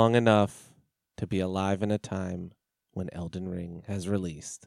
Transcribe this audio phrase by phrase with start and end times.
[0.00, 0.72] We've lived long enough
[1.18, 2.52] to be alive in a time
[2.94, 4.66] when Elden Ring has released.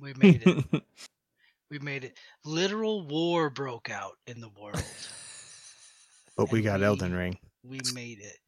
[0.00, 0.82] We made it.
[1.72, 2.16] we made it.
[2.44, 4.84] Literal war broke out in the world.
[6.36, 7.36] but we got we- Elden Ring.
[7.64, 8.38] we made it.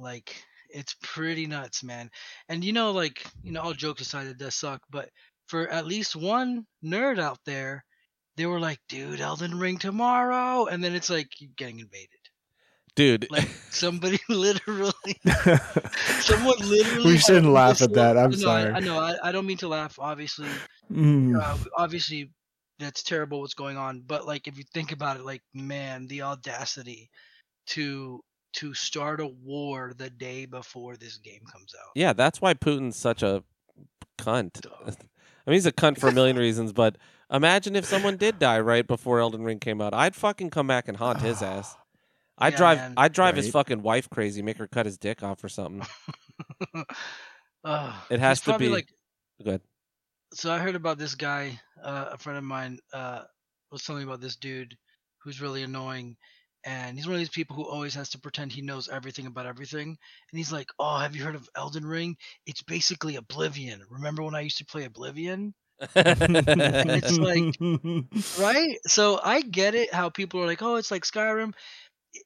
[0.00, 2.10] Like it's pretty nuts, man.
[2.48, 4.82] And you know, like you know, all jokes aside, it does suck.
[4.90, 5.10] But
[5.46, 7.84] for at least one nerd out there,
[8.36, 12.19] they were like, "Dude, Elden Ring tomorrow," and then it's like you're getting invaded.
[12.96, 14.92] Dude, Like somebody literally,
[16.20, 17.12] someone literally.
[17.12, 18.70] We shouldn't laugh at that, I'm no, sorry.
[18.70, 18.98] I, I know.
[18.98, 19.98] I, I don't mean to laugh.
[19.98, 20.48] Obviously,
[20.92, 21.40] Mm.
[21.40, 22.32] uh, obviously
[22.80, 26.22] that's terrible what's going on but like if you think about it like man the
[26.22, 27.08] audacity
[27.66, 28.20] to
[28.54, 32.96] to start a war the day before this game comes out yeah, that's why Putin's
[32.96, 33.44] such a
[34.18, 34.66] cunt.
[34.66, 34.90] I
[35.50, 36.96] mean, he's a cunt for a million reasons, but
[37.32, 39.94] imagine if someone did die right before Elden Ring came out.
[39.94, 41.76] I'd fucking come back and haunt his ass.
[42.40, 42.94] I'd Yeah, drive man.
[42.96, 45.86] I'd drive his fucking wife crazy, make her cut his dick off or something.
[47.64, 48.88] Ugh, It has to be- like
[49.44, 49.60] Good.
[50.34, 53.22] so i heard about this guy uh, a friend of mine uh,
[53.72, 54.76] was telling me about this dude
[55.22, 56.16] who's really annoying
[56.64, 59.46] and he's one of these people who always has to pretend he knows everything about
[59.46, 64.22] everything and he's like oh have you heard of elden ring it's basically oblivion remember
[64.22, 65.54] when i used to play oblivion
[65.96, 71.52] It's like- right so i get it how people are like oh it's like skyrim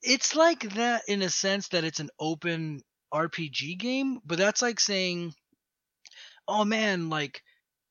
[0.03, 2.81] it's like that in a sense that it's an open
[3.13, 5.33] rpg game but that's like saying
[6.49, 7.41] oh man like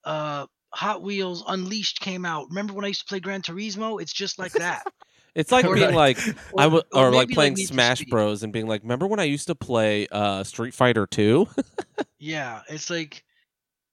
[0.05, 2.47] uh hot wheels unleashed came out.
[2.49, 4.02] Remember when i used to play gran turismo?
[4.02, 4.83] It's just like that.
[5.36, 8.03] It's like Or being like- like I w- or or like playing Need for Smash
[8.05, 11.48] Bros and being like, remember when I used to play uh, Street Fighter Two?
[12.20, 13.23] yeah it's like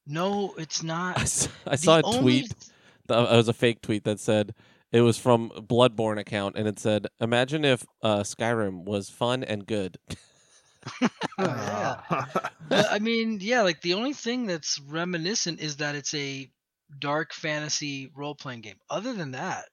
[0.07, 1.19] no it's not.
[1.19, 2.49] I s- I The saw a only tweet.
[2.51, 2.71] th-
[3.07, 4.55] That it was a fake tweet that said
[4.93, 9.67] it was from Bloodborne account, and it said, "Imagine if uh, Skyrim was fun and
[9.67, 9.99] good."
[11.39, 12.01] yeah
[12.69, 16.51] But, I mean, yeah, like the only thing that's reminiscent is that it's a
[16.99, 18.77] dark fantasy role playing game.
[18.89, 19.65] Other than that,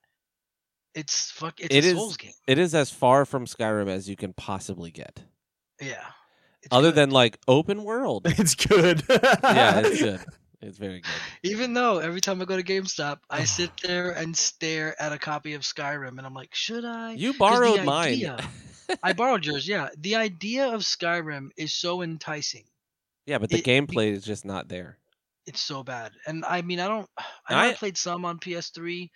[0.95, 1.59] it's fuck.
[1.59, 2.31] It's It a is- Souls game.
[2.47, 5.22] It is as far from Skyrim as you can possibly get,
[5.81, 6.03] Yeah.
[6.63, 6.95] It's other good.
[6.95, 8.23] than like open world.
[8.39, 9.03] it's good.
[9.09, 10.25] yeah, it's good.
[10.62, 11.12] It's very good.
[11.44, 15.19] even though every time I go to GameStop, I sit there and stare at a
[15.19, 17.12] copy of Skyrim, and I'm like, should I?
[17.13, 18.07] You 'Cause the borrowed mine.
[18.13, 18.50] idea-
[19.03, 19.67] I borrowed yours.
[19.67, 22.63] Yeah, the idea of Skyrim is so enticing.
[23.25, 24.97] yeah, but the It- gameplay is just not there.
[25.46, 26.12] it's so bad.
[26.25, 27.09] And I mean, I don't.
[27.47, 29.09] I know I- I, played some on PS3,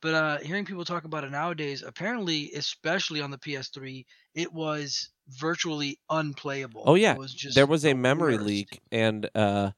[0.00, 4.04] but uh, hearing people talk about it nowadays, apparently, especially on the PS3,
[4.34, 6.84] it was virtually unplayable.
[6.86, 7.12] Oh, yeah.
[7.14, 8.46] it was just there was a the memory worst.
[8.46, 9.72] leak and uh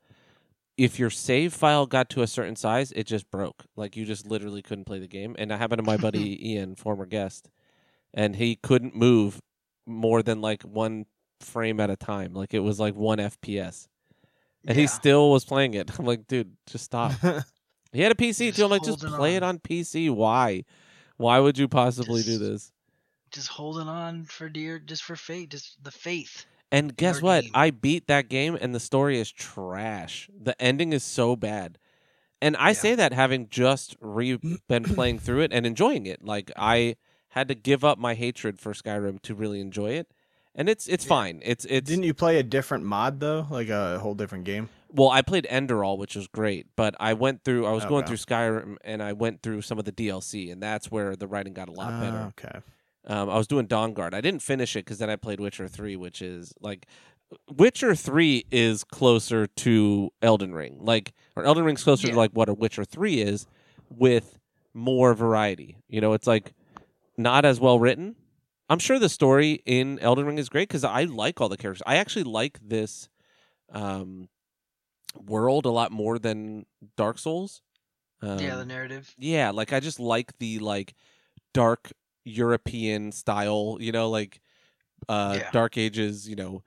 [0.77, 3.65] if your save file got to a certain size it just broke.
[3.77, 5.35] Like you just literally couldn't play the game.
[5.39, 7.49] And that happened to my buddy ian former guest.
[8.15, 9.41] And he couldn't move
[9.87, 11.07] more than like one
[11.41, 12.35] frame at a time.
[12.35, 13.89] Like it was like one fps
[14.67, 15.91] and he still was playing it.
[15.99, 17.13] I'm like dude just stop.
[17.93, 18.65] He had a pc Just too.
[18.65, 19.51] I'm like just play it on.
[19.51, 20.65] on pc why?
[21.17, 22.73] Why would you possibly do this?
[23.37, 26.47] just holding on for dear, just for faith, just the faith.
[26.73, 27.43] And guess what?
[27.45, 27.53] game.
[27.55, 30.29] I beat that game and the story is trash.
[30.37, 31.79] The ending is so bad.
[32.43, 32.73] And I Yeah.
[32.75, 34.39] say that having just re-
[34.69, 36.25] been playing through it and enjoying it.
[36.25, 36.97] Like I
[37.31, 40.09] had to give up my hatred for Skyrim to really enjoy it.
[40.55, 41.09] And it's it's Yeah.
[41.11, 41.41] fine.
[41.45, 44.69] It's it's Didn't you play a different mod though, like a whole different game?
[44.89, 48.17] well, I played Enderal, which was great, but I went through I was going through
[48.17, 51.69] Skyrim and I went through some of the DLC and that's where the writing got
[51.69, 52.19] a lot Ah, better.
[52.39, 52.59] Okay.
[53.07, 54.15] Um, I was doing Dawnguard.
[54.15, 56.87] I didn't finish it because then I played Witcher Three, which is like
[57.51, 62.15] Witcher Three is closer to Elden Ring, like or Elden Ring's closer Yeah.
[62.15, 63.47] to like what a Witcher Three is,
[63.91, 64.39] with
[64.75, 65.77] more variety.
[65.89, 66.53] You know, it's like
[67.17, 68.17] not as well written.
[68.69, 71.83] I'm sure the story in Elden Ring is great because I like all the characters.
[71.87, 73.09] I actually like this
[73.73, 74.29] um,
[75.25, 76.67] world a lot more than
[76.97, 77.63] Dark Souls.
[78.23, 79.15] Um, yeah, the narrative.
[79.19, 80.95] yeah, like I just like the like
[81.55, 81.93] dark
[82.27, 84.41] European style, you know, like
[85.09, 85.51] uh Yeah.
[85.53, 86.63] dark ages, you know.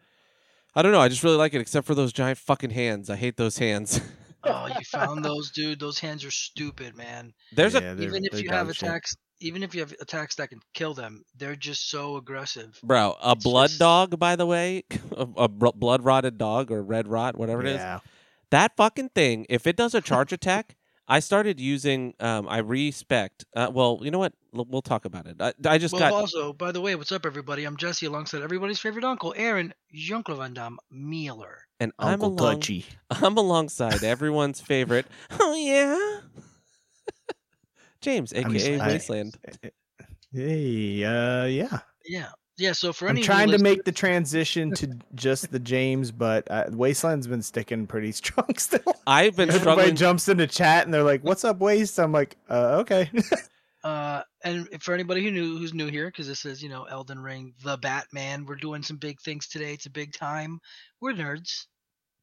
[0.75, 3.09] I don't know, I just really like it except for those giant fucking hands.
[3.09, 3.99] I hate those hands.
[4.43, 5.79] Oh, you found those, dude.
[5.79, 7.33] Those hands are stupid, man.
[7.51, 8.87] There's a Yeah, they're- even if you have dog shit.
[8.87, 12.79] attacks, even if you have attacks that can kill them, they're just so aggressive.
[12.83, 14.83] bro, a It's blood just- dog by the way,
[15.17, 17.77] a, a blood rotted dog or red rot, whatever it is.
[17.77, 17.99] Yeah.
[18.51, 20.75] That fucking thing, if it does a charge attack,
[21.09, 23.43] I started using um I respect.
[23.55, 24.33] Uh, well, you know what?
[24.55, 25.37] L- We'll talk about it.
[25.41, 27.65] I, I just well, got also, by the way, what's up, everybody?
[27.65, 31.57] I'm Jesse, alongside everybody's favorite uncle, Aaron Jean-Claude Van Damme Mueller.
[31.79, 32.85] and I'm Uncle along Touchy.
[33.09, 35.07] I'm alongside everyone's favorite.
[35.39, 36.21] Oh yeah,
[38.01, 39.37] James, I'm aka just- I- Wasteland.
[40.31, 41.79] Hey, uh, yeah.
[42.05, 42.29] Yeah.
[42.59, 46.11] Yeah, so for I'm any trying new to make the transition to just the James,
[46.11, 48.95] but uh, Wasteland's been sticking pretty strong still.
[49.07, 49.95] I've been Everybody struggling.
[49.95, 53.09] jumps into chat and they're like, "What's up, Waste?" I'm like, uh, "Okay."
[53.81, 57.19] Uh, and for anybody who knew who's new here, because this is you know Elden
[57.19, 58.45] Ring, the Batman.
[58.45, 59.73] We're doing some big things today.
[59.73, 60.59] It's a big time.
[60.99, 61.65] We're nerds.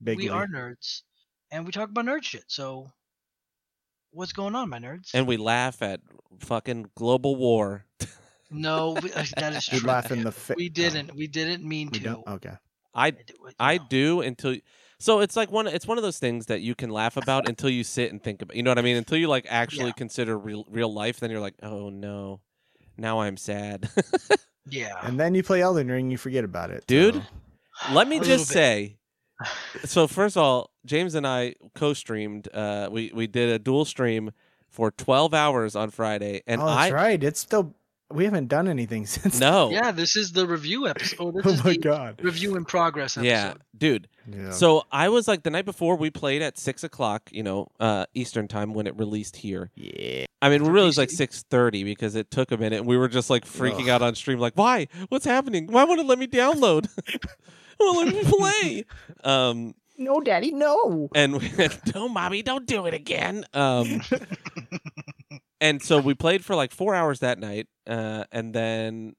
[0.05, 1.01] Big we are nerds,
[1.51, 2.45] and we talk about nerd shit.
[2.49, 2.91] So,
[4.11, 5.13] what's going on, my nerds?
[5.15, 6.01] and we laugh at
[6.41, 7.87] fucking global war.
[8.51, 9.89] no, we, uh, that is You true.
[9.89, 11.15] laugh in the fa- we didn't.
[11.15, 12.05] We didn't mean we to.
[12.05, 12.27] don't.
[12.27, 12.53] Okay.
[12.95, 14.57] I do I do until
[14.99, 17.69] so it's like one it's one of those things that you can laugh about until
[17.69, 19.93] you sit and think about you know what I mean until you like actually Yeah.
[19.99, 22.41] consider real real life then you're like oh no
[22.97, 23.91] now I'm sad
[24.71, 24.95] Yeah.
[25.03, 27.15] And then you play Elden Ring, and you forget about it, Dude.
[27.17, 28.97] so- let me just say
[29.85, 34.31] so first of all James and I co-streamed uh we we did a dual stream
[34.71, 37.23] for 12 hours on Friday and oh, I that's right.
[37.23, 37.75] It's still
[38.11, 39.41] we haven't done anything since.
[39.41, 41.17] no Yeah, this is the review episode.
[41.21, 42.21] Oh, this Oh is my the god.
[42.23, 43.29] review in progress episode.
[43.29, 44.51] yeah dude Yeah.
[44.51, 48.07] So I was like the night before we played at six o'clock, you know, uh,
[48.15, 49.71] Eastern time when it released here.
[49.75, 50.25] yeah.
[50.43, 52.87] I mean, For really, it was like six thirty because it took a minute, and
[52.87, 53.89] we were just like freaking Ugh.
[53.89, 54.87] out on stream, like, "Why?
[55.09, 55.67] What's happening?
[55.67, 56.89] Why won't it let me download?
[57.81, 58.85] well, let me play."
[59.25, 61.09] Um, No, Daddy, no.
[61.15, 61.51] and we
[61.95, 64.03] "No, mommy, don't do it again." Um,
[65.61, 69.15] and so we played for like four hours that night, uh, and then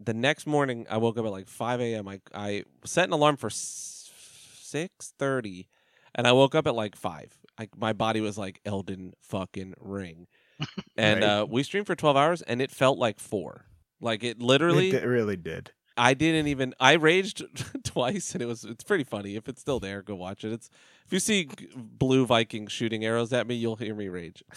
[0.00, 2.08] the next morning I woke up at like five a.m.
[2.08, 5.68] I I set an alarm for six thirty,
[6.14, 7.32] and I woke up at like five.
[7.58, 10.26] I, my body was like Elden fucking ring,
[10.96, 11.26] and Right.
[11.40, 13.66] uh, we streamed for twelve hours, and it felt like four.
[14.00, 15.70] Like it literally, It, it really did.
[15.96, 16.74] I didn't even.
[16.80, 17.44] I raged
[17.84, 18.64] twice, and it was.
[18.64, 19.36] It's pretty funny.
[19.36, 20.52] If it's still there, go watch it.
[20.52, 20.68] It's
[21.06, 24.42] if you see blue Vikings shooting arrows at me, you'll hear me rage.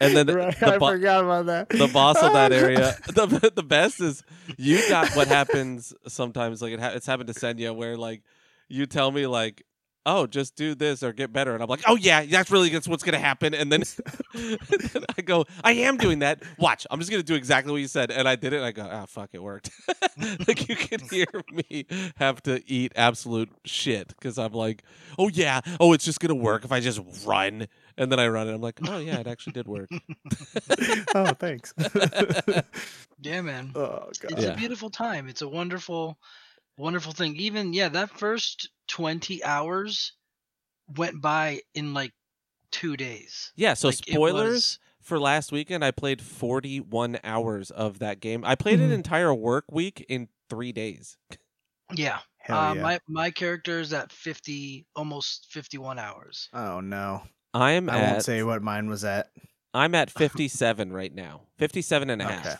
[0.00, 1.68] And then the, right, the, I bo- forgot about that.
[1.70, 4.22] the boss of that area, the the best is
[4.56, 6.62] you got what happens sometimes.
[6.62, 8.22] Like it ha- it's happened to Senya, where like
[8.68, 9.64] you tell me like.
[10.10, 12.88] Oh, just do this or get better, and I'm like, oh yeah, that's really that's
[12.88, 13.52] what's gonna happen.
[13.52, 13.82] And then,
[14.34, 14.58] and
[14.92, 16.42] then I go, I am doing that.
[16.58, 18.56] Watch, I'm just gonna do exactly what you said, and I did it.
[18.56, 19.70] And I go, ah, fuck, it worked.
[20.48, 21.84] like you can hear me
[22.16, 24.82] have to eat absolute shit because I'm like,
[25.18, 27.68] oh yeah, oh it's just gonna work if I just run,
[27.98, 29.90] and then I run, and I'm like, oh yeah, it actually did work.
[31.14, 31.74] oh, thanks.
[33.20, 33.72] yeah, man.
[33.74, 34.32] oh god.
[34.32, 34.54] It's Yeah.
[34.54, 35.28] a beautiful time.
[35.28, 36.18] It's a wonderful,
[36.78, 37.36] wonderful thing.
[37.36, 40.12] Even yeah, that first twenty hours
[40.96, 42.12] went by in like
[42.70, 43.52] two days.
[43.56, 48.44] Yeah, so Like, spoilers was- for last weekend, I played 41 hours of that game.
[48.44, 48.94] I played an Mhm.
[48.94, 51.16] entire work week in three days.
[51.94, 52.20] yeah.
[52.48, 52.82] Uh, yeah.
[52.82, 56.48] My my character is at fifty, almost fifty-one hours.
[56.54, 57.22] oh no.
[57.52, 59.30] I'm I at won't say what mine was at.
[59.74, 61.42] I'm at 57 right now.
[61.58, 62.46] 57 and a half.
[62.46, 62.56] Okay.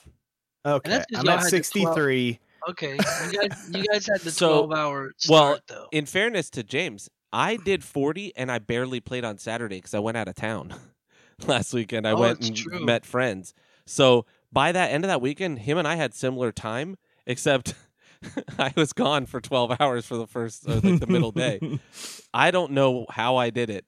[0.67, 0.91] Okay.
[0.91, 2.41] I'm at had the 12 63.
[2.71, 2.93] Okay,
[3.31, 5.87] you guys, you guys had the So, twelve-hour well, start though.
[5.93, 9.99] In fairness to James, I did 40 and I barely played on Saturday because I
[9.99, 10.75] went out of town
[11.47, 12.07] last weekend.
[12.07, 12.85] I Oh, went it's and true.
[12.85, 13.55] met friends.
[13.87, 16.97] So by that end of that weekend, him and I had similar time,
[17.27, 17.75] except
[18.59, 21.61] I was gone for 12 hours for the first, uh, like the middle day.
[22.35, 23.85] I don't know how I did it.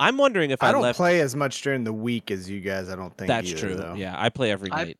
[0.00, 0.96] I'm wondering if I, I don't left.
[0.96, 2.88] play as much during the week as you guys.
[2.88, 3.74] I don't think That's either, true.
[3.76, 3.94] Though.
[3.94, 4.98] Yeah, I play every I- night.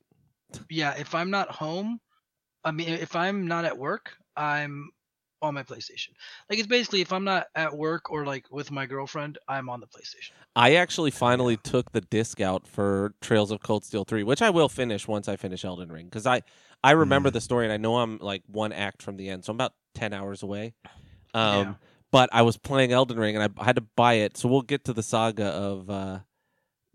[0.70, 1.98] yeah, if I'm not home,
[2.64, 4.90] I mean, if I'm not at work, I'm
[5.42, 6.10] on my PlayStation.
[6.48, 9.80] Like it's basically if I'm not at work or like with my girlfriend, I'm on
[9.80, 10.30] the PlayStation.
[10.56, 14.48] I actually finally took the disc out for Trails of Cold Steel 3, which I
[14.50, 16.42] will finish once I finish Elden Ring because I
[16.82, 17.34] I remember Mm.
[17.34, 19.74] the story and I know I'm like one act from the end, so I'm about
[19.94, 20.72] 10 hours away.
[21.34, 21.74] Um Yeah.
[22.10, 24.38] but I was playing Elden Ring and I had to buy it.
[24.38, 26.20] So we'll get to the saga of uh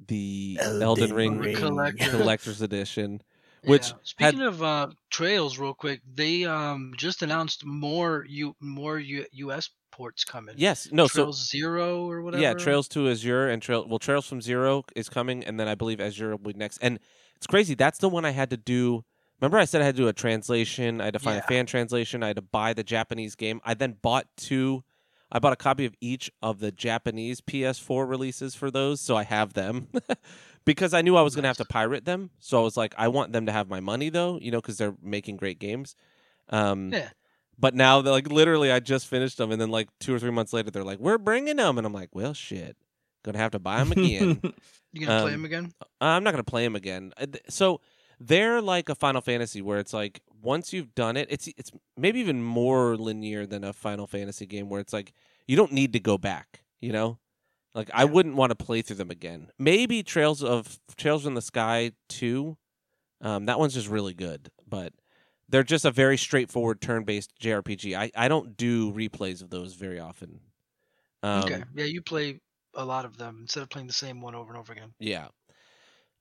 [0.08, 1.56] the Elden, Elden Ring, Ring.
[1.56, 2.10] Collector.
[2.10, 3.22] collector's edition.
[3.64, 3.94] Which Yeah.
[4.04, 9.70] speaking of uh, trails, real quick, they um just announced more U more U- U.S.
[9.92, 10.56] ports coming.
[10.58, 12.42] Yes, no, so Zero or whatever.
[12.42, 15.76] Yeah, Trails to Azure and Trail well Trails from Zero is coming and then I
[15.76, 16.78] believe Azure will be next.
[16.82, 17.00] And
[17.36, 17.76] it's crazy.
[17.76, 19.04] That's the one I had to do.
[19.42, 21.44] Remember I said I had to do a translation, I had to find Yeah.
[21.44, 23.60] a fan translation, I had to buy the Japanese game.
[23.66, 24.84] I then bought two
[25.32, 29.24] I bought a copy of each of the Japanese PS4 releases for those, so I
[29.24, 29.88] have them.
[30.70, 32.30] because I knew I was going to have to pirate them.
[32.40, 34.78] So I was like I want them to have my money though, you know, cuz
[34.78, 35.96] they're making great games.
[36.50, 37.10] Um Yeah.
[37.58, 40.30] But now they're like literally I just finished them and then like 2 or 3
[40.32, 42.78] months later they're like we're bringing them and I'm like, "Well, shit.
[43.24, 44.42] To have to buy them again."
[44.92, 45.74] You gonna play um, them again?
[46.02, 47.14] I'm not going to play them again.
[47.16, 47.80] Uh, So
[48.20, 52.20] they're like a Final Fantasy where it's like once you've done it, it's it's maybe
[52.20, 55.14] even more linear than a Final Fantasy game where it's like
[55.48, 57.20] you don't need to go back, you know?
[57.74, 59.52] Like I wouldn't want to play through them again.
[59.58, 62.58] Maybe Trails of Trails in the Sky 2.
[63.22, 64.94] Um that one's just really good, but
[65.48, 67.98] they're just a very straightforward turn-based JRPG.
[67.98, 70.40] I I don't do replays of those very often.
[71.22, 71.64] Um, okay.
[71.76, 72.40] Yeah, you play
[72.76, 74.94] a lot of them instead of playing the same one over and over again.
[75.00, 75.28] Yeah.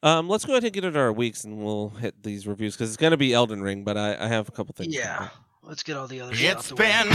[0.03, 2.89] Um, let's go ahead and get into our weeks, and we'll hit these reviews because
[2.91, 4.95] it's going to be Elden Ring, but I, I have a couple things.
[4.95, 5.29] Yeah.
[5.63, 7.13] Let's get all the other shit out It's the been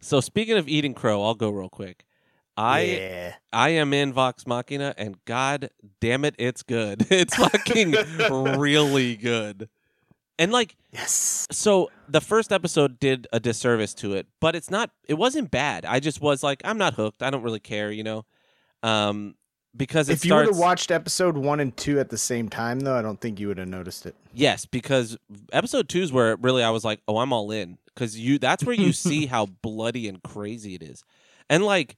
[0.00, 2.04] So speaking of eating crow, I'll go real quick.
[2.56, 3.34] I yeah.
[3.52, 7.06] I am in Vox Machina, and God damn it, it's good.
[7.10, 7.94] It's fucking
[8.58, 9.68] really good.
[10.38, 11.46] And like, Yes.
[11.50, 14.90] so the first episode did a disservice to it, but it's not.
[15.08, 15.84] It wasn't bad.
[15.86, 17.22] I just was like, I'm not hooked.
[17.22, 18.24] I don't really care, you know.
[18.82, 19.34] Um,
[19.74, 20.58] because it If you would starts.
[20.58, 23.48] have watched episode one and two at the same time, though, I don't think you
[23.48, 24.14] would have noticed it.
[24.34, 25.16] Yes, because
[25.52, 27.78] episode two is where really I was like, oh, I'm all in.
[27.94, 31.04] Because you, that's where you see how bloody and crazy it is,
[31.48, 31.96] and like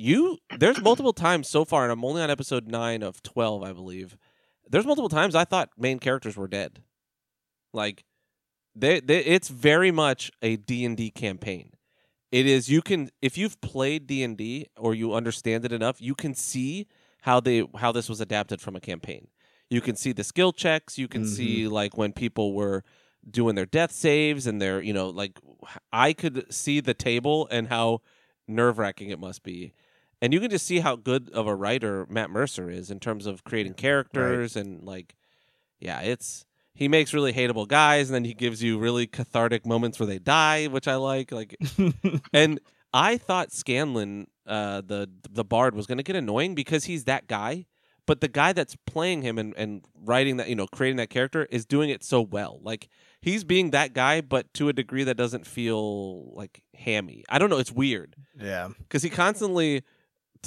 [0.00, 3.72] you, there's multiple times so far, and I'm only on episode nine of twelve, I
[3.72, 4.16] believe.
[4.68, 6.82] There's multiple times I thought main characters were dead.
[7.72, 8.04] Like,
[8.74, 11.72] they, they it's very much a D and D campaign.
[12.32, 16.00] It is you can if you've played D and D or you understand it enough,
[16.00, 16.86] you can see
[17.22, 19.28] how they how this was adapted from a campaign.
[19.68, 20.98] You can see the skill checks.
[20.98, 21.72] You can see mm-hmm.
[21.72, 22.84] like when people were
[23.28, 25.38] doing their death saves and their you know like
[25.92, 28.00] I could see the table and how
[28.48, 29.72] nerve wracking it must be.
[30.22, 33.26] And you can just see how good of a writer Matt Mercer is in terms
[33.26, 35.16] of creating characters and like,
[35.78, 39.98] yeah, it's he makes really hateable guys, and then he gives you really cathartic moments
[39.98, 41.32] where they die, which I like.
[41.32, 41.56] Like,
[42.32, 42.60] and
[42.92, 47.26] I thought Scanlan, uh, the the bard, was going to get annoying because he's that
[47.26, 47.66] guy.
[48.06, 51.46] But the guy that's playing him and, and writing that, you know, creating that character
[51.50, 52.58] is doing it so well.
[52.60, 52.88] Like
[53.20, 57.24] he's being that guy, but to a degree that doesn't feel like hammy.
[57.28, 57.58] I don't know.
[57.58, 58.70] It's weird yeah.
[58.78, 59.84] because he constantly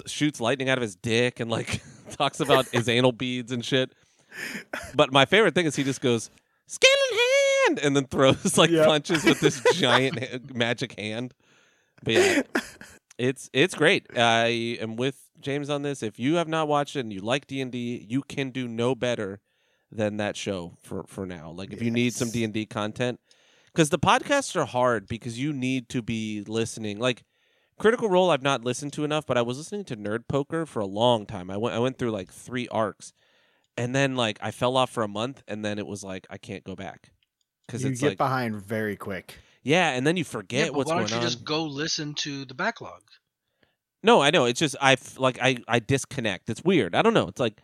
[0.05, 1.81] shoots lightning out of his dick and like
[2.11, 3.91] talks about his anal beads and shit.
[4.95, 6.29] But my favorite thing is he just goes
[6.67, 7.19] Scanlan
[7.67, 8.87] hand and then throws like Yep.
[8.87, 11.33] punches with this giant ha- magic hand.
[12.03, 12.41] But yeah,
[13.17, 14.07] it's it's great.
[14.17, 16.01] I am with James on this.
[16.03, 18.67] If you have not watched it and you like D and D, you can do
[18.67, 19.39] no better
[19.91, 21.51] than that show for for now.
[21.51, 23.19] Like if you need some D and D content,
[23.67, 26.97] because the podcasts are hard because you need to be listening.
[26.99, 27.23] Like
[27.83, 30.79] Critical Role, I've not listened to enough, but I was listening to Nerd Poker for
[30.79, 31.51] a long time.
[31.51, 33.11] I went I went through like three arcs,
[33.75, 36.37] and then like I fell off for a month, and then it was like I
[36.37, 37.11] can't go back
[37.67, 39.37] because You it's get like behind very quick.
[39.63, 41.23] yeah, and then you Yeah, forget but what's why don't you on.
[41.23, 43.01] just go listen to the backlog?
[44.01, 44.45] No, I know.
[44.45, 46.49] It's just I f- like I I disconnect.
[46.49, 46.95] It's weird.
[46.95, 47.27] I don't know.
[47.27, 47.59] It's like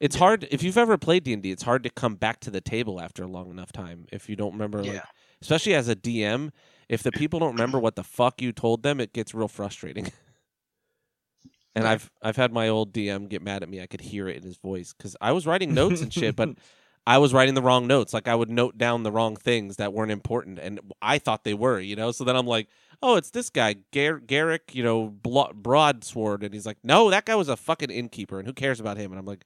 [0.00, 1.52] it's hard if you've ever played D and D.
[1.52, 4.34] It's hard to come back to the table after a long enough time if you
[4.34, 4.82] don't remember.
[4.82, 5.04] Like, Yeah.
[5.42, 6.50] especially as a DM,
[6.90, 10.10] if the people don't remember what the fuck you told them, it gets real frustrating.
[11.76, 13.80] and I've I've had my old DM get mad at me.
[13.80, 16.50] I could hear it in his voice because I was writing notes and shit, but
[17.06, 18.12] I was writing the wrong notes.
[18.12, 21.54] Like I would note down the wrong things that weren't important, and I thought they
[21.54, 21.78] were.
[21.78, 22.66] You know, so then I'm like,
[23.00, 27.24] oh, it's this guy, Gar- Garrick, you know, Blo- Broadsword, and he's like, no, that
[27.24, 29.12] guy was a fucking innkeeper, and who cares about him?
[29.12, 29.44] And I'm like,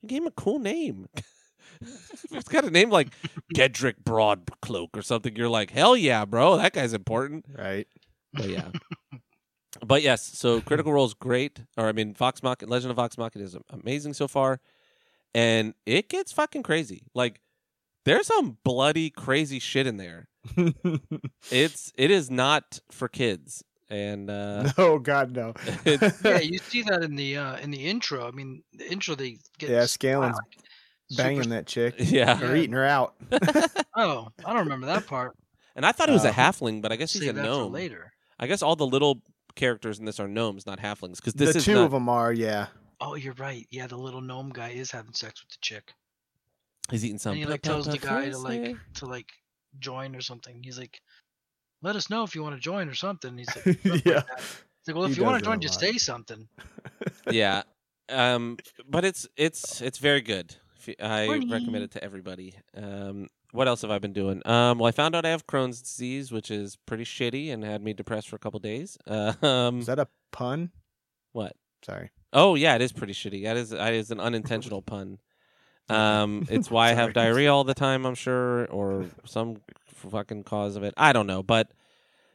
[0.00, 1.08] you gave him a cool name.
[2.32, 3.08] it's got a name like
[3.54, 5.36] Gedrick Broadcloak or something.
[5.36, 7.46] You're like, hell yeah, bro, that guy's important.
[7.56, 7.86] Right.
[8.32, 8.68] But yeah.
[9.86, 11.62] but yes, so Critical Role is great.
[11.76, 14.60] Or I mean, Vox Machina, Legend of Vox Machina is amazing so far,
[15.34, 17.02] and it gets fucking crazy.
[17.14, 17.40] Like,
[18.04, 20.28] there's some bloody, crazy shit in there.
[21.50, 25.54] It's it is not for kids, and uh, no, God, no.
[25.84, 28.26] yeah, you see that in the uh, in the intro.
[28.26, 29.96] I mean, the intro they get Yeah, s-
[31.10, 32.40] Scanlan's like, super Banging that chick yeah.
[32.42, 33.14] or eating her out.
[33.98, 35.36] Oh, I don't remember that part.
[35.74, 36.32] And I thought he was a Oh.
[36.32, 37.72] halfling, but I guess he's a Save that for gnome.
[37.72, 38.12] later.
[38.38, 39.22] I guess all the little
[39.54, 41.16] characters in this are gnomes, not halflings.
[41.16, 42.66] Because this the is two not, of them are, yeah.
[43.00, 43.66] Oh, you're right.
[43.70, 45.92] Yeah, the little gnome guy is having sex with the chick,
[46.90, 47.40] He's eating something.
[47.42, 49.30] and he like tells the guy to like to like
[49.78, 50.62] join or something.
[50.62, 51.00] He's like,
[51.82, 54.22] "Let us know if you want to join or something." He's like, "Stuff like Yeah.
[54.36, 56.48] He's like, "Well, He if you want to join, just say something."
[57.30, 57.62] yeah
[58.08, 58.56] um
[58.88, 60.65] but it's it's it's very good If you-
[61.00, 61.50] i Morning.
[61.50, 65.14] recommend it to everybody um what else have i been doing um well i found
[65.14, 68.38] out i have crohn's disease which is pretty shitty and had me depressed for a
[68.38, 70.70] couple days uh, um Is that a pun?
[71.32, 72.10] what Sorry.
[72.32, 75.18] oh yeah it is pretty shitty that is that is an unintentional pun
[75.88, 79.56] um it's why i have diarrhea all the time i'm sure or some
[80.10, 81.70] fucking cause of it i don't know but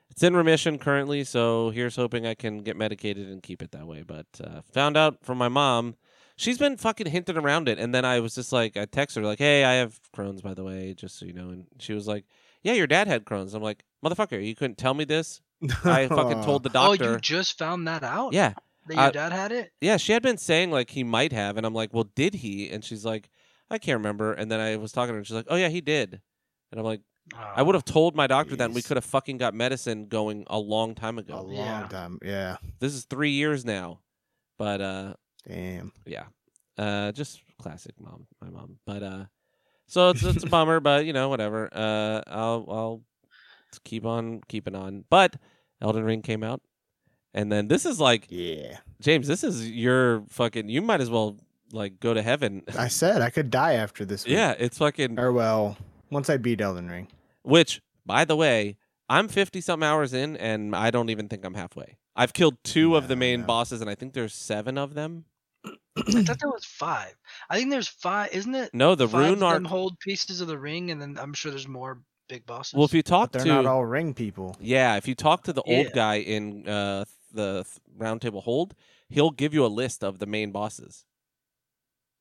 [0.09, 3.87] it's in remission currently, so here's hoping I can get medicated and keep it that
[3.87, 4.03] way.
[4.05, 5.95] But uh, found out from my mom,
[6.41, 9.21] she's been fucking hinting around it, and then I was just like, I text her
[9.21, 12.07] like, "Hey, I have Crohn's, by the way, just so you know." And she was
[12.07, 12.25] like,
[12.63, 15.41] "Yeah, your dad had Crohn's." I'm like, "Motherfucker, you couldn't tell me this."
[15.85, 17.09] I fucking told the doctor.
[17.09, 18.33] Oh, you just found that out?
[18.33, 18.53] yeah,
[18.87, 19.71] that your I- dad had it.
[19.79, 22.69] yeah, she had been saying like he might have, and I'm like, "Well, did he?"
[22.69, 23.29] And she's like,
[23.69, 25.69] "I can't remember." And then I was talking to her, and she's like, "Oh yeah,
[25.69, 26.21] he did."
[26.71, 27.01] And I'm like,
[27.55, 30.45] I would have told my doctor that and we could have fucking got medicine going
[30.47, 31.35] a long time ago.
[31.35, 31.87] A long Yeah.
[31.89, 32.17] time.
[32.23, 32.57] Yeah.
[32.79, 33.99] This is three years now,
[34.57, 35.13] but uh,
[35.47, 35.91] Damn.
[36.05, 36.25] yeah,
[36.77, 38.77] uh, just classic mom, my mom.
[38.85, 39.25] But uh,
[39.87, 41.69] so it's it's a bummer, but you know whatever.
[41.71, 43.01] Uh, I'll I'll
[43.83, 45.05] keep on keeping on.
[45.09, 45.35] But
[45.81, 46.61] Elden Ring came out,
[47.33, 48.77] and then this is like Yeah.
[49.01, 49.27] James.
[49.27, 50.69] This is your fucking.
[50.69, 51.37] You might as well
[51.71, 52.63] like go to heaven.
[52.77, 54.25] I said I could die after this.
[54.25, 54.33] Week.
[54.33, 55.19] yeah, it's fucking.
[55.19, 55.77] Or well,
[56.09, 57.07] once I beat Elden Ring.
[57.43, 58.77] Which, by the way,
[59.09, 61.97] I'm 50 something hours in, and I don't even think I'm halfway.
[62.15, 63.47] I've killed two of the main no.
[63.47, 65.25] bosses, and I think there's seven of them.
[65.97, 67.13] I thought there was five.
[67.49, 68.33] I think there's five.
[68.33, 68.73] Isn't it?
[68.73, 69.65] No, the five rune of them arc.
[69.65, 72.73] hold pieces of the ring, and then I'm sure there's more big bosses.
[72.75, 74.55] Well, if you talk But they're to not all ring people.
[74.59, 75.91] yeah, if you talk to the old Yeah.
[75.93, 78.73] guy in uh, the th- round table hold,
[79.09, 81.03] he'll give you a list of the main bosses.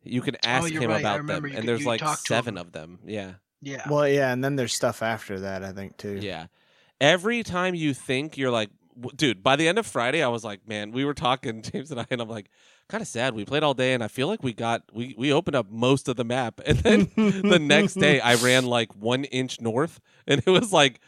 [0.03, 0.97] You can ask Oh, you're him right.
[0.97, 2.99] I about them, remember you and could- there's you like talked to seven of them.
[3.05, 3.89] Yeah, yeah.
[3.89, 5.63] Well, yeah, and then there's stuff after that.
[5.63, 6.19] I think too.
[6.21, 6.47] yeah.
[7.01, 9.43] Every time you think you're like, w- dude.
[9.43, 12.07] By the end of Friday, I was like, man, we were talking James and I,
[12.11, 12.51] and I'm like,
[12.91, 13.35] kind of sad.
[13.35, 16.09] We played all day, and I feel like we got we we opened up most
[16.09, 20.43] of the map, and then the next day I ran like one inch north, and
[20.45, 21.01] it was like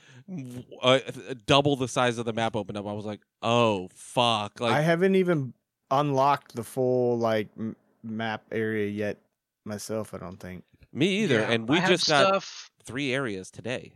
[0.83, 1.01] uh,
[1.47, 2.87] double the size of the map opened up.
[2.87, 4.61] I was like, oh fuck!
[4.61, 5.53] Like I haven't even
[5.91, 9.19] unlocked the full like m- map area yet
[9.65, 10.15] myself.
[10.15, 10.65] I don't think.
[10.93, 11.41] me either.
[11.41, 12.71] Yeah, and we I just got stuff.
[12.85, 13.93] three areas today,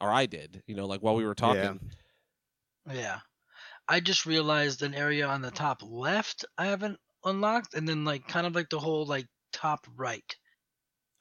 [0.00, 0.62] or I did.
[0.66, 1.80] You know, like while we were talking.
[2.92, 3.20] Yeah.
[3.88, 8.26] I just realized an area on the top left I haven't unlocked, and then like
[8.26, 10.36] kind of like the whole like top right.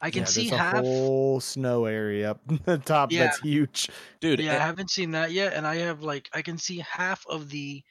[0.02, 1.12] I can yeah, see there's a half.
[1.12, 3.18] whole snow area up the top Yeah.
[3.18, 3.90] that's huge.
[4.20, 4.44] dude.
[4.44, 7.26] Yeah, I eh, haven't seen that yet, and I have like I can see half
[7.28, 7.84] of the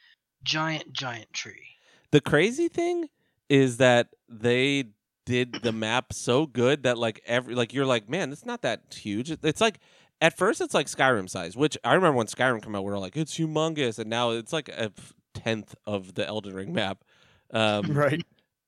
[0.45, 1.79] giant giant tree.
[2.11, 3.09] the crazy thing
[3.49, 4.85] is that they
[5.25, 8.83] did the map so good that like every like you're like, man, it's not that
[8.93, 9.31] huge.
[9.31, 9.79] It's like
[10.23, 12.99] at first it's like Skyrim size, which I remember when Skyrim came out, we were
[12.99, 14.91] like, it's humongous, and now it's like a
[15.35, 17.05] tenth of the Elden Ring map.
[17.53, 18.23] Um, Right.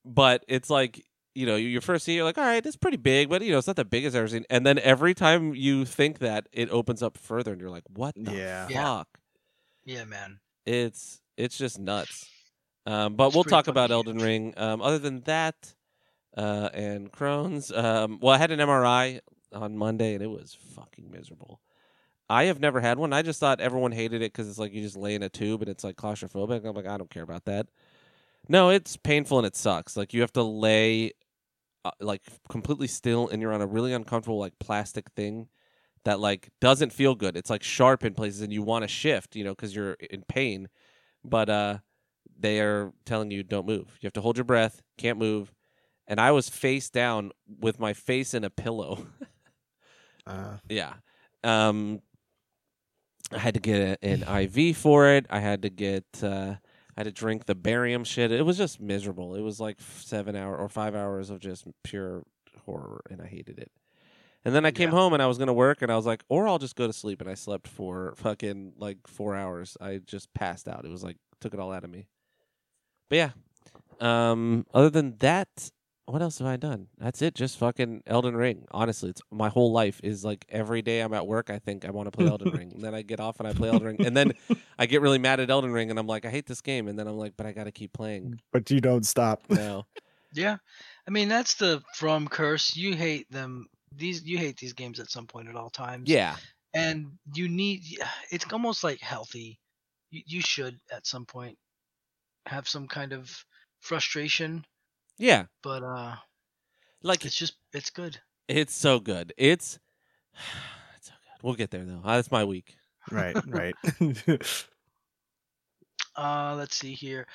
[0.05, 2.95] but it's like you know you, you first see you're like all right it's pretty
[2.95, 5.53] big but you know it's not the biggest i've ever seen and then every time
[5.53, 8.67] you think that it opens up further and you're like what the Yeah.
[8.69, 8.83] Yeah.
[8.83, 9.07] fuck
[9.83, 10.39] Yeah, man.
[10.65, 12.29] it's it's just nuts
[12.85, 15.73] um, but It's we'll talk about fucking elden ring um, other than that
[16.37, 19.19] uh, and crohn's um, well i had an mri
[19.55, 21.61] on monday and it was fucking miserable
[22.29, 24.81] i have never had one i just thought everyone hated it because it's like you
[24.81, 27.45] just lay in a tube and it's like claustrophobic i'm like i don't care about
[27.45, 27.67] that
[28.47, 29.97] no, it's painful and it sucks.
[29.97, 31.13] Like you have to lay
[31.83, 35.47] uh, like completely still and you're on a really uncomfortable like plastic thing
[36.03, 37.35] that like doesn't feel good.
[37.35, 40.23] It's like sharp in places and you want to shift, you know, cuz you're in
[40.23, 40.69] pain.
[41.23, 41.77] But uh
[42.37, 43.97] they are telling you don't move.
[44.01, 45.53] You have to hold your breath, can't move.
[46.07, 49.07] And I was face down with my face in a pillow.
[50.27, 50.93] Uh, Yeah.
[51.43, 52.01] Um
[53.31, 55.25] I had to get a, an IV for it.
[55.29, 56.55] I had to get uh
[56.97, 58.31] I had to drink the barium shit.
[58.31, 59.35] It was just miserable.
[59.35, 62.23] It was like 7 hour or 5 hours of just pure
[62.65, 63.71] horror and I hated it.
[64.45, 64.95] And then I came Yeah.
[64.97, 66.87] home and I was going to work and I was like, or I'll just go
[66.87, 69.75] to sleep and I slept for fucking like 4 hours.
[69.81, 70.85] I just passed out.
[70.85, 72.07] It was like took it all out of me.
[73.09, 73.29] But yeah.
[73.99, 75.71] Um other than that,
[76.07, 76.87] what else have I done?
[76.97, 77.33] That's it.
[77.35, 78.65] Just fucking Elden Ring.
[78.71, 81.89] Honestly, it's my whole life is like every day I'm at work, I think I
[81.91, 82.71] want to play Elden Ring.
[82.75, 84.05] And then I get off and I play Elden Ring.
[84.05, 84.33] And then
[84.77, 86.87] I get really mad at Elden Ring and I'm like, I hate this game.
[86.87, 89.41] And then I'm like, but I got to keep playing but you don't stop.
[89.49, 89.85] now.
[90.33, 90.57] Yeah,
[91.07, 92.75] I mean that's the from curse.
[92.75, 93.67] You hate them.
[93.95, 96.09] These you hate these games at some point at all times.
[96.09, 96.35] yeah.
[96.73, 97.83] and you need.
[98.31, 99.61] It's almost like healthy.
[100.11, 101.57] You, you should at some point
[102.47, 103.31] have some kind of
[103.79, 104.65] frustration,
[105.17, 105.45] Yeah.
[105.63, 106.15] but uh,
[107.03, 108.19] Like it's just it's good.
[108.47, 109.33] it's so good.
[109.37, 109.79] It's
[110.97, 111.43] it's so good.
[111.43, 112.01] We'll get there though.
[112.03, 112.75] Uh, That's my week.
[113.11, 113.75] right, right.
[116.17, 117.27] Uh, let's see here.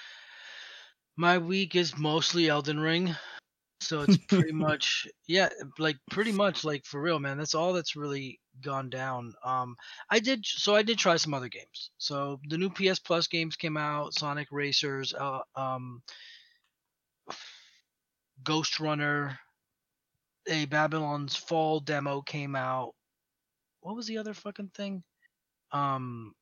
[1.17, 3.15] My week is mostly Elden Ring,
[3.81, 7.37] so it's pretty much yeah, like pretty much like for real, man.
[7.37, 9.35] That's all that's really gone down.
[9.45, 9.77] Um,
[10.11, 11.91] I did so I did try some other games.
[11.99, 16.03] So the new PS Plus games came out, Sonic Racers, uh, um,
[18.45, 19.39] Ghost Runner,
[20.49, 22.95] a Babylon's Fall demo came out.
[23.81, 25.03] What was the other fucking thing?
[25.73, 26.33] Um,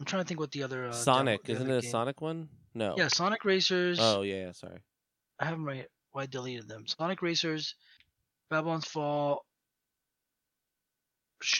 [0.00, 1.82] I'm trying to think what the other uh, demo- Sonic, the isn't other it a
[1.82, 2.48] game- Sonic one?
[2.74, 2.94] No.
[2.96, 3.98] Yeah, Sonic Racers.
[4.00, 4.78] Oh yeah, yeah, sorry.
[5.38, 5.86] I have them right.
[6.12, 6.86] Well, I deleted them.
[6.86, 7.74] Sonic Racers,
[8.50, 9.44] Babylon's Fall,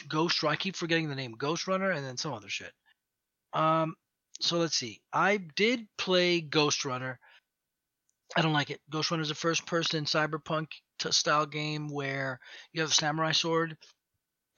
[0.09, 0.43] Ghost.
[0.45, 1.33] I keep forgetting the name.
[1.33, 2.73] Ghost Runner, and then some other shit.
[3.53, 3.95] Um.
[4.41, 5.01] So let's see.
[5.13, 7.21] I did play Ghost Runner.
[8.37, 8.81] I don't like it.
[8.91, 10.67] Ghost Runner is a first-person cyberpunk
[10.99, 12.41] t- style game where
[12.73, 13.77] you have a samurai sword,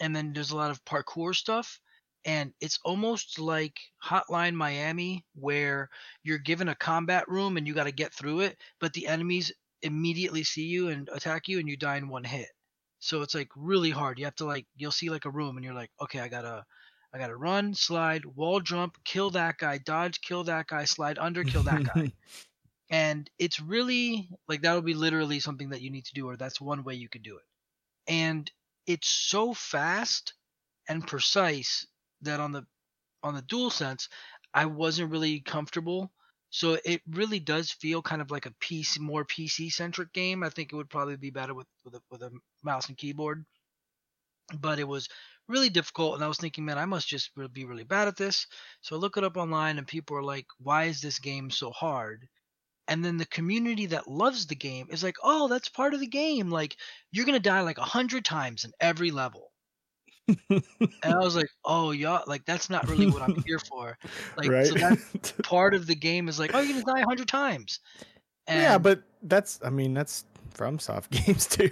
[0.00, 1.80] and then there's a lot of parkour stuff
[2.24, 5.88] and it's almost like hotline miami where
[6.24, 9.52] you're given a combat room and you got to get through it but the enemies
[9.82, 12.48] immediately see you and attack you and you die in one hit.
[12.98, 14.18] So it's like really hard.
[14.18, 16.64] You have to like you'll see like a room and you're like okay i gotta
[17.12, 21.44] i gotta run slide wall jump kill that guy dodge kill that guy slide under
[21.44, 22.12] kill that guy
[22.90, 26.60] and it's really like that'll be literally something that you need to do or that's
[26.60, 27.44] one way you could do it.
[28.12, 28.50] And
[28.86, 30.34] it's so fast
[30.88, 31.86] and precise
[32.22, 32.64] that on the
[33.22, 34.08] on the dual sense
[34.54, 36.12] i wasn't really comfortable.
[36.50, 40.42] So it really does feel kind of like a pc more pc centric game.
[40.44, 42.30] I think it would probably be better with with a, with a
[42.62, 43.44] mouse and keyboard.
[44.58, 45.08] But it was
[45.48, 48.46] really difficult and i was thinking man i must just be really bad at this.
[48.80, 51.70] So i look it up online and people are like why is this game so
[51.70, 52.28] hard
[52.88, 56.06] and then the community that loves the game is like oh that's part of the
[56.06, 56.76] game like
[57.12, 59.52] you're gonna die like a hundred times in every level
[60.50, 60.62] and
[61.04, 63.96] i was like oh yeah like that's not really what i'm here for
[64.36, 64.66] like right.
[64.66, 67.80] so that part of the game is like oh you're gonna die a hundred times
[68.46, 71.70] and, yeah, but that's I mean that's FromSoft games too.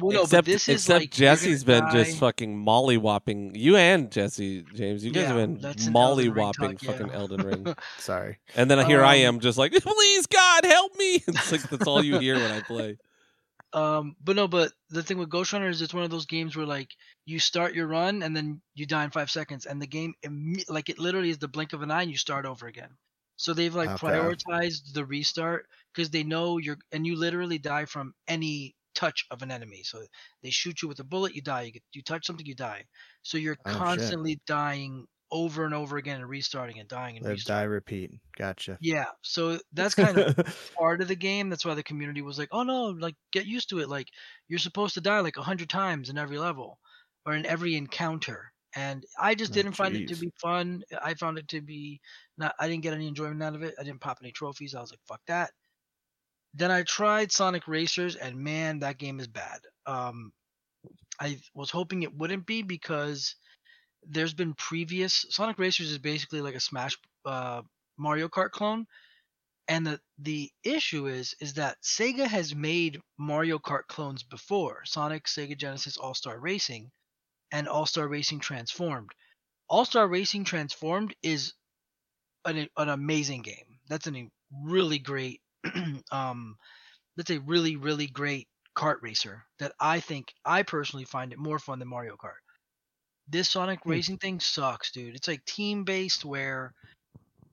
[0.00, 2.64] Well, no, except but this is except like you're Jesse's gonna been just die- fucking
[2.64, 5.04] mollywopping you and Jesse James.
[5.04, 6.90] You guys have been that's an Elden mollywopping talk, yeah.
[6.92, 7.74] fucking Elden Ring.
[7.98, 8.38] Sorry.
[8.56, 11.22] And then here I Um, am just like, please God help me.
[11.28, 12.98] It's like that's all you hear when I play.
[13.72, 16.56] Um, but no, but the thing with Ghost Runner is it's one of those games
[16.56, 16.90] where like
[17.24, 20.68] you start your run and then you die in five seconds, and the game imme-
[20.68, 22.90] like it literally is the blink of an eye and you start over again.
[23.36, 24.06] So they've like Okay.
[24.08, 29.42] prioritized the restart because they know you're and you literally die from any touch of
[29.42, 29.82] an enemy.
[29.84, 30.06] So
[30.42, 31.62] they shoot you with a bullet, you die.
[31.62, 32.86] You get you touch something, you die.
[33.22, 34.18] So you're Oh, shit.
[34.18, 38.10] constantly dying over and over again and restarting and dying and Live, die, repeat.
[38.36, 38.80] Gotcha.
[38.80, 40.34] Yeah, so that's kind of
[40.78, 41.50] part of the game.
[41.50, 43.88] That's why the community was like, "Oh no, like get used to it.
[43.88, 44.08] Like
[44.48, 46.78] you're supposed to die like a hundred times in every level,
[47.26, 50.82] or in every encounter." And I just Oh, didn't find it to be fun.
[51.02, 52.00] I found it to be
[52.38, 52.54] not.
[52.58, 53.74] I didn't get any enjoyment out of it.
[53.78, 54.74] I didn't pop any trophies.
[54.74, 55.50] I was like, "Fuck that."
[56.54, 59.60] Then I tried Sonic Racers, and man, that game is bad.
[59.86, 60.32] Um,
[61.20, 63.36] I was hoping it wouldn't be because
[64.02, 67.62] there's been previous Sonic Racers is basically like a Smash uh,
[67.98, 68.86] Mario Kart clone,
[69.68, 75.26] and the the issue is is that Sega has made Mario Kart clones before Sonic,
[75.26, 76.90] Sega Genesis, All Star Racing,
[77.52, 79.10] and All Star Racing Transformed.
[79.68, 81.52] All Star Racing Transformed is
[82.44, 83.78] an an amazing game.
[83.88, 84.30] That's a
[84.64, 85.40] really great
[86.12, 86.56] um
[87.16, 91.58] that's a really really great kart racer that I think I personally find it more
[91.58, 92.40] fun than Mario Kart.
[93.28, 93.90] This Sonic Hmm.
[93.90, 95.16] racing thing sucks, dude.
[95.16, 96.74] It's like team based where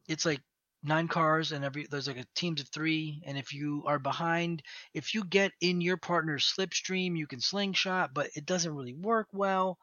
[0.07, 0.41] it's like
[0.83, 4.61] nine cars and every there's like a teams of three and if you are behind
[4.93, 9.27] if you get in your partner's slipstream you can slingshot but it doesn't really work
[9.33, 9.77] well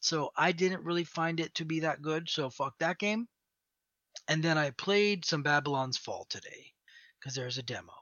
[0.00, 3.26] so i didn't really find it to be that good so fuck that game
[4.28, 6.72] and then i played some babylon's fall today
[7.28, 7.92] because there's a demo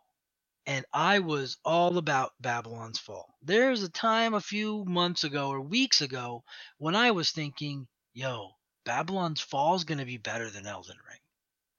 [0.66, 5.60] and i was all about babylon's fall there's a time a few months ago or
[5.60, 6.44] weeks ago
[6.78, 8.50] when i was thinking yo
[8.84, 11.18] babylon's fall is going to be better than elden ring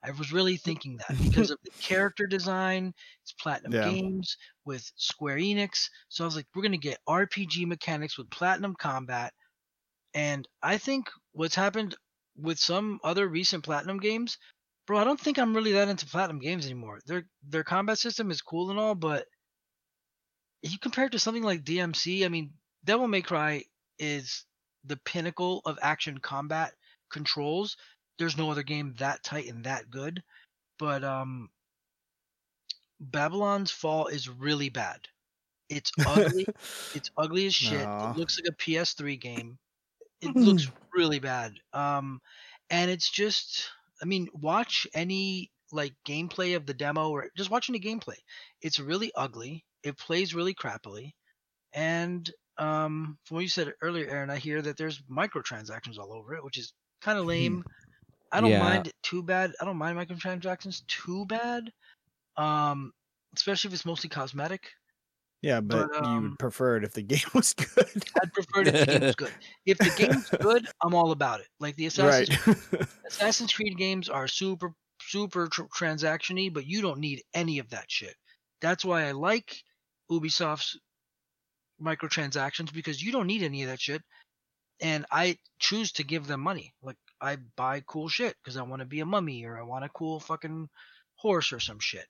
[0.04, 3.80] I was really thinking that because of the character design, it's Platinum Yeah.
[3.80, 5.90] Games with Square Enix.
[6.10, 9.34] So I was like, we're gonna get RPG mechanics with Platinum Combat.
[10.14, 11.96] And I think what's happened
[12.36, 14.38] with some other recent Platinum games,
[14.88, 17.00] bro, I don't think I'm really that into Platinum games anymore.
[17.06, 19.28] Their their combat system is cool and all, but
[20.64, 23.64] if you compare it to something like DMC, I mean, Devil May Cry
[24.00, 24.46] is
[24.86, 26.74] the pinnacle of action combat
[27.12, 27.78] controls
[28.18, 30.24] there's no other game that tight and that good.
[30.80, 31.50] But um
[33.00, 35.00] Babylon's Fall is really bad.
[35.70, 36.48] It's ugly.
[36.96, 37.86] it's ugly as shit.
[37.86, 38.12] Aw.
[38.12, 39.58] It looks like a PS3 game.
[40.22, 41.54] It looks really bad.
[41.74, 42.22] Um
[42.70, 43.70] and it's just
[44.02, 48.18] I mean, watch any like gameplay of the demo or just watch any gameplay.
[48.62, 49.66] It's really ugly.
[49.84, 51.12] It plays really crappily.
[51.74, 56.36] And um from what you said earlier, Aaron, I hear that there's microtransactions all over
[56.36, 57.64] it, which is kind of lame.
[58.32, 58.60] I don't Yeah.
[58.60, 59.54] mind it too bad.
[59.62, 61.72] I don't mind microtransactions too bad.
[62.38, 62.94] Um,
[63.36, 64.72] especially if it's mostly cosmetic.
[65.42, 68.04] Yeah, but, But, you um, would prefer it if the game was good.
[68.22, 69.32] I'd prefer it if the game was good.
[69.66, 71.48] If the game's good, I'm all about it.
[71.60, 72.88] Like the Assassin's right.
[73.08, 77.86] Assassin's Creed games are super super tr- transactiony, but you don't need any of that
[77.88, 78.16] shit.
[78.62, 79.56] That's why I like
[80.12, 80.80] Ubisoft's
[81.82, 84.02] microtransactions because you don't need any of that shit,
[84.82, 86.74] and I choose to give them money.
[86.82, 89.86] Like I buy cool shit because I want to be a mummy or I want
[89.86, 90.68] a cool fucking
[91.16, 92.08] horse or some shit.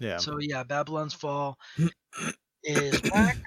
[0.00, 0.16] yeah.
[0.18, 1.56] So yeah, Babylon's Fall
[2.68, 3.38] is back.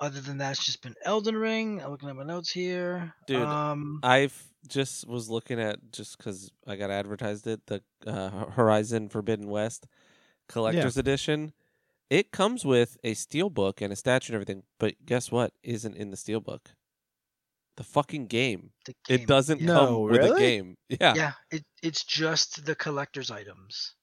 [0.00, 1.80] other than that, it's just been Elden Ring.
[1.82, 3.14] I'm looking at my notes here.
[3.26, 8.46] Dude, um, I've just was looking at just because I got advertised it the uh,
[8.50, 9.86] Horizon Forbidden West
[10.48, 11.52] collector's edition.
[12.10, 15.52] It comes with a steel book and a statue and everything, but guess what?
[15.62, 16.70] Isn't in the steel book.
[17.76, 18.72] The fucking game.
[18.84, 19.66] the It doesn't yeah.
[19.66, 20.76] No, come with a game.
[20.90, 23.94] Yeah, Yeah, it, it's just the collector's items.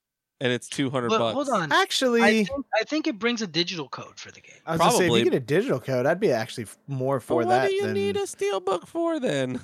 [0.42, 1.34] And it's two hundred But bucks.
[1.34, 1.72] hold on.
[1.72, 4.56] Actually, I I, think, I think it brings a digital code for the game.
[4.66, 7.36] I was gonna say if you get a digital code, I'd be actually more for
[7.38, 9.60] what that What do you than need a steelbook for then?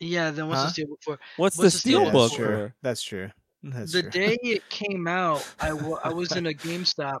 [0.00, 0.72] Yeah, then what's Huh?
[0.74, 1.18] the steelbook for?
[1.36, 2.46] What's, the What's the steel yeah, that's true.
[2.46, 2.74] for?
[2.82, 3.30] That's true.
[3.62, 4.10] That's the true.
[4.10, 7.20] day it came out, I I was in a GameStop,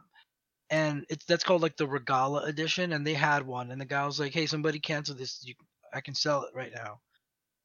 [0.70, 4.04] and it's that's called like the Regalla edition, and they had one, and the guy
[4.06, 5.40] was like, "Hey, somebody cancel this.
[5.44, 5.54] You,
[5.92, 7.00] I can sell it right now."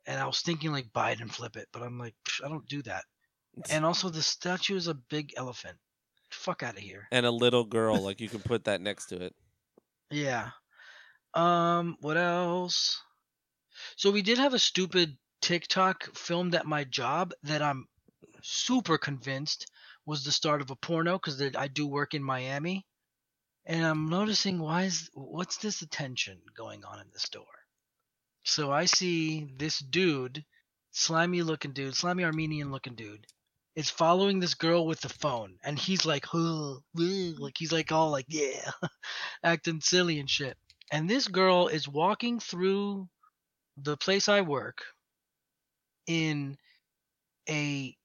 [0.06, 2.50] And I was thinking like buy it and flip it, but I'm like, "Psh, I
[2.50, 3.04] don't do that.
[3.70, 5.78] And also, the statue is a big elephant.
[6.30, 7.08] Fuck out of here.
[7.12, 9.36] And a little girl, like you can put that next to it.
[10.12, 10.50] Yeah.
[11.34, 11.98] Um.
[12.02, 13.02] What else?
[13.98, 17.88] So we did have a stupid TikTok filmed at my job that I'm
[18.42, 19.70] super convinced
[20.06, 22.86] was the start of a porno because I do work in Miami,
[23.66, 27.46] and I'm noticing why is what's this attention going on in the store?
[28.44, 30.46] So I see this dude,
[30.92, 33.26] slimy looking dude, slimy Armenian looking dude,
[33.76, 38.10] is following this girl with the phone, and he's like, uh," like he's like all
[38.12, 38.72] like yeah,
[39.44, 40.58] acting silly and shit.
[40.92, 43.10] And this girl is walking through
[43.78, 44.84] the place I work
[46.08, 46.58] in
[47.50, 47.96] a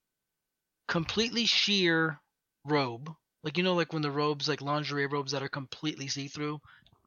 [0.89, 2.21] completely sheer
[2.65, 3.15] robe.
[3.43, 6.61] Like you know, like when the robes, like lingerie robes that are completely see through.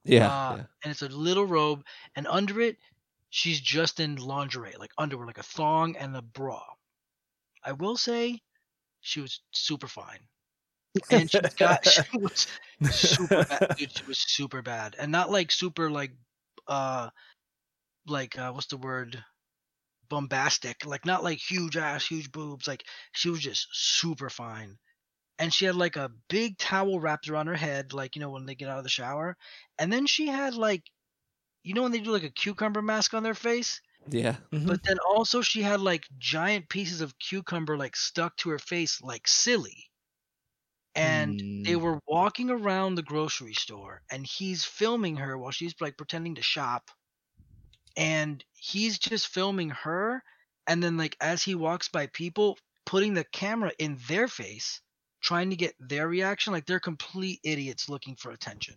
[0.06, 0.28] Yeah.
[0.28, 0.64] Uh, yeah.
[0.84, 1.84] And it's a little robe,
[2.16, 2.78] and under it,
[3.30, 6.62] she's just in lingerie, like underwear, like a thong and a bra.
[7.64, 8.42] I will say,
[9.04, 10.20] she was super fine,
[11.12, 12.48] and she's got she was
[12.92, 13.92] super bad, dude.
[13.92, 16.12] She was super bad, and not like super like,
[16.68, 17.10] uh,
[18.08, 19.24] like uh, what's the word?
[20.10, 22.68] Bombastic, like not like huge ass, huge boobs.
[22.68, 24.78] Like she was just super fine,
[25.38, 28.46] and she had like a big towel wrapped around her head, like you know when
[28.46, 29.36] they get out of the shower,
[29.78, 30.84] and then she had like,
[31.64, 34.38] you know when they do like a cucumber mask on their face, Yeah.
[34.52, 34.68] Mhm.
[34.68, 39.02] but then also she had like giant pieces of cucumber like stuck to her face
[39.02, 39.90] like silly
[40.96, 41.76] and they Mm.
[41.76, 46.42] were walking around the grocery store and he's filming her while she's like pretending to
[46.42, 46.90] shop
[47.96, 50.24] and he's just filming her
[50.68, 54.82] and then like as he walks by people putting the camera in their face
[55.22, 58.76] trying to get their reaction like they're complete idiots looking for attention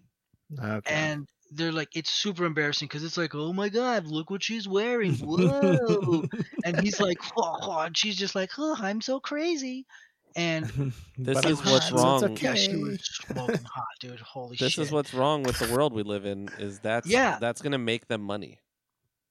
[0.59, 1.09] okay.
[1.09, 4.67] and they're like it's super embarrassing because it's like oh my god look what she's
[4.69, 6.25] wearing whoa
[6.65, 9.87] and he's like whoa, and she's just like oh i'm so crazy
[10.35, 12.23] and This is what's wrong.
[12.33, 15.73] It's yeah she was smoking hot dude holy This shit is what's wrong with the
[15.75, 16.51] world we live in.
[16.59, 17.39] Is that's Yeah.
[17.41, 18.61] that's gonna make them money.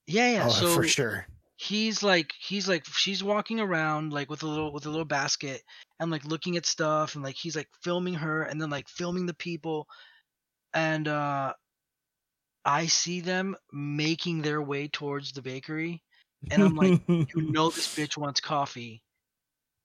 [0.07, 1.27] yeah yeah oh, so for sure.
[1.57, 5.61] he's like he's like she's walking around like with a little with a little basket
[5.99, 9.27] and like looking at stuff and like he's like filming her and then like filming
[9.27, 9.87] the people
[10.73, 11.53] and uh
[12.65, 16.01] i see them making their way towards the bakery
[16.49, 16.99] and i'm like
[17.33, 19.01] you know this bitch wants coffee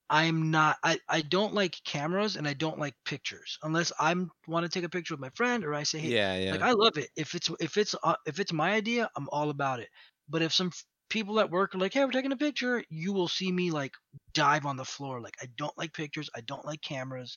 [0.09, 4.65] i'm not i i don't like cameras and i don't like pictures unless i'm want
[4.65, 6.53] to take a picture with my friend or i say hey Yeah, yeah.
[6.53, 7.11] like I love it.
[7.17, 9.89] If it's if it's uh, if it's my idea, I'm all about it.
[10.29, 13.13] But if some f- people at work are like, "Hey, we're taking a picture," you
[13.13, 13.93] will see me like
[14.35, 15.21] dive on the floor.
[15.21, 16.29] Like I don't like pictures.
[16.35, 17.37] I don't like cameras.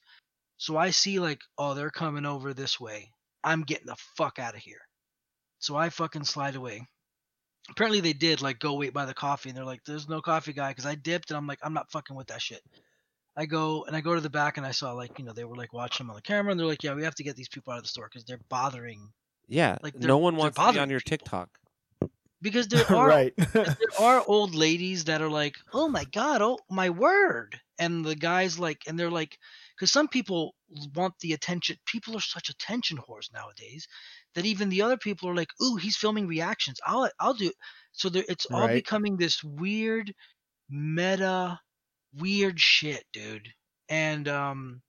[0.57, 3.11] So I see like, oh, they're coming over this way.
[3.43, 4.81] I'm getting the fuck out of here.
[5.63, 6.85] So I fucking slide away.
[7.69, 10.51] Apparently they did like go wait by the coffee, and they're like, "There's no coffee
[10.51, 12.61] guy," because I dipped, and I'm like, I'm not fucking with that shit.
[13.37, 15.45] I go and I go to the back, and I saw like you know they
[15.45, 17.37] were like watching them on the camera, and they're like, "Yeah, we have to get
[17.37, 19.13] these people out of the store because they're bothering."
[19.47, 19.77] yeah.
[19.81, 21.17] like, no one wants to be on bothering your people.
[21.17, 21.49] TikTok.
[22.41, 23.33] Because there are right.
[23.53, 28.15] there are old ladies that are like, "Oh my god, oh my word," and the
[28.15, 29.39] guys like, and they're like,
[29.83, 30.55] because some people
[30.95, 31.75] want the attention.
[31.85, 33.85] People are such attention whores nowadays
[34.33, 36.79] that even the other people are like, "Ooh, he's filming reactions.
[36.85, 37.55] I'll I'll do." It.
[37.91, 38.73] So there, it's all Right.
[38.75, 40.13] becoming this weird,
[40.69, 41.59] meta,
[42.13, 43.49] weird shit, dude.
[43.89, 44.81] And um,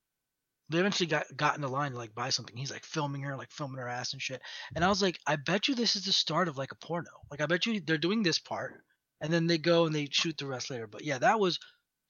[0.68, 2.56] they eventually got got in the line to like buy something.
[2.56, 4.42] He's like filming her, like filming her ass and shit.
[4.76, 7.10] And I was like, I bet you this is the start of like a porno.
[7.30, 8.82] Like I bet you they're doing this part,
[9.20, 10.86] and then they go and they shoot the rest later.
[10.86, 11.58] But yeah, that was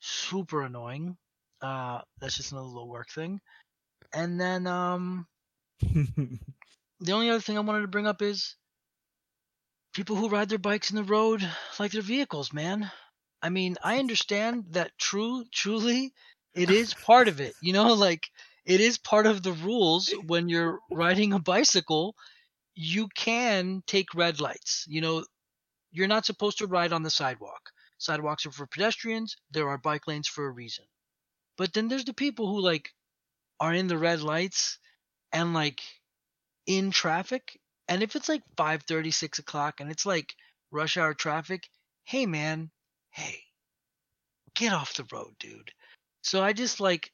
[0.01, 1.16] super annoying.
[1.64, 3.40] Uh, that's just another little work thing.
[4.14, 5.27] And then um,
[5.81, 8.57] the only other thing I wanted to bring up is
[9.94, 11.48] people who ride their bikes in the road
[11.79, 12.90] like their vehicles, man.
[13.42, 16.12] I mean, I understand that true, truly,
[16.55, 17.55] it is part of it.
[17.62, 18.29] You know, like
[18.66, 22.16] it is part of the rules when you're riding a bicycle.
[22.77, 24.87] you can take red lights.
[24.88, 25.24] You know,
[25.92, 27.70] you're not supposed to ride on the sidewalk.
[27.98, 29.37] Sidewalks are for pedestrians.
[29.53, 30.87] There are bike lanes for a reason.
[31.57, 32.90] But then there's the people who like
[33.61, 34.79] are in the red lights
[35.33, 35.81] and like
[36.67, 37.61] in traffic.
[37.88, 40.35] And if it's like 5:30, 6 o'clock, and it's like
[40.71, 41.69] rush hour traffic,
[42.05, 42.71] hey man,
[43.11, 43.43] hey,
[44.55, 45.71] get off the road, dude.
[46.23, 47.12] So I just like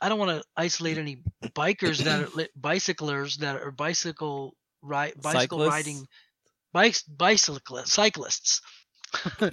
[0.00, 5.58] I don't want to isolate any bikers that are bicyclers that are bicycle ride bicycle
[5.58, 5.68] Cyclists?
[5.68, 6.08] riding
[6.72, 8.60] bikes bicyclists cyclists.
[9.40, 9.50] uh,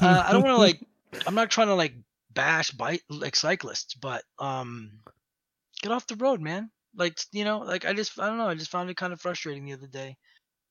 [0.00, 0.80] I don't want to like
[1.26, 1.94] I'm not trying to like
[2.38, 4.92] bash bike like cyclists, but um
[5.82, 6.70] get off the road, man.
[6.96, 9.20] Like you know, like I just I don't know, I just found it kind of
[9.20, 10.16] frustrating the other day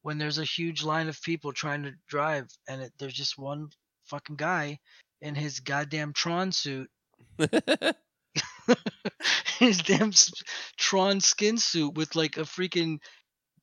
[0.01, 3.67] when there's a huge line of people trying to drive and it, there's just one
[4.05, 4.79] fucking guy
[5.21, 6.89] in his goddamn Tron suit
[9.59, 10.11] his damn
[10.77, 12.99] Tron skin suit with like a freaking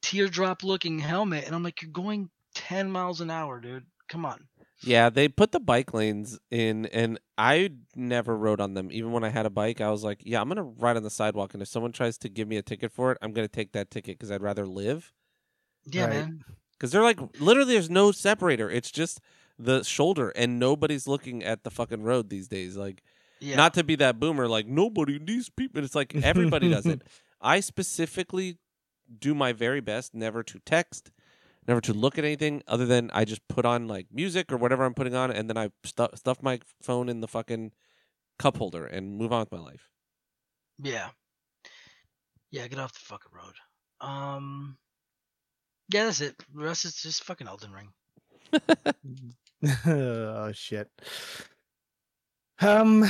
[0.03, 1.45] teardrop looking helmet.
[1.47, 3.87] And I'm like, you're going 10 miles an hour, dude.
[4.09, 4.47] Come on.
[4.83, 8.91] Yeah, they put the bike lanes in, and I never rode on them.
[8.93, 11.11] Even when I had a bike, I was like, "Yeah, I'm gonna ride on the
[11.11, 13.73] sidewalk." And if someone tries to give me a ticket for it, I'm gonna take
[13.73, 15.13] that ticket because I'd rather live.
[15.87, 16.11] Yeah, Right.
[16.11, 16.45] man.
[16.73, 18.69] Because they're like, literally, there's no separator.
[18.71, 19.21] It's just
[19.59, 22.77] the shoulder, and nobody's looking at the fucking road these days.
[22.77, 23.03] Like,
[23.41, 23.57] Yeah.
[23.57, 25.83] not to be that boomer, like nobody, these people.
[25.85, 27.03] It's like everybody does it.
[27.41, 28.59] I specifically
[29.19, 31.11] do my very best never to text,
[31.67, 34.85] never to look at anything other than I just put on like music or whatever
[34.85, 37.73] I'm putting on, and then I stu- stuff my phone in the fucking
[38.39, 39.89] cup holder and move on with my life.
[40.83, 41.09] yeah.
[42.51, 43.55] Yeah, get off the fucking road.
[44.01, 44.77] Um,
[45.93, 46.37] yeah, that's it.
[46.55, 47.89] The rest is just fucking Elden Ring.
[49.87, 50.89] oh shit.
[52.61, 53.05] Um.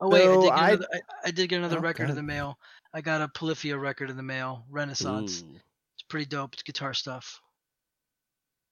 [0.00, 0.86] Oh wait, I did get I- another.
[0.92, 2.58] I, I did get another Oh, record in the mail.
[2.92, 5.42] I got a Polyphia record in the mail, Renaissance.
[5.42, 5.54] Ooh.
[5.94, 6.54] It's pretty dope.
[6.54, 7.40] It's guitar stuff.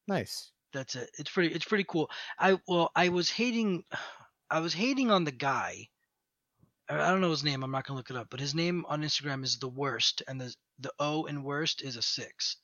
[0.09, 0.51] Nice.
[0.73, 1.11] That's it.
[1.19, 1.55] It's pretty.
[1.55, 2.11] It's pretty cool.
[2.39, 3.85] I well, I was hating.
[4.53, 5.89] I was hating on the guy.
[6.89, 7.63] I don't know his name.
[7.63, 8.29] I'm not gonna look it up.
[8.31, 11.97] But his name on Instagram is the worst, and the the O in worst is
[11.97, 12.57] a six.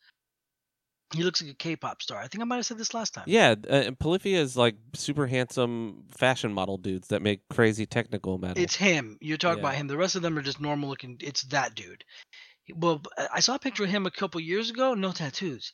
[1.14, 2.18] He looks like a K-pop star.
[2.20, 3.26] I think I might have said this last time.
[3.28, 8.38] Yeah, uh, and Polyphia is like super handsome fashion model dudes that make crazy technical
[8.38, 8.60] metal.
[8.60, 9.16] It's him.
[9.20, 9.68] You're talking Yeah.
[9.68, 9.86] about him.
[9.86, 11.16] The rest of them are just normal looking.
[11.20, 12.04] It's that dude.
[12.74, 14.94] Well, I saw a picture of him a couple years ago.
[14.94, 15.72] No tattoos.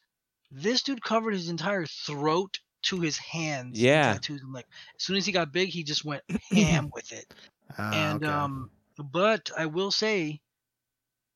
[0.55, 3.81] This dude covered his entire throat to his hands.
[3.81, 4.13] Yeah.
[4.13, 4.43] Tattoos.
[4.43, 7.33] And like as soon as he got big, he just went ham with it.
[7.79, 8.33] Ah, and okay.
[8.33, 8.71] um,
[9.13, 10.41] but I will say,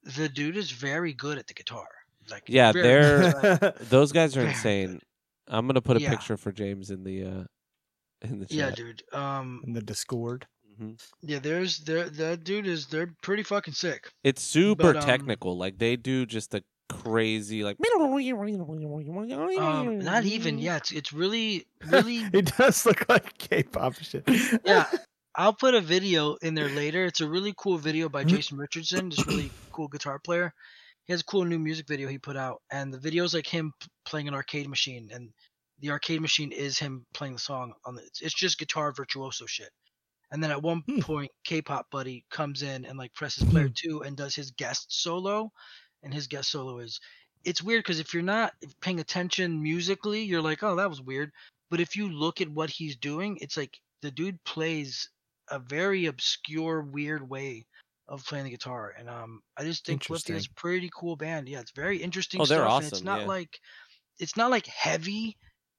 [0.02, 1.88] the dude is very good at the guitar.
[2.30, 3.74] Like Yeah, very they're- good.
[3.88, 5.00] Those guys are Very insane.
[5.48, 6.10] I'm gonna put a Yeah.
[6.10, 7.44] picture for James in the uh
[8.22, 8.56] in the chat.
[8.56, 9.02] yeah, dude.
[9.12, 10.46] Um, in the Discord.
[10.76, 14.10] hmm yeah, there's there that dude is they're pretty fucking sick.
[14.24, 15.56] It's super But, um, technical.
[15.56, 16.62] Like they do just a
[17.02, 17.76] crazy like.
[19.58, 20.58] Um, not even.
[20.58, 24.24] Yeah, it's it's really really it does look like K-pop shit.
[24.64, 24.86] Yeah.
[25.38, 27.04] I'll put a video in there later.
[27.04, 28.36] It's a really cool video by Mm-hmm.
[28.36, 30.50] Jason Richardson, this really cool guitar player.
[31.04, 33.72] He has a cool new music video he put out, and the video's like him
[34.06, 35.28] playing an arcade machine, and
[35.80, 38.02] the arcade machine is him playing the song on the.
[38.02, 39.68] It's, it's just guitar virtuoso shit.
[40.32, 41.00] And then at one Hmm.
[41.00, 45.50] point, K-pop buddy comes in and like presses player two and does his guest solo,
[46.06, 47.00] and his guest solo is.
[47.44, 51.30] It's weird because if you're not paying attention musically, you're like, oh, that was weird.
[51.70, 55.10] But if you look at what he's doing, it's like the dude plays
[55.50, 57.66] a very obscure, weird way
[58.08, 61.48] of playing the guitar, and um, I just think Polyphia is a pretty cool band.
[61.48, 62.40] Yeah, it's very interesting.
[62.40, 63.26] Oh, they're stuff, and it's not yeah.
[63.26, 63.60] like
[64.18, 65.36] it's not like heavy.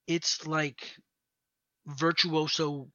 [0.07, 0.93] It's like
[1.85, 2.89] virtuoso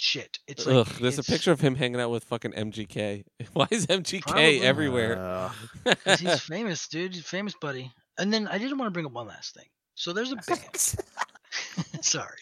[0.00, 0.38] shit.
[0.46, 3.24] It's like Ugh, there's a picture of him hanging out with fucking MGK.
[3.52, 4.60] Why is MGK Probably.
[4.62, 5.18] everywhere?
[5.18, 5.52] Uh,
[6.04, 7.14] 'cause he's famous, dude.
[7.14, 7.92] He's famous, buddy.
[8.18, 9.66] And then I didn't want to bring up one last thing.
[9.94, 10.76] So there's a band.
[12.02, 12.38] Sorry.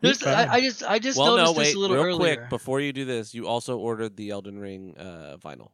[0.00, 0.22] There's.
[0.24, 2.36] I, I just I just well, no, noticed wait, this a little real earlier.
[2.36, 5.70] quick before you do this, you also ordered the Elden Ring uh, vinyl.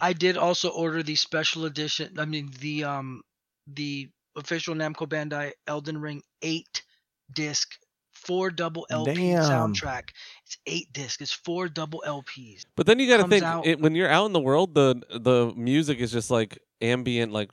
[0.00, 2.18] I did also order the special edition.
[2.18, 3.22] I mean the um
[3.66, 6.82] the official Namco Bandai Elden Ring eight
[7.34, 7.68] disc
[8.24, 9.42] four double LP Damn.
[9.42, 10.10] soundtrack.
[10.46, 11.20] It's eight disc.
[11.20, 12.64] It's four double LPs.
[12.76, 15.00] But then you got to think out- it, when you're out in the world, the
[15.10, 17.50] the music is just like ambient, like.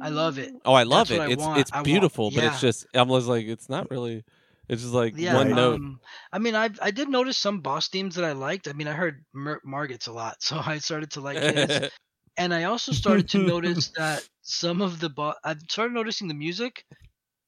[0.00, 0.54] I love it.
[0.64, 1.32] Oh, I love That's it.
[1.32, 1.58] It's want.
[1.60, 4.24] it's I want- beautiful, but it's just I'm just like it's not really.
[4.68, 5.34] It's just like Yeah.
[5.34, 5.76] one note.
[5.76, 5.98] um,
[6.32, 8.68] I mean, I I did notice some boss themes that I liked.
[8.68, 11.90] I mean, I heard Mer- Margit's a lot, so I started to like his.
[12.36, 16.34] and I also started to notice that some of the bo- I started noticing the
[16.34, 16.84] music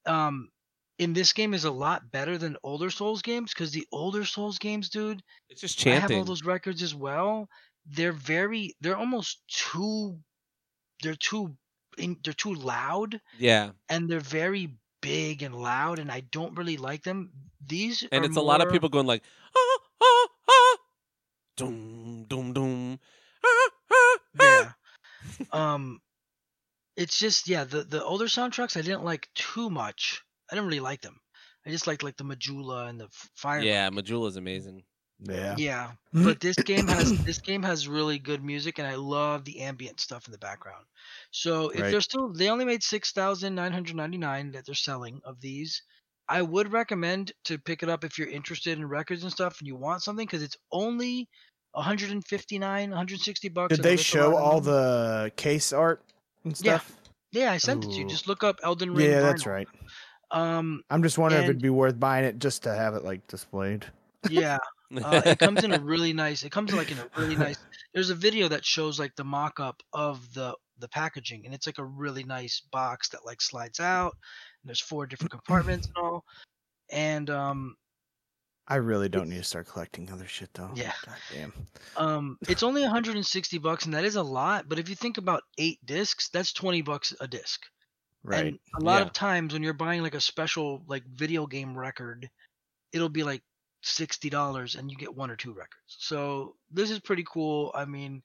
[0.07, 0.49] um
[1.01, 4.59] in this game is a lot better than older Souls games because the older Souls
[4.59, 5.97] games, dude, it's just chanting.
[5.97, 7.49] I have all those records as well.
[7.87, 10.21] They're very they're almost too
[11.03, 11.57] they're too
[11.97, 16.77] in, they're too loud Yeah, and they're very big and loud, and I don't really
[16.77, 17.33] like them.
[17.67, 19.23] These and it's a lot of people going like,
[19.57, 20.77] ah, ah, ah,
[21.57, 23.01] doom, doom, doom,
[23.45, 24.77] ah, ah, ah.
[25.51, 25.75] Yeah.
[25.75, 26.01] um,
[26.97, 30.23] it's just yeah the the older soundtracks I didn't like too much.
[30.51, 31.17] I didn't really like them.
[31.67, 33.61] I just liked like the Majula and the Fire.
[33.61, 34.83] Yeah, Majula's amazing.
[35.23, 35.55] Yeah.
[35.57, 39.61] Yeah, but this game has this game has really good music, and I love the
[39.61, 40.85] ambient stuff in the background.
[41.31, 41.91] So if Right.
[41.91, 45.41] they're still, they only made six thousand nine hundred ninety nine that they're selling of
[45.41, 45.83] these.
[46.29, 49.67] I would recommend to pick it up if you're interested in records and stuff, and
[49.67, 51.29] you want something, because it's only
[51.73, 53.77] 159, 160 bucks.
[53.77, 56.03] Did they show all the case art
[56.45, 56.97] and Yeah, stuff?
[57.33, 58.09] Yeah, Yeah, I sent it to you.
[58.09, 59.11] Just look up Elden Ring.
[59.11, 59.69] Yeah, that's right.
[60.31, 63.27] Um, I'm just wondering if it'd be worth buying it just to have it like
[63.27, 63.87] displayed.
[64.29, 64.59] yeah,
[65.05, 66.43] uh, it comes in a really nice.
[66.43, 67.59] It comes like in a really nice.
[67.95, 71.79] There's a video that shows like the mock-up of the the packaging, and it's like
[71.79, 74.17] a really nice box that like slides out.
[74.63, 76.25] And there's four different compartments and all.
[76.91, 77.77] And um,
[78.71, 80.71] I really don't need to start collecting other shit though.
[80.75, 80.93] Yeah.
[81.05, 81.53] God damn.
[81.97, 84.69] um, it's only 160 bucks, and that is a lot.
[84.69, 87.61] But if you think about eight discs, that's 20 bucks a disc.
[88.23, 88.47] Right.
[88.47, 89.07] And a lot Yeah.
[89.07, 92.29] of times when you're buying like a special like video game record,
[92.93, 93.43] it'll be like
[93.83, 95.97] sixty dollars and you get one or two records.
[95.99, 97.73] So this is pretty cool.
[97.75, 98.23] I mean,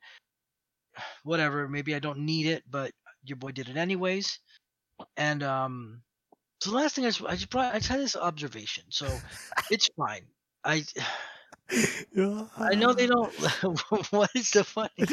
[1.24, 1.68] whatever.
[1.68, 2.92] Maybe I don't need it, but
[3.24, 4.40] your boy did it anyways.
[5.18, 6.02] And um,
[6.62, 8.84] so the last thing I just I just brought I just had this observation.
[8.90, 9.08] So
[9.72, 10.26] it's fine.
[10.64, 10.84] I
[12.58, 13.34] I know they don't.
[14.12, 14.90] what is the funny?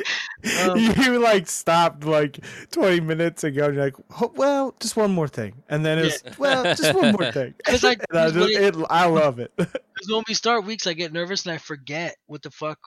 [0.68, 2.40] Um, you like stopped like
[2.72, 3.66] 20 minutes ago.
[3.66, 7.12] And you're like, "Oh, well, just one more thing, and then it's well, just one
[7.12, 7.55] more thing.
[7.64, 9.53] 'Cause I- And I, because what just, it- it, I love it.
[9.57, 9.78] Because
[10.11, 12.78] when we start weeks, I get nervous and I forget what the fuck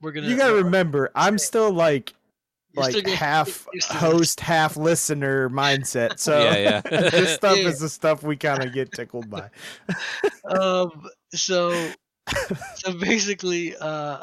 [0.00, 0.26] we're gonna.
[0.26, 2.14] you gotta what- remember, I'm still like
[2.72, 6.18] You're like getting half used to host, half listener mindset.
[6.18, 6.56] So Yeah,
[6.90, 7.08] yeah.
[7.10, 7.68] this stuff Yeah.
[7.68, 9.50] is the stuff we kind of get tickled by.
[10.46, 11.70] um so
[12.76, 14.18] so basically uh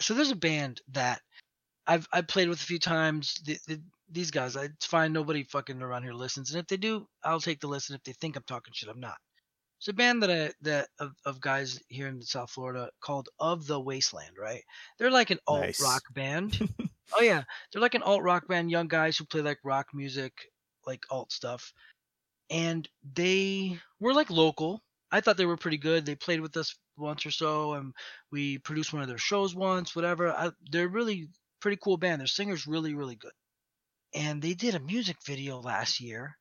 [0.00, 1.20] so there's a band that
[1.86, 3.40] i've i played with a few times.
[3.44, 3.80] The, the,
[4.12, 6.50] these guys I, it's fine nobody fucking around here listens.
[6.52, 7.94] And if they do i'll take the listen.
[7.96, 9.16] If they think i'm talking shit i'm not.
[9.78, 13.66] It's a band that i that of, of guys here in south florida called of
[13.66, 14.62] the wasteland right?
[14.98, 15.80] They're like an alt Nice.
[15.82, 16.58] rock band.
[17.18, 17.42] Oh yeah.
[17.72, 20.32] They're like an alt rock band young guys who play like rock music
[20.86, 21.72] like alt stuff.
[22.50, 24.80] And they were like local.
[25.10, 26.06] I thought they were pretty good.
[26.06, 27.92] They played with us once or so, and
[28.30, 29.96] we produced one of their shows once.
[29.96, 30.30] Whatever.
[30.30, 31.28] I, they're really
[31.60, 32.20] pretty cool band.
[32.20, 33.32] Their singer's really really good,
[34.14, 36.36] and they did a music video last year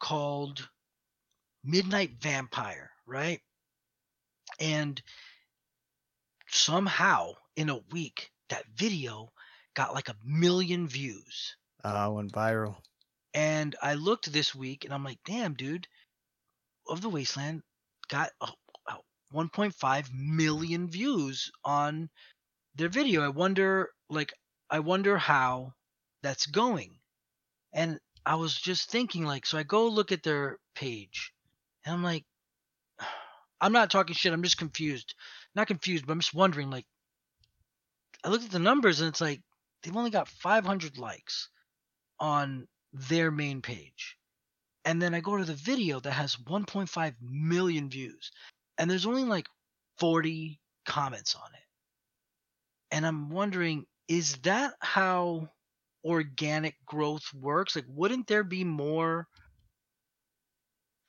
[0.00, 0.68] called
[1.64, 3.40] Midnight Vampire, right?
[4.60, 5.00] And
[6.48, 9.32] somehow in a week, that video
[9.74, 11.56] got like a million views.
[11.84, 12.76] Uh, went viral.
[13.34, 15.86] And I looked this week and I'm like, damn, dude,
[16.88, 17.62] of the Wasteland
[18.08, 18.30] got
[19.34, 22.08] 1.5 million views on
[22.74, 23.22] their video.
[23.22, 24.32] I wonder, like,
[24.70, 25.74] I wonder how
[26.22, 26.98] that's going.
[27.72, 31.32] And I was just thinking, like, so I go look at their page
[31.84, 32.24] and I'm like,
[33.60, 34.32] I'm not talking shit.
[34.32, 35.14] I'm just confused.
[35.54, 36.86] Not confused, but I'm just wondering, like,
[38.24, 39.42] I looked at the numbers and it's like
[39.82, 41.48] they've only got 500 likes
[42.20, 44.16] on their main page.
[44.84, 48.30] And then I go to the video that has 1.5 million views.
[48.78, 49.48] And there's only like
[49.98, 51.60] 40 comments on it.
[52.90, 55.50] And I'm wondering, is that how
[56.04, 57.76] organic growth works?
[57.76, 59.26] Like, wouldn't there be more?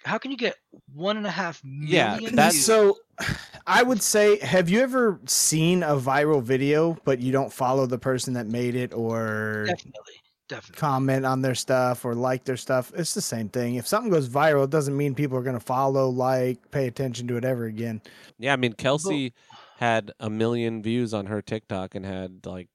[0.04, 0.56] How can you get
[0.94, 2.66] one and a half Yeah, that's views?
[2.66, 2.98] So,
[3.68, 8.00] I would say, have you ever seen a viral video, but you don't follow the
[8.00, 10.16] person that made it or definitely,
[10.50, 10.80] definitely.
[10.80, 12.92] comment on their stuff or like their stuff?
[12.96, 13.76] It's the same thing.
[13.76, 17.28] If something goes viral, it doesn't mean people are going to follow, like, pay attention
[17.30, 18.02] to it ever again.
[18.38, 19.34] Yeah, I mean Kelsey
[19.78, 22.68] had a million views on her TikTok and had like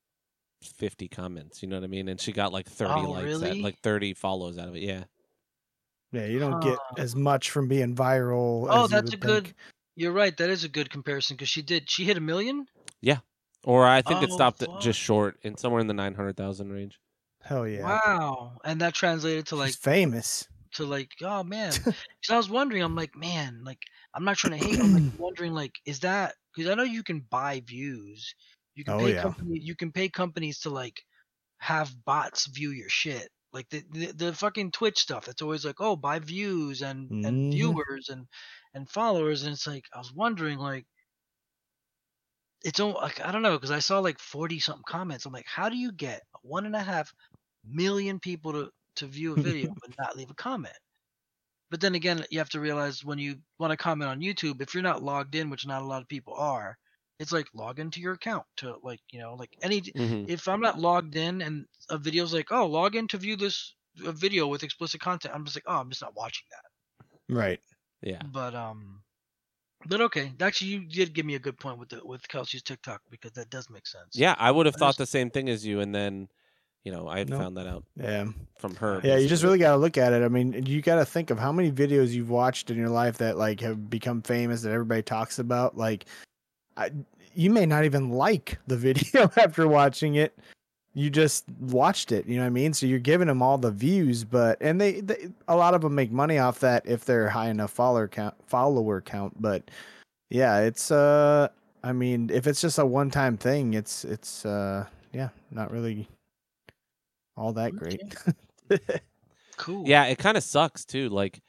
[0.62, 1.62] fifty comments.
[1.62, 2.08] You know what I mean?
[2.08, 4.82] And she got like thirty Oh, likes, at, like thirty follows out of it.
[4.82, 5.04] Yeah,
[6.12, 8.66] Yeah, you don't get as much from being viral.
[8.70, 9.54] Oh, as you that's a would good.
[9.96, 10.36] You're right.
[10.36, 11.88] That is a good comparison because she did.
[11.90, 12.66] She hit a million.
[13.00, 13.18] Yeah,
[13.62, 14.80] or I think it Oh, stopped at fuck.
[14.80, 16.98] just short in somewhere in the nine hundred thousand range.
[17.44, 18.00] Hell yeah.
[18.04, 18.58] Wow.
[18.64, 20.46] And that translated to She's like famous.
[20.74, 21.84] to like oh man.
[22.22, 22.82] Because I was wondering.
[22.82, 23.64] I'm like man.
[23.64, 23.80] Like
[24.14, 24.80] I'm not trying to hate.
[24.80, 28.34] I'm like wondering like is that because I know you can buy views.
[28.74, 29.14] You can Oh, pay yeah.
[29.14, 29.58] company.
[29.60, 31.02] You can pay companies to like
[31.58, 33.30] have bots view your shit.
[33.52, 35.26] Like the, the the fucking Twitch stuff.
[35.26, 37.50] That's always like oh buy views and and Mhm.
[37.50, 38.26] viewers and
[38.74, 39.44] and followers.
[39.44, 40.86] And it's like I was wondering like
[42.64, 45.26] it's all like I don't know because I saw like forty something comments.
[45.26, 47.12] I'm like, how do you get one and a half
[47.64, 50.76] million people to to view a video but not leave a comment.
[51.70, 54.74] But then again, you have to realize when you want to comment on YouTube, if
[54.74, 56.78] you're not logged in, which not a lot of people are,
[57.18, 59.80] it's like log into your account to like you know like any.
[59.80, 60.28] Mhm.
[60.28, 63.74] If I'm not logged in and a video's like, oh, log in to view this
[64.04, 67.34] a video with explicit content, I'm just like, oh, I'm just not watching that.
[67.34, 67.60] Right.
[68.02, 68.22] Yeah.
[68.22, 69.03] But um,
[69.88, 73.00] but okay, actually, you did give me a good point with the with Kelsey's TikTok
[73.10, 74.08] because that does make sense.
[74.14, 76.28] Yeah, I would have I thought just- the same thing as you, and then,
[76.84, 77.40] you know, I Nope.
[77.40, 78.26] found that out Yeah.
[78.58, 79.00] from her.
[79.04, 80.22] Yeah, you just really got to look at it.
[80.22, 83.18] I mean, you got to think of how many videos you've watched in your life
[83.18, 85.76] that like have become famous that everybody talks about.
[85.76, 86.06] Like,
[86.76, 86.90] I,
[87.34, 90.38] you may not even like the video after watching it.
[90.94, 92.26] You just watched it.
[92.26, 92.72] You know what I mean?
[92.72, 95.94] So you're giving them all the views, but and they, they a lot of them
[95.94, 98.34] make money off that if they're high enough follower count.
[98.46, 99.70] Follower count, but
[100.30, 101.48] yeah, it's uh,
[101.82, 106.08] I mean, if it's just a one time thing, it's it's uh, yeah, not really
[107.36, 108.00] all that great.
[109.56, 109.86] Cool.
[109.86, 111.08] Yeah, it kind of sucks too.
[111.08, 111.40] Like,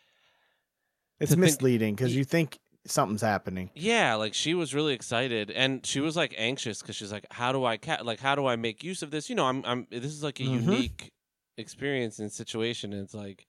[1.20, 3.70] It's to misleading because you think something's happening.
[3.76, 7.52] yeah, like she was really excited, and she was like anxious because she's like, "How
[7.52, 9.30] do I ca- like How do I make use of this?
[9.30, 9.88] You know, I'm, I'm.
[9.90, 10.54] This is like a Mhm.
[10.66, 11.10] unique
[11.58, 13.46] experience and situation, and it's like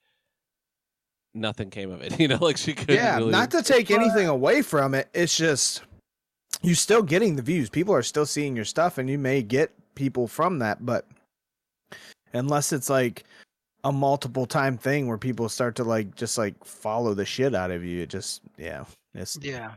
[1.35, 2.19] nothing came of it.
[2.21, 3.31] You know, like she couldn't Yeah, really.
[3.33, 5.09] not to take anything away from it.
[5.15, 5.83] It's just
[6.63, 7.69] you're still getting the views.
[7.69, 11.07] People are still seeing your stuff, and you may get people from that, but
[12.33, 13.25] unless it's like
[13.85, 17.71] a multiple time thing where people start to like just like follow the shit out
[17.71, 18.85] of you, it just yeah,
[19.17, 19.75] it's Yeah.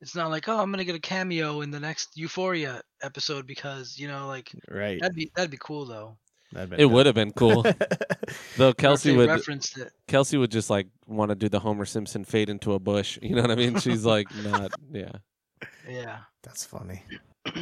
[0.00, 3.98] It's not like, oh, I'm gonna get a cameo in the next Euphoria episode because
[3.98, 5.00] you know, like right.
[5.00, 6.16] that'd be that'd be cool though.
[6.76, 7.64] it would have been cool,
[8.56, 8.74] though.
[8.74, 9.28] Kelsey would.
[9.28, 9.92] referenced it.
[10.06, 13.18] Kelsey would just like want to do the Homer Simpson fade into a bush.
[13.22, 13.78] You know what I mean?
[13.78, 14.72] She's like, not.
[14.92, 15.12] Yeah.
[15.88, 16.18] Yeah.
[16.42, 17.02] That's funny.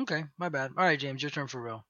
[0.00, 0.72] okay, my bad.
[0.76, 1.84] All right, James, your turn for real.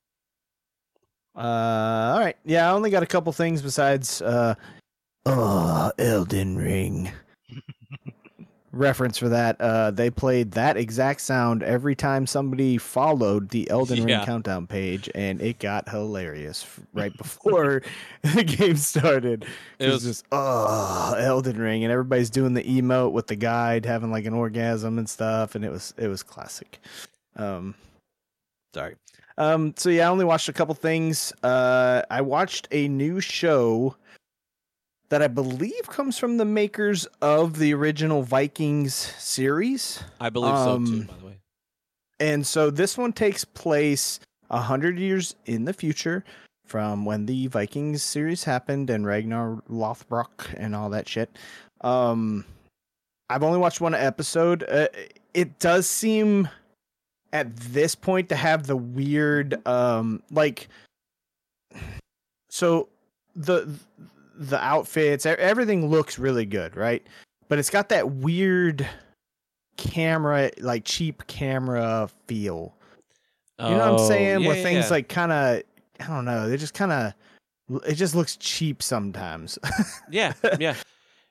[1.35, 2.37] Uh, all right.
[2.45, 4.55] Yeah, I only got a couple things besides uh,
[5.25, 7.11] oh, Elden Ring.
[8.73, 9.61] Reference for that.
[9.61, 14.25] Uh, they played that exact sound every time somebody followed the Elden Ring Yeah.
[14.25, 17.83] countdown page, and it got hilarious right before
[18.35, 19.45] the game started.
[19.79, 24.11] It was just oh, Elden Ring, and everybody's doing the emote with the guide having
[24.11, 26.79] like an orgasm and stuff, and it was it was classic.
[27.37, 27.75] Um,
[28.75, 28.97] sorry.
[29.37, 31.33] Um, so yeah, I only watched a couple things.
[31.43, 33.97] Uh, I watched a new show
[35.13, 40.03] that I believe comes from the makers of the original Vikings series.
[40.19, 40.85] I believe so too.
[40.85, 41.39] Um, By the way.
[42.19, 46.25] And so this one takes place a hundred years in the future
[46.65, 51.37] from when the Vikings series happened and Ragnar Lothbrok and all that shit.
[51.83, 52.47] Um,
[53.29, 54.65] I've only watched one episode.
[54.67, 54.89] Uh,
[55.35, 56.49] it does seem
[57.35, 60.69] at this point to have the weird, um, like,
[62.49, 62.89] so
[63.37, 63.69] the
[64.35, 67.07] the outfits, everything looks really good, right?
[67.49, 68.89] But it's got that weird
[69.77, 72.75] camera, like cheap camera feel.
[73.59, 74.41] You know what I'm Oh, saying?
[74.41, 74.91] yeah, Where yeah, things yeah.
[74.91, 75.63] like kind of,
[76.01, 77.13] I don't know, they just kind of,
[77.87, 79.59] it just looks cheap sometimes.
[80.11, 80.75] Yeah, yeah.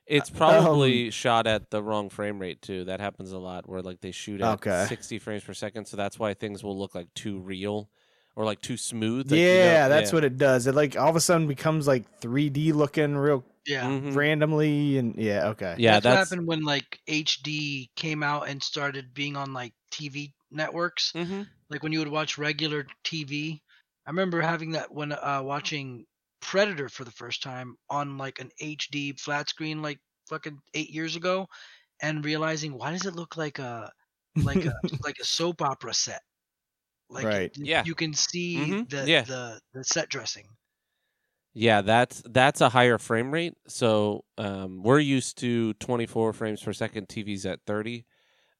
[0.06, 2.84] It's Um, probably shot at the wrong frame rate too.
[2.84, 4.86] That happens a lot where like they shoot at Okay.
[4.88, 7.88] 60 frames per second, so that's why things will look like too real
[8.36, 9.30] or like too smooth.
[9.30, 10.14] like, you know- yeah, that's yeah.
[10.16, 10.66] what it does.
[10.66, 13.84] It like all of a sudden becomes like 3D looking real Yeah.
[13.84, 14.16] Mhm.
[14.16, 15.74] randomly, and yeah, okay.
[15.78, 20.32] Yeah, that's, what happened when like HD came out and started being on like TV
[20.50, 21.12] networks.
[21.12, 21.46] Mhm.
[21.70, 23.60] Like when you would watch regular TV.
[24.06, 26.06] I remember having that when uh watching
[26.40, 31.14] Predator for the first time on like an HD flat screen like fucking 8 years
[31.14, 31.46] ago
[32.02, 33.92] and realizing why does it look like a
[34.36, 34.74] like a
[35.04, 36.22] like a soap opera set?
[37.12, 37.56] Like Right.
[37.56, 37.84] you, Yeah.
[37.84, 38.88] you can see Mhm.
[38.90, 39.22] the, Yeah.
[39.22, 40.46] the the set dressing.
[41.54, 43.54] Yeah, that's that's a higher frame rate.
[43.68, 47.08] So um, we're used to 24 frames per second.
[47.08, 48.06] TVs at 30,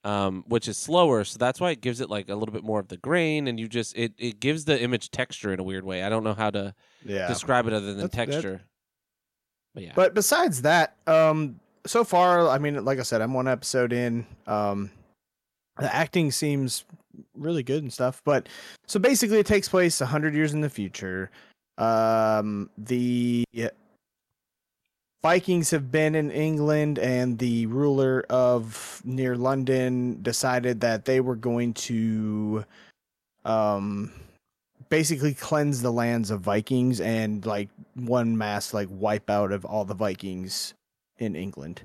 [0.05, 1.25] um, which is slower.
[1.25, 3.59] So that's why it gives it like a little bit more of the grain, and
[3.59, 6.03] you just it it gives the image texture in a weird way.
[6.03, 6.75] I don't know how to
[7.05, 7.29] yeah.
[7.29, 8.63] describe it other than That's- that- texture.
[9.75, 13.49] But yeah, But besides that, um, so far, I mean, like I said, I'm one
[13.49, 14.27] episode in.
[14.47, 14.91] Um,
[15.79, 16.85] the acting seems
[17.37, 18.21] really good and stuff.
[18.25, 18.49] But
[18.87, 21.31] so basically, it takes place hundred years in the future.
[21.79, 23.45] Um, the
[25.23, 31.37] Vikings have been in England, and the ruler of near London decided that they were
[31.37, 32.65] going to,
[33.45, 34.13] um,
[34.89, 39.85] basically cleanse the lands of Vikings and like one mass like wipe out of all
[39.85, 40.75] the Vikings
[41.19, 41.83] in England,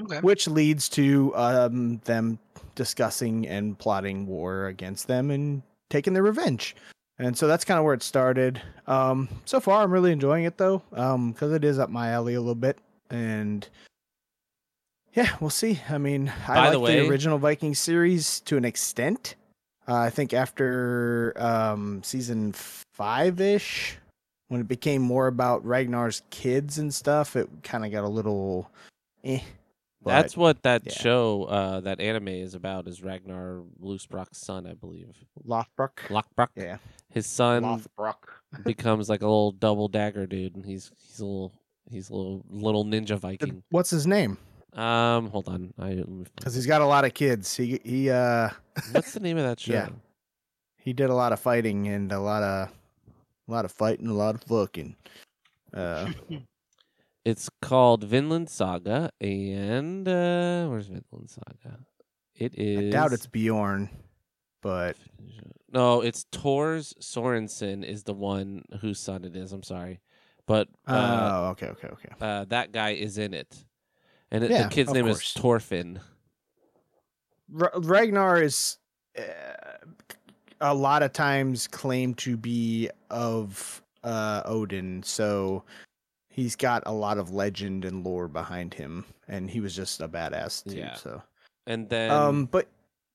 [0.00, 0.18] Okay.
[0.20, 2.38] which leads to um them
[2.74, 6.74] discussing and plotting war against them and taking their revenge.
[7.18, 8.60] and so that's kind of where it started.
[8.86, 12.40] Um, so far, I'm really enjoying it though, because it is up my alley a
[12.40, 12.78] little bit,
[13.10, 13.68] and
[15.14, 15.80] yeah, we'll see.
[15.88, 19.34] I mean, I like the the, original Viking series to an extent.
[19.86, 23.98] Uh, I think after um, season five ish,
[24.48, 28.70] when it became more about Ragnar's kids and stuff, it kind of got a little.
[29.24, 29.40] Eh.
[30.04, 30.92] But- That's what that yeah.
[30.92, 32.88] show, uh, that anime is about.
[32.88, 35.14] Is Ragnar Loosebrock's son, I believe.
[35.46, 35.98] Lothbrok.
[36.08, 36.48] Lockbrock.
[36.56, 36.78] Yeah.
[37.10, 38.16] His son Lothbrok.
[38.64, 41.52] becomes like a little double dagger dude, and he's he's a little
[41.90, 43.62] he's a little little ninja Viking.
[43.70, 44.38] What's his name?
[44.72, 45.72] Um, hold on.
[45.78, 46.02] I
[46.36, 47.54] Because he's got a lot of kids.
[47.54, 48.48] He he uh
[48.92, 49.72] what's the name of that show?
[49.74, 49.88] Yeah.
[50.78, 52.70] he did a lot of fighting and a lot of
[53.48, 54.96] a lot of fighting, a lot of fucking.
[55.74, 56.10] Uh,
[57.24, 61.78] It's called Vinland Saga, and uh, where's Vinland Saga?
[62.34, 62.88] It is.
[62.88, 63.88] I doubt it's Bjorn,
[64.60, 64.96] but
[65.72, 66.00] no.
[66.00, 69.52] It's Tors Sorensen is the one whose son it is.
[69.52, 70.00] I'm sorry,
[70.46, 72.08] but oh, uh, okay, okay, okay.
[72.20, 73.66] uh, that guy is in it,
[74.32, 75.20] and it, Yeah, the kid's name course.
[75.36, 76.00] is Thorfinn.
[77.52, 78.78] Ra- Ragnar is
[79.16, 79.22] uh,
[80.60, 85.62] a lot of times claimed to be of uh, Odin, so
[86.32, 90.08] he's got a lot of legend and lore behind him, and he was just a
[90.08, 90.76] badass too.
[90.78, 90.94] Yeah.
[90.94, 91.22] So,
[91.66, 92.66] And then, um, but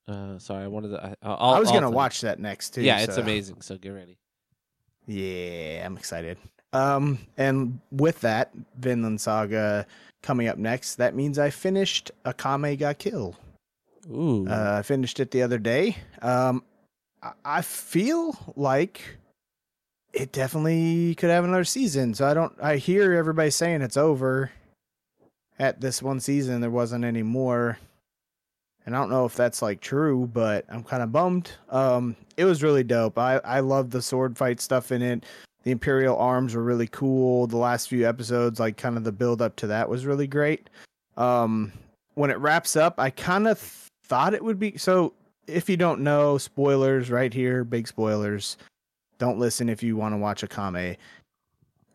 [0.07, 1.03] uh, sorry, I wanted to.
[1.03, 2.81] I, I'll, I was I'll gonna watch that next too.
[2.81, 3.61] Yeah, it's amazing.
[3.61, 4.17] So get ready.
[5.05, 6.37] Yeah, I'm excited.
[6.73, 9.85] Um, and with that, Vinland Saga
[10.21, 13.35] coming up next, that means I finished Akame ga Kill.
[14.11, 15.97] Ooh, Uh, I finished it the other day.
[16.21, 16.63] Um,
[17.23, 19.01] I- I feel like
[20.17, 22.13] it definitely could have another season.
[22.15, 22.53] So I don't.
[22.61, 24.51] I hear everybody saying it's over.
[25.59, 27.79] At this one season, there wasn't any more,
[28.85, 31.51] and I don't know if that's like true, but I'm kind of bummed.
[31.69, 33.17] Um, it was really dope.
[33.17, 35.25] I I love the sword fight stuff in it.
[35.63, 37.47] The Imperial arms were really cool.
[37.47, 40.69] The last few episodes, like kind of the build up to that, was really great.
[41.15, 41.73] Um,
[42.13, 43.59] when it wraps up, I kind of
[44.05, 45.13] thought it would be so.
[45.47, 48.57] If you don't know, spoilers right here, big spoilers.
[49.17, 50.97] Don't listen if you want to watch Akame.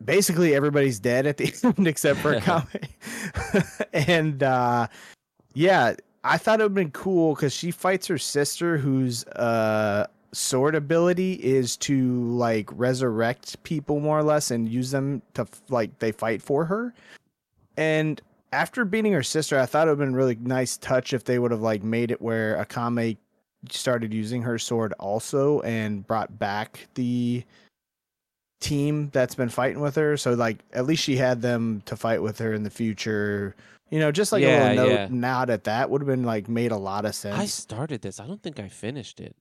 [0.03, 2.87] Basically, everybody's dead at the end except for Akame.
[3.93, 4.87] and uh,
[5.53, 10.07] yeah, I thought it would have been cool because she fights her sister, whose uh,
[10.33, 15.99] sword ability is to like resurrect people more or less and use them to like
[15.99, 16.93] they fight for her.
[17.77, 18.21] And
[18.51, 21.23] after beating her sister, I thought it would have been a really nice touch if
[21.23, 23.17] they would have like made it where Akame
[23.71, 27.43] started using her sword also and brought back the
[28.61, 30.15] team that's been fighting with her.
[30.17, 33.55] So like at least she had them to fight with her in the future.
[33.89, 35.07] You know, just like Yeah, a little note yeah.
[35.11, 37.37] nod at that would have been like made a lot of sense.
[37.37, 38.19] I started this.
[38.19, 39.35] I don't think I finished it.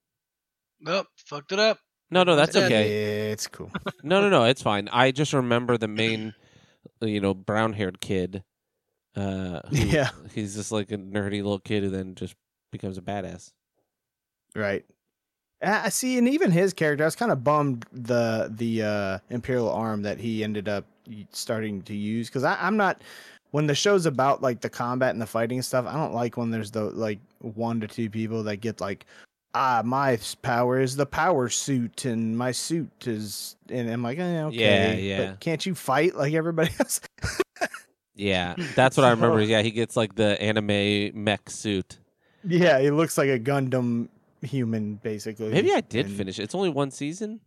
[0.86, 1.78] Oh, fucked it up.
[2.10, 2.64] No, no, that's Yeah.
[2.64, 3.30] okay.
[3.30, 3.70] It's cool.
[4.02, 4.88] No, no, no, it's fine.
[4.92, 6.34] I just remember the main,
[7.00, 8.42] you know, brown-haired kid.
[9.16, 10.10] Uh, who- Yeah.
[10.34, 12.34] he's just like a nerdy little kid who then just
[12.72, 13.52] becomes a badass.
[14.55, 14.84] Right.
[15.62, 19.70] I see, and even his character, I was kind of bummed the the uh, Imperial
[19.70, 20.84] arm that he ended up
[21.30, 23.03] starting to use because I'm not
[23.53, 25.86] when the show's about like the combat and the fighting stuff.
[25.86, 29.07] I don't like when there's the like one to two people that get like
[29.55, 34.42] ah my power is the power suit and my suit is and I'm like eh,
[34.44, 35.26] okay yeah.
[35.26, 37.00] but can't you fight like everybody else?
[38.14, 39.42] Yeah, that's what I remember.
[39.42, 41.98] Yeah, he gets like the anime mech suit.
[42.44, 44.09] yeah, he looks like a Gundam
[44.43, 45.51] human basically.
[45.51, 46.38] Maybe I did and- finish.
[46.38, 46.43] it.
[46.45, 47.40] It's only one season.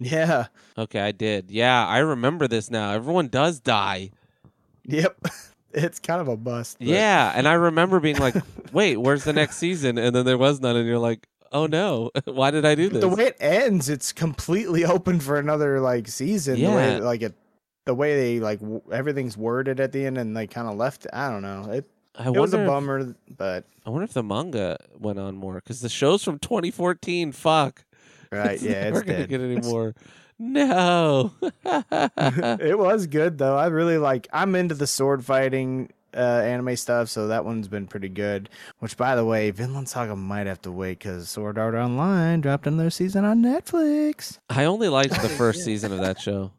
[0.00, 0.46] Yeah.
[0.76, 1.50] Okay, I did.
[1.50, 2.90] Yeah, I remember this now.
[2.92, 4.10] Everyone does die.
[4.84, 5.16] Yep.
[5.76, 6.76] It's kind of a bust.
[6.78, 8.36] but- Yeah, and I remember being like,
[8.72, 12.12] "Wait, where's the next season?" And then there was none, and you're like, "Oh no,
[12.26, 16.06] why did I do this?" the way it ends, it's completely open for another like
[16.06, 16.60] season.
[16.60, 16.98] The way, Yeah.
[17.02, 17.34] like it,
[17.86, 21.08] the way they like w- everything's worded at the end, and they kind of left.
[21.12, 21.68] I don't know.
[21.72, 22.56] It I it was wonder.
[22.58, 26.22] a if- bummer, but I wonder if the manga went on more because the show's
[26.22, 27.32] from 2014.
[27.32, 27.84] Fuck.
[28.30, 29.28] right, it's yeah, never it's gonna dead.
[29.28, 29.94] get any more.
[30.38, 31.32] No.
[31.64, 33.56] it was good though.
[33.56, 34.28] I really like.
[34.32, 38.48] I'm into the sword fighting uh, anime stuff, so that one's been pretty good.
[38.80, 42.66] Which, by the way, Vinland Saga might have to wait because Sword Art Online dropped
[42.66, 44.38] another season on Netflix.
[44.50, 46.52] I only liked the first season of that show.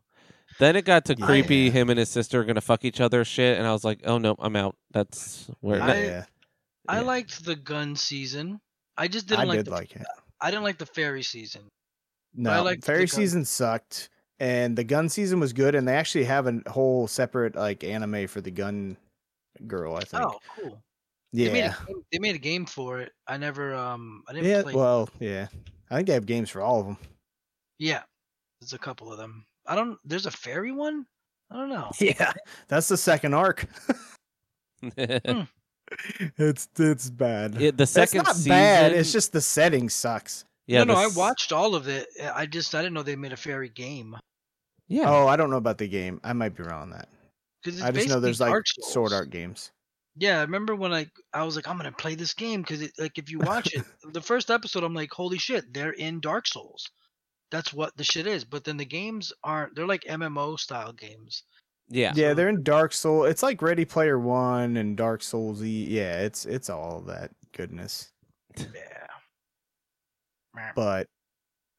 [0.60, 1.26] Then it got to Yeah.
[1.26, 1.70] creepy.
[1.70, 4.18] Him and his sister are gonna fuck each other shit, and I was like, "Oh
[4.18, 5.82] no, I'm out." That's where.
[5.82, 6.26] I- yeah,
[6.88, 8.62] I liked the gun season.
[8.98, 10.06] I just didn't like did the like it.
[10.40, 11.64] I didn't like the fairy season.
[12.34, 15.88] No, I liked the fairy gun- season sucked, and the gun season was good, and
[15.88, 18.96] they actually have a whole separate like anime for the gun
[19.68, 19.96] girl.
[19.96, 20.24] I think.
[20.24, 20.82] Oh, cool.
[21.34, 23.12] They made, yeah, a, game- they made a game for it.
[23.28, 24.62] I never um I didn't yeah.
[24.62, 24.74] play.
[24.74, 25.48] Well, yeah.
[25.92, 26.98] I think they have games for all of them.
[27.78, 28.04] Yeah,
[28.62, 29.46] there's a couple of them.
[29.68, 29.98] I don't.
[30.06, 31.06] There's a fairy one.
[31.52, 31.92] I don't know.
[32.00, 32.32] Yeah,
[32.68, 33.68] that's the second arc.
[34.82, 35.42] Hmm.
[36.38, 37.62] It's it's bad.
[37.62, 38.92] It- the it's second not season, bad.
[38.92, 40.46] It's just the setting sucks.
[40.68, 40.80] yeah.
[40.80, 42.08] no, no, the I s- watched all of it.
[42.34, 44.16] I just I didn't know they made a fairy game.
[44.88, 46.20] Yeah, Oh, I don't know about the game.
[46.24, 47.08] I might be wrong on that.
[47.64, 49.72] Because I just know there's like sword art games.
[50.18, 53.18] Yeah, I remember when I I was like I'm gonna play this game because like
[53.18, 56.90] if you watch it, the first episode I'm like holy shit they're in Dark Souls.
[57.52, 58.44] That's what the shit is.
[58.44, 59.76] But then the games aren't.
[59.76, 61.44] They're like MMO style games.
[61.90, 62.12] yeah.
[62.16, 63.26] Yeah, So- they're in Dark Soul.
[63.26, 65.64] It's like Ready Player One and Dark Souls.
[65.64, 68.12] E yeah, it's it's all that goodness.
[68.58, 69.08] Yeah.
[70.76, 71.08] But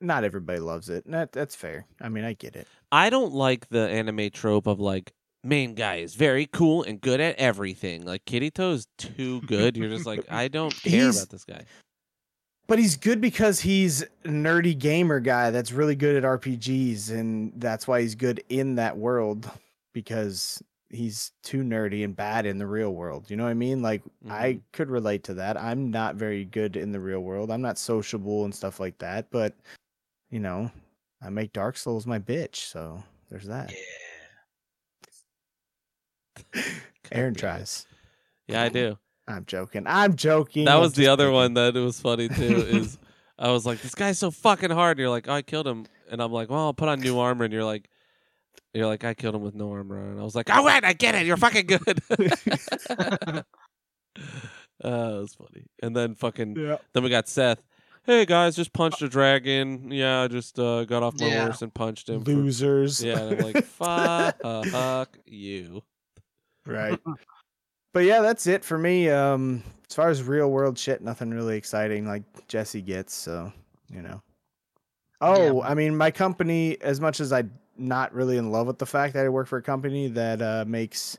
[0.01, 1.05] not everybody loves it.
[1.07, 1.87] and That that's fair.
[2.01, 2.69] I mean, I get it.
[2.93, 5.13] I don't like the anime trope of like
[5.43, 8.05] main guy is very cool and good at everything.
[8.05, 9.77] Like Kirito is too good.
[9.77, 11.65] You're just like I don't care He's- about this guy.
[12.69, 17.53] But he's good because he's a nerdy gamer guy that's really good at RPGs, and
[17.57, 19.49] that's why he's good in that world
[19.93, 23.31] because he's too nerdy and bad in the real world.
[23.31, 23.83] You know what I mean?
[23.83, 24.59] Like I mm-hmm.
[24.73, 25.57] could relate to that.
[25.57, 27.51] I'm not very good in the real world.
[27.51, 29.55] I'm not sociable and stuff like that, but
[30.31, 30.71] you know,
[31.23, 33.73] I make Dark Souls my bitch, so there's that.
[36.55, 36.63] Yeah.
[37.13, 37.59] Aaron God damn it.
[37.59, 37.87] tries.
[38.49, 38.99] Yeah, I do.
[39.29, 39.85] I'm joking.
[39.87, 40.65] I'm joking.
[40.67, 41.35] That was the other kidding.
[41.35, 42.57] one that it was funny too.
[42.69, 42.99] Is
[43.39, 44.93] I was like, this guy's so fucking hard.
[44.97, 45.87] And you're like, oh, I killed him.
[46.11, 47.45] And I'm like, well, I'll put on new armor.
[47.45, 47.89] And you're like,
[48.73, 50.11] you're like, I killed him with no armor.
[50.11, 51.27] And I was like, oh wait, I get it.
[51.27, 51.83] You're fucking good.
[52.11, 53.43] uh,
[54.85, 55.67] it was funny.
[55.83, 56.77] And then fucking Yeah.
[56.93, 57.63] then we got Seth.
[58.05, 59.91] Hey guys, just punched a dragon.
[59.91, 61.43] Yeah, I just uh, got off my Yeah.
[61.47, 62.23] horse and punched him.
[62.25, 63.03] for-" Losers.
[63.03, 65.83] Yeah, I'm like, fuck you.
[66.65, 67.01] right.
[67.97, 69.09] But yeah, that's it for me.
[69.09, 73.15] Um, as far as real world shit, nothing really exciting like Jesse gets.
[73.15, 73.51] So
[73.91, 74.21] you know.
[75.23, 76.77] Oh, I mean, my company.
[76.83, 79.57] As much as I'm not really in love with the fact that I work for
[79.57, 81.17] a company that uh, makes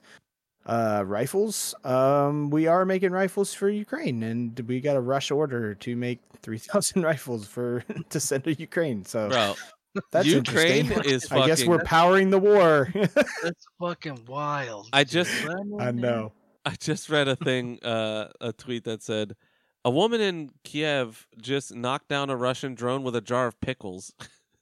[0.68, 5.74] uh, rifles, um, we are making rifles for Ukraine, and we got a rush order
[5.74, 9.04] to make three thousand rifles for to send to Ukraine.
[9.04, 9.56] So Bro,
[10.12, 12.94] that's Ukraine is fucking I guess we're powering the war.
[12.94, 14.90] That's fucking wild.
[14.94, 15.32] I just-
[15.80, 16.34] I know.
[16.68, 19.38] I just read a thing, uh, a tweet that said,
[19.86, 24.14] "A woman in Kiev just knocked down a Russian drone with a jar of pickles."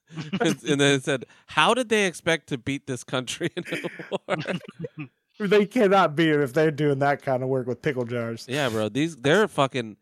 [0.40, 4.38] and, then it said, "How did they expect to beat this country in a war?"
[5.38, 8.46] They cannot beat it if they're doing that kind of work with pickle jars.
[8.48, 8.88] yeah, bro.
[8.88, 9.98] These they're fucking.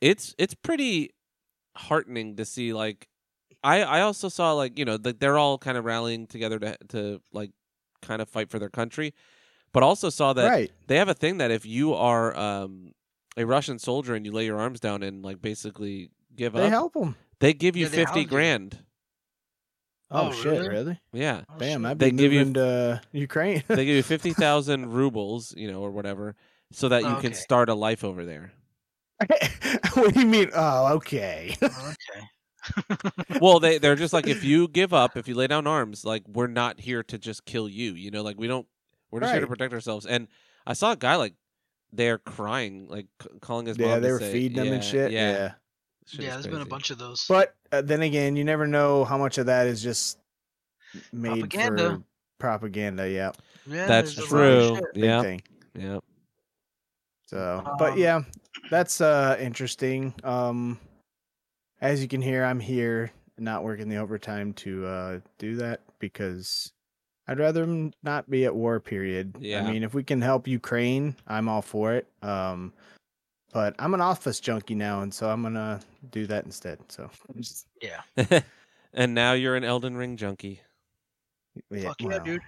[0.00, 1.10] It's it's pretty
[1.76, 2.72] heartening to see.
[2.72, 3.08] Like,
[3.62, 6.78] I I also saw like you know that they're all kind of rallying together to
[6.88, 7.50] to like
[8.00, 9.12] kind of fight for their country,
[9.72, 10.72] but also saw that right.
[10.86, 12.92] they have a thing that if you are um,
[13.36, 16.70] a Russian soldier and you lay your arms down and like basically give They up,
[16.70, 17.16] help them.
[17.40, 18.26] they give you Yeah, they fifty house you.
[18.26, 18.78] grand.
[20.12, 20.68] Oh, Oh, shit, really?
[20.68, 21.00] really?
[21.12, 21.86] Yeah, Oh, Damn.
[21.86, 23.62] I'd They give you- moving to Ukraine.
[23.68, 26.34] they give you fifty thousand rubles, you know, or whatever,
[26.72, 27.20] so that you Okay.
[27.28, 28.52] can start a life over there.
[29.94, 30.50] what do you mean?
[30.54, 31.54] Oh, okay.
[31.62, 32.96] okay.
[33.40, 36.22] well, they they're just like if you give up, if you lay down arms, like
[36.26, 37.92] we're not here to just kill you.
[37.92, 38.66] You know, like we don't.
[39.10, 39.50] We're just here to Right.
[39.50, 40.06] protect ourselves.
[40.06, 40.28] And
[40.66, 41.34] I saw a guy like
[41.92, 44.00] they're crying, like c- calling his yeah, mom.
[44.02, 45.12] they to were say- feeding them and yeah, shit.
[45.12, 45.52] Yeah, Yeah.
[46.06, 46.68] Shit yeah, is there's been a crazy.
[46.70, 47.24] bunch of those.
[47.28, 50.18] But uh, then again, you never know how much of that is just
[51.12, 51.90] made Propaganda.
[51.96, 52.02] for
[52.38, 53.08] propaganda.
[53.08, 53.30] Yeah.
[53.66, 54.76] yeah, That's there's a lot of true.
[54.76, 54.94] shit.
[54.94, 55.42] Big Yeah, thing.
[55.78, 55.98] yeah.
[57.26, 58.22] So, but Um, yeah,
[58.70, 60.14] that's uh interesting.
[60.24, 60.80] Um,
[61.80, 66.72] as you can hear, I'm here, not working the overtime to uh do that because
[67.30, 68.80] I'd rather 'em not be at war.
[68.80, 69.36] Period.
[69.38, 69.64] Yeah.
[69.64, 72.08] I mean, if we can help Ukraine, I'm all for it.
[72.22, 72.72] Um,
[73.52, 76.78] but I'm an office junkie now, and so I'm gonna do that instead.
[76.88, 77.08] So,
[77.80, 78.02] Yeah.
[78.92, 80.60] and now you're an Elden Ring junkie,
[81.70, 82.42] yeah, Fuck yeah, well, dude.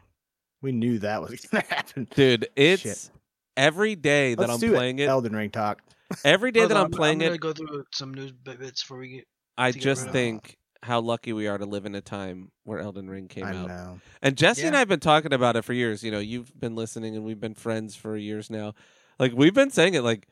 [0.62, 2.08] We knew that was gonna happen.
[2.14, 2.48] dude.
[2.56, 3.10] It's Shit.
[3.56, 5.08] every day that Let's I'm do playing it.
[5.08, 5.80] Elden Ring talk.
[6.24, 8.82] Every day Hold that on, I'm playing I'm it, gonna go through some news bits
[8.82, 9.24] before we get.
[9.56, 10.12] I to get just of.
[10.12, 13.54] think how lucky we are to live in a time where Elden Ring came I
[13.54, 13.68] out.
[13.68, 14.00] know.
[14.20, 16.02] And Jesse and I have been talking about it for years.
[16.02, 18.74] You know, you've been listening and we've been friends for years now.
[19.18, 20.26] Like we've been saying it like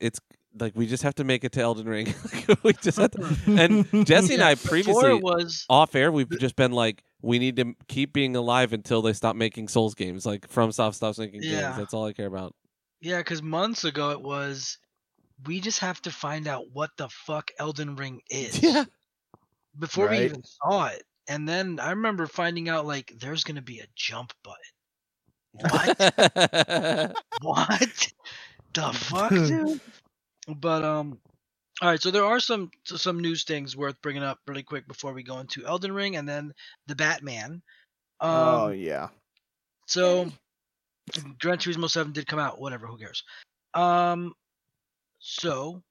[0.00, 0.20] it's
[0.58, 2.14] like we just have to make it to Elden Ring.
[2.62, 3.34] we just have to,
[3.92, 7.74] and Jesse and I previously was off air we've just been like we need to
[7.88, 10.24] keep being alive until they stop making Souls games.
[10.24, 11.62] Like FromSoft stops making Yeah.
[11.62, 11.76] games.
[11.78, 12.54] That's all I care about.
[13.00, 14.78] yeah, because months ago it was.
[15.46, 18.60] We just have to find out what the fuck Elden Ring is.
[18.62, 18.84] Yeah.
[19.78, 23.80] Before we even saw it, and then I remember finding out like there's gonna be
[23.80, 24.58] a jump button.
[25.52, 27.14] What?
[27.40, 28.12] What
[28.74, 29.80] the fuck, dude?
[30.46, 31.18] But um,
[31.80, 35.12] All right, so there are some some news things worth bringing up really quick before
[35.12, 36.52] we go into Elden Ring and then
[36.86, 37.62] the Batman.
[38.20, 39.08] Um, oh yeah.
[39.86, 40.30] So,
[41.38, 42.60] Gran Turismo Seven did come out.
[42.60, 43.22] Whatever, who cares?
[43.74, 44.34] Um,
[45.18, 45.82] so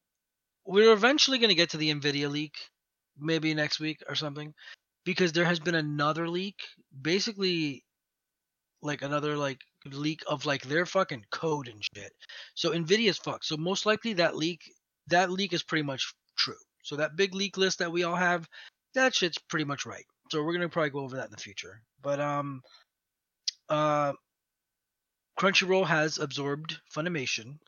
[0.66, 2.58] we're eventually going to get to the Nvidia leak,
[3.20, 4.54] maybe next week or something,
[5.06, 6.60] because there has been another leak,
[7.02, 7.84] basically,
[8.82, 12.12] like another like leak of like their fucking code and shit.
[12.56, 13.46] So Nvidia's fucked.
[13.46, 14.62] So most likely that leak,
[15.08, 16.56] that leak is pretty much true.
[16.84, 18.48] So that big leak list that we all have,
[18.94, 20.06] that shit's pretty much right.
[20.32, 21.82] So we're gonna probably go over that in the future.
[22.02, 22.62] But um,
[23.70, 24.14] uh,
[25.40, 27.60] Crunchyroll has absorbed Funimation.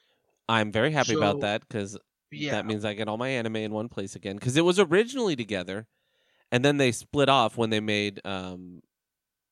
[0.47, 1.97] I'm very happy about that because
[2.32, 4.36] Yeah, that means I get all my anime in one place again.
[4.36, 5.88] Because it was originally together,
[6.51, 8.82] and then they split off when they made, um,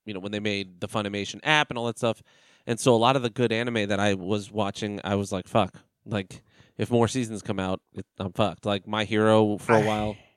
[0.05, 2.21] you know, when they made the Funimation app and all that stuff.
[2.65, 5.47] And so a lot of the good anime that I was watching, I was like,
[5.47, 5.75] "Fuck!"
[6.05, 6.41] Like
[6.77, 8.65] if more seasons come out, it, I'm fucked.
[8.65, 10.17] Like My Hero for a I- while.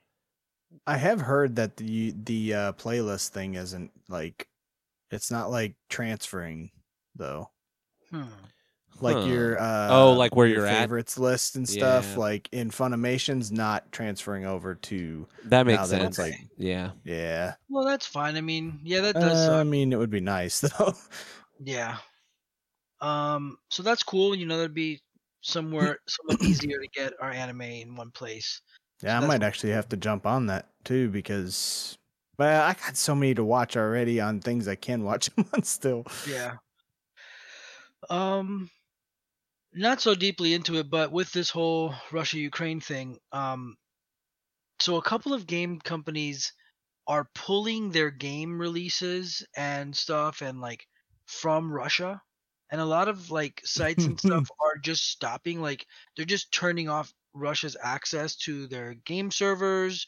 [0.87, 4.47] I have heard that the the uh, playlist thing isn't like
[5.11, 6.71] it's not like transferring
[7.13, 7.49] though.
[8.09, 8.23] Hmm.
[8.99, 9.23] Like Huh.
[9.23, 10.77] your uh Oh, like where your you're at?
[10.79, 12.17] favorites list and stuff Yeah.
[12.19, 16.03] like in Funimation's not transferring over to That makes sense.
[16.03, 16.91] it's like yeah.
[17.03, 17.55] yeah.
[17.69, 18.35] Well, that's fine.
[18.37, 19.49] I mean, yeah, that does.
[19.49, 20.93] Uh, I mean it would be nice though.
[21.63, 21.97] Yeah.
[22.99, 23.57] Um.
[23.69, 24.35] So that's cool.
[24.35, 25.01] You know, that'd be
[25.41, 28.61] somewhere somewhat easier to get our anime in one place.
[29.01, 31.97] Yeah, I might what- actually have to jump on that too because
[32.37, 35.63] well, I got so many to watch already on things I can watch them on
[35.63, 36.05] still.
[36.29, 36.57] Yeah.
[38.09, 38.69] Um.
[39.73, 43.77] Not so deeply into it, but with this whole Russia Ukraine thing, um,
[44.79, 46.53] so a couple of game companies
[47.07, 50.87] are pulling their game releases and stuff and like
[51.25, 52.21] from Russia.
[52.69, 56.89] And a lot of like sites and stuff are just stopping like they're just turning
[56.89, 60.07] off Russia's access to their game servers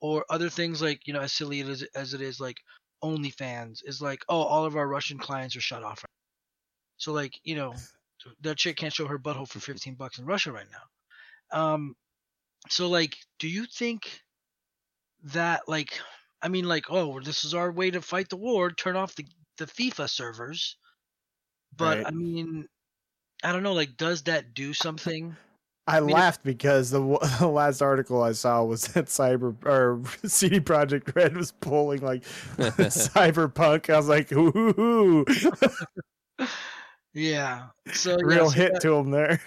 [0.00, 2.58] or other things like, you know, as silly as, as it is like
[3.02, 6.04] OnlyFans is like, oh, all of our Russian clients are shut off.
[6.96, 7.74] So like, you know,
[8.42, 11.58] that chick can't show her butthole for 15 bucks in Russia right now.
[11.58, 11.94] Um
[12.70, 14.20] so like do you think
[15.24, 16.00] that like
[16.40, 19.26] I mean like oh this is our way to fight the war turn off the
[19.58, 20.76] the FIFA servers
[21.76, 22.06] but Right.
[22.06, 22.66] I mean
[23.44, 25.36] I don't know like does that do something
[25.88, 29.56] I, mean, if- laughed because the, w- the last article I saw was that Cyber
[29.66, 32.22] or CD Projekt Red was pulling like
[32.56, 33.90] Cyberpunk.
[33.92, 35.24] I was like, ooh,
[37.14, 39.40] yeah so yeah, real so hit that- to them there.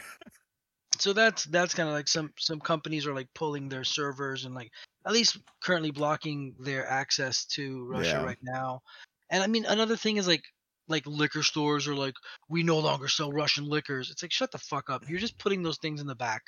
[1.00, 4.54] so that's that's kind of like some some companies are like pulling their servers and
[4.56, 4.70] like
[5.06, 8.24] at least currently blocking their access to Russia Yeah.
[8.26, 8.82] right now.
[9.30, 10.44] And I mean another thing is like
[10.88, 12.14] like liquor stores are like
[12.50, 14.10] we no longer sell Russian liquors.
[14.12, 15.04] It's like shut the fuck up.
[15.10, 16.44] You're just putting those things in the back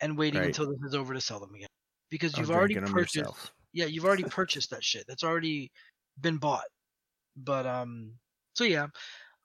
[0.00, 0.46] and waiting Right.
[0.48, 1.68] until this is over to sell them again.
[2.10, 3.52] Because you've already purchased yourself.
[3.72, 5.04] yeah, you've already purchased that shit.
[5.06, 5.70] That's already
[6.20, 6.64] been bought.
[7.36, 8.12] But um
[8.54, 8.88] so yeah.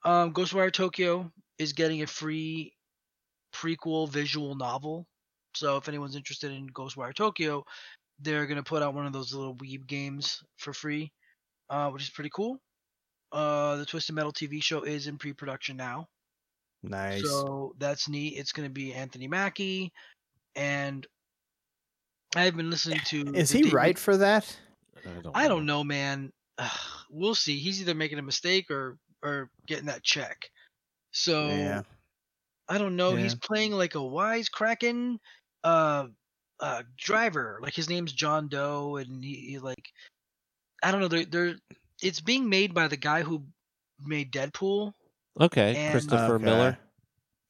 [0.06, 2.72] Um Ghostwire Tokyo is getting a free
[3.54, 5.06] prequel visual novel.
[5.54, 7.64] So if anyone's interested in Ghostwire Tokyo,
[8.20, 11.10] they're gonna put out one of those little weeb games for free,
[11.70, 12.58] uh, which is pretty cool.
[13.32, 16.06] Uh, the Twisted Metal TV show is in pre-production now,
[16.84, 17.22] Nice.
[17.28, 18.36] so that's neat.
[18.38, 19.92] It's gonna be Anthony Mackie,
[20.54, 21.04] and
[22.36, 23.34] I've been listening to.
[23.34, 24.56] Is he David- right for that?
[25.34, 26.32] I don't know, man.
[27.10, 27.58] we'll see.
[27.58, 30.50] He's either making a mistake or or getting that check.
[31.12, 31.82] So Yeah.
[32.68, 33.14] I don't know.
[33.14, 35.18] He's playing like a wise kraken
[35.64, 36.06] uh
[36.60, 37.58] uh driver.
[37.62, 39.88] Like his name's John Doe and he, he like
[40.82, 41.54] I don't know, they're they're
[42.02, 43.42] it's being made by the guy who
[44.04, 44.92] made Deadpool.
[45.40, 46.44] Okay, And- Christopher Okay.
[46.44, 46.78] Miller.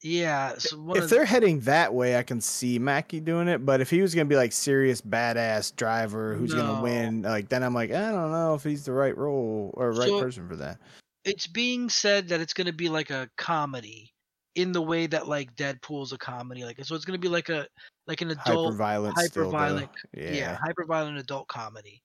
[0.03, 0.55] Yeah.
[0.59, 3.65] So one If of they're heading that way, I can see Mackie doing it.
[3.65, 6.61] But if he was gonna be like serious badass driver who's No.
[6.63, 9.93] gonna win, like then I'm like, I don't know if he's the right role or
[9.93, 10.79] right So- person for that.
[11.27, 14.13] It's being said that it's gonna be like a comedy
[14.55, 16.65] in the way that like Deadpool's a comedy.
[16.65, 17.67] Like so it's gonna be like a
[18.07, 19.15] like an adult Hyper adult violent.
[19.19, 20.31] hyper violent Yeah.
[20.31, 22.03] yeah, hyper violent adult comedy.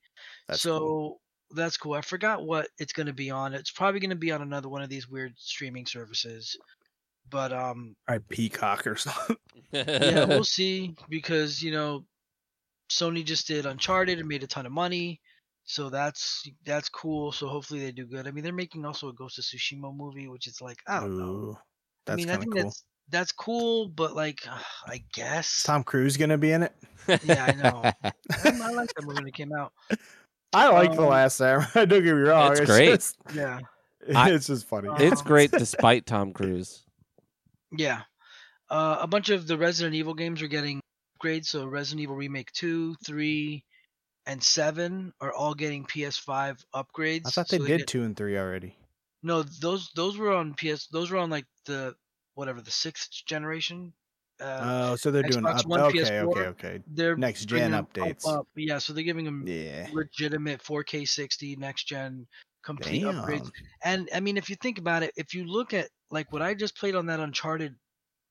[0.48, 1.20] That's so cool.
[1.52, 1.94] that's cool.
[1.94, 3.54] I forgot what it's going to be on.
[3.54, 6.56] It's probably going to be on another one of these weird streaming services.
[7.30, 9.36] But um, Right, Peacock or something.
[9.72, 12.04] yeah, we'll see because you know,
[12.90, 15.20] Sony just did Uncharted and made a ton of money,
[15.64, 17.32] so that's that's cool.
[17.32, 18.26] So hopefully they do good.
[18.26, 21.16] I mean, they're making also a Ghost of Tsushima movie, which is like I don't
[21.18, 21.24] know.
[21.24, 21.60] Ooh, I
[22.06, 22.62] that's mean, I kind of think cool.
[22.64, 24.40] that's that's cool, but like
[24.86, 26.74] I guess Tom Cruise gonna be in it?
[27.24, 27.82] Yeah, I know.
[28.64, 29.72] I like that movie when it came out.
[30.52, 31.66] I like the Um, last Samurai.
[31.74, 32.52] Don't get me wrong.
[32.52, 32.86] It's great.
[32.94, 33.58] Just, Yeah.
[34.14, 34.88] I- it's just funny.
[34.88, 36.84] Uh, it's great despite Tom Cruise.
[37.76, 38.02] Yeah.
[38.70, 40.80] Uh, a bunch of the Resident Evil games are getting
[41.22, 41.46] upgrades.
[41.46, 43.64] So Resident Evil Remake 2, 3,
[44.26, 47.22] and 7 are all getting PS5 upgrades.
[47.26, 48.76] I thought they so did get- two and three already.
[49.24, 50.88] No, those those were on PS.
[50.88, 51.94] Those were on like the
[52.34, 53.92] whatever the sixth generation.
[54.40, 55.64] Uh, Oh, so they're doing up.
[55.66, 56.24] One, Okay, PS4.
[56.30, 56.82] okay, okay.
[56.88, 58.26] they're next gen them up, updates.
[58.26, 59.88] Up, Yeah, so they're giving them Yeah.
[59.92, 62.26] legitimate 4K 60 next gen
[62.64, 63.48] complete upgrades.
[63.84, 66.54] And I mean, if you think about it, if you look at like what I
[66.54, 67.76] just played on that Uncharted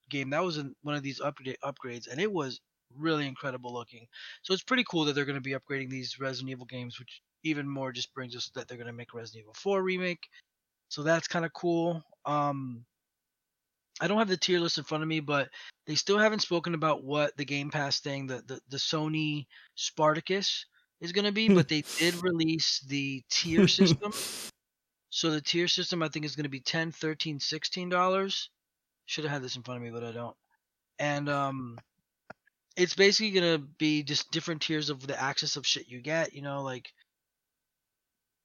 [0.09, 2.59] game, that was in one of these upgrade upgrades, and it was
[2.97, 4.07] really incredible looking.
[4.41, 7.21] So it's pretty cool that they're going to be upgrading these Resident Evil games, which
[7.43, 10.27] even more just brings us that they're going to make Resident Evil 4 remake.
[10.89, 12.03] So that's kind of cool.
[12.25, 12.85] Um,
[14.01, 15.49] I don't have the tier list in front of me, but
[15.85, 20.65] they still haven't spoken about what the Game Pass thing, the the, the Sony Spartacus
[21.01, 24.11] is going to be, but they did release the tier system.
[25.09, 28.49] So the tier system I think is going to be 10, 13, 16 dollars.
[29.05, 30.35] Should have had this in front of me, but I don't.
[30.99, 31.77] And um
[32.75, 36.33] it's basically going to be just different tiers of the access of shit you get,
[36.33, 36.91] you know, like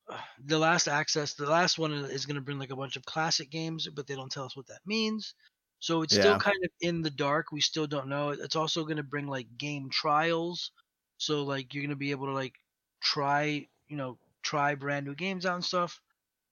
[0.45, 3.51] the last access, the last one is going to bring like a bunch of classic
[3.51, 5.35] games, but they don't tell us what that means.
[5.79, 7.53] So it's still kind of in the dark.
[7.53, 8.31] We still don't know.
[8.31, 10.71] It's also going to bring like game trials.
[11.19, 12.55] So like you're going to be able to like
[13.03, 16.01] try, you know, try brand new games out and stuff.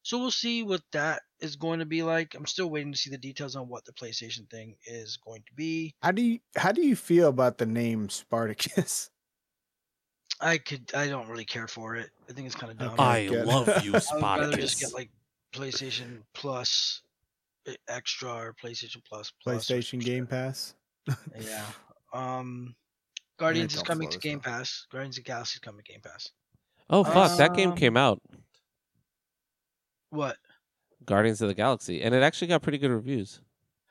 [0.03, 2.35] So we'll see what that is going to be like.
[2.35, 5.53] I'm still waiting to see the details on what the PlayStation thing is going to
[5.55, 5.95] be.
[6.03, 9.11] How do you how do you feel about the name Spartacus?
[10.41, 12.11] I could I don't really care for it.
[12.29, 12.95] I think it's kind of dumb.
[12.95, 13.29] Okay.
[13.39, 14.11] I love you, Spartacus.
[14.13, 15.11] I would rather just get like
[15.53, 17.03] PlayStation Plus
[17.69, 20.27] e- extra or PlayStation Plus Plus PlayStation some Game.
[20.27, 20.75] Pass.
[21.41, 21.65] Yeah.
[22.13, 22.75] Um
[23.39, 24.55] Guardians is coming to Game well.
[24.59, 24.87] Pass.
[24.91, 26.31] Guardians of the Galaxy is coming to Game Pass.
[26.91, 28.21] oh fuck, that game Um, came out.
[30.11, 30.37] What?
[31.07, 33.41] Guardians of the Galaxy, and it actually got pretty good reviews.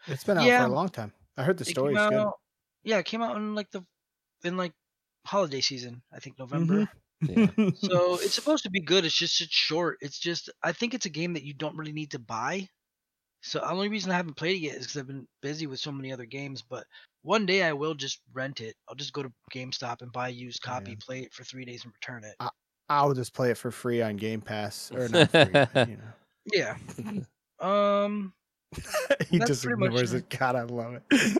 [0.07, 0.65] It's been out Yeah.
[0.65, 1.13] for a long time.
[1.37, 2.27] I heard the It came story's good.
[2.83, 3.83] yeah, it came out in like the
[4.43, 4.73] in like
[5.25, 6.73] holiday season, I think November.
[6.73, 6.87] Mm-hmm.
[7.61, 7.69] Yeah.
[7.81, 9.05] So it's supposed to be good.
[9.05, 9.97] It's just it's short.
[10.01, 12.67] It's just I think it's a game that you don't really need to buy.
[13.41, 15.79] So the only reason I haven't played it yet is because I've been busy with
[15.79, 16.61] so many other games.
[16.61, 16.85] But
[17.21, 18.75] one day I will just rent it.
[18.89, 20.97] I'll just go to GameStop and buy a used copy, Yeah.
[21.01, 22.35] play it for three days, and return it.
[22.89, 25.41] I'll just play it for free on Game Pass or not free,
[25.91, 26.13] you know.
[26.45, 26.75] Yeah.
[27.59, 28.33] Um.
[29.29, 30.25] he just pretty much ignores it.
[30.29, 30.37] it.
[30.37, 31.37] God, I love it.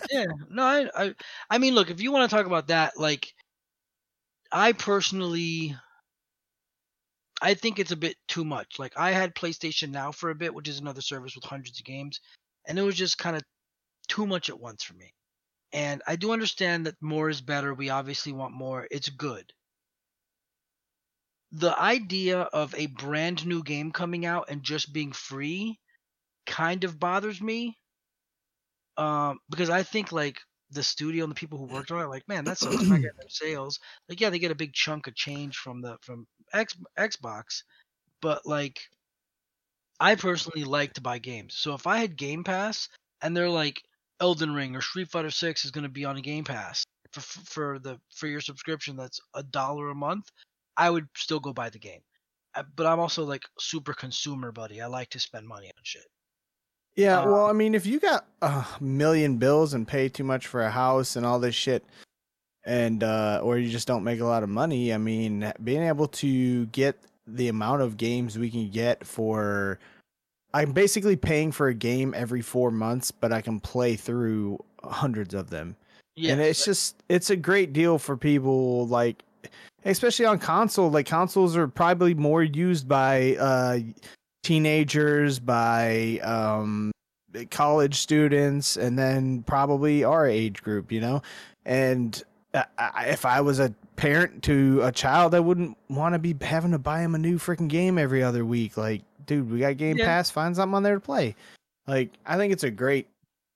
[0.10, 0.24] Yeah.
[0.48, 0.62] No.
[0.62, 0.88] I.
[0.94, 1.14] I.
[1.50, 1.90] I mean, look.
[1.90, 3.34] If you want to talk about that, like,
[4.50, 5.76] I personally.
[7.42, 8.78] I think it's a bit too much.
[8.78, 11.84] Like I had PlayStation Now for a bit, which is another service with hundreds of
[11.84, 12.20] games,
[12.66, 13.42] and it was just kind of
[14.08, 15.12] too much at once for me.
[15.72, 17.74] And I do understand that more is better.
[17.74, 18.88] We obviously want more.
[18.90, 19.52] It's good.
[21.52, 25.78] The idea of a brand new game coming out and just being free
[26.46, 27.76] kind of bothers me.
[28.96, 30.38] Um, because I think like
[30.70, 32.74] the studio and the people who worked on it, like, man, that sucks.
[32.82, 33.78] Not getting their sales.
[34.08, 37.62] Like, yeah, they get a big chunk of change from the from X Xbox,
[38.20, 38.80] but like,
[40.00, 41.54] I personally like to buy games.
[41.56, 42.88] So if I had Game Pass
[43.22, 43.82] and they're like
[44.20, 47.20] Elden Ring or Street Fighter Six is going to be on a Game Pass for
[47.20, 50.30] for the for your subscription that's a dollar a month,
[50.76, 52.00] I would still go buy the game.
[52.54, 54.80] Uh, But I'm also like super consumer buddy.
[54.80, 56.06] I like to spend money on shit.
[56.96, 60.46] Yeah, Uh, well, I mean, if you got a million bills and pay too much
[60.46, 61.84] for a house and all this shit,
[62.64, 66.08] and uh, or you just don't make a lot of money, I mean, being able
[66.08, 69.78] to get the amount of games we can get for,
[70.54, 75.34] I'm basically paying for a game every four months, but I can play through hundreds
[75.34, 75.76] of them,
[76.14, 79.22] Yeah, and it's just it's a great deal for people like.
[79.84, 83.78] Especially on console, like consoles are probably more used by uh,
[84.42, 86.90] teenagers, by um,
[87.50, 91.22] college students, and then probably our age group, you know.
[91.64, 92.22] And
[92.54, 96.36] uh, I, if I was a parent to a child, I wouldn't want to be
[96.44, 98.76] having to buy him a new freaking game every other week.
[98.76, 100.06] Like, dude, we got Game Yeah.
[100.06, 101.34] Pass, find something on there to play.
[101.86, 103.08] Like, I think it's a great,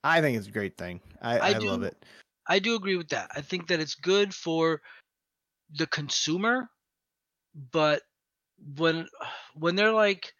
[0.04, 1.00] I think it's a great thing.
[1.22, 1.96] I, I I, love it.
[2.48, 3.30] I do agree with that.
[3.34, 4.80] I think that it's good for
[5.76, 6.68] the consumer,
[7.72, 8.02] but
[8.76, 9.06] when
[9.54, 10.32] when they're like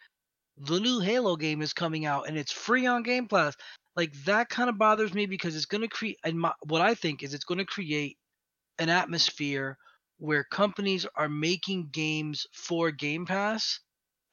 [0.56, 3.56] the new Halo game is coming out and it's free on Game Pass,
[3.96, 6.94] like that kind of bothers me because it's going to create and my, what I
[6.94, 8.18] think is it's going to create
[8.78, 9.76] an atmosphere
[10.18, 13.80] where companies are making games for Game Pass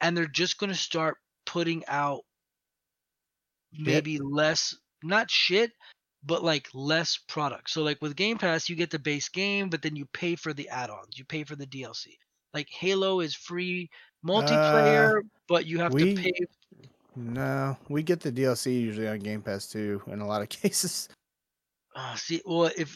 [0.01, 2.21] and they're just going to start putting out
[3.71, 5.71] maybe less not shit
[6.23, 7.69] but like less product.
[7.69, 10.53] So like with Game Pass, you get the base game, but then you pay for
[10.53, 11.17] the add-ons.
[11.17, 12.07] You pay for the DLC.
[12.53, 13.89] Like Halo is free
[14.25, 16.31] multiplayer, but you have we- to pay.
[17.15, 21.09] No, we get the DLC usually on Game Pass too, in a lot of cases.
[21.95, 22.95] Uh, see, well, if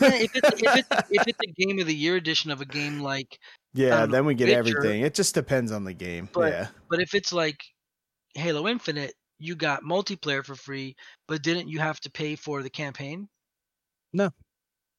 [0.00, 2.64] Yeah, if it's if it's if it's a game of the year edition of a
[2.64, 3.38] game like,
[3.74, 5.02] Yeah, Um, then we get Witcher- everything.
[5.02, 6.28] It just depends on the game.
[6.32, 6.66] But- yeah.
[6.88, 7.60] but if it's like
[8.34, 10.94] Halo Infinite, you got multiplayer for free,
[11.26, 13.28] but didn't you have to pay for the campaign?
[14.12, 14.30] No.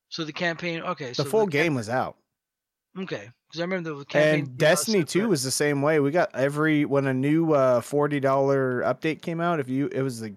[0.10, 2.18] So the campaign, okay, The so full cam- game was out.
[2.98, 4.40] okay, because I remember the campaign.
[4.46, 5.30] And Destiny 2 separate.
[5.30, 6.00] was the same way.
[6.00, 10.20] We got every when a new uh $40 update came out, if you it was
[10.20, 10.34] the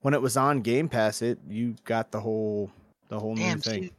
[0.00, 2.70] when it was on Game Pass, it you got the whole
[3.08, 3.84] the whole new thing.
[3.84, 3.92] see,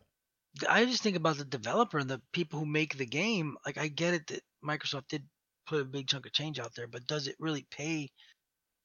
[0.68, 3.56] I just think about the developer and the people who make the game.
[3.66, 5.24] Like, I get it that Microsoft did
[5.66, 8.10] put a big chunk of change out there, but does it really pay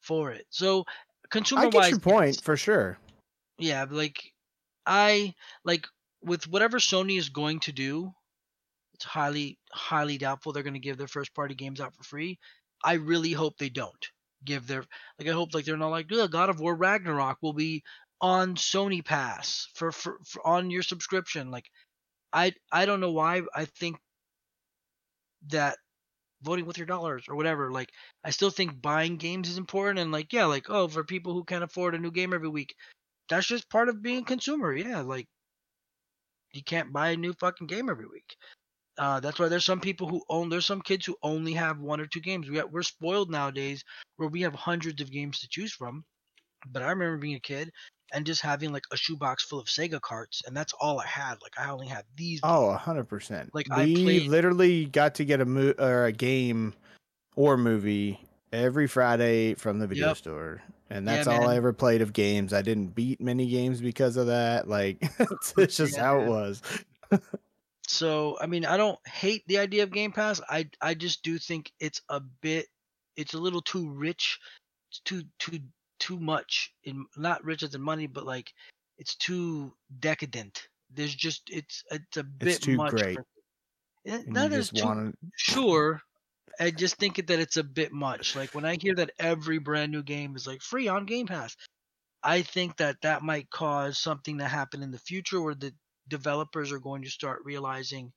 [0.00, 0.46] for it?
[0.50, 0.84] So,
[1.30, 2.98] consumer I get your point for sure.
[3.58, 4.32] yeah, like
[4.86, 5.34] I
[5.64, 5.86] like
[6.22, 8.12] with whatever Sony is going to do,
[8.94, 12.38] it's highly highly doubtful they're going to give their first party games out for free.
[12.84, 14.08] I really hope they don't
[14.44, 14.84] give their
[15.18, 17.82] like I hope like they're not like "Ugh, God of War Ragnarok will be
[18.20, 21.50] on Sony Pass for, for for on your subscription.
[21.50, 21.66] Like
[22.32, 23.98] I I don't know why I think
[25.48, 25.78] that
[26.42, 27.90] voting with your dollars or whatever like
[28.24, 31.44] I still think buying games is important and like yeah like oh for people who
[31.44, 32.74] can't afford a new game every week
[33.28, 34.74] that's just part of being a consumer.
[34.74, 35.26] Yeah, like
[36.52, 38.36] you can't buy a new fucking game every week.
[38.98, 40.48] Uh, that's why there's some people who own.
[40.48, 42.48] There's some kids who only have one or two games.
[42.48, 43.84] We got, we're spoiled nowadays
[44.16, 46.04] where we have hundreds of games to choose from.
[46.66, 47.70] But I remember being a kid
[48.12, 51.36] and just having like a shoebox full of Sega carts, and that's all I had.
[51.42, 52.40] Like I only had these.
[52.42, 53.50] Oh, a hundred percent.
[53.54, 56.74] Like, I played- literally got to get a mo- or a game
[57.36, 58.20] or movie
[58.52, 60.16] every Friday from the video Yep.
[60.16, 61.50] store, and Yeah, that's all man.
[61.50, 62.52] I ever played of games.
[62.52, 64.68] I didn't beat many games because of that.
[64.68, 66.62] Like it's, it's just Yeah, how it was.
[67.86, 70.40] So I mean, I don't hate the idea of Game Pass.
[70.48, 72.66] I I just do think it's a bit,
[73.16, 74.38] it's a little too rich,
[74.90, 75.60] it's too too
[75.98, 78.52] too much in not rich as in money, but like
[78.98, 80.68] it's too decadent.
[80.94, 82.90] There's just it's it's a bit It's too much.
[82.92, 83.16] great.
[83.16, 83.24] for-
[84.06, 85.28] And Not too want to.
[85.36, 86.00] sure.
[86.60, 88.34] I just think that it's a bit much.
[88.34, 91.54] Like when I hear that every brand new game is like free on Game Pass,
[92.24, 95.72] I think that that might cause something to happen in the future where the
[96.08, 98.12] developers are going to start realizing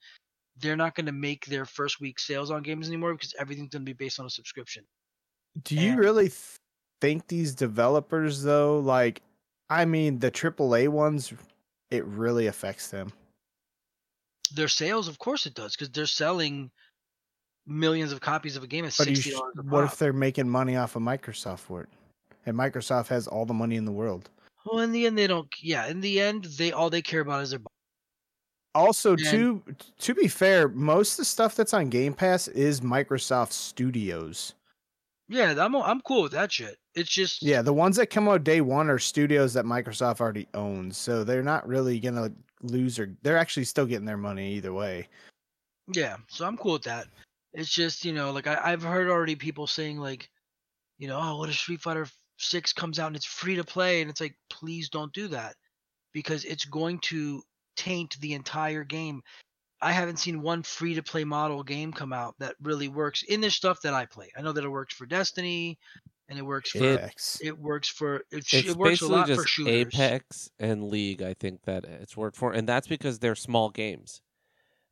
[0.57, 3.86] they're not going to make their first week sales on games anymore because everything's going
[3.86, 4.84] to be based on a subscription.
[5.63, 6.32] Do you and- really
[7.02, 8.80] think these developers though?
[8.80, 9.22] Like,
[9.70, 11.34] I mean, the AAA ones,
[11.89, 13.12] it really affects them.
[14.54, 16.72] Their sales, of course, it does because they're selling
[17.66, 20.76] millions of copies of a game at But sixty dollars what if they're making money
[20.76, 21.89] off of Microsoft for it?
[22.45, 24.30] And Microsoft has all the money in the world.
[24.66, 25.47] Well, in the end, they don't.
[25.62, 27.60] Yeah, in the end, they all they care about is their.
[28.74, 29.64] Also, And- to
[29.99, 34.54] to be fair, most of the stuff that's on Game Pass is Microsoft Studios.
[35.28, 36.78] Yeah, I'm I'm cool with that shit.
[36.95, 40.47] It's just Yeah, the ones that come out day one are studios that Microsoft already
[40.53, 42.31] owns, so they're not really gonna
[42.61, 45.07] lose or they're actually still getting their money either way.
[45.93, 47.07] Yeah, so I'm cool with that.
[47.53, 50.29] It's just you know, like I, I've heard already people saying like,
[50.97, 52.07] you know, oh, what if Street Fighter
[52.38, 55.55] Six comes out and it's free to play, and it's like, please don't do that,
[56.13, 57.41] because it's going to
[57.77, 59.22] taint the entire game.
[59.81, 63.41] I haven't seen one free to play model game come out that really works in
[63.41, 64.30] the stuff that I play.
[64.38, 65.80] I know that it works for Destiny,
[66.32, 67.40] and it works for It- Apex.
[67.44, 69.94] it works for it, It's it works a lot for shooters.
[69.94, 71.22] Apex and League.
[71.22, 74.22] I think that it's worked for, and that's because they're small games.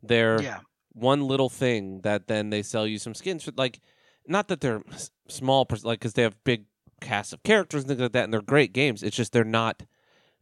[0.03, 0.59] They're Yeah,
[0.91, 3.51] one little thing that then they sell you some skins for.
[3.55, 3.79] Like,
[4.27, 4.83] not that they're
[5.27, 6.65] small, like because they have big
[7.01, 9.01] casts of characters and things like that, and they're great games.
[9.01, 9.83] It's just they're not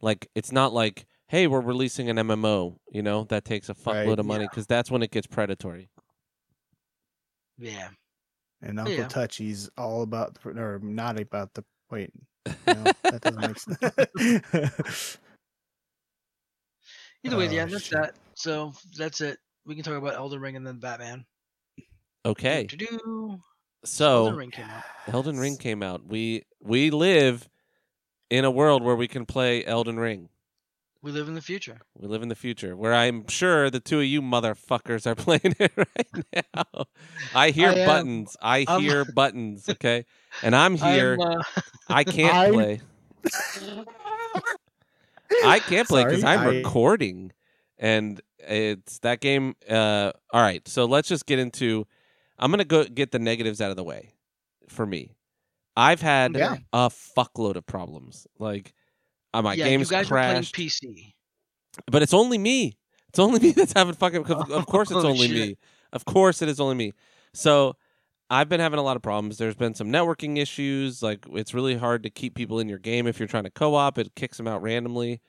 [0.02, 2.78] like it's not like hey, we're releasing an MMO.
[2.92, 4.20] You know that takes a fuckload Right.
[4.20, 4.50] of money Yeah.
[4.50, 5.90] because that's when it gets predatory.
[7.58, 7.90] yeah.
[8.62, 9.08] And Uncle Yeah.
[9.08, 12.12] Touchy's all about the, or not about the wait.
[12.46, 12.54] No,
[13.04, 15.18] that doesn't make sense.
[17.24, 17.92] Either way, Oh, yeah, that's shit.
[18.02, 18.16] that.
[18.36, 19.38] So that's it.
[19.66, 21.26] We can talk about Elden Ring and then Batman.
[22.26, 23.40] Okay, Do-do-do.
[23.86, 24.84] so Elden Ring came out.
[25.08, 26.06] Elden Ring came out.
[26.06, 27.48] We we live
[28.30, 30.30] in a world where we can play Elden Ring.
[31.08, 31.80] We live in the future.
[31.98, 35.56] We live in the future where I'm sure the two of you motherfuckers are playing
[35.58, 36.84] it right now.
[37.34, 38.36] I hear I buttons.
[38.42, 40.04] I I'm- hear buttons, okay?
[40.44, 41.14] And I'm here.
[41.14, 41.44] I'm, uh,
[41.88, 42.82] I can't I- play.
[45.46, 47.32] I can't play because I'm I- recording.
[47.80, 49.56] And it's that game.
[49.70, 50.68] Uh, all right.
[50.68, 51.88] So let's just get into.
[52.38, 54.12] I'm going to go get the negatives out of the way
[54.68, 55.16] for me.
[55.78, 56.58] I've had Yeah.
[56.74, 58.28] a fuckload of problems.
[58.40, 58.74] Like,
[59.34, 61.14] uh, my yeah, games you guys crashed are playing PC.
[61.92, 62.78] but it's only me.
[63.10, 64.26] It's only me that's having fucking.
[64.26, 65.58] Of, of course, it's only me.
[65.94, 66.94] Of course, it is only me.
[67.34, 67.76] So
[68.30, 69.38] I've been having a lot of problems.
[69.38, 71.02] There's been some networking issues.
[71.02, 73.98] Like it's really hard to keep people in your game if you're trying to co-op.
[73.98, 75.22] It kicks them out randomly.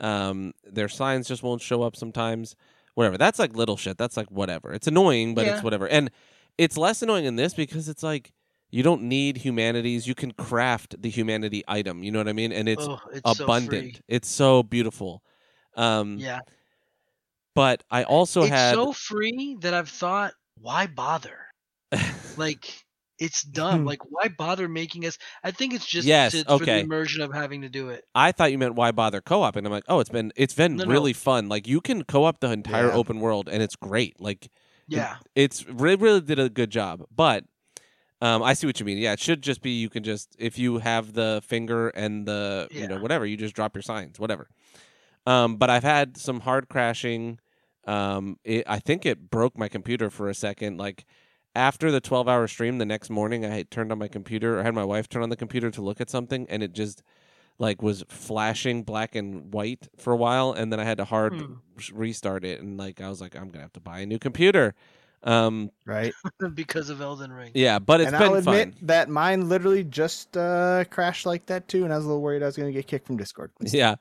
[0.00, 2.54] Um, their signs just won't show up sometimes.
[2.94, 3.18] Whatever.
[3.18, 3.98] That's like little shit.
[3.98, 4.72] That's like whatever.
[4.72, 5.54] It's annoying, but Yeah.
[5.54, 5.86] it's whatever.
[5.88, 6.10] And
[6.56, 8.32] it's less annoying in this because it's like
[8.70, 10.06] you don't need humanities.
[10.06, 12.02] You can craft the humanity item.
[12.02, 12.52] You know what I mean?
[12.52, 13.96] And it's oh, it's abundant.
[13.96, 15.22] So it's so beautiful.
[15.76, 16.18] Um.
[16.18, 16.40] Yeah,
[17.54, 21.38] But I also it's had so free that I've thought, why bother?
[22.36, 22.84] Like
[23.18, 23.84] it's dumb.
[23.84, 25.18] like why bother making us?
[25.42, 26.78] I think it's just Yes, to, for okay.
[26.78, 28.04] the immersion of having to do it.
[28.14, 30.76] I thought you meant why bother co-op, and I'm like, oh, it's been it's been
[30.76, 30.90] No, no.
[30.90, 31.48] really fun.
[31.48, 32.94] Like you can co-op the entire Yeah.
[32.96, 34.20] open world, and it's great.
[34.20, 34.48] Like
[34.86, 37.04] Yeah, it's really really did a good job.
[37.14, 37.44] But
[38.20, 38.98] um, I see what you mean.
[38.98, 42.68] Yeah, it should just be you can just if you have the finger and the
[42.70, 44.48] you know whatever, you just drop your signs, whatever.
[45.26, 47.38] Um, but I've had some hard crashing.
[47.86, 50.78] Um, it, I think it broke my computer for a second.
[50.78, 51.04] Like
[51.54, 54.58] after the 12 hour stream, the next morning, I had turned on my computer.
[54.58, 57.02] or had my wife turn on the computer to look at something, and it just
[57.58, 61.34] like was flashing black and white for a while, and then I had to hard
[61.34, 61.52] Hmm.
[61.92, 64.74] restart it, and like I was like, I'm gonna have to buy a new computer.
[65.24, 66.12] Um, Right.
[66.54, 67.50] because of Elden Ring.
[67.54, 68.86] yeah, but it's and been I'll admit fun.
[68.86, 72.42] that mine literally just uh, crashed like that too, and I was a little worried
[72.42, 73.50] I was going to get kicked from Discord.
[73.62, 73.96] Yeah.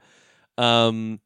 [0.57, 1.19] Um,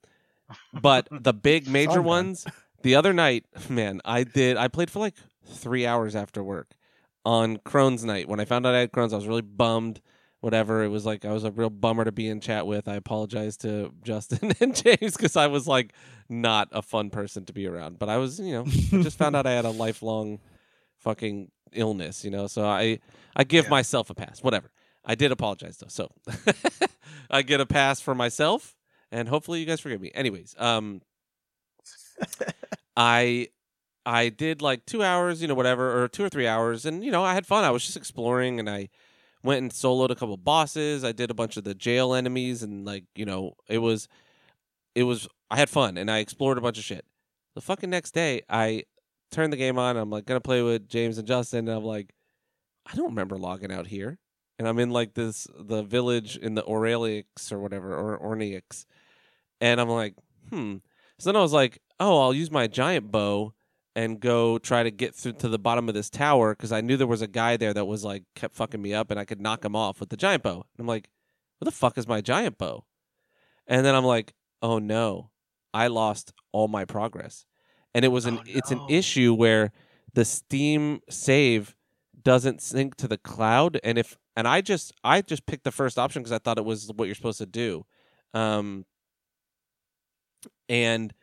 [0.73, 2.45] but the big major Fun, ones,
[2.83, 4.57] the other night, man, I did.
[4.57, 5.15] I played for like
[5.45, 6.71] three hours after work
[7.25, 8.27] on Crohn's night.
[8.27, 10.01] When I found out I had Crohn's, I was really bummed.
[10.41, 10.83] Whatever.
[10.83, 12.87] It was like I was a real bummer to be in chat with.
[12.87, 15.93] I apologize to Justin and James because I was like
[16.29, 17.99] not a fun person to be around.
[17.99, 20.39] But I was, you know, I just found out I had a lifelong
[20.97, 22.47] fucking illness, you know.
[22.47, 22.99] So I
[23.35, 23.69] I give Yeah.
[23.71, 24.41] myself a pass.
[24.43, 24.71] Whatever.
[25.05, 25.87] I did apologize though.
[25.89, 26.09] So
[27.29, 28.75] I get a pass for myself
[29.11, 30.11] and hopefully you guys forgive me.
[30.15, 31.01] Anyways, um
[32.97, 33.47] I
[34.05, 37.11] I did like 2 hours, you know, whatever or 2 or 3 hours and you
[37.11, 37.63] know, I had fun.
[37.63, 38.89] I was just exploring and I
[39.43, 41.03] went and soloed a couple bosses.
[41.03, 44.07] I did a bunch of the jail enemies and like, you know, it was
[44.95, 47.05] it was I had fun and I explored a bunch of shit.
[47.55, 48.83] The fucking next day, I
[49.31, 49.97] turned the game on.
[49.97, 52.13] I'm like gonna play with James and Justin, and I'm like,
[52.85, 54.19] I don't remember logging out here.
[54.59, 58.85] And I'm in like this the village in the Aurelix or whatever or Ornix,
[59.59, 60.15] and I'm like,
[60.49, 60.77] hmm.
[61.17, 63.53] So then I was like, oh, I'll use my giant bow
[63.95, 66.97] and go try to get through to the bottom of this tower because I knew
[66.97, 69.41] there was a guy there that was like kept fucking me up, and I could
[69.41, 70.53] knock him off with the giant bow.
[70.53, 71.09] And I'm like,
[71.59, 72.85] what the fuck is my giant bow?
[73.67, 75.31] And then I'm like, oh no,
[75.73, 77.45] I lost all my progress.
[77.93, 79.71] And it was an Oh, it's an issue where
[80.13, 81.75] the Steam save
[82.23, 85.97] doesn't sync to the cloud and if and I just I just picked the first
[85.97, 87.85] option because I thought it was what you're supposed to do.
[88.33, 88.85] Um
[90.69, 91.13] and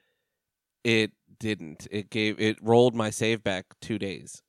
[0.84, 1.86] it didn't.
[1.90, 4.42] It gave it rolled my save back 2 days.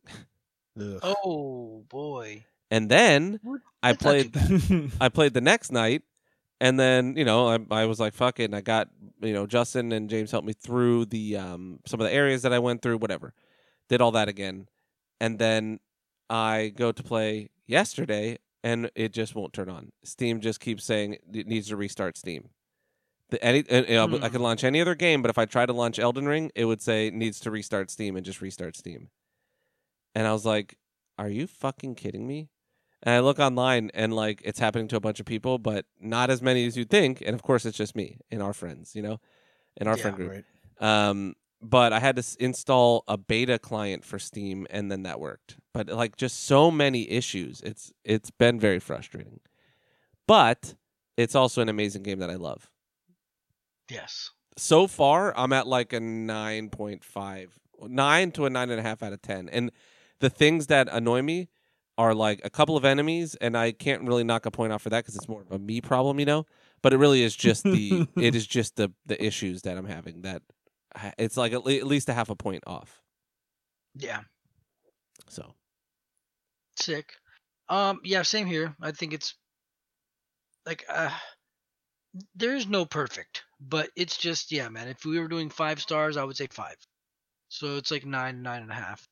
[0.80, 0.99] Ugh.
[1.03, 2.45] Oh boy.
[2.72, 3.61] And then What?
[3.82, 6.03] I That's played I played the next night,
[6.61, 8.90] and then you know I, I was like fuck it, and I got
[9.22, 12.53] you know Justin and James helped me through the um some of the areas that
[12.53, 13.34] I went through, whatever.
[13.90, 14.68] Did all that again,
[15.20, 15.80] and then
[16.30, 19.91] I go to play yesterday, and it just won't turn on.
[20.03, 22.49] Steam just keeps saying it needs to restart Steam.
[23.30, 24.31] The any uh, you I Hmm.
[24.31, 26.81] could launch any other game, but if I try to launch Elden Ring, it would
[26.81, 29.10] say needs to restart Steam and just restart Steam.
[30.15, 30.77] And I was like,
[31.18, 32.49] "Are you fucking kidding me?"
[33.03, 36.30] And I look online and like it's happening to a bunch of people, but not
[36.30, 37.22] as many as you'd think.
[37.22, 39.19] And of course, it's just me and our friends, you know,
[39.77, 40.01] in our Yeah.
[40.01, 40.31] friend group.
[40.31, 40.45] Right.
[41.10, 45.19] Um, but I had to s- install a beta client for Steam, and then that
[45.19, 45.57] worked.
[45.73, 49.39] But like just so many issues, it's it's been very frustrating.
[50.27, 50.76] But
[51.18, 52.69] it's also an amazing game that I love.
[53.90, 54.32] Yes.
[54.57, 58.84] So far, I'm at like a nine point five, nine to a nine and a
[58.84, 59.49] half out of ten.
[59.49, 59.72] And
[60.20, 61.49] the things that annoy me
[61.98, 64.90] are like a couple of enemies, and I can't really knock a point off for
[64.90, 66.45] that because it's more of a me problem, you know.
[66.82, 70.22] But it really is just the it is just the the issues that I'm having
[70.22, 70.41] that
[71.18, 73.02] it's like at, le- at least a half a point off.
[73.95, 74.22] Yeah.
[75.28, 75.53] So
[76.78, 77.14] Sick.
[77.68, 77.99] Um.
[78.03, 78.22] Yeah.
[78.22, 78.76] Same here.
[78.82, 79.36] I think it's
[80.66, 81.11] like uh,
[82.36, 84.88] there's no perfect, but it's just yeah, man.
[84.88, 86.78] If we were doing five stars, I would say five.
[87.50, 89.08] So it's like nine, nine and a half,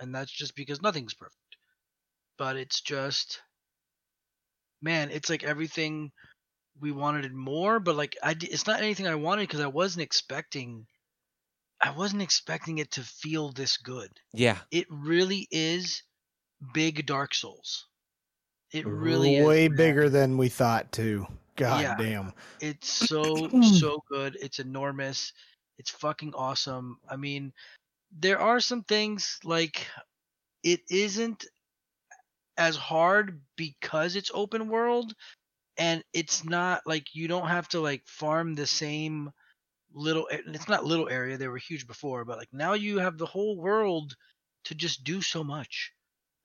[0.00, 1.36] and that's just because nothing's perfect.
[2.38, 3.40] But it's just,
[4.80, 6.12] man, it's like everything
[6.80, 10.02] we wanted it more, but like I, it's not anything I wanted because I wasn't
[10.02, 10.86] expecting.
[11.82, 16.02] I wasn't expecting it to feel this good yeah, it really is
[16.74, 17.86] big Dark Souls.
[18.72, 19.46] It really is.
[19.46, 19.76] way man.
[19.76, 21.26] bigger than we thought too.
[21.56, 21.96] God Yeah.
[21.96, 22.32] damn.
[22.60, 23.64] It's so mm.
[23.64, 24.36] so good.
[24.40, 25.32] It's enormous.
[25.78, 26.98] It's fucking awesome.
[27.08, 27.52] I mean,
[28.12, 29.86] there are some things like
[30.62, 31.46] it isn't
[32.56, 35.14] as hard because it's open world,
[35.78, 39.30] and it's not like you don't have to like farm the same
[39.92, 40.26] little.
[40.30, 43.56] It's not little area; they were huge before, but like now you have the whole
[43.56, 44.14] world
[44.64, 45.92] to just do so much.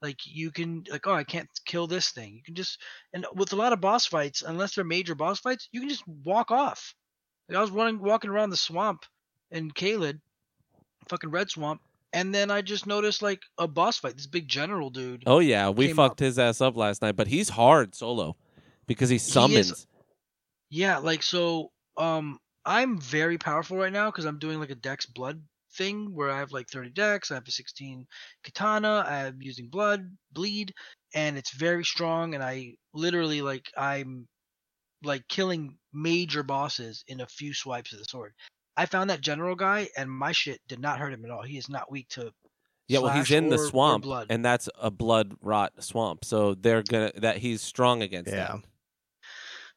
[0.02, 2.36] Like you can like oh I can't kill this thing.
[2.36, 2.80] You can just
[3.14, 6.08] and with a lot of boss fights, unless they're major boss fights, you can just
[6.08, 6.94] walk off.
[7.50, 9.06] Like I was running walking around the swamp
[9.52, 10.20] in Caelid,
[11.10, 11.82] fucking red swamp,
[12.14, 14.16] and then I just noticed like a boss fight.
[14.16, 15.24] This big general dude.
[15.26, 16.26] Oh yeah, we fucked up.
[16.26, 18.36] his ass up last night, but he's hard solo
[18.88, 19.88] because he summons.
[20.70, 25.06] Yeah, like so um I'm very powerful right now because I'm doing like a dex
[25.06, 25.42] blood
[25.78, 28.06] thing where I have like 30 decks, I have a 16
[28.44, 30.74] katana, I'm using blood, bleed,
[31.14, 34.28] and it's very strong and I literally like I'm
[35.04, 38.34] like killing major bosses in a few swipes of the sword.
[38.78, 41.44] I found that general guy and my shit did not hurt him at all.
[41.44, 42.32] He is not weak to
[42.88, 44.28] yeah, well, he's in the or- or swamp, blood.
[44.30, 46.24] and that's a blood rot swamp.
[46.24, 48.58] So they're gonna that he's strong against Yeah.
[48.58, 48.66] that.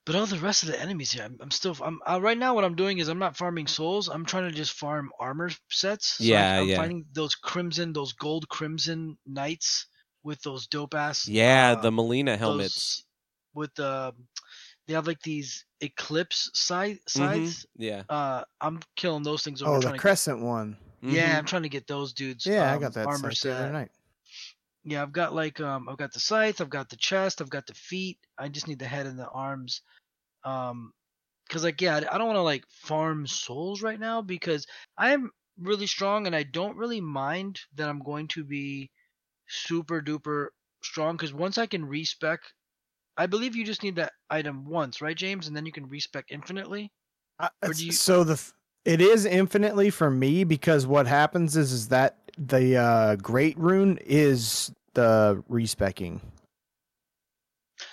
[0.08, 1.76] But all the rest of the enemies here, I'm, I'm still.
[1.82, 2.54] I'm uh, right now.
[2.54, 4.08] What I'm doing is I'm not farming souls.
[4.08, 6.16] I'm trying to just farm armor sets.
[6.16, 6.76] So I- Yeah, I'm yeah.
[6.76, 9.84] finding those crimson, those gold crimson knights
[10.22, 11.28] with those dope ass.
[11.28, 12.74] Yeah, uh, the Melina helmets.
[12.74, 13.04] those-
[13.52, 14.14] with the.
[14.86, 17.66] They have like these eclipse side Mhm, sides.
[17.76, 18.04] Yeah.
[18.08, 19.76] Uh, I'm killing those things over.
[19.76, 20.78] Oh, the to crescent one.
[21.02, 21.38] get, yeah, Mhm.
[21.40, 22.46] I'm trying to get those dudes.
[22.46, 23.72] Yeah, I um, got that armor set the other set.
[23.72, 23.90] night.
[24.84, 27.66] Yeah, I've got like um I've got the scythe, I've got the chest, I've got
[27.66, 28.18] the feet.
[28.38, 29.82] I just need the head and the arms.
[30.48, 30.92] Um
[31.50, 34.66] cuz like yeah, I don't want to like farm souls right now because
[34.96, 35.30] I am
[35.70, 38.90] really strong and I don't really mind that I'm going to be
[39.48, 40.48] super duper
[40.82, 42.40] strong cuz once I can respec
[43.16, 45.48] I believe you just need that item once, right James?
[45.48, 46.92] And then you can respec infinitely.
[47.40, 48.40] Uh, Or do you- So the
[48.84, 53.98] it is infinitely for me because what happens is is that the uh, great rune
[54.04, 56.20] is the respecking.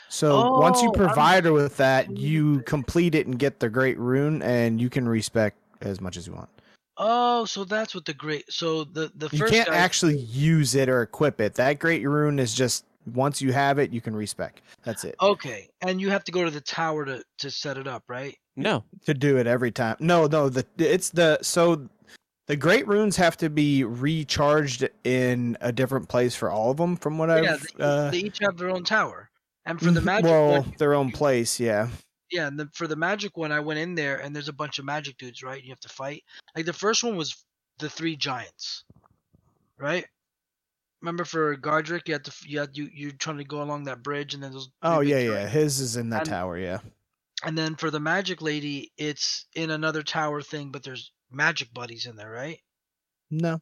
[0.10, 3.69] So once you Oh, I'm- provide her with that, you complete it and get the
[3.69, 6.49] great rune, and you can respec as much as you want.
[6.98, 10.76] Oh, so that's what the great so the the You first can't guy actually use
[10.76, 11.56] it or equip it.
[11.56, 14.61] That great rune is just once you have it, you can respec.
[14.84, 15.15] That's it.
[15.22, 18.38] Okay, and you have to go to the tower to to set it up, right?
[18.56, 18.86] No.
[19.06, 19.98] to do it every time.
[19.99, 21.90] No, no, the it's the so
[22.48, 26.95] the great runes have to be recharged in a different place for all of them.
[26.95, 29.30] From what yeah, I've they, uh, they each have their own tower.
[29.66, 31.90] And for the mhm, magic well, one, their own place, yeah.
[32.32, 34.78] yeah, and the, for the magic one, I went in there and there's a bunch
[34.80, 35.64] of magic dudes, right?
[35.64, 36.24] You have to fight.
[36.56, 37.44] Like the first one was
[37.80, 38.84] the three giants,
[39.80, 40.06] right?
[41.02, 44.02] Remember for Godrick, you had to you had you you're trying to go along that
[44.04, 44.70] bridge and then those.
[44.82, 45.30] Oh big yeah, yeah.
[45.34, 45.54] giants.
[45.54, 46.80] His is in that And- tower, yeah.
[47.44, 52.06] And then for the magic lady, it's in another tower thing, but there's magic buddies
[52.06, 52.60] in there, right?
[53.30, 53.60] No,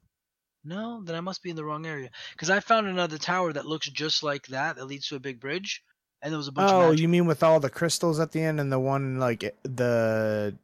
[0.63, 3.65] No, then I must be in the wrong area because I found another tower that
[3.65, 5.81] looks just like that that leads to a big bridge,
[6.23, 8.41] and there was a bunch of oh, you mean with all the crystals at the
[8.41, 10.57] end and the one like the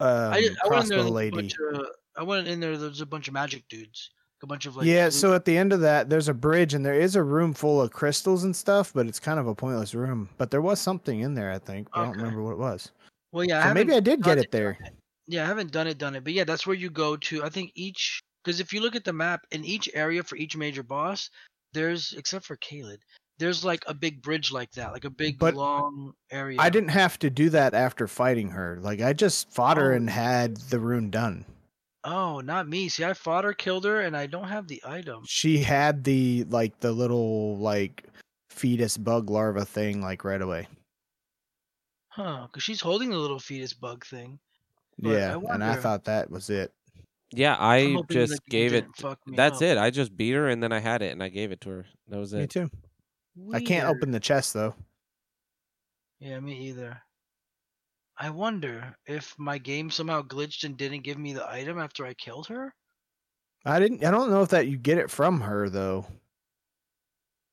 [0.00, 0.98] um, I, did, I went in there.
[0.98, 1.52] crossbow lady?
[1.72, 1.86] of-
[2.16, 2.76] I went in there.
[2.76, 4.10] There's a bunch of magic dudes,
[4.42, 4.86] a bunch of like.
[4.86, 7.22] yeah, blue- so at the end of that, there's a bridge and there is a
[7.22, 10.28] room full of crystals and stuff, but it's kind of a pointless room.
[10.38, 11.88] But there was something in there, I think.
[11.92, 12.90] but I don't remember what it was.
[13.32, 14.78] well, yeah, So haven't, maybe I did get it there.
[15.26, 17.44] yeah, I haven't done it, done it, but yeah, that's where you go to.
[17.44, 20.56] I think each because if you look at the map in each area for each
[20.56, 21.30] major boss,
[21.72, 22.98] there's except for Caelid,
[23.38, 26.58] there's like a big bridge like that, like a big But long area.
[26.60, 28.78] I didn't have to do that after fighting her.
[28.80, 29.96] Like I just fought her Oh.
[29.96, 31.44] and had the rune done.
[32.04, 32.88] Oh, not me.
[32.88, 35.24] See, I fought her, killed her, and I don't have the item.
[35.26, 38.04] She had the like the little like
[38.50, 40.68] fetus bug larva thing like right away.
[42.10, 42.46] Huh?
[42.46, 44.38] Because she's holding the little fetus bug thing.
[44.98, 46.72] But I yeah, and I thought that was it.
[47.30, 48.86] Yeah, I'm I hoping, just like, gave it.
[48.96, 49.62] fuck me That's up.
[49.62, 49.78] it.
[49.78, 51.86] I just beat her and then I had it and I gave it to her.
[52.08, 52.56] That was it.
[52.56, 52.70] Me it.
[53.52, 54.74] I can't open the chest though.
[56.20, 57.00] Yeah, me either.
[58.18, 62.14] I wonder if my game somehow glitched and didn't give me the item after I
[62.14, 62.74] killed her.
[63.64, 64.04] I didn't.
[64.04, 66.06] I don't know if that you get it from her though.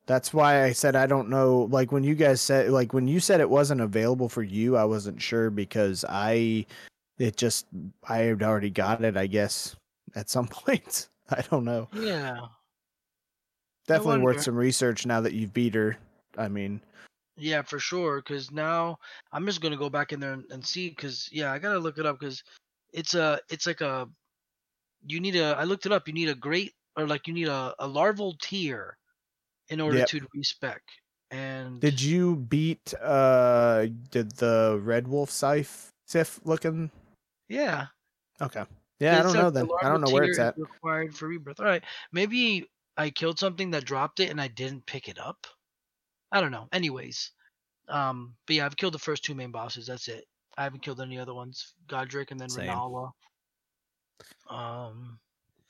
[0.08, 1.68] That's why I said I don't know.
[1.72, 4.86] Like when you guys said, like when you said it wasn't available for you, I
[4.86, 6.66] wasn't sure because I,
[7.18, 7.68] it just
[8.08, 9.18] I had already got it.
[9.18, 9.76] I guess
[10.16, 11.10] at some point.
[11.30, 11.90] I don't know.
[11.94, 12.40] Yeah.
[13.88, 15.98] Definitely worth some research now that you've beat her.
[16.38, 16.82] I mean,
[17.38, 18.18] Yeah, for sure.
[18.18, 18.98] Because now
[19.32, 20.90] I'm just gonna go back in there and, and see.
[20.90, 22.20] Because yeah, I gotta look it up.
[22.20, 22.44] Because
[22.94, 24.08] it's a, it's like a,
[25.06, 25.56] you need a.
[25.58, 26.08] I looked it up.
[26.08, 28.98] You need a great or like you need a, a larval tear
[29.70, 30.08] in order Yep.
[30.10, 30.82] to respec.
[31.32, 32.94] And did you beat?
[33.02, 36.90] uh Did the red wolf scythe sif looking?
[37.50, 37.88] Yeah.
[38.42, 38.64] Okay.
[39.00, 39.68] Yeah, I don't know then.
[39.82, 40.58] I don't know where it's at.
[40.58, 41.60] Required for rebirth.
[41.60, 41.84] All right.
[42.14, 45.48] Maybe I killed something that dropped it and I didn't pick it up.
[46.32, 46.68] I don't know.
[46.72, 47.32] Anyways,
[47.88, 49.86] Um, but yeah, I've killed the first two main bosses.
[49.88, 50.26] That's it.
[50.58, 51.76] I haven't killed any other ones.
[51.88, 52.70] Godrick and then Same.
[52.70, 53.12] Renala.
[54.50, 55.20] Um,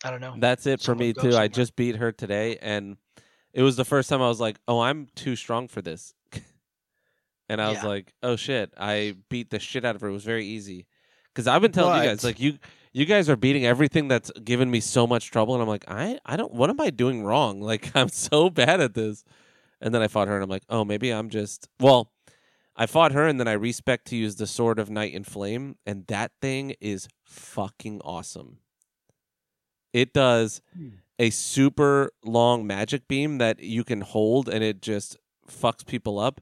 [0.03, 0.35] I don't know.
[0.37, 1.35] That's it for me go too.
[1.35, 2.97] I just beat her today, and
[3.53, 6.13] it was the first time I was like, "Oh, I'm too strong for this,"
[7.49, 10.09] and I was like, "Oh shit!" I beat the shit out of her.
[10.09, 10.87] It was very easy
[11.33, 12.59] because I've been telling you guys like you
[12.95, 16.17] you guys are beating everything that's given me so much trouble, and I'm like, I
[16.25, 16.53] I don't.
[16.53, 17.61] What am I doing wrong?
[17.71, 19.23] Like I'm so bad at this.
[19.81, 22.11] And then I fought her, and I'm like, oh, maybe I'm just well.
[22.77, 25.75] I fought her, and then I respec to use the sword of night and flame,
[25.85, 28.59] and that thing is fucking awesome.
[29.93, 30.89] It does Hmm.
[31.19, 35.17] a super long magic beam that you can hold, and it just
[35.49, 36.41] fucks people up.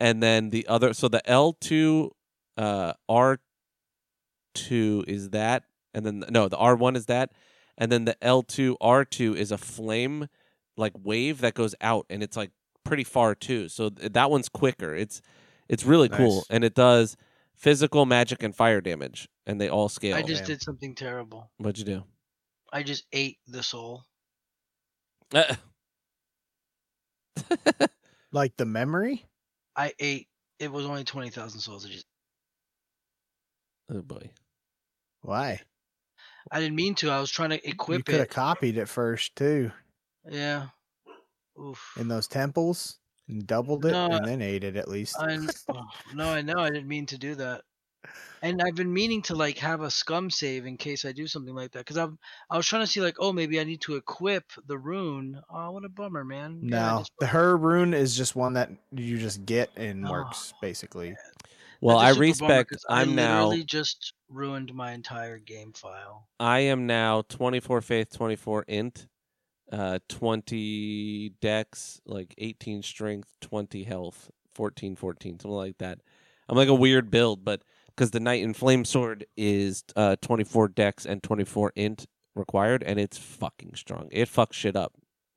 [0.00, 2.12] And then the other, so the L two,
[2.56, 3.40] uh, R
[4.54, 5.64] two is that,
[5.94, 7.32] and then no, the R one is that,
[7.78, 10.28] and then the L two R two is a flame
[10.76, 12.50] like wave that goes out, and it's like
[12.84, 13.68] pretty far too.
[13.68, 14.94] So th- that one's quicker.
[14.94, 15.22] It's
[15.68, 17.16] it's really cool, and it does
[17.54, 20.16] physical, magic, and fire damage, and they all scale.
[20.16, 20.50] I just man.
[20.50, 21.50] did something terrible.
[21.58, 22.04] What'd you do?
[22.72, 24.02] I just ate the soul.
[25.32, 25.54] Uh,
[28.34, 29.24] Like the memory?
[29.76, 30.26] I ate.
[30.58, 31.86] It was only twenty thousand souls.
[31.86, 32.06] I just.
[33.90, 34.30] oh boy.
[35.22, 35.60] Why?
[36.50, 37.10] I didn't mean to.
[37.10, 39.70] I was trying to equip you equip could have copied it first too
[40.28, 40.66] Yeah.
[41.60, 41.92] Oof.
[41.98, 42.98] in those temples
[43.28, 45.16] and doubled it No, and then ate it at least.
[45.18, 45.38] I
[45.68, 45.84] oh,
[46.14, 46.58] no, I know.
[46.58, 47.62] I didn't mean to do that.
[48.42, 51.54] And I've been meaning to like have a scum save in case I do something
[51.54, 51.78] like that.
[51.78, 52.18] Because I'm,
[52.50, 55.40] I was trying to see like, oh, maybe I need to equip the rune.
[55.48, 56.58] Oh, what a bummer, man.
[56.60, 60.52] No, just- the her rune is just one that you just get and Oh, works
[60.60, 61.16] basically.
[61.84, 62.38] Well, I respect.
[62.38, 62.70] super bummer respect.
[62.70, 63.44] 'cause I I'm now.
[63.44, 66.28] literally just ruined my entire game file.
[66.40, 69.06] I am now 24 faith, 24 int,
[69.70, 76.00] uh, 20 dex, like 18 strength, 20 health, 14, 14, something like that.
[76.48, 80.68] I'm like a weird build, but because the knight in flame sword is uh 24
[80.68, 84.08] dex and 24 int required, and it's fucking strong.
[84.10, 84.94] It fucks shit up.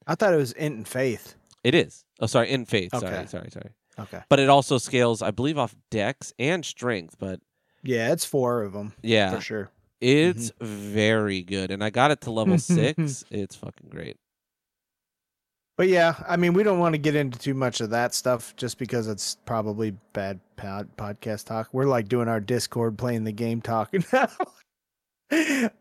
[0.08, 1.36] I thought it was int and faith.
[1.64, 2.06] It is.
[2.20, 2.94] Oh, sorry, in faith.
[2.94, 3.06] Okay.
[3.06, 3.72] Sorry, sorry, sorry.
[4.00, 4.22] Okay.
[4.30, 7.16] But it also scales, I believe, off dex and strength.
[7.20, 7.40] But
[7.84, 9.72] Yeah, it's four of them yeah, for sure.
[10.00, 13.26] It's very good, and I got it to level six.
[13.32, 14.18] It's fucking great.
[15.78, 18.56] But yeah, I mean, we don't want to get into too much of that stuff
[18.56, 21.70] just because it's probably bad pod- podcast talk.
[21.72, 24.30] We're like doing our Discord, playing the game, talking now.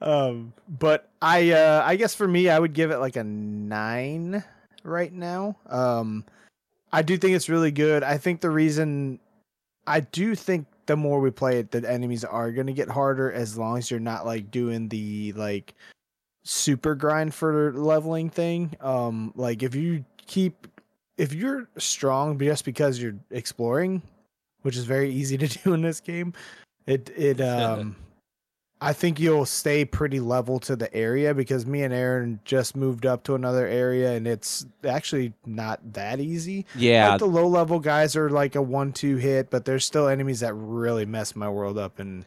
[0.03, 4.45] um, but I, uh, I guess for me, I would give it like a nine
[4.83, 5.57] right now.
[5.67, 6.25] Um,
[6.93, 8.03] I do think it's really good.
[8.03, 9.19] I think the reason
[9.87, 13.31] I do think the more we play it, the enemies are going to get harder
[13.33, 15.75] as long as you're not like doing the like
[16.45, 18.77] super grind for leveling thing.
[18.81, 20.69] Um, like if you keep
[21.17, 24.03] if you're strong just because you're exploring,
[24.63, 26.33] which is very easy to do in this game,
[26.87, 27.97] it it um
[28.81, 33.07] I think you'll stay pretty level to the area because me and Aaron just moved
[33.07, 36.67] up to another area and it's actually not that easy.
[36.75, 40.09] Yeah, Like the low level guys are like a one two hit, but there's still
[40.09, 42.27] enemies that really mess my world up and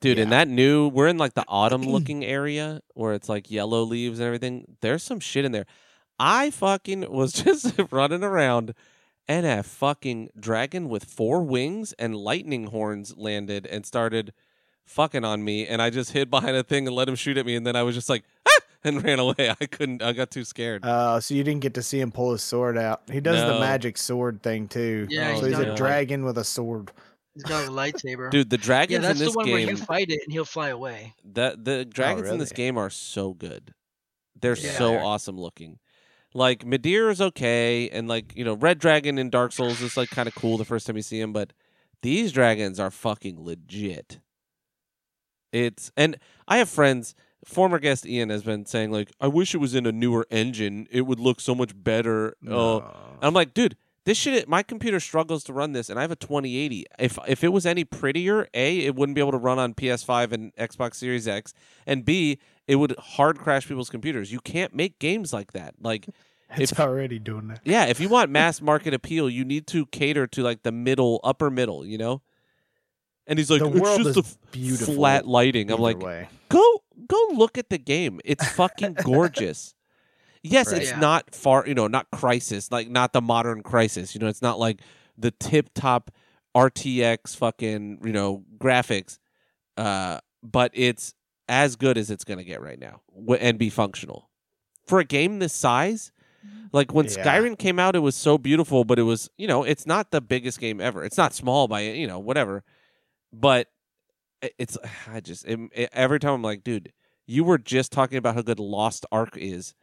[0.00, 0.18] dude.
[0.18, 4.18] In that new, we're in like the autumn looking area where it's like yellow leaves
[4.18, 4.76] and everything.
[4.80, 5.66] There's some shit in there.
[6.18, 8.74] I fucking was just running around,
[9.28, 14.32] and a fucking dragon with four wings and lightning horns landed and started
[14.86, 17.44] fucking on me, and I just hid behind a thing and let him shoot at
[17.46, 18.58] me, and then I was just like ah!
[18.84, 19.54] and ran away.
[19.60, 20.02] I couldn't.
[20.02, 20.84] I got too scared.
[20.84, 23.02] Uh, so you didn't get to see him pull his sword out.
[23.10, 23.54] He does No.
[23.54, 25.06] the magic sword thing too.
[25.10, 25.76] Yeah, so he's he's a it.
[25.76, 26.92] dragon with a sword.
[27.34, 28.30] He's got a lightsaber.
[28.30, 29.68] Dude, the yeah, dragons that's in the this one where game.
[29.70, 31.14] you fight it and he'll fly away.
[31.24, 33.74] The the dragons in this game are so good.
[34.40, 34.70] They're Yeah.
[34.72, 35.78] so They're- awesome looking.
[36.34, 40.10] Like Midir is okay, and like you know, Red Dragon in Dark Souls is like
[40.10, 41.52] kind of cool the first time you see him, but
[42.02, 44.20] these dragons are fucking legit.
[45.52, 46.16] It's and
[46.48, 47.14] I have friends.
[47.44, 50.88] Former guest Ian has been saying like, I wish it was in a newer engine.
[50.90, 52.34] It would look so much better.
[52.44, 52.94] Oh, No.
[53.22, 54.48] I'm like, dude, this shit.
[54.48, 56.86] My computer struggles to run this, and I have a 2080.
[56.98, 60.32] If if it was any prettier, a it wouldn't be able to run on PS5
[60.32, 61.54] and Xbox Series X,
[61.86, 64.32] and b it would hard crash people's computers.
[64.32, 65.74] You can't make games like that.
[65.80, 66.06] Like,
[66.56, 67.60] it's if- already doing that.
[67.64, 71.20] yeah, if you want mass market appeal, you need to cater to like the middle,
[71.22, 71.86] upper middle.
[71.86, 72.22] You know.
[73.26, 74.94] And he's like, the it's world just is a f- beautiful.
[74.94, 75.70] flat lighting.
[75.70, 76.28] I'm like, way.
[76.48, 78.20] go go look at the game.
[78.24, 79.74] It's fucking gorgeous.
[80.42, 80.82] Yes, Right.
[80.82, 81.00] it's Yeah.
[81.00, 84.14] not far, you know, not Crysis, like not the modern Crysis.
[84.14, 84.80] You know, it's not like
[85.18, 86.10] the tip top
[86.56, 89.18] RTX fucking, you know, graphics.
[89.76, 91.14] Uh, but it's
[91.48, 94.30] as good as it's going to get right now w- and be functional.
[94.86, 96.12] For a game this size,
[96.72, 97.24] Like when Yeah.
[97.24, 100.20] Skyrim came out, it was so beautiful, but it was you know it's not the
[100.20, 101.04] biggest game ever.
[101.04, 102.62] It's not small by you know whatever,
[103.32, 103.68] but
[104.58, 104.76] it's
[105.12, 106.92] I just it, it- every time I'm like, dude,
[107.26, 109.74] you were just talking about how good Lost Ark is,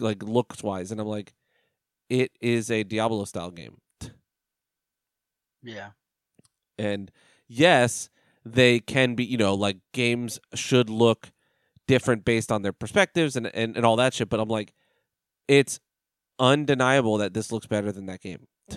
[0.00, 1.34] like looks wise, and I'm like,
[2.10, 3.78] it is a Diablo style game,
[5.62, 5.90] Yeah.
[6.78, 7.10] and
[7.48, 8.08] yes,
[8.44, 11.30] they can be you know like games should look
[11.86, 14.72] different based on their perspectives and and, and all that shit, but I'm like,
[15.48, 15.80] it's
[16.38, 18.46] undeniable that this looks better than that game.
[18.70, 18.76] I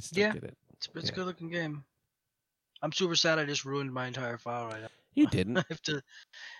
[0.00, 0.32] don't Yeah.
[0.32, 0.56] get it.
[0.74, 1.12] It's, it's Yeah.
[1.12, 1.84] a good looking game.
[2.82, 4.88] I'm super sad I just ruined my entire file right now.
[5.14, 5.58] You didn't.
[5.58, 6.02] I have to.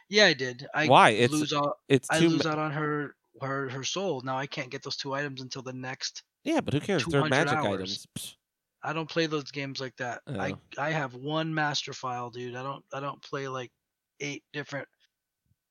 [0.09, 0.67] Yeah, I did.
[0.75, 1.11] I Why?
[1.11, 1.75] It's lose all.
[1.89, 4.21] it's I lose ma- out on her her her soul.
[4.25, 6.23] Now I can't get those two items until the next.
[6.45, 7.05] yeah, but who cares?
[7.05, 7.75] They're magic hours.
[7.75, 8.07] items.
[8.19, 8.35] Psh.
[8.83, 10.23] I don't play those games like that.
[10.29, 10.59] I Oh.
[10.79, 12.55] I have one master file, dude.
[12.57, 13.71] I don't I don't play like
[14.21, 14.89] eight different.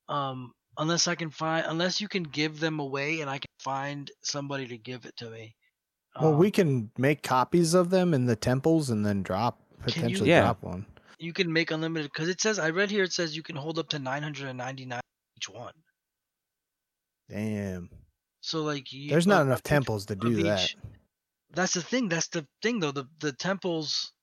[0.09, 4.09] Um, unless I can find unless you can give them away and I can find
[4.21, 5.55] somebody to give it to me.
[6.21, 9.83] Well, Um, we can make copies of them in the temples and then drop you-
[9.83, 10.41] potentially Yeah.
[10.41, 10.85] drop one.
[11.19, 13.79] you can make unlimited because it says I read here it says you can hold
[13.79, 15.01] up to 999
[15.37, 15.73] each one.
[17.29, 17.89] Damn.
[18.41, 20.63] So like you, There's not enough temples to do that.
[20.63, 20.77] each-
[21.51, 22.07] That's the thing.
[22.09, 22.91] That's the thing though.
[22.91, 24.13] The the temples,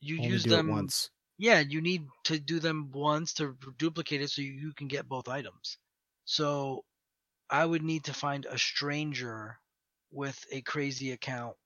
[0.00, 1.10] you Only use them once.
[1.38, 5.08] Yeah, you need to do them once to duplicate it so you, you can get
[5.08, 5.78] both items.
[6.24, 6.84] So
[7.50, 9.58] I would need to find a stranger
[10.10, 11.56] with a crazy account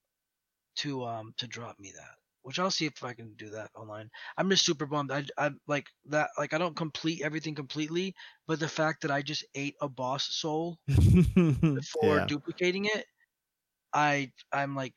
[0.77, 2.17] to um to drop me that.
[2.47, 4.09] Which I'll see if I can do that online.
[4.39, 5.11] I'm just super bummed.
[5.11, 8.15] I I like that like I don't complete everything completely,
[8.47, 12.27] but the fact that I just ate a boss soul before yeah.
[12.27, 13.05] duplicating it,
[13.93, 14.95] I I'm like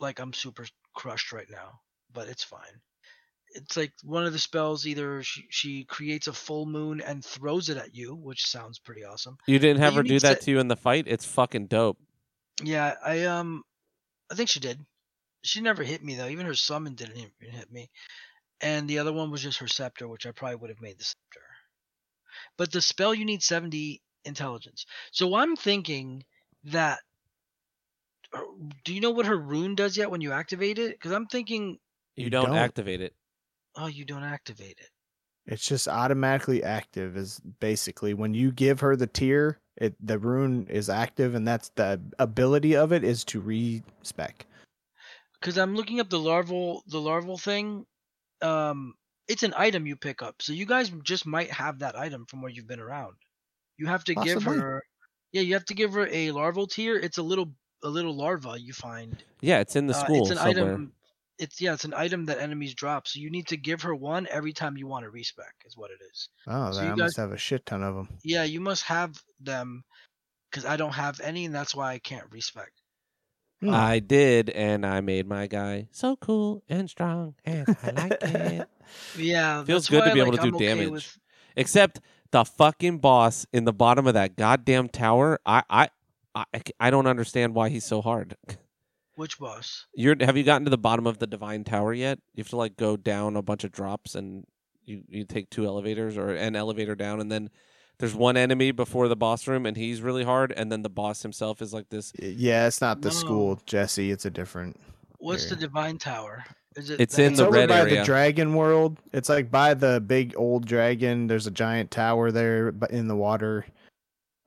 [0.00, 0.64] like I'm super
[0.94, 1.80] crushed right now,
[2.14, 2.80] but it's fine.
[3.50, 7.68] It's like one of the spells either she, she creates a full moon and throws
[7.68, 9.36] it at you, which sounds pretty awesome.
[9.46, 11.04] You didn't have you her do that to- to you in the fight.
[11.08, 11.98] It's fucking dope.
[12.62, 13.64] Yeah, I um
[14.32, 14.80] I think she did.
[15.44, 16.28] She never hit me though.
[16.28, 17.90] Even her summon didn't even hit me.
[18.60, 21.04] And the other one was just her scepter, which I probably would have made the
[21.04, 21.40] scepter.
[22.56, 24.86] But the spell you need 70 intelligence.
[25.12, 26.24] So I'm thinking
[26.64, 27.00] that
[28.32, 28.40] uh,
[28.84, 30.92] do you know what her rune does yet when you activate it?
[30.92, 31.78] Because I'm thinking,
[32.16, 32.56] You, You don't, don't.
[32.56, 33.14] activate it.
[33.76, 34.88] oh, you don't activate it.
[35.46, 40.66] It's just automatically active is basically when you give her the tear, it the rune
[40.68, 44.46] is active and that's the ability of it is to respec.
[45.44, 47.84] Because I'm looking up the larval, the larval thing.
[48.40, 48.94] Um,
[49.28, 52.40] it's an item you pick up, so you guys just might have that item from
[52.40, 53.12] where you've been around.
[53.76, 54.82] You have to give her,
[55.32, 56.96] yeah, you have to give her a larval tear.
[56.98, 57.52] It's a little,
[57.82, 59.22] a little larva you find.
[59.42, 60.72] Yeah, it's in the Uh, school it's an somewhere.
[60.72, 60.92] item.
[61.38, 63.06] It's yeah, it's an item that enemies drop.
[63.06, 65.52] So you need to give her one every time you want to respec.
[65.66, 66.30] Is what it is.
[66.46, 68.08] Oh, So I guys- must have a shit ton of them.
[68.22, 69.84] Yeah, you must have them,
[70.50, 72.72] because I don't have any, and that's why I can't respec.
[73.64, 73.74] Hmm.
[73.74, 78.68] I did, and I made my guy so cool and strong, and I like it.
[79.16, 80.90] Yeah, Feels good to be able like, to do okay damage.
[80.90, 81.18] with-
[81.56, 82.00] Except
[82.30, 85.38] the fucking boss in the bottom of that goddamn tower.
[85.46, 85.88] I, I,
[86.34, 86.44] I,
[86.80, 88.36] I don't understand why he's so hard.
[89.14, 89.86] which boss?
[89.94, 92.18] You're have you gotten to the bottom of the divine tower yet?
[92.34, 94.44] You have to like go down a bunch of drops and
[94.84, 97.50] you you take two elevators or an elevator down and then
[97.98, 101.22] there's one enemy before the boss room and he's really hard and then the boss
[101.22, 103.14] himself is like this Yeah, it's not the No.
[103.14, 104.10] school, Jesse.
[104.10, 104.78] It's a different.
[105.18, 106.44] What's the divine tower?
[106.76, 107.00] Is it?
[107.00, 108.00] It's that- in It's the over red by area.
[108.00, 108.98] the dragon world.
[109.12, 111.28] It's like by the big old dragon.
[111.28, 113.64] There's a giant tower there, but in the water,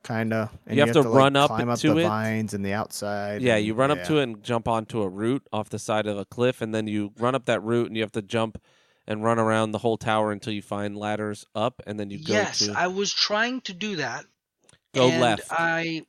[0.03, 0.49] kind of.
[0.69, 2.07] You have to run up climb up to the it.
[2.07, 3.41] vines and the outside.
[3.41, 4.03] Yeah, and- you run up yeah.
[4.05, 6.85] to it and jump onto a root off the side of a cliff, and then
[6.85, 8.61] you run up that root and you have to jump
[9.07, 12.33] and run around the whole tower until you find ladders up, and then you go
[12.33, 14.25] yes, to I was trying to do that.
[14.93, 15.43] Go and left.
[15.51, 16.05] I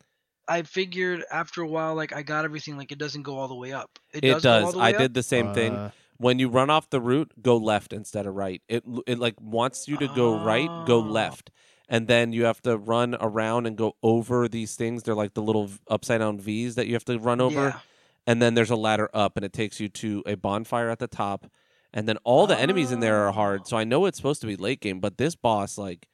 [0.49, 2.77] I figured after a while, like I got everything.
[2.77, 3.99] Like it doesn't go all the way up.
[4.13, 4.43] It, it does.
[4.43, 4.75] Go all does.
[4.75, 4.99] the I way up?
[5.01, 5.75] did the same thing.
[5.75, 8.61] Uh, When you run off the route, go left instead of right.
[8.69, 11.01] It it like wants you to go right, go Oh.
[11.01, 11.51] left,
[11.89, 15.03] and then you have to run around and go over these things.
[15.05, 17.55] They're like the little upside down V's that you have to run over.
[17.69, 17.79] Yeah.
[18.27, 21.07] and then there's a ladder up and it takes you to a bonfire at the
[21.07, 21.47] top
[21.93, 23.33] and then all the enemies in there are oh.
[23.33, 26.09] hard so i know it's supposed to be late game but this boss like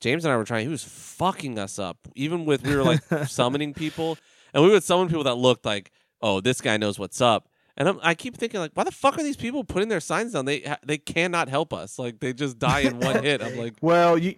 [0.00, 3.02] james and i were trying he was fucking us up even with we were like
[3.26, 4.18] summoning people
[4.54, 5.90] and we would summon people that looked like
[6.20, 7.48] oh this guy knows what's up.
[7.76, 10.32] And I'm, i keep thinking like why the fuck are these people putting their signs
[10.32, 10.44] down?
[10.44, 11.98] They they cannot help us.
[11.98, 13.42] Like they just die in one hit.
[13.42, 14.36] I'm like Well, you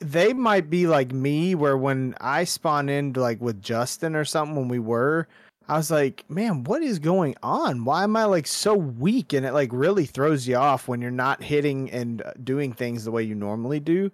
[0.00, 4.54] they might be like me where when I spawn in like with Justin or something
[4.54, 5.26] when we were,
[5.68, 7.84] I was like, man, what is going on?
[7.84, 9.34] Why am I like so weak?
[9.34, 13.04] And it like really throws you off when you're not hitting and uh, doing things
[13.04, 14.10] the way you normally do.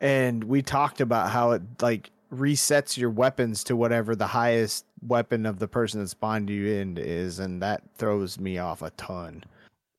[0.00, 5.46] And we talked about how it like resets your weapons to whatever the highest weapon
[5.46, 9.42] of the person that spawned you in is, and that throws me off a ton.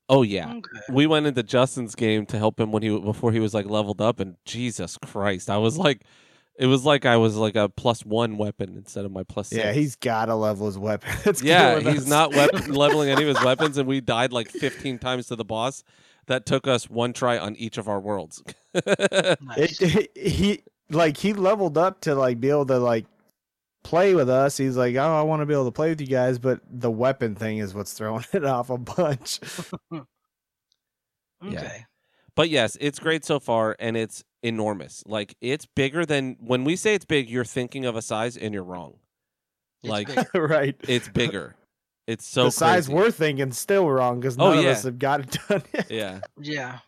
[0.08, 0.52] Oh yeah.
[0.52, 0.78] Okay.
[0.92, 4.00] We went into Justin's game to help him when he before he was like leveled
[4.00, 6.02] up, and Jesus Christ, I was like,
[6.58, 9.52] it was like I was like a plus one weapon instead of my plus.
[9.52, 9.76] Yeah, six.
[9.76, 11.10] he's gotta level his weapon.
[11.26, 12.08] It's yeah, he's us.
[12.08, 15.44] not weapon, leveling any of his weapons, and we died like 15 times to the
[15.44, 15.84] boss.
[16.26, 18.42] That took us one try on each of our worlds.
[18.74, 19.80] Nice.
[19.80, 23.06] It, he like he leveled up to like be able to like
[23.84, 24.56] play with us.
[24.56, 26.90] He's like, oh, I want to be able to play with you guys, but the
[26.90, 29.40] weapon thing is what's throwing it off a bunch.
[29.92, 30.04] okay.
[31.48, 31.78] yeah.
[32.34, 35.02] but yes, it's great so far, and it's enormous.
[35.06, 37.28] Like it's bigger than when we say it's big.
[37.30, 38.94] You're thinking of a size, and you're wrong.
[39.82, 40.26] It's Like, big.
[40.34, 40.76] right.
[40.88, 41.56] It's bigger.
[42.06, 42.94] It's so the size crazy.
[42.96, 44.70] we're thinking still wrong because Oh, none yeah.
[44.70, 45.90] of us have got it done yet.
[45.90, 46.78] Yeah, Yeah.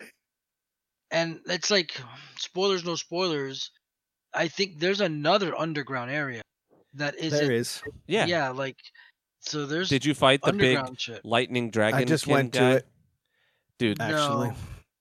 [1.10, 2.00] And it's like
[2.36, 3.70] spoilers, no spoilers.
[4.34, 6.42] I think there's another underground area
[6.94, 7.38] that isn't.
[7.46, 7.82] There is.
[8.06, 8.26] yeah.
[8.26, 8.76] Yeah, like
[9.40, 9.64] so.
[9.66, 11.24] There's Did you fight the big shit.
[11.24, 11.98] lightning dragon?
[11.98, 12.58] I just went guy?
[12.60, 12.86] to it
[13.78, 14.00] dude.
[14.00, 14.48] actually.
[14.48, 14.54] No.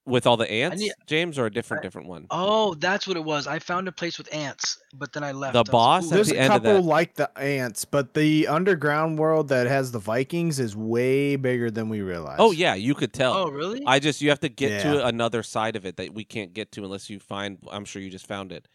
[0.08, 2.28] With all the ants, need- James, or a different I- different one.
[2.32, 3.46] Oh, that's what it was.
[3.46, 5.52] I found a place with ants, but then I left.
[5.54, 7.84] The I was like, boss There's the a end of couple that- like the ants,
[7.84, 12.38] but the underground world that has the Vikings is way bigger than we realize.
[12.40, 13.34] Oh yeah, you could tell.
[13.34, 13.84] Oh, really?
[13.86, 16.72] I just you have to get to another side of it that we can't get
[16.74, 17.58] to unless you find.
[17.70, 18.68] I'm sure you just found it.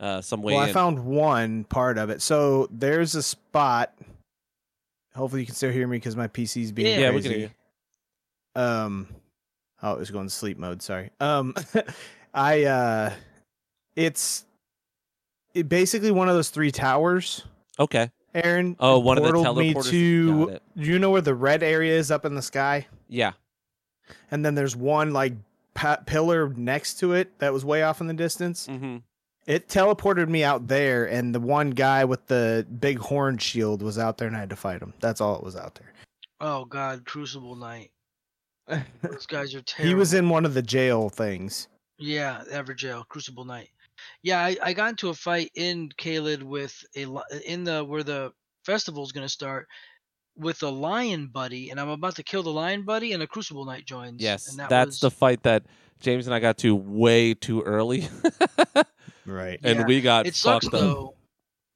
[0.00, 2.22] Uh, some way Well, I found one part of it.
[2.22, 3.92] So there's a spot.
[5.14, 6.98] Hopefully, you can still hear me because my PC's being Yeah.
[7.06, 7.28] Yeah, crazy.
[7.28, 7.50] we can hear
[8.54, 9.08] Um,
[9.82, 10.82] oh, it was going to sleep mode.
[10.82, 11.10] Sorry.
[11.20, 11.54] Um,
[12.34, 13.12] I uh,
[13.96, 14.44] it's
[15.54, 17.44] it basically one of those three towers.
[17.78, 18.10] okay.
[18.34, 18.76] Aaron.
[18.78, 19.90] Oh, It one of the portaled me teleporters?
[19.90, 20.46] to.
[20.46, 20.62] Got it.
[20.76, 22.86] Do you know where the red area is up in the sky?
[23.08, 23.32] Yeah.
[24.30, 25.32] And then there's one like
[25.74, 28.66] pa- pillar next to it that was way off in the distance.
[28.66, 28.98] hmm
[29.46, 33.98] It teleported me out there, and the one guy with the big horn shield was
[33.98, 34.92] out there, and I had to fight him.
[35.00, 35.92] That's all it was out there.
[36.40, 37.90] oh God, Crucible Knight.
[38.68, 38.86] There.
[39.02, 39.88] Those guys are terrible.
[39.88, 41.68] he was in one of the jail things.
[41.98, 43.70] Yeah, ever jail, Crucible Knight.
[44.22, 48.02] Yeah, I, I got into a fight in Caelid with a li- in the where
[48.04, 48.32] the
[48.64, 49.66] festival's gonna start
[50.36, 53.64] with a lion buddy, and I'm about to kill the lion buddy, and a Crucible
[53.64, 54.22] Knight joins.
[54.22, 55.64] Yes, and that that's was, the fight that
[56.00, 58.08] James and I got to way too early,
[59.26, 59.58] Right.
[59.62, 60.80] and Yeah, we got It sucks fucked up.
[60.80, 61.14] though.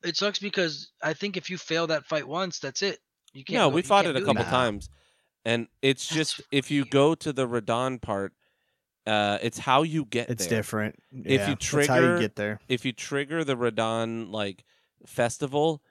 [0.05, 2.99] It sucks because I think if you fail that fight once, that's it.
[3.33, 3.59] You can't.
[3.59, 4.51] No, go- we fought it a couple Nah.
[4.51, 4.89] times,
[5.45, 8.33] and it's just if you go to the Radahn part,
[9.07, 10.59] uh, it's how you get It's there.
[10.59, 10.97] different.
[11.13, 12.61] If Yeah, you that's how you trigger- get there.
[12.69, 14.65] If you trigger the Radahn like
[15.07, 15.83] festival,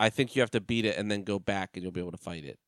[0.00, 2.12] I think you have to beat it and then go back, and you'll be able
[2.12, 2.58] to fight it.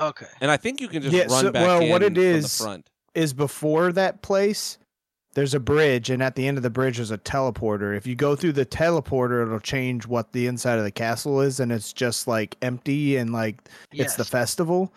[0.00, 0.26] Okay.
[0.40, 2.58] And I think you can just Yeah, run so- back well, in what it is-
[2.58, 2.88] front.
[3.14, 4.78] Is before that place,
[5.34, 7.94] there's a bridge, and at the end of the bridge, there's a teleporter.
[7.96, 11.60] If you go through the teleporter, it'll change what the inside of the castle is,
[11.60, 14.92] and it's just like empty and like it's the festival.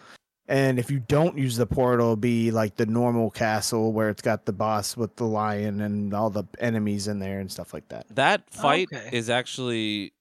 [0.47, 4.21] And if you don't use the portal, it'll be like the normal castle where it's
[4.21, 7.87] got the boss with the lion and all the enemies in there and stuff like
[7.89, 8.05] that.
[8.11, 9.09] That oh, fight Okay.
[9.11, 10.13] is actually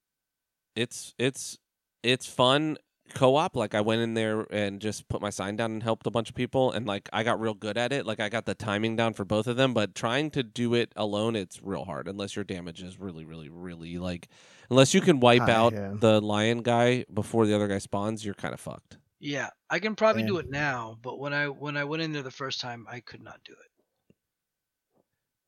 [0.75, 1.59] it's it's
[2.01, 2.77] it's fun
[3.13, 6.11] co-op like I went in there and just put my sign down and helped a
[6.11, 8.55] bunch of people and like I got real good at it like I got the
[8.55, 12.07] timing down for both of them but trying to do it alone it's real hard
[12.07, 14.27] unless your damage is really really really like
[14.71, 15.93] unless you can wipe High, out yeah.
[15.93, 18.97] the lion guy before the other guy spawns you're kind of fucked.
[19.19, 22.21] Yeah, I can probably do it now, but when I when I went in there
[22.21, 23.75] the first time, I could not do it.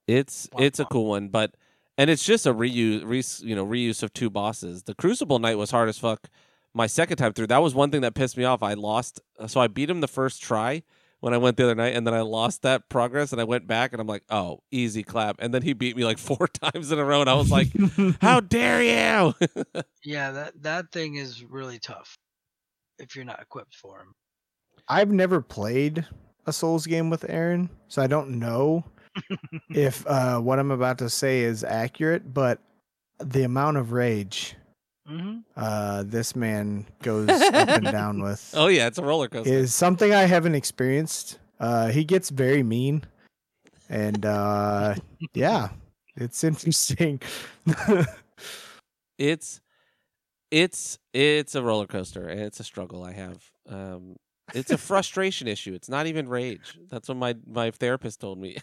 [0.08, 1.56] It's it's a cool one, but
[1.98, 4.84] and it's just a reuse, re, you know, reuse of two bosses.
[4.84, 6.30] The Crucible Knight was hard as fuck.
[6.74, 8.62] My second time through, that was one thing that pissed me off.
[8.62, 10.84] I lost, uh, so I beat him the first try
[11.20, 13.66] when I went the other night, and then I lost that progress, and I went
[13.66, 16.92] back, and I'm like, oh, easy clap, and then he beat me like four times
[16.92, 17.70] in a row, and I was like,
[18.22, 19.34] how dare you?
[20.04, 22.18] Yeah, that that thing is really tough
[23.00, 24.14] if you're not equipped for him.
[24.88, 26.06] I've never played
[26.46, 28.84] a Souls game with Aaron, so I don't know
[29.70, 32.60] if uh, what I'm about to say is accurate, but
[33.20, 34.56] the amount of rage
[35.08, 39.52] hmm uh, this man goes up and down with oh yeah, it's a roller coaster.
[39.52, 41.40] is something I haven't experienced.
[41.60, 43.04] Uh, he gets very mean,
[43.90, 44.96] and uh,
[45.34, 45.70] yeah,
[46.16, 47.22] it's interesting.
[49.18, 49.62] it's
[50.52, 54.16] it's it's a roller coaster and it's a struggle i have um
[54.54, 58.58] it's a frustration issue it's not even rage that's what my my therapist told me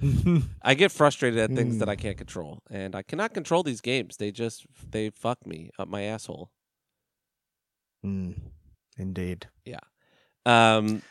[0.62, 1.92] i get frustrated at things that Mm.
[1.92, 5.88] i can't control and i cannot control these games they just they fuck me up
[5.88, 6.50] my asshole
[8.04, 8.34] Mm,
[8.98, 9.48] indeed.
[9.64, 9.80] Yeah.
[10.44, 11.02] Um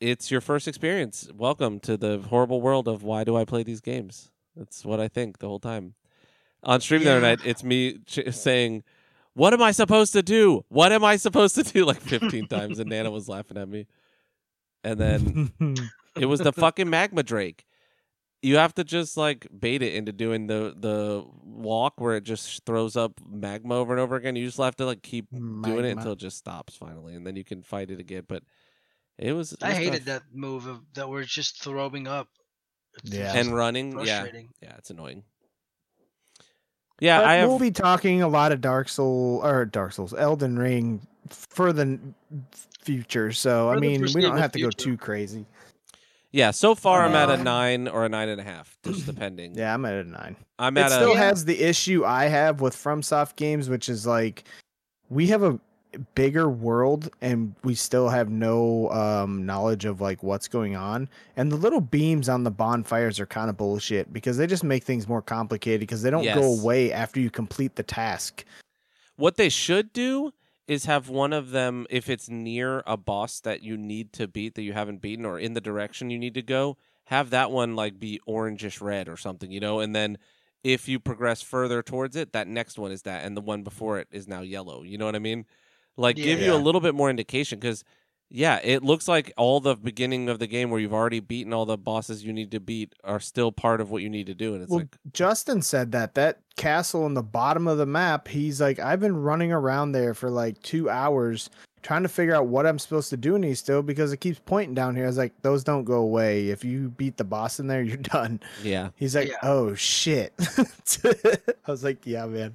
[0.00, 3.80] it's your first experience welcome to the horrible world of why do i play these
[3.80, 5.94] games that's what i think the whole time
[6.64, 7.40] on stream the other night.
[7.44, 8.82] It's me ch- saying,
[9.34, 10.64] "What am I supposed to do?
[10.68, 13.86] What am I supposed to do?" Like 15 times, and Nana was laughing at me.
[14.82, 15.52] And then
[16.16, 17.64] it was the fucking magma drake.
[18.42, 22.64] You have to just like bait it into doing the the walk where it just
[22.66, 24.36] throws up magma over and over again.
[24.36, 27.36] You just have to like keep doing it until it just stops finally, and then
[27.36, 28.24] you can fight it again.
[28.28, 28.42] But
[29.18, 30.04] it was it I was hated tough.
[30.06, 32.28] that move of that we're just throwing up.
[33.02, 33.32] It's Yeah.
[33.34, 33.98] and running.
[34.04, 34.26] Yeah,
[34.62, 35.24] yeah, it's annoying.
[37.00, 37.48] Yeah, But I have.
[37.48, 41.98] we'll be talking a lot of Dark Soul or Dark Souls, Elden Ring for the
[42.80, 43.32] future.
[43.32, 45.46] So I For the mean, we don't foreseeable have to go too crazy.
[46.30, 49.06] Yeah, so far I'm at a Uh, nine or a nine and a half, just
[49.06, 49.54] depending.
[49.54, 50.36] Yeah, I'm at a nine.
[50.58, 51.14] I'm It at still a.
[51.14, 51.18] Yeah.
[51.26, 54.44] has the issue I have with FromSoft games, which is like
[55.08, 55.60] we have a
[56.14, 61.08] bigger world and we still have no um, knowledge of like what's going on.
[61.36, 64.84] And the little beams on the bonfires are kind of bullshit because they just make
[64.84, 68.44] things more complicated because they don't go away after you complete the task.
[69.16, 70.32] What they should do
[70.66, 74.54] is have one of them, if it's near a boss that you need to beat
[74.54, 77.76] that you haven't beaten, or in the direction you need to go, have that one
[77.76, 80.18] like be orangish red or something, you know, and then.
[80.62, 83.98] If you progress further towards it, that next one is that, and the one before
[83.98, 84.82] it is now yellow.
[84.82, 85.44] You know what I mean?
[85.96, 87.84] Like, give you a little bit more indication because
[88.30, 91.66] Yeah, it looks like all the beginning of the game where you've already beaten all
[91.66, 94.54] the bosses you need to beat are still part of what you need to do,
[94.54, 98.26] and it's well, like, Justin said that that castle in the bottom of the map.
[98.28, 101.50] He's like, I've been running around there for like two hours
[101.82, 104.40] trying to figure out what I'm supposed to do in these still because it keeps
[104.46, 105.04] pointing down here.
[105.04, 106.48] I was like, those don't go away.
[106.48, 108.40] If you beat the boss in there, you're done.
[108.62, 109.36] yeah, He's like, Yeah.
[109.42, 110.32] oh shit.
[111.04, 112.54] I was like, yeah, man.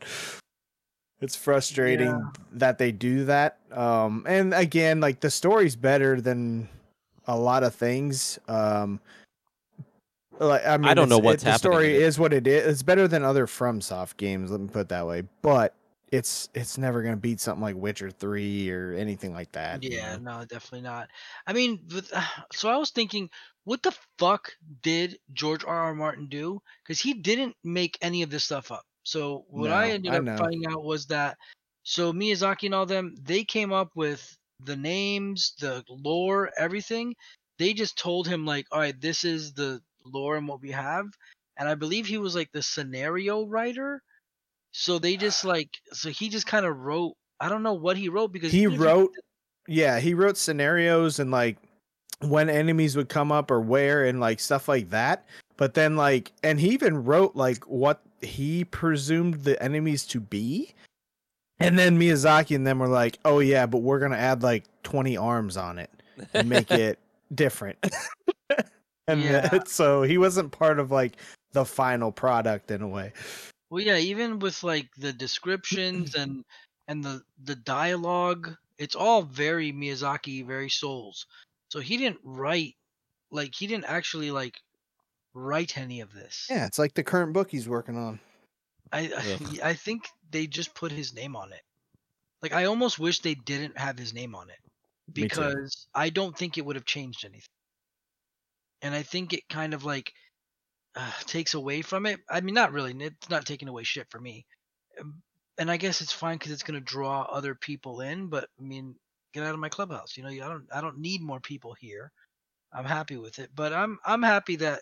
[1.21, 2.29] It's frustrating Yeah.
[2.53, 3.57] that they do that.
[3.71, 6.69] Um, and again, like the story's better than
[7.27, 8.39] a lot of things.
[8.47, 8.99] Um,
[10.39, 12.05] like I mean, don't know it's- what's it, the happening story in it.
[12.05, 12.65] is what it is.
[12.73, 14.51] It's better than other FromSoft games.
[14.51, 15.23] Let me put it that way.
[15.41, 15.75] But
[16.11, 19.83] it's it's never gonna beat something like Witcher Three or anything like that.
[19.83, 20.39] you Yeah, know?
[20.39, 21.09] no, definitely not.
[21.45, 22.11] I mean, with,
[22.53, 23.29] so I was thinking,
[23.65, 25.75] what the fuck did George R.
[25.75, 25.93] R.
[25.93, 26.61] Martin do?
[26.83, 28.85] Because he didn't make any of this stuff up.
[29.09, 31.35] So what I ended up finding out was that
[31.81, 37.15] so Miyazaki and all them, they came up with the names, the lore, everything.
[37.57, 41.07] They just told him like, all right, this is the lore and what we have.
[41.57, 44.03] And I believe he was like the scenario writer.
[44.73, 45.49] So they just ah.
[45.49, 47.13] like, so he just kind of wrote.
[47.39, 49.11] I don't know what he wrote because he if wrote
[49.67, 51.57] yeah he wrote scenarios and like
[52.21, 55.25] when enemies would come up or where and like stuff like that
[55.55, 60.73] but then like and he even wrote like what he presumed the enemies to be
[61.59, 65.17] and then miyazaki and them were like oh yeah but we're gonna add like 20
[65.17, 65.89] arms on it
[66.33, 66.99] and make it
[67.35, 67.77] different
[69.07, 69.49] and Yeah.
[69.51, 71.17] uh, so he wasn't part of like
[71.51, 73.11] the final product in a way
[73.69, 76.43] Well, yeah, even with like the descriptions and
[76.87, 81.25] and the the dialogue, it's all very Miyazaki, very Souls.
[81.69, 82.73] So he didn't write
[83.31, 84.59] like he didn't actually like
[85.39, 86.47] write any of this.
[86.49, 88.19] yeah it's like the current book he's working on
[88.91, 89.59] I Ugh.
[89.63, 91.61] I think they just put his name on it.
[92.41, 94.57] Like I almost wish they didn't have his name on it
[95.11, 97.43] because I don't think it would have changed anything.
[98.81, 100.13] And I think it kind of like
[100.95, 102.19] uh, takes away from it.
[102.29, 102.95] I mean, not really.
[102.99, 104.45] It's not taking away shit for me.
[104.99, 105.21] Um,
[105.57, 108.27] And I guess it's fine because it's gonna draw other people in.
[108.27, 108.95] But I mean,
[109.33, 110.15] get out of my clubhouse.
[110.15, 110.67] You know, I don't.
[110.73, 112.11] I don't need more people here.
[112.71, 113.49] I'm happy with it.
[113.53, 114.81] But I'm I'm happy that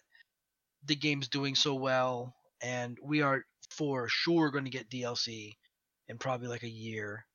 [0.87, 5.53] the game's doing so well, and we are for sure going to get DLC
[6.07, 7.25] in probably like a year.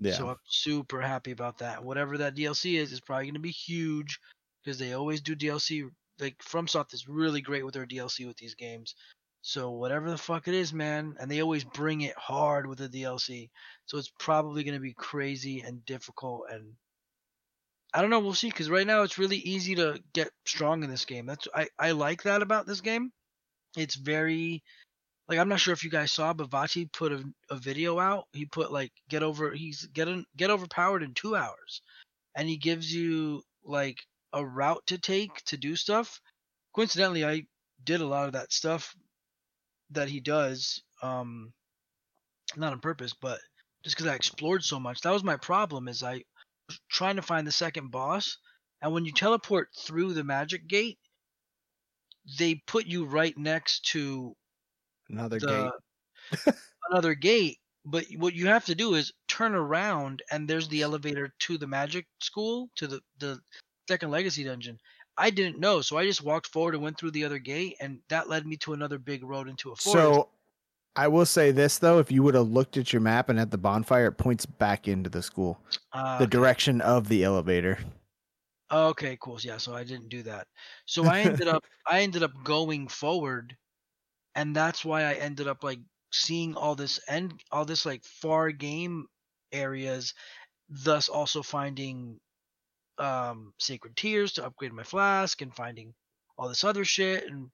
[0.00, 1.84] yeah So I'm super happy about that.
[1.84, 4.18] Whatever that DLC is, is probably going to be huge
[4.62, 5.88] because they always do DLC.
[6.20, 8.94] Like FromSoft is really great with their DLC with these games.
[9.42, 12.88] So whatever the fuck it is, man, and they always bring it hard with the
[12.88, 13.50] DLC.
[13.86, 16.72] So it's probably going to be crazy and difficult and
[17.94, 20.90] I don't know, we'll see cuz right now it's really easy to get strong in
[20.90, 21.26] this game.
[21.26, 23.12] That's I I like that about this game.
[23.76, 24.62] It's very
[25.28, 28.26] like I'm not sure if you guys saw, but Vachi put a, a video out.
[28.32, 31.82] He put like get over he's get in, get overpowered in two hours,
[32.34, 33.98] and he gives you like
[34.32, 36.20] a route to take to do stuff.
[36.74, 37.46] Coincidentally, I
[37.84, 38.94] did a lot of that stuff
[39.90, 41.52] that he does, um,
[42.56, 43.40] not on purpose, but
[43.82, 45.00] just because I explored so much.
[45.00, 45.88] That was my problem.
[45.88, 46.22] Is I
[46.88, 48.38] trying to find the second boss,
[48.82, 50.98] and when you teleport through the magic gate,
[52.38, 54.36] they put you right next to
[55.08, 55.72] another the
[56.32, 56.54] gate.
[56.90, 61.32] another gate but what you have to do is turn around and there's the elevator
[61.38, 63.40] to the magic school to the the
[63.88, 64.78] second legacy dungeon.
[65.16, 68.00] I didn't know so i just walked forward and went through the other gate and
[68.08, 70.20] that led me to another big road into a forest.
[70.20, 70.28] So
[70.96, 73.50] I will say this though: if you would have looked at your map and at
[73.52, 75.60] the bonfire, it points back into the school,
[75.92, 76.26] Uh, the okay.
[76.26, 77.78] direction of the elevator.
[78.72, 79.38] Okay, cool.
[79.40, 80.48] Yeah, so I didn't do that.
[80.86, 83.56] So I ended up I ended up going forward
[84.34, 85.80] and that's why I ended up like
[86.12, 89.08] seeing all this end all this like far game
[89.52, 90.14] areas,
[90.68, 92.20] thus also finding
[92.98, 95.94] um sacred tears to upgrade my flask and finding
[96.38, 97.50] all this other shit and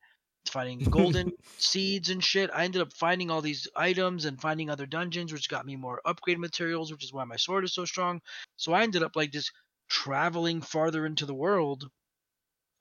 [0.48, 2.50] finding golden seeds and shit.
[2.52, 6.00] I ended up finding all these items and finding other dungeons which got me more
[6.04, 8.20] upgrade materials, which is why my sword is so strong.
[8.56, 9.52] So I ended up like just
[9.88, 11.88] traveling farther into the world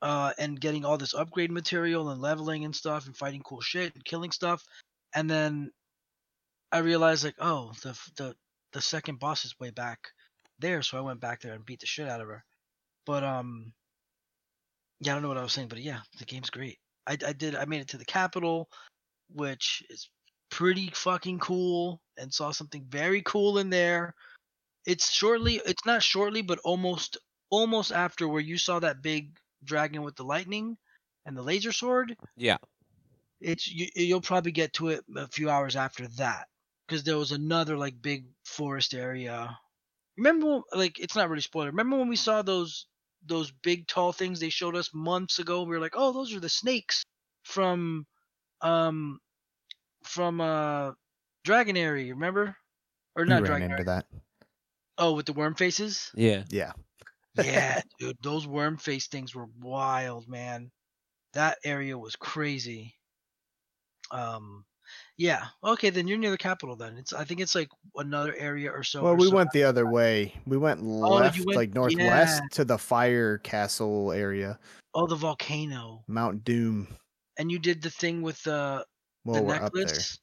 [0.01, 3.93] uh, and getting all this upgrade material and leveling and stuff and fighting cool shit
[3.93, 4.63] and killing stuff.
[5.13, 5.71] And then
[6.71, 8.35] I realized like, oh, the the
[8.73, 9.99] the second boss is way back
[10.59, 12.43] there, so I went back there and beat the shit out of her.
[13.05, 13.73] But um,
[15.01, 16.77] yeah, I don't know what I was saying, but yeah, the game's great.
[17.07, 18.69] I I did I made it to the capital,
[19.29, 20.09] which is
[20.49, 24.13] pretty fucking cool, and saw something very cool in there.
[24.85, 27.17] It's shortly, it's not shortly, but almost
[27.49, 30.77] almost after where you saw that big dragon with the lightning
[31.25, 32.15] and the laser sword.
[32.35, 32.57] Yeah.
[33.39, 36.47] It's you, you'll probably get to it a few hours after that
[36.87, 39.57] because there was another like big forest area.
[40.17, 41.67] Remember, like it's not really spoiler.
[41.67, 42.85] Remember when we saw those
[43.23, 45.63] those big tall things they showed us months ago?
[45.63, 47.03] We were like, oh, those are the snakes
[47.43, 48.05] from
[48.61, 49.19] um
[50.05, 50.93] from uh
[51.45, 52.11] Dragonary.
[52.11, 52.57] Remember?
[53.15, 53.63] Or not ran Dragonary?
[53.63, 54.07] into that.
[54.97, 56.13] Oh, with the worm faces.
[56.13, 56.43] Yeah.
[56.49, 56.73] Yeah.
[57.33, 60.71] Yeah, dude, those worm face things were wild, man.
[61.33, 62.95] That area was crazy.
[64.11, 64.65] Um,
[65.17, 65.45] yeah.
[65.63, 66.75] Okay, then you're near the capital.
[66.75, 67.13] Then it's.
[67.13, 69.03] I think it's like another area or so.
[69.03, 70.33] Well, or we so went the other way.
[70.45, 74.59] We went oh, left, went- like northwest to the fire castle area,
[74.93, 76.03] Oh, the volcano.
[76.07, 76.87] Mount Doom.
[77.37, 78.85] And you did the thing with the
[79.23, 79.85] Well, the we're up there.
[79.85, 80.19] necklace.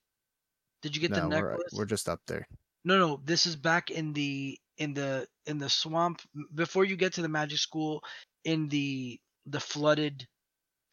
[0.82, 1.72] Did you get no, the we're, necklace?
[1.74, 2.46] we're just up there.
[2.84, 3.20] No, no.
[3.24, 6.22] This is back in the in the in the swamp
[6.54, 8.02] before you get to the magic school.
[8.44, 10.26] In the the flooded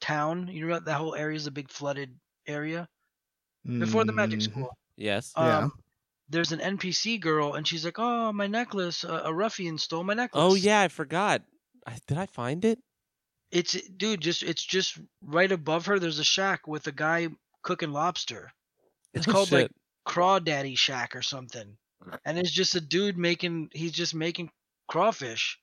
[0.01, 0.47] town.
[0.47, 2.15] You know what that whole area is a big flooded
[2.47, 2.87] area
[3.65, 4.43] before the magic Mhm.
[4.43, 4.77] school.
[4.95, 5.33] Yes.
[5.37, 5.57] Yeah.
[5.59, 5.71] Um,
[6.29, 9.03] there's an NPC girl, and she's like, "Oh, my necklace!
[9.03, 11.41] Uh, a ruffian stole my necklace." Oh yeah, I forgot.
[11.85, 12.79] I, did I find it?
[13.51, 15.99] it's dude, just it's just right above her.
[15.99, 17.29] There's a shack with a guy
[17.61, 18.51] cooking lobster.
[19.13, 19.75] It's Oh, called like shit.
[20.07, 21.77] Crawdaddy Shack or something,
[22.25, 23.69] and it's just a dude making.
[23.71, 24.49] He's just making
[24.87, 25.59] crawfish,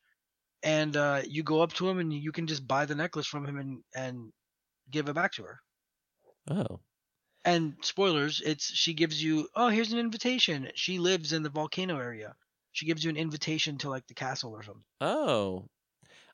[0.62, 3.44] and uh, you go up to him and you can just buy the necklace from
[3.46, 4.32] him and and
[4.90, 5.60] give it back to her.
[6.50, 6.80] Oh.
[7.44, 10.70] And spoilers, it's she gives you oh here's an invitation.
[10.74, 12.34] She lives in the volcano area.
[12.72, 14.84] She gives you an invitation to like the castle or something.
[15.00, 15.68] Oh.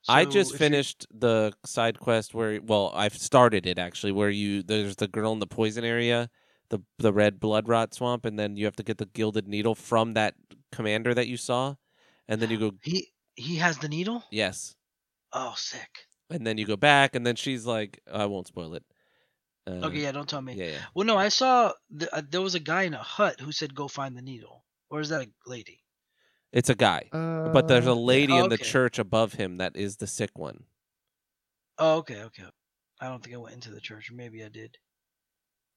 [0.09, 4.30] I just if you- finished the side quest where well, I've started it actually where
[4.30, 6.30] you there's the girl in the poison area,
[6.70, 9.74] the the red blood rot swamp and then you have to get the gilded needle
[9.74, 10.35] from that
[10.72, 11.74] commander that you saw
[12.28, 14.24] and then you go He he has the needle.
[14.30, 14.74] yes.
[15.32, 16.06] Oh, sick.
[16.30, 18.85] And then you go back and then she's like I won't spoil it.
[19.69, 20.55] Uh, Okay, yeah, don't tell me.
[20.55, 20.78] Yeah, yeah.
[20.95, 23.74] Well, no, I saw th- uh, there was a guy in a hut who said
[23.74, 25.85] go find the needle, or is that a lady?
[26.53, 27.09] It's a guy.
[27.12, 28.65] but there's a Uh, lady Oh, in the okay.
[28.65, 30.65] church above him that is the sick one.
[31.78, 32.45] Oh, okay, okay.
[33.01, 34.77] I don't think I went into the church, or maybe I did.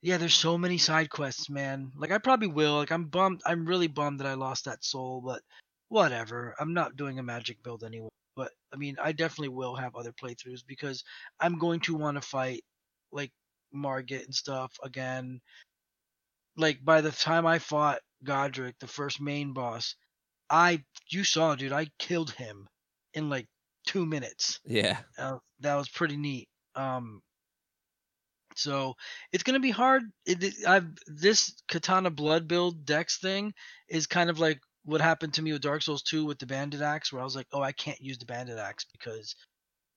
[0.01, 1.91] Yeah, there's so many side quests, man.
[1.95, 2.75] Like I probably will.
[2.77, 3.41] Like I'm bummed.
[3.45, 5.43] I'm really bummed that I lost that soul, but
[5.89, 6.55] whatever.
[6.59, 8.09] I'm not doing a magic build anyway.
[8.35, 11.03] But I mean, I definitely will have other playthroughs because
[11.39, 12.63] I'm going to want to fight
[13.11, 13.31] like
[13.73, 15.41] Margit and stuff again.
[16.57, 19.95] Like by the time I fought Godrick, the first main boss,
[20.49, 22.67] I you saw, dude, I killed him
[23.13, 23.47] in like
[23.87, 24.59] two minutes.
[24.65, 24.97] Yeah.
[25.17, 26.47] Uh, that was pretty neat.
[26.75, 27.21] Um,
[28.55, 28.95] so
[29.31, 30.03] it's gonna be hard.
[30.25, 33.53] It, it- I've this Katana Blood build Dex thing
[33.87, 36.81] is kind of like what happened to me with Dark Souls 2 with the Bandit
[36.81, 39.35] Axe, where I was like, oh, I can't use the Bandit Axe because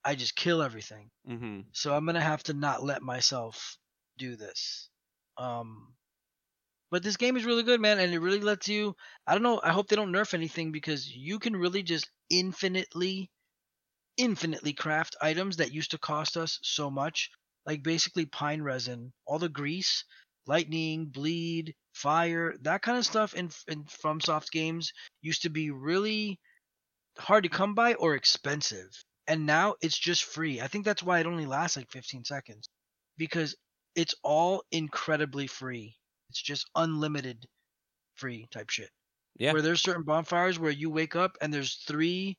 [0.04, 1.10] I just kill everything.
[1.28, 1.60] Mm-hmm.
[1.72, 3.78] So I'm gonna have to not let myself
[4.18, 4.88] do this.
[5.38, 5.94] Um,
[6.90, 8.94] but this game is really good, man, and it really lets you.
[9.26, 9.60] I don't know.
[9.62, 13.30] I hope they don't nerf anything because you can really just infinitely,
[14.16, 17.30] infinitely craft items that used to cost us so much,
[17.66, 20.04] like basically pine resin, all the grease,
[20.46, 26.38] lightning, bleed, fire, that kind of stuff in in FromSoft games used to be really
[27.18, 30.60] hard to come by or expensive and now it's just free.
[30.60, 32.68] I think that's why it only lasts like 15 seconds
[33.16, 33.56] because
[33.94, 35.96] it's all incredibly free.
[36.30, 37.46] It's just unlimited
[38.16, 38.90] free type shit.
[39.38, 39.52] Yeah.
[39.52, 42.38] Where there's certain bonfires where you wake up and there's three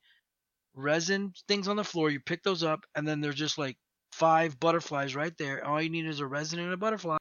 [0.75, 3.77] resin things on the floor, you pick those up and then there's just like
[4.11, 5.65] five butterflies right there.
[5.65, 7.17] All you need is a resin and a butterfly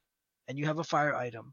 [0.48, 1.52] and you have a fire item.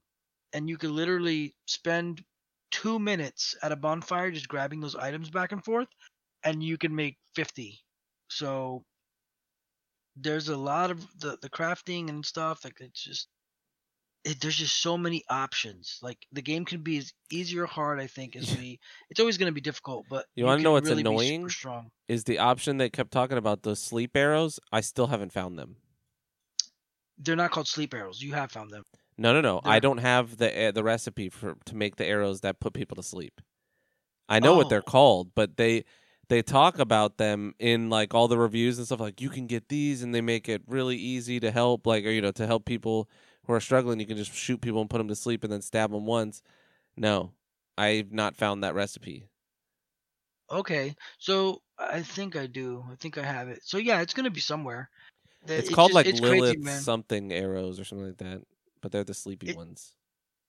[0.54, 2.24] and you could literally spend
[2.72, 5.88] two minutes at a bonfire just grabbing those items back and forth,
[6.44, 7.80] and you can make fifty.
[8.32, 8.84] So
[10.16, 12.64] there's a lot of the the crafting and stuff.
[12.64, 13.28] Like it's just
[14.24, 16.00] it, there's just so many options.
[16.02, 18.00] Like the game can be as easy or hard.
[18.00, 18.80] I think as we.
[19.10, 21.50] It's always going to be difficult, but You wanna know what's really annoying?
[21.50, 21.90] strong.
[22.08, 24.60] Is the option they kept talking about those sleep arrows?
[24.72, 25.78] I still haven't found them.
[27.18, 28.22] They're not called sleep arrows.
[28.22, 28.84] You have found them.
[29.18, 29.62] No, no, no.
[29.64, 32.74] I They're- don't have the uh, the recipe for to make the arrows that put
[32.74, 33.42] people to sleep.
[34.30, 34.92] I know what they're Oh.
[34.92, 35.84] called, but they
[36.32, 39.02] they talk about them in like all the reviews and stuff.
[39.02, 42.10] Like you can get these, and they make it really easy to help, like or
[42.10, 43.10] you know to help people
[43.46, 44.00] who are struggling.
[44.00, 46.42] You can just shoot people and put them to sleep, and then stab them once.
[46.96, 47.34] No,
[47.78, 49.28] I've not found that recipe.
[50.50, 52.86] Okay, so I think I do.
[52.90, 53.60] I think I have it.
[53.66, 54.90] So yeah, it's gonna be somewhere.
[55.46, 58.42] The- It's it called just- like it's Lilith crazy, something arrows or something like that,
[58.82, 59.96] but they're the sleepy It- ones.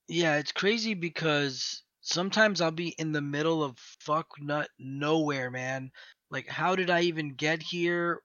[0.07, 5.91] Yeah, it's crazy because sometimes I'll be in the middle of fuck nut nowhere, man.
[6.29, 8.21] Like, how did I even get here?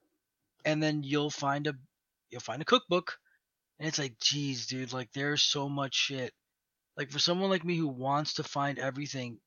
[0.65, 1.75] And then you'll find a
[2.29, 3.17] you'll find a cookbook,
[3.79, 6.33] and it's like, geez, dude, like there's so much shit.
[6.97, 9.39] Like for someone like me who wants to find everything,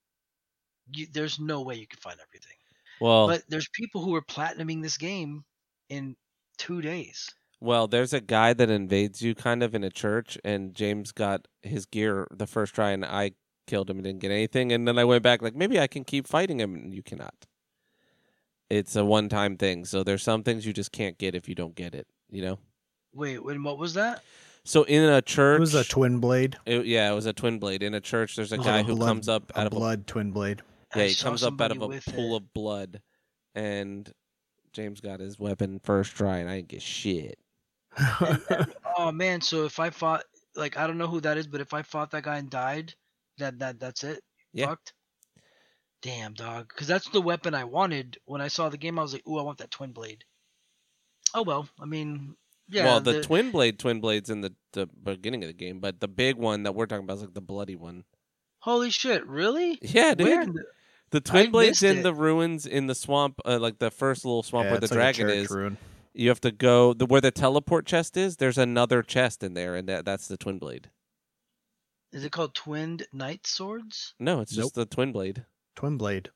[0.92, 2.56] you, there's no way you can find everything.
[3.00, 5.44] Well, But there's people who are platinuming this game
[5.88, 6.16] in
[6.58, 7.28] two days.
[7.60, 11.46] Well, there's a guy that invades you kind of in a church, and James got
[11.62, 13.32] his gear the first try, and I
[13.66, 14.72] killed him and didn't get anything.
[14.72, 17.34] And then I went back, like, maybe I can keep fighting him, and you cannot.
[18.70, 19.84] It's a one time thing.
[19.84, 22.58] So there's some things you just can't get if you don't get it, you know?
[23.14, 24.22] Wait, and what was that?
[24.64, 25.58] So in a church.
[25.58, 26.56] It was a twin blade.
[26.66, 27.82] it- yeah, it was a twin blade.
[27.82, 29.76] In a church, there's a guy a who blood- comes up A out of a
[29.76, 30.62] blood twin blade.
[30.94, 32.36] Yeah, I he comes up out of a pool it.
[32.36, 33.00] of blood,
[33.54, 34.10] and
[34.72, 37.38] James got his weapon first try, and I didn't get shit.
[38.98, 40.24] Oh man, so if I fought
[40.54, 42.94] like I don't know who that is, but if I fought that guy and died,
[43.42, 44.22] that that that's it.
[44.52, 44.66] Yeah.
[44.66, 44.92] Fucked.
[46.02, 48.98] Damn dog, because that's the weapon I wanted when I saw the game.
[48.98, 50.24] I was like, ooh, I want that twin blade.
[51.32, 52.34] Oh well, I mean,
[52.68, 52.84] yeah.
[52.84, 56.08] well, the, twin blade, twin blades in the, the beginning of the game, but the
[56.08, 58.02] big one that we're talking about is like the bloody one.
[58.58, 59.78] holy shit, really?
[59.80, 60.26] Yeah, dude.
[60.26, 60.46] Where?
[60.46, 60.64] the-
[61.12, 62.02] The twin I blades in it.
[62.02, 64.92] the ruins in the swamp, uh, like the first little swamp Yeah, where the like
[64.94, 65.50] dragon church is.
[65.50, 65.76] ruin.
[66.14, 68.38] You have to go the where the teleport chest is.
[68.38, 70.90] There's another chest in there, and that, that's the twin blade.
[72.12, 74.14] Is it called twinned knight swords?
[74.20, 75.44] No, it's just the twin blade.
[75.76, 76.30] Twin blade.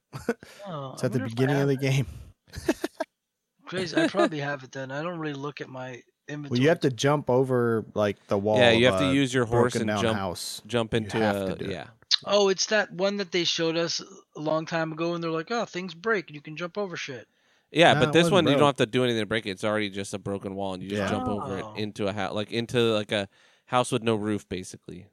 [0.67, 1.81] Oh, It's I at the wonder if I beginning of have the it.
[1.81, 2.07] game.
[3.67, 3.97] Crazy.
[3.97, 4.91] I probably have it then.
[4.91, 6.51] I don't really look at my inventory.
[6.59, 8.59] Well, you have to jump over like the wall.
[8.59, 10.63] yeah, you of have to a use your horse broken and down jump house.
[10.67, 11.71] jump into have a to do it.
[11.73, 11.87] yeah.
[12.25, 14.01] Oh, it's that one that they showed us
[14.37, 16.97] a long time ago, and they're like, "Oh, things break, and you can jump over
[16.97, 17.27] shit."
[17.73, 18.67] Yeah, Nah, but it this wasn't one you don't broke.
[18.69, 19.51] have to do anything to break it.
[19.51, 21.09] It's already just a broken wall, and you just Yeah.
[21.11, 21.75] jump over it Oh.
[21.75, 23.29] into a house, like into like a
[23.67, 25.09] house with no roof, basically.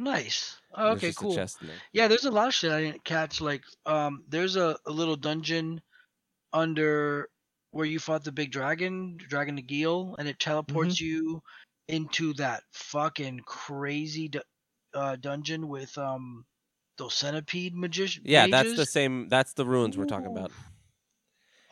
[0.00, 0.56] Nice.
[0.74, 1.36] Oh, okay, cool.
[1.92, 3.40] Yeah, there's a lot of shit I didn't catch.
[3.42, 5.82] Like, um, there's a, a little dungeon
[6.54, 7.28] under
[7.72, 11.04] where you fought the big dragon, Dragon Agheel, and it teleports Mm-hmm.
[11.04, 11.42] you
[11.88, 14.42] into that fucking crazy du-
[14.94, 16.44] uh, dungeon with um
[16.98, 18.22] those centipede magician.
[18.26, 19.28] Yeah, that's the same.
[19.28, 20.50] That's the ruins we're talking about.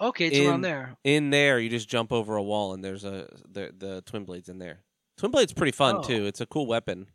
[0.00, 0.96] Okay, it's in- around there.
[1.04, 4.48] In there, you just jump over a wall, and there's a the the twin blades
[4.48, 4.80] in there.
[5.16, 6.02] Twin blade's pretty fun Oh.
[6.02, 6.26] too.
[6.26, 7.06] It's a cool weapon.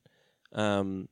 [0.54, 1.10] Um,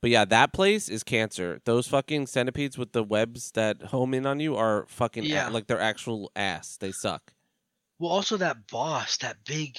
[0.00, 1.60] but yeah, that place is cancer.
[1.64, 5.66] Those fucking centipedes with the webs that home in on you are fucking a- like
[5.66, 6.76] they're actual ass.
[6.76, 7.32] They suck.
[7.98, 9.78] Well, also that boss, that big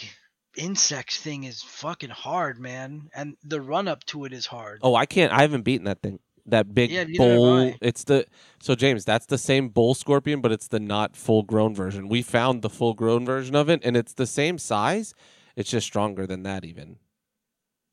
[0.57, 4.79] insect thing is fucking hard, man, and the run up to it is hard.
[4.81, 5.31] Oh, I can't.
[5.31, 6.19] I haven't beaten that thing.
[6.47, 7.73] That big Yeah, bull.
[7.81, 8.25] It's the
[8.61, 9.03] so James.
[9.03, 12.07] That's the same bull scorpion, but it's the not full grown version.
[12.07, 15.13] We found the full grown version of it, and it's the same size.
[15.55, 16.97] It's just stronger than that, even.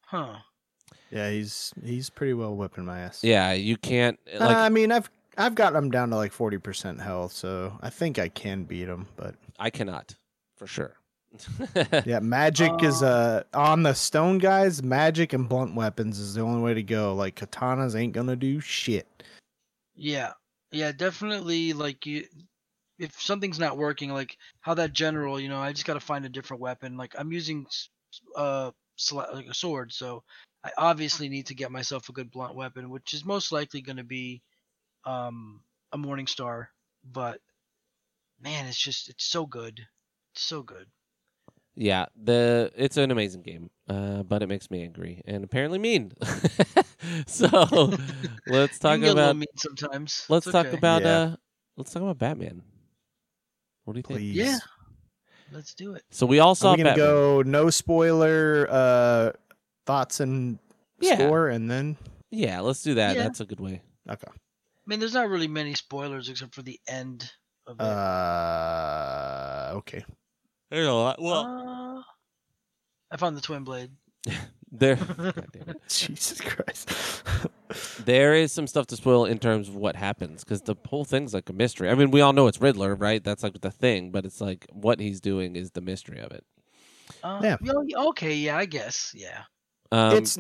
[0.07, 0.37] Huh.
[1.13, 3.23] Yeah, he's he's pretty well whipping my ass.
[3.23, 4.47] Yeah, you can't Uh.
[4.47, 8.19] I mean, I've I've got him down to like forty percent health, so I think
[8.19, 9.07] I can beat him.
[9.17, 10.15] But I cannot,
[10.57, 10.97] for sure.
[12.07, 14.83] yeah, magic is Um, uh on the stone guys.
[14.83, 17.15] Magic and blunt weapons is the only way to go.
[17.15, 19.07] Like katanas ain't gonna do shit.
[19.95, 20.33] Yeah,
[20.71, 21.73] yeah, definitely.
[21.75, 22.25] Like you,
[22.99, 26.25] if something's not working, like how that general, you know, I just got to find
[26.25, 26.97] a different weapon.
[26.97, 30.23] Like I'm using, s- s- uh, sla- like a sword, so
[30.65, 33.97] I obviously need to get myself a good blunt weapon, which is most likely going
[33.99, 34.43] to be,
[35.05, 35.63] um,
[35.93, 36.71] a Morning Star.
[37.05, 37.41] But
[38.41, 39.87] man, it's just it's so good,
[40.33, 40.91] it's so good.
[41.75, 46.13] yeah, the it's an amazing game, uh, but it makes me angry and apparently mean.
[47.27, 47.93] so
[48.47, 50.29] let's You talk can get a about mean sometimes.
[50.29, 50.75] let's It's talk okay.
[50.75, 51.07] about Yeah.
[51.07, 51.37] uh
[51.77, 52.63] let's talk about Batman.
[53.85, 54.27] What do you think?
[54.31, 54.33] Please.
[54.33, 54.61] Yeah.
[55.51, 56.05] Let's do it.
[56.11, 56.93] So we all Are saw we gonna Batman.
[56.93, 59.33] go no spoiler uh
[59.87, 60.59] thoughts and
[61.01, 61.15] Yeah.
[61.17, 61.97] score and then
[62.31, 63.17] Yeah, let's do that.
[63.17, 63.23] Yeah.
[63.25, 63.83] That's a good way.
[64.09, 64.29] okay.
[64.29, 67.31] I mean, there's not really many spoilers except for the end
[67.67, 67.83] of it.
[67.85, 70.05] Uh, okay.
[70.71, 71.19] There's a lot.
[71.21, 72.03] Uh,
[73.11, 73.91] I found the twin blade.
[74.73, 74.97] there.
[75.17, 75.83] God damn it.
[75.89, 77.23] Jesus Christ.
[78.05, 81.33] There is some stuff to spoil in terms of what happens because the whole thing's
[81.33, 81.89] like a mystery.
[81.89, 83.25] I mean, we all know it's Riddler, right?
[83.25, 86.45] That's like the thing, but it's like what he's doing is the mystery of it.
[87.23, 87.57] Uh, Yeah.
[87.63, 89.13] yeah, Okay, yeah, I guess.
[89.15, 89.45] Yeah.
[89.93, 90.39] Um, it's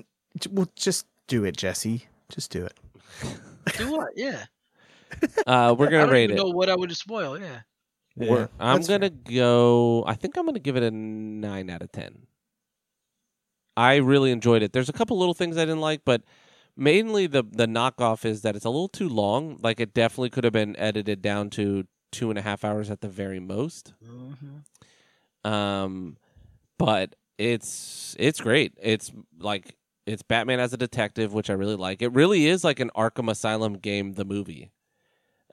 [0.50, 2.06] well, just do it, Jesse.
[2.30, 2.74] Just do it.
[3.76, 4.08] Do what?
[4.16, 4.44] Yeah.
[5.46, 6.40] uh, we're gonna don't rate even it.
[6.40, 7.38] know what I would spoil.
[7.38, 7.60] Yeah.
[8.16, 10.04] We're- Yeah, I'm gonna go.
[10.06, 12.26] I think I'm gonna give it a nine out of ten.
[13.76, 14.72] I really enjoyed it.
[14.72, 16.22] There's a couple little things I didn't like, but
[16.76, 19.58] mainly the the knockoff is that it's a little too long.
[19.62, 23.00] Like it definitely could have been edited down to two and a half hours at
[23.00, 23.94] the very most.
[24.04, 25.50] Mm-hmm.
[25.50, 26.16] Um,
[26.78, 28.72] but it's it's great.
[28.80, 32.02] It's like it's Batman as a detective, which I really like.
[32.02, 34.70] It really is like an Arkham Asylum game, the movie.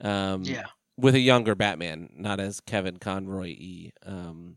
[0.00, 0.66] Um, Yeah.
[0.96, 3.92] with a younger Batman, not as Kevin Conroy E.
[4.04, 4.56] Um,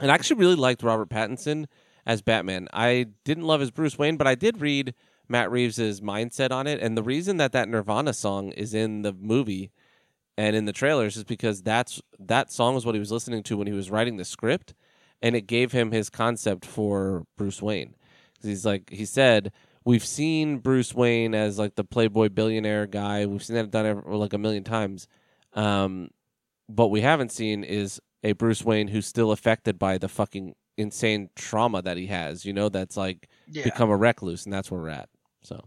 [0.00, 1.66] and I actually really liked Robert Pattinson
[2.06, 2.68] as Batman.
[2.72, 4.94] I didn't love his Bruce Wayne, but I did read
[5.28, 9.12] Matt Reeves's mindset on it, and the reason that that Nirvana song is in the
[9.12, 9.70] movie
[10.36, 13.56] and in the trailers is because that's that song was what he was listening to
[13.56, 14.74] when he was writing the script,
[15.22, 17.94] and it gave him his concept for Bruce Wayne.
[18.42, 19.52] He's like he said,
[19.84, 23.24] we've seen Bruce Wayne as like the playboy billionaire guy.
[23.26, 25.06] We've seen that done ever, like a million times.
[25.54, 26.10] Um,
[26.66, 31.28] what we haven't seen is a Bruce Wayne who's still affected by the fucking insane
[31.36, 32.44] trauma that he has.
[32.44, 33.64] You know, that's like Yeah.
[33.64, 35.08] become a recluse, and that's where we're at.
[35.42, 35.60] So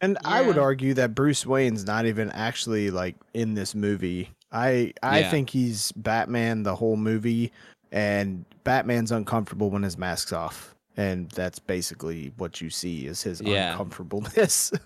[0.00, 4.30] And I would argue that Bruce Wayne's not even actually like in this movie.
[4.50, 5.30] I I Yeah.
[5.30, 7.52] think he's Batman the whole movie,
[7.92, 13.40] and Batman's uncomfortable when his mask's off, and that's basically what you see is his
[13.40, 13.80] Yeah.
[13.80, 14.72] uncomfortableness.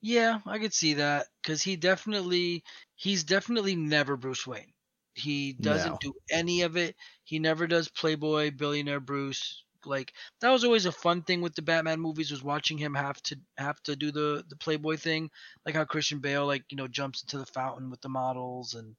[0.00, 2.64] Yeah, I could see that because he definitely
[2.96, 4.72] he's definitely never Bruce Wayne.
[5.14, 6.00] He doesn't No.
[6.00, 6.96] do any of it.
[7.24, 9.64] He never does Playboy billionaire Bruce.
[9.84, 13.20] Like that was always a fun thing with the Batman movies was watching him have
[13.24, 15.30] to have to do the the Playboy thing,
[15.66, 18.96] like how Christian Bale like you know jumps into the fountain with the models and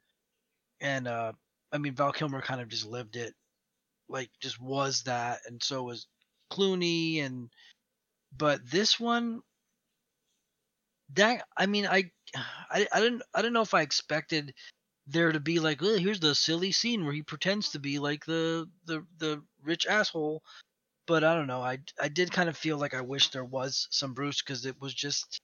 [0.81, 1.33] and uh
[1.73, 3.33] I mean Val Kilmer kind of just lived it,
[4.07, 6.07] like just was that, and so was
[6.51, 7.49] Clooney and
[8.37, 9.41] but this one
[11.15, 14.53] that I mean I I I didn't I didn't know if I expected
[15.07, 18.25] there to be like oh, here's the silly scene where he pretends to be like
[18.25, 20.43] the the the rich asshole
[21.07, 23.87] but I don't know I I did kind of feel like I wish there was
[23.91, 25.39] some Bruce cuz it was just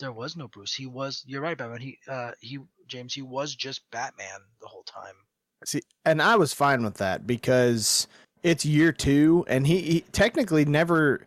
[0.00, 3.54] there was no Bruce he was you're right Batman he uh he James he was
[3.54, 5.16] just Batman the whole time
[5.66, 8.06] See, and I was fine with that because
[8.42, 11.24] it's year two, and he, he technically never,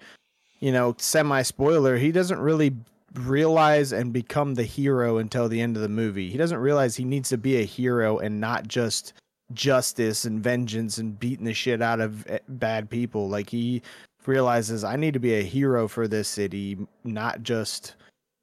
[0.59, 1.97] you know, semi spoiler.
[1.97, 2.75] He doesn't really
[3.13, 6.29] realize and become the hero until the end of the movie.
[6.29, 9.13] He doesn't realize he needs to be a hero and not just
[9.53, 13.29] justice and vengeance and beating the shit out of eh, bad people.
[13.29, 13.81] Like he
[14.25, 17.95] realizes I need to be a hero for this city, not just,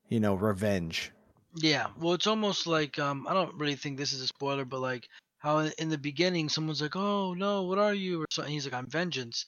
[0.09, 1.13] you know, revenge.
[1.57, 4.81] Yeah, well, it's almost like um, I don't really think this is a spoiler, but
[4.81, 5.09] like
[5.45, 8.53] how in- the beginning someone's like, "Oh no, what are you?" or something.
[8.53, 9.47] He's like, "I'm vengeance,"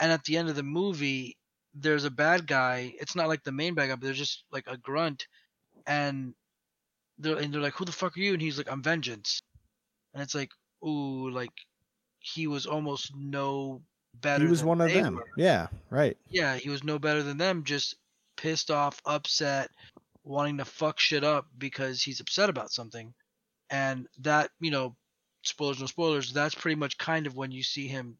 [0.00, 1.38] and at the end of the movie,
[1.74, 2.94] there's a bad guy.
[3.00, 5.28] It's not like the main bad guy, but there's just like a grunt,
[5.86, 6.34] and
[7.18, 9.40] they're and they're like, "Who the fuck are you?" And he's like, "I'm vengeance,"
[10.14, 10.50] and it's like,
[10.86, 11.52] ooh, like
[12.20, 13.82] he was almost no
[14.14, 14.44] better.
[14.44, 15.16] He was one of them.
[15.16, 15.28] were.
[15.36, 16.16] Yeah, right.
[16.28, 17.96] Yeah, he was no better than them, just
[18.36, 19.70] pissed off, upset,
[20.24, 23.14] wanting to fuck shit up because he's upset about something.
[23.70, 24.96] And that, you know,
[25.46, 28.16] spoilers no spoilers, that's pretty much kind of when you see him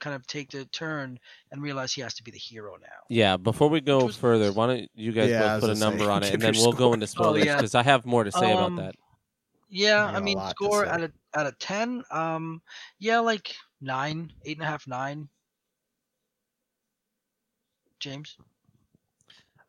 [0.00, 1.18] kind of take the turn
[1.50, 2.86] and realize he has to be the hero now.
[3.08, 5.76] yeah, before we go was further, why don't you guys Yeah, both put a gonna
[5.76, 7.56] say, number on it, and then we'll go into spoilers yeah.
[7.56, 8.94] because I have more to say Um, about that.
[9.70, 12.62] Yeah, I mean, score out of out of ten, um,
[12.98, 15.28] yeah, like nine, eight and a half, nine.
[18.00, 18.36] James,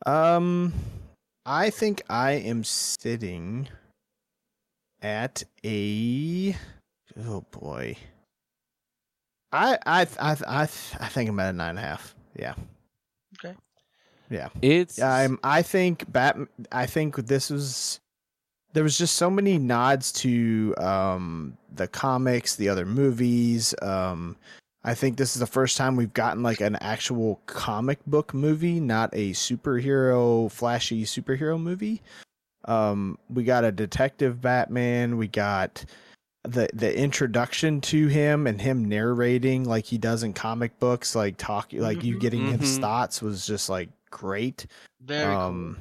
[0.06, 0.72] Um,
[1.46, 3.68] I think I am sitting
[5.02, 6.56] at a.
[7.26, 7.96] Oh boy.
[9.52, 12.16] I I I I I think I'm at a nine and a half.
[12.36, 12.54] Yeah,
[13.44, 13.56] Okay.
[14.30, 14.50] Yeah.
[14.62, 15.40] It's I'm.
[15.44, 16.38] I think Bat.
[16.72, 18.00] I think this was.
[18.74, 23.74] There was just so many nods to um the comics, the other movies.
[23.82, 24.36] Um,
[24.84, 28.80] I think this is the first time we've gotten like an actual comic book movie,
[28.80, 32.02] not a superhero, flashy superhero movie.
[32.66, 35.18] Um, we got a detective Batman.
[35.18, 35.84] We got
[36.44, 41.36] the the introduction to him and him narrating like he does in comic books, like
[41.38, 42.20] talking, like you Mhm.
[42.20, 42.82] getting his Mhm.
[42.82, 44.66] thoughts was just like great.
[45.02, 45.78] Very um,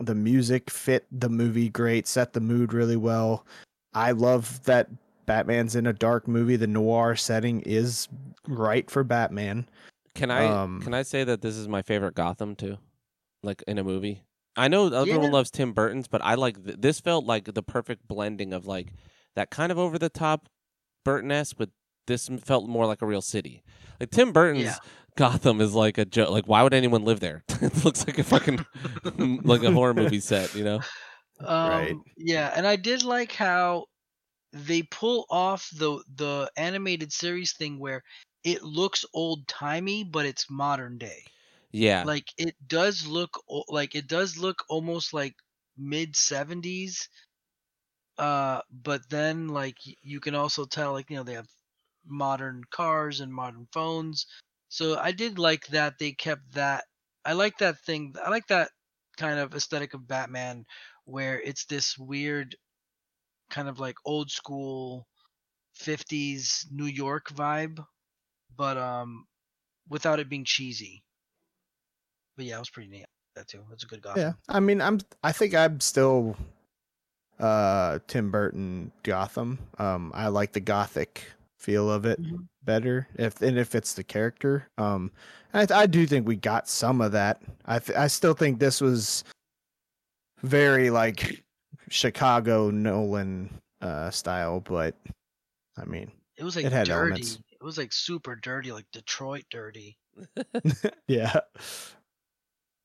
[0.00, 3.44] the music fit the movie great, set the mood really well.
[3.94, 4.88] I love that
[5.26, 6.56] Batman's in a dark movie.
[6.56, 8.08] The noir setting is
[8.46, 9.68] right for Batman.
[10.14, 12.78] Can I Um, can I say that this is my favorite Gotham too,
[13.44, 14.22] like in a movie?
[14.56, 15.32] I know everyone Yeah.
[15.32, 18.92] loves Tim Burton's, but I like th- this felt like the perfect blending of like
[19.38, 20.48] that kind of over the top
[21.04, 21.70] Burton esque, but
[22.08, 23.62] this felt more like a real city.
[24.00, 24.76] Like Tim Burton's Yeah.
[25.16, 26.30] Gotham is like a joke.
[26.30, 27.44] Like why would anyone live there?
[27.62, 28.64] it looks like a fucking
[29.44, 30.80] like a horror movie set, you know?
[31.40, 31.94] Um, Right.
[32.16, 33.86] Yeah, and I did like how
[34.52, 38.02] they pull off the the animated series thing where
[38.42, 41.22] it looks old timey, but it's modern day.
[41.70, 45.36] Yeah, Like it does look like it does look almost like
[45.76, 47.08] mid seventies.
[48.18, 51.48] Uh, but then like you can also tell like you know they have
[52.06, 54.26] modern cars and modern phones.
[54.68, 56.84] So I did like that they kept that.
[57.24, 58.14] I like that thing.
[58.24, 58.70] I like that
[59.16, 60.64] kind of aesthetic of Batman
[61.04, 62.54] where it's this weird
[63.50, 65.06] kind of like old school
[65.80, 67.78] 50s New York vibe
[68.56, 69.24] but um
[69.88, 71.02] without it being cheesy.
[72.36, 73.06] But yeah, it was pretty neat.
[73.34, 73.64] That too.
[73.70, 74.20] That's a good Gotham.
[74.20, 75.00] Yeah, I mean, I'm.
[75.22, 76.36] I think I'm still
[77.40, 79.58] uh Tim Burton Gotham.
[79.78, 81.24] Um, I like the gothic
[81.58, 82.46] feel of it Mhm.
[82.64, 84.68] better if and if it's the character.
[84.78, 85.10] Um,
[85.54, 87.42] I I do think we got some of that.
[87.66, 89.24] I th- I still think this was
[90.42, 91.42] very like
[91.88, 93.50] Chicago Nolan
[93.80, 94.94] uh style, but
[95.76, 97.00] I mean, It was like It had dirty.
[97.00, 97.38] elements.
[97.60, 99.98] It was like super dirty, like Detroit dirty.
[101.08, 101.40] yeah.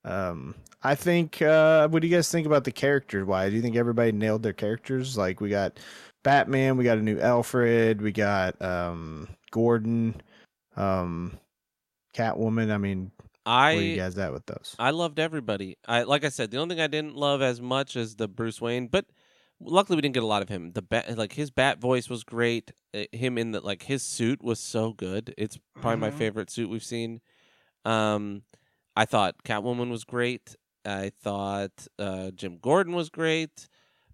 [0.05, 1.41] Um, I think.
[1.41, 3.25] Uh, what do you guys think about the character?
[3.25, 5.17] Why do you think everybody nailed their characters?
[5.17, 5.79] Like we got
[6.23, 10.21] Batman, we got a new Alfred, we got um Gordon,
[10.75, 11.37] um
[12.15, 12.71] Catwoman.
[12.71, 13.11] I mean,
[13.45, 14.75] I where you guys at with those?
[14.79, 15.77] I loved everybody.
[15.87, 18.61] I like I said, the only thing I didn't love as much as the Bruce
[18.61, 19.05] Wayne, but
[19.59, 20.71] luckily we didn't get a lot of him.
[20.73, 22.71] The bat, like his bat voice was great.
[22.93, 25.33] Uh, Him in the like his suit was so good.
[25.37, 26.17] It's probably my Mhm.
[26.17, 27.21] favorite suit we've seen.
[27.85, 28.43] Um,
[28.95, 30.55] I thought Catwoman was great.
[30.85, 33.67] I thought uh, Jim Gordon was great.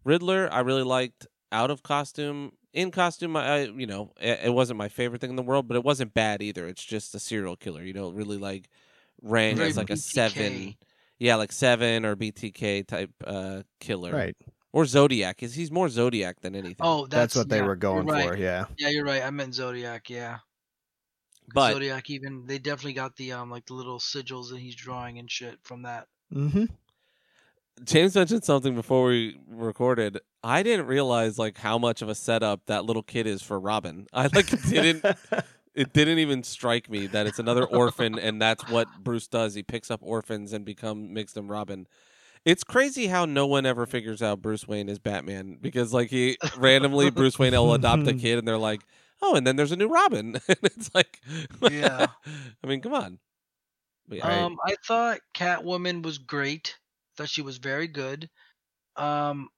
[0.03, 2.53] Riddler, I really liked out of costume.
[2.73, 5.67] In costume, I, I you know it, it wasn't my favorite thing in the world,
[5.67, 6.67] but it wasn't bad either.
[6.67, 7.83] It's just a serial killer.
[7.83, 8.69] You don't really like
[9.21, 10.75] rang Very as like a seven.
[11.17, 14.37] Yeah, like seven or BTK type uh, killer, Right.
[14.71, 15.43] Or Zodiac.
[15.43, 16.77] Is he's more Zodiac than anything.
[16.79, 18.29] Oh, That's, that's, what they yeah, were going right.
[18.29, 18.37] for.
[18.37, 18.65] Yeah.
[18.77, 19.23] Yeah, you're right.
[19.23, 20.09] I meant Zodiac.
[20.09, 20.37] Yeah,
[21.53, 22.09] but Zodiac.
[22.09, 25.59] Even they definitely got the um like the little sigils that he's drawing and shit
[25.63, 26.07] from that.
[26.33, 26.65] Mm-hmm.
[27.83, 30.19] James mentioned something before we recorded.
[30.43, 34.07] I didn't realize like how much of a setup that little kid is for Robin.
[34.13, 35.05] I like didn't
[35.75, 39.55] it didn't even strike me that it's another orphan and that's what Bruce does.
[39.55, 41.87] He picks up orphans and become makes them Robin.
[42.45, 46.37] It's crazy how no one ever figures out Bruce Wayne is Batman because like he
[46.57, 48.81] randomly Bruce Wayne will adopt a kid and they're like,
[49.21, 51.19] "Oh, and then there's a new Robin." it's like
[51.61, 52.07] Yeah.
[52.63, 53.19] I mean, come on.
[54.07, 56.77] But yeah, Um, I thought Catwoman was great.
[57.17, 58.29] Thought she was very good.
[58.95, 59.49] Um,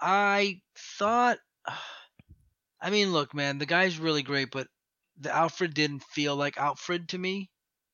[0.00, 0.62] I
[0.98, 1.38] thought,
[2.80, 4.68] I mean, look, man, the guy's really great, but
[5.18, 7.50] the Alfred didn't feel like Alfred to me.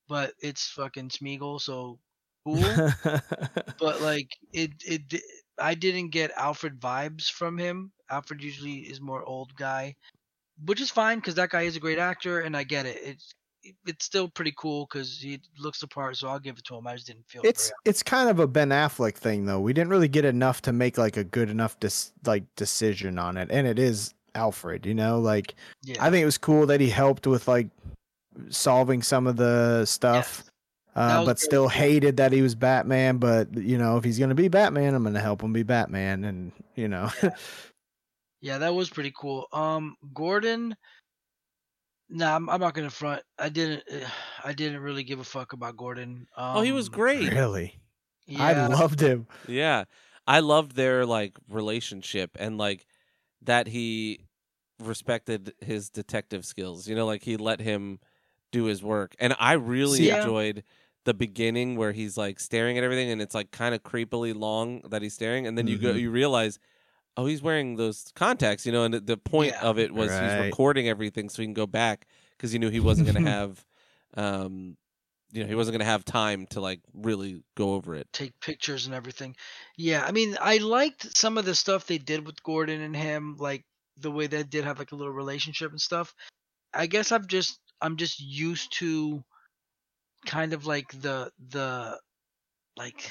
[0.08, 2.00] But it's fucking Smeagol, so
[2.44, 2.84] cool.
[3.78, 5.22] but like it, it,
[5.58, 7.92] I didn't get Alfred vibes from him.
[8.10, 9.96] Alfred usually is more old guy,
[10.64, 13.00] which is fine because that guy is a great actor, and I get it.
[13.02, 13.34] It's
[13.86, 16.86] it's still pretty cool because he looks the part, so I'll give it to him.
[16.86, 19.60] I just didn't feel it it's it's kind of a Ben Affleck thing though.
[19.60, 23.36] We didn't really get enough to make like a good enough dis- like decision on
[23.36, 24.86] it, and it is Alfred.
[24.86, 25.54] You know, like
[25.84, 27.68] very, I think it was cool that he helped with like
[28.50, 30.44] solving some of the stuff.
[30.44, 30.50] That
[30.96, 33.16] Uh, but still hated that he was Batman.
[33.18, 36.24] But you know, if he's gonna be Batman, I'm gonna help him be Batman.
[36.24, 37.30] And you know, yeah,
[38.58, 39.46] that was pretty cool.
[39.52, 40.76] Um, Gordon.
[42.10, 43.22] Nah, I'm, I'm not gonna front.
[43.38, 43.82] I didn't.
[44.44, 46.26] I didn't really give a fuck about Gordon.
[46.36, 47.32] Um, oh, he was great.
[47.32, 47.80] really,
[48.26, 49.26] Yeah, I loved him.
[49.48, 49.84] Yeah.
[50.26, 52.86] I loved their like relationship and like
[53.42, 54.26] that he
[54.82, 56.88] respected his detective skills.
[56.88, 57.98] You know, like he let him
[58.52, 59.14] do his work.
[59.18, 60.22] And I really yeah.
[60.22, 60.64] enjoyed
[61.04, 64.80] the beginning where he's like staring at everything and it's like kind of creepily long
[64.88, 66.58] that he's staring and then you go you realize
[67.16, 69.62] oh he's wearing those contacts, you know, and the- the point Yeah.
[69.62, 72.06] of it was he's recording everything so he can go back
[72.38, 73.64] cuz he knew he wasn't going to have
[74.14, 74.76] um
[75.32, 78.06] you know, he wasn't going to have time to like really go over it.
[78.12, 79.34] take pictures and everything.
[79.76, 83.36] Yeah, I mean, I liked some of the stuff they did with Gordon and him,
[83.38, 83.64] like
[83.96, 86.14] the way they did have like a little relationship and stuff.
[86.72, 89.24] I guess I'm just I'm just used to
[90.26, 91.98] kind of like the the
[92.76, 93.10] like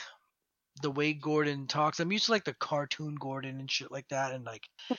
[0.82, 2.00] the way Gordon talks.
[2.00, 4.64] I'm used to like the cartoon Gordon and shit like that, and like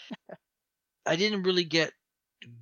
[1.07, 1.93] I didn't really get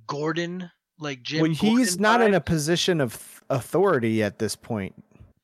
[0.07, 0.69] Gordon
[0.99, 1.41] like Jim.
[1.41, 4.95] well, he's Gordon not in a position of authority at this point.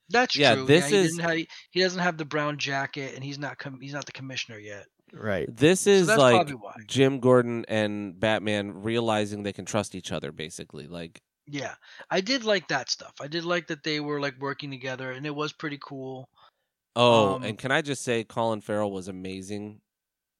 [0.10, 0.66] That's Yeah, true.
[0.66, 3.80] this he is- doesn't have, he doesn't have the brown jacket, and he's not com-
[3.82, 4.86] he's not the commissioner yet.
[5.14, 5.48] Right.
[5.56, 6.48] This is that's like.
[6.88, 10.86] Jim Gordon and Batman realizing they can trust each other, basically.
[10.88, 11.74] Like, Yeah,
[12.12, 13.14] I did like that stuff.
[13.20, 16.30] I did like that they were like working together, and it was pretty cool.
[17.00, 19.82] Oh, Um, and can I just say, Colin Farrell was amazing.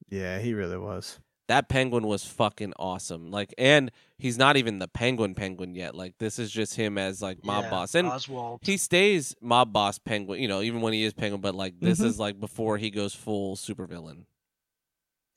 [0.10, 1.20] Yeah, he really was.
[1.48, 3.32] That penguin was fucking awesome.
[3.32, 5.96] Like, and he's not even the penguin penguin yet.
[5.96, 8.60] Like, this is just him as like mob Yeah, boss, and Oswald.
[8.64, 10.40] he stays mob boss penguin.
[10.42, 12.06] You know, even when he is penguin, but like this Mhm.
[12.06, 14.26] is like before he goes full supervillain.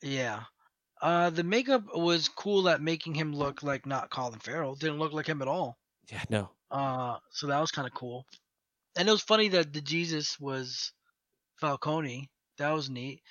[0.02, 0.42] Yeah.
[1.00, 4.74] Uh, the makeup was cool at making him look like not Colin Farrell.
[4.74, 5.78] Didn't look like him at all.
[6.10, 6.50] Yeah, no.
[6.70, 8.26] Uh, so that was kind of cool.
[8.96, 10.92] And it was funny that the Jesus was
[11.62, 12.28] Falcone.
[12.58, 13.22] That was neat.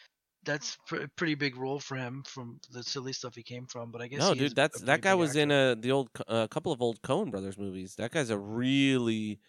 [0.45, 3.91] That's pr- pretty big role for him from the silly stuff he came from.
[3.91, 6.47] But I guess No, dude, that's a that guy was in a the old a
[6.49, 7.95] couple of old Coen Brothers movies.
[7.95, 9.39] That guy's a really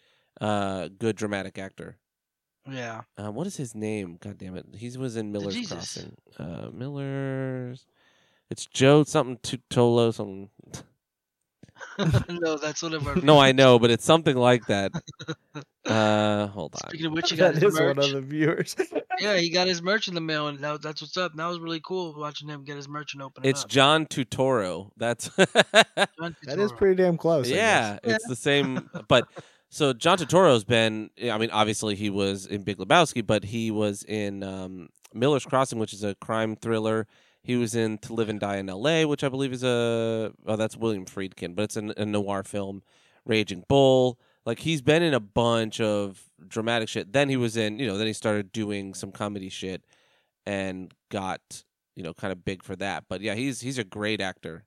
[0.41, 1.97] uh good dramatic actor.
[2.69, 3.01] Yeah.
[3.17, 4.17] Uh, what is his name?
[4.21, 5.71] God damn it, he was in Miller's Jesus.
[5.73, 6.17] Crossing.
[6.37, 7.85] Uh, Miller's.
[8.49, 10.49] It's Joe something Tutolo something.
[12.29, 13.15] no, that's one of our.
[13.17, 14.91] No, I know, but it's something like that.
[15.85, 16.89] Uh, hold on.
[16.91, 18.73] Speaking of which, he got That his is one of the viewers.
[19.19, 21.31] Yeah, he got his merch in the mail, and that, that's what's up.
[21.31, 23.69] And that was really cool watching him get his merch and open it It's up.
[23.69, 24.91] John Tutoro.
[24.95, 26.09] That's John that
[26.57, 26.77] is Turturro.
[26.77, 27.47] pretty damn close.
[27.47, 27.57] I guess.
[27.57, 28.89] yeah, it's the same.
[29.09, 29.27] But
[29.69, 31.09] so John Turturro's been.
[31.21, 35.79] I mean, obviously he was in Big Lebowski, but he was in um, Miller's Crossing,
[35.79, 37.05] which is a crime thriller.
[37.43, 40.31] He was in To Live and Die in L.A., which I believe is a.
[40.45, 42.83] Oh, that's William Friedkin, but it's an, a noir film.
[43.25, 44.19] Raging Bull.
[44.45, 47.13] Like he's been in a bunch of dramatic shit.
[47.13, 49.85] Then he was in, you know, then he started doing some comedy shit,
[50.45, 51.63] and got
[51.95, 53.05] you know kind of big for that.
[53.07, 54.65] But yeah, he's he's a great actor.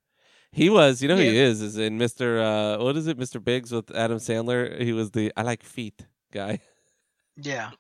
[0.53, 2.41] He was, you know, who he is is in Mister.
[2.41, 4.81] Uh, what is it, Mister Biggs with Adam Sandler?
[4.81, 6.61] He was the I like feet guy.
[7.37, 7.73] Yeah,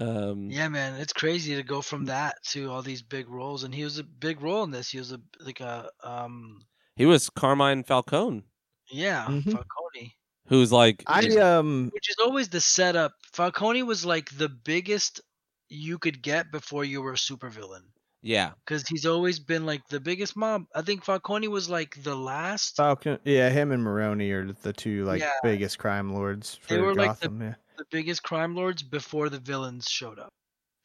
[0.00, 3.74] Um, yeah, man, it's crazy to go from that to all these big roles, and
[3.74, 4.90] he was a big role in this.
[4.90, 6.62] He was a like a um,
[6.96, 8.42] he was Carmine Falcone,
[8.90, 9.44] yeah, Mhm.
[9.52, 10.14] Falcone,
[10.48, 13.12] who's like, I um which is always the setup.
[13.32, 15.20] Falcone was like the biggest
[15.68, 17.84] you could get before you were a supervillain,
[18.22, 20.64] yeah, because he's always been like the biggest mob.
[20.74, 22.76] I think Falcone was like the last.
[22.76, 23.18] Falcon.
[23.24, 25.32] Yeah, him and Maroni are the two like Yeah.
[25.42, 27.40] biggest crime lords for They were, like, the- Gotham.
[27.42, 27.54] yeah.
[27.82, 30.32] The biggest crime lords before the villains showed up.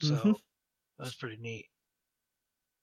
[0.02, 0.36] So Mhm.
[0.98, 1.68] that was pretty neat.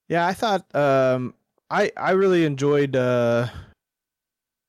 [0.08, 1.34] Yeah, I thought um
[1.70, 3.48] I I really enjoyed uh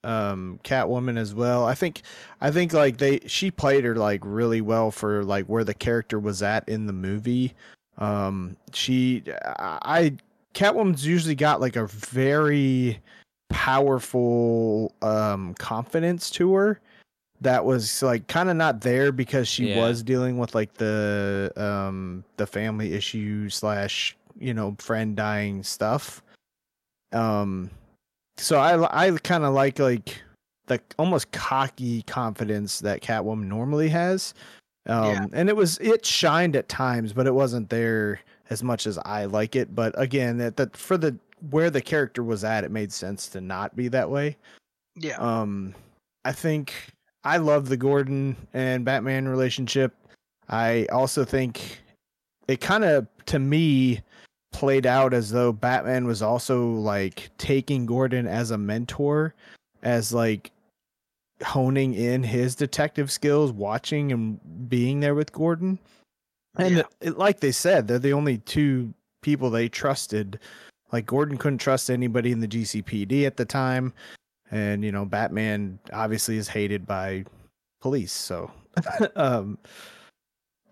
[0.04, 1.66] um Catwoman as well.
[1.66, 2.02] I think
[2.42, 6.20] I think like they she played her like really well for like where the character
[6.20, 7.54] was at in the movie.
[7.98, 9.24] Um she
[9.60, 10.18] I I-
[10.54, 13.02] Catwoman's usually got like a very
[13.50, 16.80] powerful um confidence to her
[17.42, 19.80] that was like kind of not there because she Yeah.
[19.80, 26.22] was dealing with like the um the family issue slash you know friend dying stuff
[27.12, 27.70] um
[28.38, 30.22] so i i kind of like like
[30.68, 34.34] the almost cocky confidence that catwoman normally has
[34.88, 35.26] um Yeah.
[35.34, 39.26] and it was it shined at times but it wasn't there as much as i
[39.26, 41.16] like it but again that, that for the
[41.52, 44.36] where the character was at it made sense to not be that way
[44.96, 45.18] Yeah.
[45.18, 45.76] um,
[46.24, 46.74] I think
[47.26, 49.94] I love the Gordon and Batman relationship.
[50.48, 51.80] I also think
[52.48, 54.02] it kind of, to me,
[54.54, 59.34] played out as though Batman was also like taking Gordon as a mentor,
[59.82, 60.52] as like
[61.44, 65.80] honing in his detective skills, watching and being there with Gordon.
[66.58, 66.84] And Yeah.
[67.02, 70.40] it, like they said, they're the only two people they trusted.
[70.92, 73.94] Like Gordon couldn't trust anybody in the GCPD at the time
[74.52, 77.24] and you know batman obviously is hated by
[77.82, 78.52] police so
[79.16, 79.58] um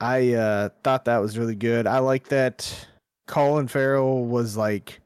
[0.01, 1.87] i uh thought that was really good.
[1.87, 2.87] I like that
[3.27, 4.99] colin farrell was like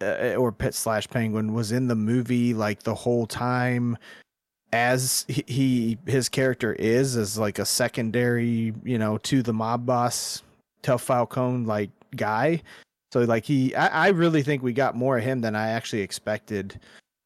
[0.00, 3.96] uh, or pit slash penguin was in the movie like the whole time
[4.72, 9.86] as he, he his character is as like a secondary you know to the mob
[9.86, 10.42] boss
[10.82, 12.60] tough falcone like guy
[13.16, 16.02] so like he I, I really think we got more of him than i actually
[16.02, 16.78] expected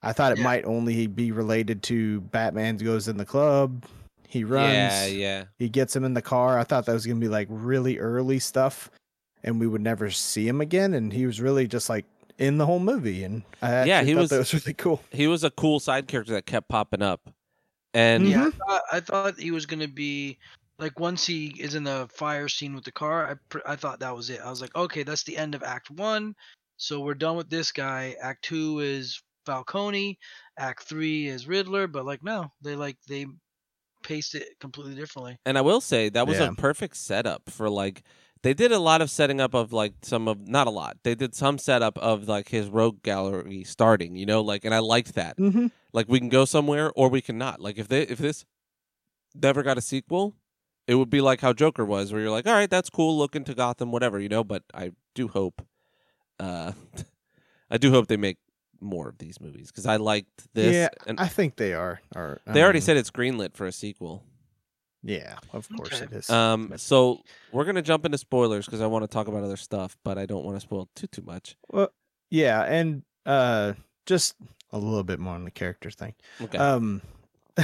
[0.02, 0.44] i thought it Yeah.
[0.44, 3.84] might only be related to batman goes in the club
[4.28, 5.44] he runs yeah, yeah.
[5.58, 8.38] he gets him in the car i thought that was gonna be like really early
[8.38, 8.88] stuff
[9.42, 12.04] and we would never see him again and he was really just like
[12.38, 15.26] in the whole movie and i Yeah, he thought was- that was really cool He
[15.26, 17.20] was a cool side character that kept popping up,
[17.94, 18.28] and.
[18.28, 18.58] Yeah, I mm-hmm.
[18.58, 20.38] thought, I thought he was gonna be
[20.80, 24.00] Like once he is in the fire scene with the car, I pr- I thought
[24.00, 24.40] that was it.
[24.42, 26.34] I was like, okay, that's the end of Act One,
[26.78, 28.16] so we're done with this guy.
[28.22, 30.18] Act Two is Falcone,
[30.58, 33.26] Act Three is Riddler, but like no, they like they
[34.02, 35.36] paced it completely differently.
[35.44, 36.48] And I will say that was Yeah.
[36.48, 38.02] a perfect setup for like
[38.42, 40.96] they did a lot of setting up of like some of not a lot.
[41.02, 44.78] They did some setup of like his rogue gallery starting, you know, like and I
[44.78, 45.36] liked that.
[45.36, 45.66] Mm-hmm.
[45.92, 47.60] Like we can go somewhere or we can not.
[47.60, 48.46] Like if they if this
[49.34, 50.34] never got a sequel,
[50.90, 53.36] it would be like how Joker was, where you're like, all right, that's cool, look
[53.36, 54.42] into Gotham, whatever, you know.
[54.42, 55.62] But I do hope,
[56.40, 56.72] uh,
[57.70, 58.38] I do hope they make
[58.80, 60.74] more of these movies because I liked this.
[60.74, 62.00] Yeah, and I think they are.
[62.16, 64.24] Or they already um, said it's greenlit for a sequel.
[65.04, 66.06] Yeah, of course Okay.
[66.06, 66.28] it is.
[66.28, 67.20] Um, so
[67.52, 70.26] we're gonna jump into spoilers because I want to talk about other stuff, but I
[70.26, 71.56] don't want to spoil too too much.
[71.70, 71.90] well,
[72.30, 73.74] yeah, and uh,
[74.06, 74.34] just
[74.72, 76.14] a little bit more on the character thing.
[76.42, 76.58] Okay.
[76.58, 77.00] Um,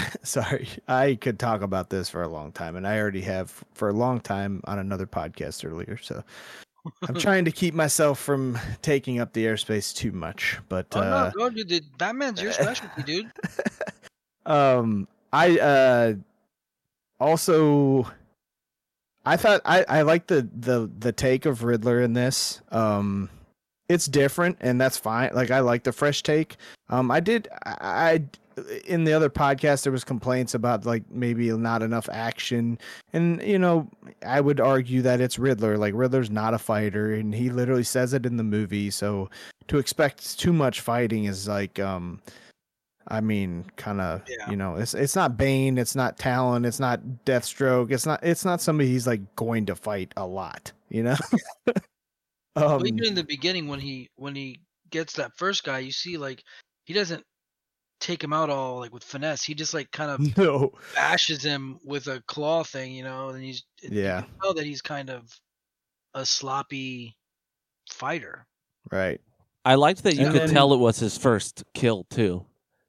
[0.23, 3.89] sorry, I could talk about this for a long time, and I already have for
[3.89, 5.97] a long time on another podcast earlier.
[5.99, 6.23] So
[7.09, 10.59] I'm trying to keep myself from taking up the airspace too much.
[10.69, 13.31] But Oh uh, no, go dude, Batman's your specialty, dude.
[14.45, 16.15] um, I uh
[17.21, 18.07] also
[19.25, 22.61] I thought I I like the the the take of Riddler in this.
[22.71, 23.29] Um,
[23.89, 25.31] it's different, and that's fine.
[25.35, 26.57] Like I like the fresh take.
[26.89, 28.25] Um, I did I.
[28.87, 32.79] In the other podcast there was complaints about like maybe not enough action.
[33.13, 33.89] And you know
[34.25, 35.77] i would argue that it's riddler.
[35.77, 38.91] Like riddler's not a fighter and he literally says it in the movie.
[38.91, 39.29] So
[39.69, 42.21] to expect too much fighting is like um
[43.09, 44.51] i mean kind of Yeah.
[44.51, 48.45] you know it's it's not bane it's not talon it's not deathstroke it's not it's
[48.45, 51.17] not somebody he's like going to fight a lot you know?
[52.57, 54.61] Um even in the beginning when he when he
[54.91, 56.43] gets that first guy, you see like
[56.85, 57.23] he doesn't
[58.01, 59.43] take him out all like with finesse.
[59.43, 63.43] He just like kind of no bashes him with a claw thing, you know, and
[63.43, 65.25] he's you yeah can tell that he's kind of
[66.15, 67.17] a sloppy
[67.91, 68.47] fighter.
[68.91, 69.21] right
[69.65, 72.47] I liked that you And could then- tell it was his first kill too.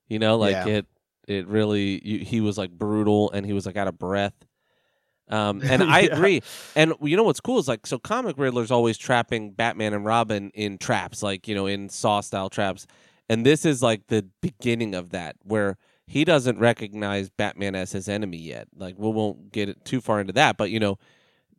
[0.08, 0.68] You know, like Yeah.
[0.68, 0.86] it.
[1.28, 2.00] It really.
[2.08, 4.36] You, he was like brutal, and he was like out of breath.
[5.28, 6.14] Um, and I Yeah.
[6.14, 6.42] agree.
[6.76, 10.52] And you know what's cool is like so comic Riddler's always trapping Batman and Robin
[10.54, 12.86] in traps, like you know in Saw style traps.
[13.30, 18.08] And this is like the beginning of that, where he doesn't recognize Batman as his
[18.08, 18.68] enemy yet.
[18.76, 20.98] Like we won't get it too far into that, but you know,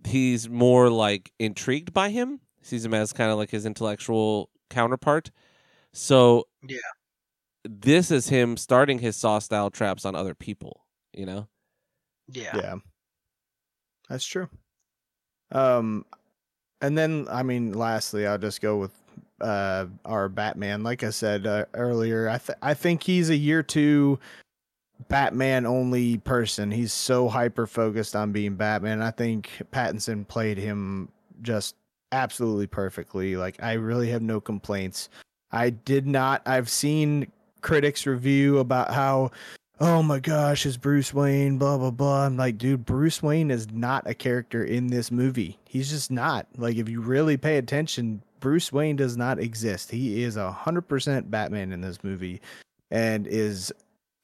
[0.07, 2.41] he's more like intrigued by him.
[2.63, 5.31] Sees him as kind of like his intellectual counterpart.
[5.93, 6.79] So Yeah.
[7.65, 10.85] this is him starting his saw style traps on other people.
[11.13, 11.49] You know,
[12.29, 12.57] Yeah.
[12.57, 12.75] yeah
[14.09, 14.49] that's true
[15.53, 16.05] um
[16.81, 18.98] and then i mean lastly i'll just go with
[19.41, 23.63] uh our batman like i said uh, earlier i th- i think he's a year
[23.63, 24.19] two
[25.09, 31.09] batman only person he's so hyper focused on being batman i think pattinson played him
[31.41, 31.77] just
[32.11, 35.09] absolutely perfectly like i really have no complaints
[35.53, 39.31] i did not i've seen critics review about how
[39.81, 42.27] oh my gosh, is Bruce Wayne, blah, blah, blah.
[42.27, 45.59] I'm like, dude, Bruce Wayne is not a character in this movie.
[45.69, 46.47] He's just not.
[46.57, 49.91] Like, if you really pay attention, Bruce Wayne does not exist.
[49.91, 52.41] He is a 100% Batman in this movie
[52.91, 53.73] and is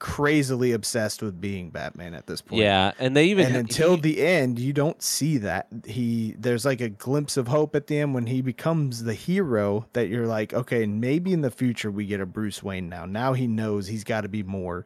[0.01, 2.61] crazily obsessed with being Batman at this point.
[2.61, 2.93] yeah.
[2.99, 5.69] And they even And until he- the end, you don't see that.
[5.87, 9.87] He there's like a glimpse of hope at the end when he becomes the hero
[9.95, 13.07] that you're like, okay, maybe in the future we get a Bruce Wayne now.
[13.07, 14.85] Now he knows he's got to be more.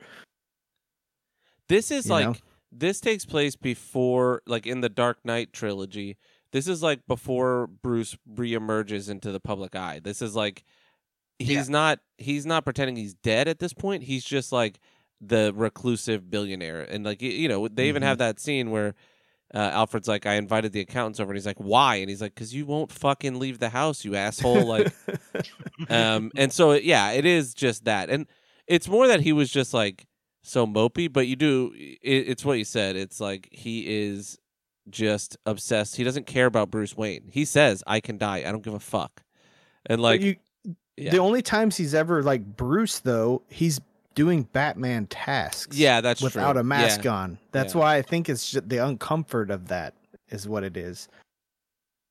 [1.68, 2.34] This is like know?
[2.70, 6.16] this takes place before like in the Dark Knight trilogy.
[6.52, 10.00] This is like before Bruce reemerges into the public eye.
[10.02, 10.64] This is like
[11.38, 11.72] he's Yeah.
[11.72, 14.04] not he's not pretending he's dead at this point.
[14.04, 14.78] He's just like
[15.20, 16.80] the reclusive billionaire.
[16.82, 18.06] And like you know, they even Mhm.
[18.06, 18.94] have that scene where
[19.54, 22.34] uh, Alfred's like, I invited the accountants over, and he's like, "Why?" And he's like,
[22.34, 24.92] "Cause you won't fucking leave the house, you asshole!" Like,
[25.88, 28.26] um, and so yeah, it is just that, and
[28.66, 30.06] it's more that he was just like
[30.42, 32.94] so mopey, but you do it, it's what you said.
[32.96, 34.38] It's like he is
[34.90, 35.96] just obsessed.
[35.96, 37.28] He doesn't care about Bruce Wayne.
[37.30, 38.38] He says, "I can die.
[38.38, 39.22] I don't give a fuck."
[39.86, 40.36] And like, you,
[40.96, 41.10] yeah.
[41.10, 43.80] the only times he's ever like Bruce though, he's
[44.14, 45.76] doing Batman tasks.
[45.76, 46.60] yeah, that's without true.
[46.60, 47.38] a mask Yeah, on.
[47.52, 47.80] That's Yeah.
[47.80, 49.94] why I think it's just the uncomfort of that
[50.28, 51.08] is what it is.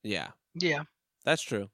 [0.03, 0.83] yeah, Yeah.
[1.25, 1.69] that's true.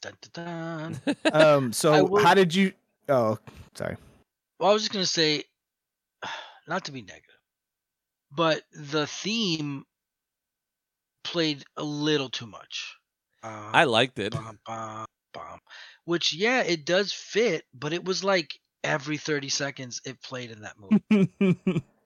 [0.00, 1.16] Dun, dun, dun.
[1.32, 1.72] Um.
[1.72, 2.72] So will- how did you?
[3.08, 3.38] Oh,
[3.74, 3.96] sorry.
[4.60, 5.44] Well, I was just gonna say,
[6.68, 7.27] not to be negative,
[8.30, 9.84] but the theme
[11.24, 12.96] played a little too much.
[13.42, 14.32] Uh, I liked it.
[14.32, 15.58] bum, bum, bum.
[16.04, 20.62] Which, yeah, it does fit, but it was like every 30 seconds it played in
[20.62, 21.30] that movie.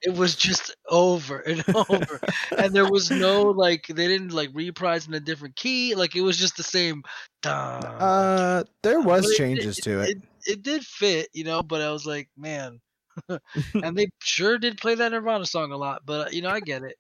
[0.03, 2.21] it was just over and over,
[2.59, 5.95] and there was no like they didn't like reprise in a different key.
[5.95, 7.03] Like it was just the same.
[7.43, 10.11] Dun, Uh, there was But it- changes to it.
[10.11, 12.81] it, it did fit, you know, but I was like, man.
[13.75, 16.61] and they sure did play that Nirvana song a lot, but uh, you know, I
[16.61, 16.97] get it.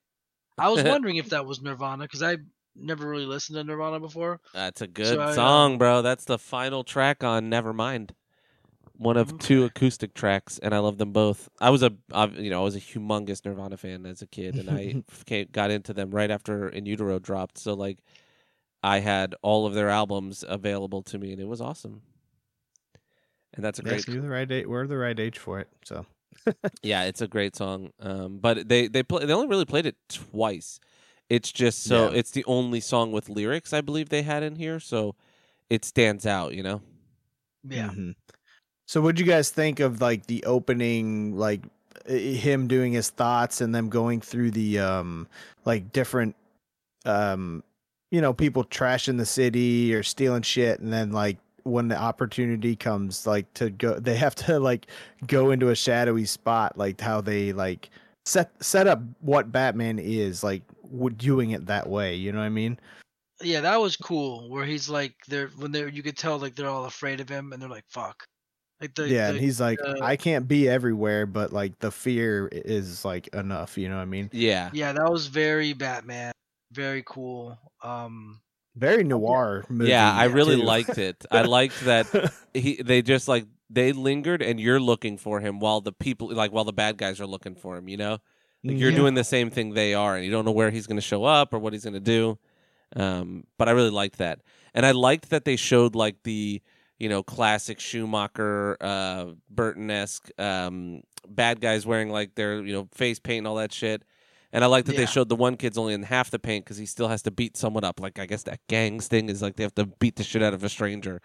[0.59, 2.39] I was wondering if that was Nirvana because I
[2.77, 4.41] never really listened to Nirvana before.
[4.55, 6.03] That's a good I, uh, song, bro.
[6.03, 8.11] That's the final track on Nevermind.
[8.95, 11.49] One of two acoustic tracks, and I love them both.
[11.61, 14.55] I was a, I, you know, I was a humongous Nirvana fan as a kid,
[14.55, 17.59] and I came, got into them right after In Utero dropped.
[17.59, 17.99] So like,
[18.83, 22.03] I had all of their albums available to me, and it was awesome.
[23.55, 24.67] And that's a great Yes, you're the right age.
[24.67, 25.69] We're the right age for it.
[25.85, 26.07] So
[26.83, 27.91] Yeah, it's a great song.
[28.01, 30.81] Um, but they they play they only really played it twice.
[31.29, 32.19] It's just so Yeah.
[32.19, 35.15] it's the only song with lyrics I believe they had in here, so
[35.71, 36.55] it stands out.
[36.55, 36.83] You know.
[37.69, 37.91] Yeah.
[37.91, 38.15] Mhm.
[38.87, 41.63] So, what'd you guys think of like the opening, like
[42.07, 45.29] him doing his thoughts and them going through the um,
[45.65, 46.35] like different,
[47.07, 47.63] um,
[48.11, 52.77] you know, people trashing the city or stealing shit, and then like when the opportunity
[52.77, 54.87] comes, like to go, they have to like
[55.27, 57.91] go into a shadowy spot, like how they like
[58.27, 60.63] set set up what Batman is, like
[61.17, 62.15] doing it that way.
[62.15, 62.79] You know what I mean?
[63.41, 64.49] Yeah, that was cool.
[64.51, 67.53] Where he's like, they're when they're you could tell like they're all afraid of him,
[67.53, 68.25] and they're like, "Fuck."
[68.81, 71.93] Like the yeah, the- and he's like, uh, I can't be everywhere, but like the
[71.93, 73.79] fear is like enough.
[73.79, 74.29] You know what I mean?
[74.33, 74.71] Yeah.
[74.73, 76.33] yeah, that was very Batman,
[76.73, 77.57] very cool.
[77.85, 78.41] Um,
[78.75, 79.91] Very noir movie.
[79.91, 80.63] Yeah, I really too.
[80.63, 81.25] liked it.
[81.31, 82.07] I liked that
[82.55, 86.53] he they just like they lingered and you're looking for him while the people like
[86.53, 88.19] while the bad guys are looking for him, you know?
[88.65, 88.97] Like you're Mhm.
[88.97, 91.25] doing the same thing they are and you don't know where he's going to show
[91.25, 92.39] up or what he's going to do.
[92.95, 94.41] Um, but I really liked that.
[94.75, 96.63] And I liked that they showed like the,
[96.99, 103.19] you know, classic Schumacher uh Burton-esque um bad guys wearing like their, you know, face
[103.19, 104.03] paint and all that shit.
[104.53, 106.77] And I like that they showed the one kid's only in half the paint because
[106.77, 108.01] he still has to beat someone up.
[108.01, 110.53] Like I guess that gangs thing is like they have to beat the shit out
[110.55, 111.21] of a stranger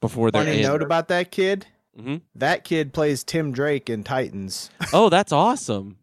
[0.00, 0.62] before they're Funny in.
[0.64, 1.66] note about that kid.
[1.98, 2.20] Mhm.
[2.34, 4.68] That kid plays Tim Drake in Titans.
[4.92, 5.96] Oh, that's awesome.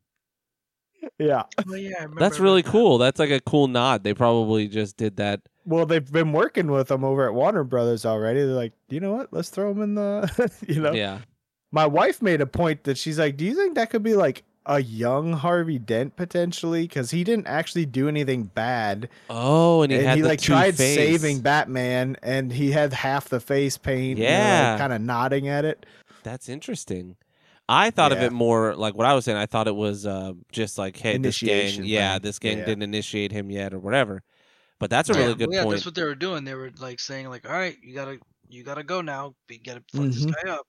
[1.20, 1.44] yeah.
[1.70, 2.72] oh yeah, I That's really that.
[2.72, 2.98] cool.
[2.98, 4.04] That's like a cool nod.
[4.04, 5.42] They probably just did that.
[5.66, 8.40] Well, they've been working with him over at Warner Brothers already.
[8.42, 9.32] They're like, you know what?
[9.32, 10.52] Let's throw him in the.
[10.68, 10.92] you know.
[10.94, 11.20] Yeah.
[11.72, 14.44] My wife made a point that she's like, "Do you think that could be like
[14.66, 16.84] a young Harvey Dent potentially?
[16.84, 20.42] Because he didn't actually do anything bad, Oh, and he and had he the like
[20.42, 20.96] tried two-face.
[20.96, 24.20] saving Batman, and he had half the face paint.
[24.20, 24.78] Yeah.
[24.78, 25.86] kind of nodding at it.
[26.24, 27.16] That's interesting.
[27.70, 29.38] I thought of it more like what I was saying.
[29.38, 32.22] I thought it was uh, just like, hey, this gang, yeah, thing.
[32.22, 32.66] this gang Yeah.
[32.66, 34.22] didn't initiate him yet or whatever.
[34.80, 35.76] But that's a Yeah, really good well, yeah, point.
[35.76, 36.44] that's what they were doing.
[36.44, 38.18] They were like saying like, "All right, you gotta,
[38.50, 39.36] you gotta go now.
[39.50, 40.34] You gotta fuck this Mhm.
[40.44, 40.68] guy up."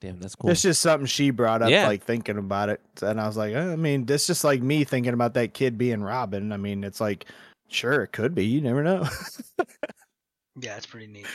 [0.00, 0.50] Damn, that's cool.
[0.50, 1.86] It's just something she brought up, Yeah.
[1.86, 4.82] like thinking about it, and I was like, uh, I mean, this just like me
[4.84, 6.52] thinking about that kid being Robin.
[6.52, 7.26] I mean, it's like,
[7.68, 8.44] sure, it could be.
[8.46, 9.06] You never know.
[10.60, 11.26] Yeah, it's pretty neat.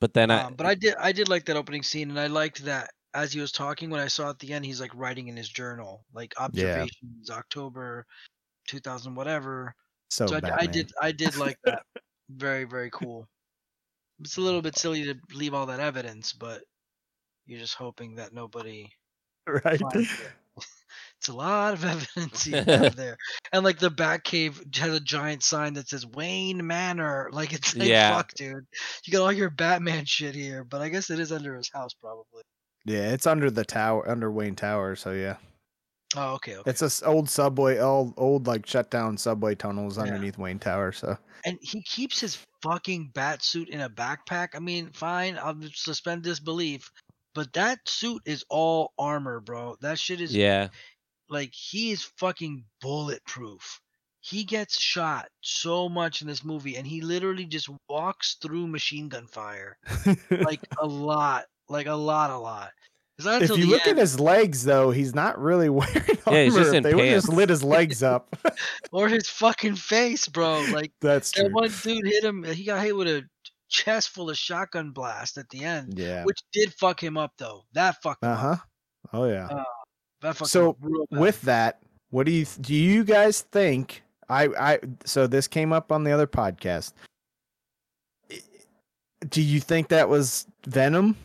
[0.00, 2.26] but then I, Um, but I did, I did like that opening scene, and I
[2.26, 3.88] liked that as he was talking.
[3.88, 8.04] When I saw at the end, he's like writing in his journal, like observations, October,
[8.66, 9.74] two thousand, whatever.
[10.10, 11.82] so, so I, I did, I did like that.
[12.30, 13.26] very, very cool.
[14.20, 16.62] It's a little bit silly to leave all that evidence, but
[17.46, 18.90] you're just hoping that nobody
[19.46, 19.78] right.
[19.80, 20.30] finds it.
[21.18, 23.16] It's a lot of evidence you have there,
[23.52, 27.30] and like the Batcave has a giant sign that says Wayne Manor.
[27.32, 28.16] Like it's like Yeah.
[28.16, 28.66] fuck, dude.
[29.04, 31.94] You got all your Batman shit here, but I guess it is under his house
[31.94, 32.42] probably.
[32.84, 34.96] Yeah, it's under the tower, under Wayne Tower.
[34.96, 35.36] So yeah,
[36.16, 36.68] Oh, okay, okay.
[36.70, 40.02] it's a old subway, old old like shut down subway tunnels Yeah.
[40.04, 40.90] underneath Wayne Tower.
[40.92, 44.48] So and he keeps his fucking bat suit in a backpack.
[44.54, 46.90] I mean, fine, I'll suspend disbelief,
[47.34, 49.76] but that suit is all armor, bro.
[49.80, 50.68] That shit is yeah,
[51.28, 53.80] like he is fucking bulletproof.
[54.20, 59.08] He gets shot so much in this movie, and he literally just walks through machine
[59.08, 59.78] gun fire
[60.30, 62.70] like a lot, like a lot, a lot.
[63.18, 66.38] if you look end, at his legs, though, he's not really wearing armor.
[66.38, 68.36] Yeah, he's just in they would just lit his legs up.
[68.92, 70.64] or his fucking face, bro.
[70.70, 72.44] Like That's that one dude hit him.
[72.44, 73.24] He got hit with a
[73.72, 76.24] chest full of shotgun blast at the end, Yeah.
[76.24, 77.64] which did fuck him up though.
[77.72, 78.60] That fucked him Uh up.
[79.12, 79.48] Oh yeah.
[80.20, 80.76] That fucked so
[81.10, 81.80] with that,
[82.10, 82.74] what do you do?
[82.74, 84.02] You guys think?
[84.28, 86.92] I I so this came up on the other podcast.
[89.28, 91.16] Do you think that was venom,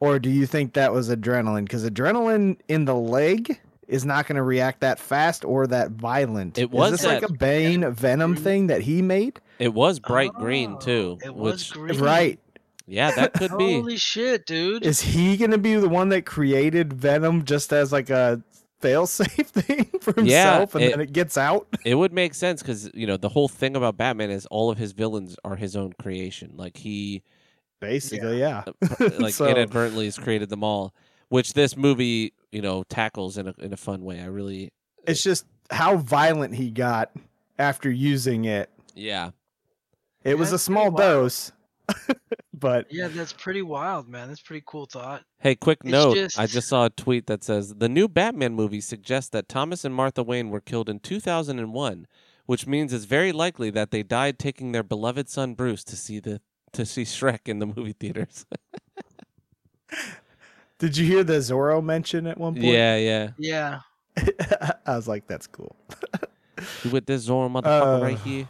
[0.00, 1.64] or do you think that was adrenaline?
[1.64, 3.58] Because adrenaline in the leg
[3.88, 6.58] is not going to react that fast or that violent.
[6.58, 9.40] It was Is this like a Bane Venom thing that he made?
[9.58, 11.18] it was bright green Oh, too.
[11.24, 12.00] It was which, green.
[12.00, 12.38] Right.
[12.86, 13.74] yeah, that could be.
[13.80, 14.84] Holy shit, dude.
[14.86, 18.40] Is he going to be the one that created Venom just as like a
[18.80, 21.66] failsafe thing for Yeah, himself, and it- then it gets out.
[21.84, 24.78] it would make sense because you know the whole thing about Batman is all of
[24.78, 26.52] his villains are his own creation.
[26.54, 27.22] Like he
[27.80, 28.64] Basically, yeah.
[29.00, 30.94] Uh, like So- inadvertently has created them all,
[31.28, 34.20] which this movie you know tackles in a in a fun way.
[34.20, 37.10] I really uh, It's just how violent he got
[37.58, 38.70] after using it.
[38.94, 39.30] yeah
[40.24, 41.52] It was a small dose,
[42.54, 44.28] but Yeah, that's pretty wild, man.
[44.28, 45.22] That's a pretty cool thought.
[45.40, 46.14] Hey, quick It's note.
[46.14, 49.84] just- I just saw a tweet that says the new Batman movie suggests that Thomas
[49.84, 52.06] and Martha Wayne were killed in 2001,
[52.46, 56.18] which means it's very likely that they died taking their beloved son Bruce to see
[56.20, 56.40] the
[56.72, 58.44] to see Shrek in the movie theaters.
[60.78, 62.66] did you hear the Zorro mention at one point?
[62.66, 63.30] yeah, yeah.
[63.38, 63.80] Yeah.
[64.86, 65.76] I was like, that's cool.
[66.90, 68.48] With this Zorro motherfucker Uh, right here?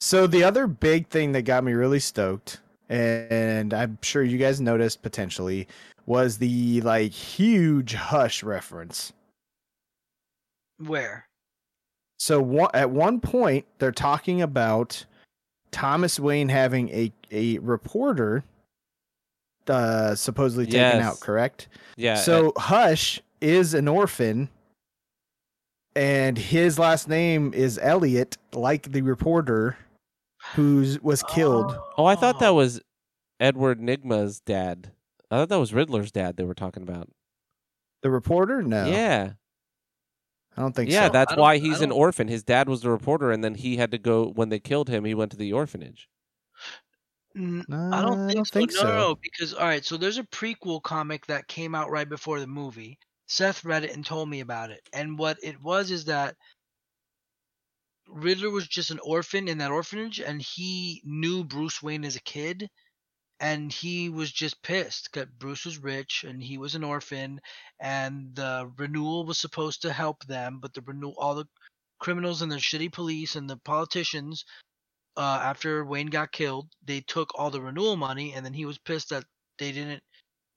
[0.00, 4.60] So the other big thing that got me really stoked, and I'm sure you guys
[4.60, 5.68] noticed potentially,
[6.06, 9.12] was the like huge hush reference.
[10.78, 11.26] Where?
[12.18, 15.04] So one, at one point, they're talking about
[15.70, 18.42] Thomas Wayne having a a reporter
[19.68, 21.04] uh, supposedly taken Yes.
[21.04, 21.20] out.
[21.20, 21.68] Correct.
[21.96, 22.14] Yeah.
[22.16, 24.48] so Hush is an orphan,
[25.94, 29.76] and his last name is Elliot, like the reporter
[30.54, 31.76] who was killed.
[31.98, 32.80] oh, I thought that was
[33.38, 34.92] Edward Nygma's dad.
[35.30, 37.08] I thought that was Riddler's dad they were talking about.
[38.02, 38.62] The reporter?
[38.62, 38.86] No.
[38.86, 39.32] Yeah.
[40.56, 41.12] I don't think Yeah, so.
[41.12, 42.26] that's why he's an orphan.
[42.28, 45.04] His dad was the reporter and then he had to go when they killed him,
[45.04, 46.08] he went to the orphanage.
[47.36, 48.52] Mm, no, I don't think, so.
[48.52, 48.84] think no, so.
[48.86, 52.40] no, no, because all right, so there's a prequel comic that came out right before
[52.40, 52.98] the movie.
[53.26, 54.80] Seth read it and told me about it.
[54.92, 56.34] And what it was is that
[58.08, 62.22] Riddler was just an orphan in that orphanage and he knew Bruce Wayne as a
[62.22, 62.68] kid
[63.38, 67.40] and he was just pissed that Bruce was rich and he was an orphan
[67.78, 71.46] and the renewal was supposed to help them, but the renewal all the
[72.00, 74.44] criminals and the shitty police and the politicians
[75.20, 78.78] uh, after Wayne got killed, they took all the renewal money, and then he was
[78.78, 79.24] pissed that
[79.58, 80.02] they didn't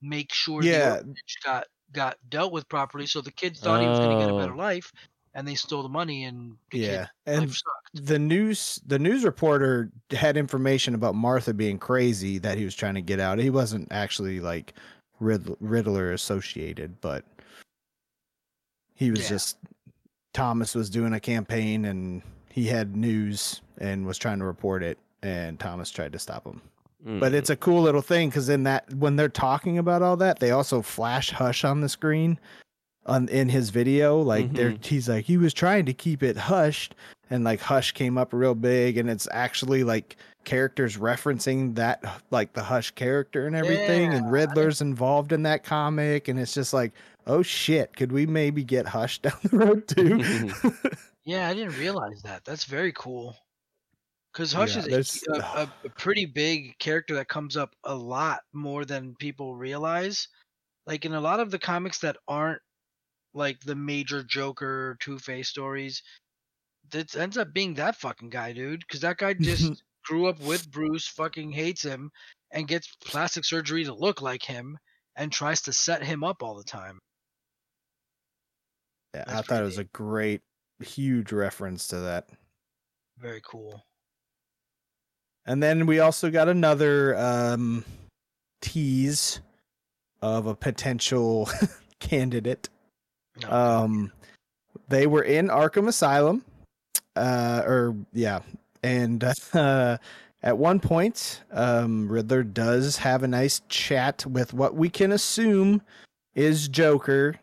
[0.02, 1.00] make sure Yeah.
[1.02, 1.04] the
[1.44, 3.06] got got dealt with properly.
[3.06, 4.56] So the kids thought he was going to get a better Oh.
[4.56, 4.90] life,
[5.34, 7.90] and they stole the money, and the Yeah, and life sucked.
[7.94, 12.94] the news the news reporter had information about Martha being crazy that he was trying
[12.94, 13.38] to get out.
[13.38, 14.74] He wasn't actually like
[15.20, 17.24] Riddler, Riddler associated, but
[18.94, 19.28] he was Yeah.
[19.28, 19.58] just
[20.34, 24.98] Thomas was doing a campaign and he had news and was trying to report it
[25.24, 26.60] and Thomas tried to stop him.
[27.04, 27.18] Mm.
[27.18, 30.38] But it's a cool little thing because in that when they're talking about all that,
[30.38, 32.38] they also flash hush on the screen
[33.06, 34.20] on in his video.
[34.20, 36.94] Like they're he's like he was trying to keep it hushed,
[37.30, 42.52] and like hush came up real big, and it's actually like characters referencing that like
[42.52, 46.72] the hush character and everything, Yeah, and Riddler's involved in that comic, and it's just
[46.72, 46.92] like
[47.26, 50.52] oh shit, could we maybe get hush down the road too?
[51.24, 52.44] Yeah, I didn't realize that.
[52.44, 53.34] That's very cool.
[54.34, 58.40] Because Hush Yeah, is a, a, a pretty big character that comes up a lot
[58.52, 60.26] more than people realize.
[60.86, 62.60] Like in a lot of the comics that aren't
[63.32, 66.02] like the major Joker, Two Face stories,
[66.90, 68.80] that ends up being that fucking guy, dude.
[68.80, 72.10] Because that guy just grew up with Bruce, fucking hates him,
[72.50, 74.76] and gets plastic surgery to look like him,
[75.14, 76.98] and tries to set him up all the time.
[79.14, 80.42] yeah, I thought it was a great,
[80.82, 82.30] huge reference to that.
[83.16, 83.80] Very cool.
[85.46, 87.84] And then we also got another um,
[88.60, 89.40] tease
[90.22, 91.48] of a potential
[92.00, 92.68] candidate.
[93.42, 94.12] No, Um,
[94.88, 96.44] they were in Arkham Asylum,
[97.16, 98.40] uh, or yeah,
[98.82, 99.98] and uh,
[100.42, 105.82] at one point, um, Riddler does have a nice chat with what we can assume
[106.34, 107.36] is Joker,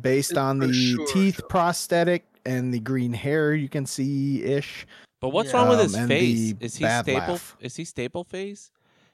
[0.00, 4.86] based on the sure teeth prosthetic and the green hair you can see ish.
[5.24, 5.56] But what's Yeah.
[5.56, 6.54] wrong with Um, his and face?
[6.60, 7.14] Is he staple?
[7.14, 7.56] laugh.
[7.58, 8.70] Is he staple face?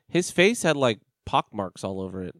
[0.09, 2.35] His face had like pock marks all over it.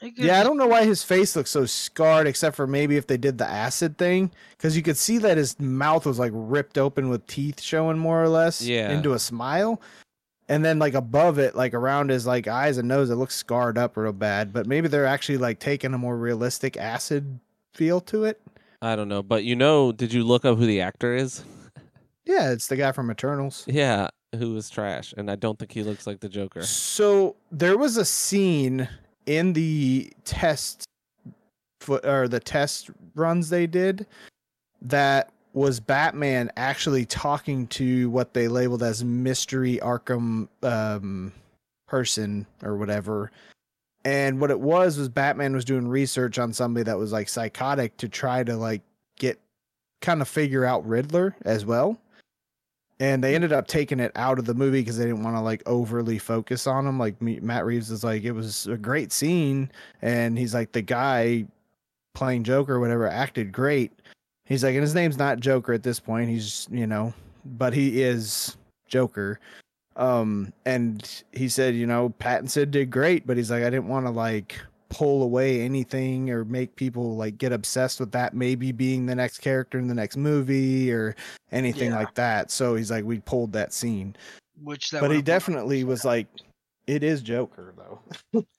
[0.00, 2.96] he could Yeah, I don't know why his face looks so scarred, except for maybe
[2.96, 6.32] if they did the acid thing, because you could see that his mouth was like
[6.34, 8.90] ripped open with teeth showing more or less Yeah.
[8.90, 9.80] into a smile,
[10.48, 13.78] and then like above it, like around his like eyes and nose, it looks scarred
[13.78, 14.52] up real bad.
[14.52, 17.38] But maybe they're actually like taking a more realistic acid
[17.72, 18.40] feel to it.
[18.82, 21.44] I don't know, but you know, did you look up who the actor is?
[22.26, 23.64] Yeah, it's the guy from Eternals.
[23.66, 26.62] yeah, who was trash, and I don't think he looks like the Joker.
[26.62, 28.88] So there was a scene
[29.26, 30.84] in the test
[31.80, 34.06] foot or the test runs they did
[34.82, 41.32] that was Batman actually talking to what they labeled as mystery Arkham um,
[41.86, 43.30] person or whatever,
[44.04, 47.96] And what it was was Batman was doing research on somebody that was like psychotic
[47.98, 48.82] to try to like
[49.18, 49.38] get
[50.00, 51.98] kind of figure out Riddler as well.
[53.00, 55.40] And they ended up taking it out of the movie because they didn't want to
[55.40, 56.98] like overly focus on him.
[56.98, 61.44] Like Matt Reeves is like, it was a great scene, and he's like the guy
[62.14, 63.92] playing Joker or whatever acted great.
[64.44, 66.30] He's like, and his name's not Joker at this point.
[66.30, 67.12] He's you know,
[67.44, 68.56] but he is
[68.86, 69.40] Joker.
[69.96, 74.06] Um, and he said, you know, Pattinson did great, but he's like, I didn't want
[74.06, 74.60] to like
[74.94, 79.38] pull away anything or make people like get obsessed with that maybe being the next
[79.38, 81.16] character in the next movie or
[81.50, 81.98] anything Yeah.
[81.98, 82.52] like that.
[82.52, 84.14] So he's like, we pulled that scene,
[84.62, 86.28] Which that but he definitely was like,
[86.86, 88.42] it is Joker though.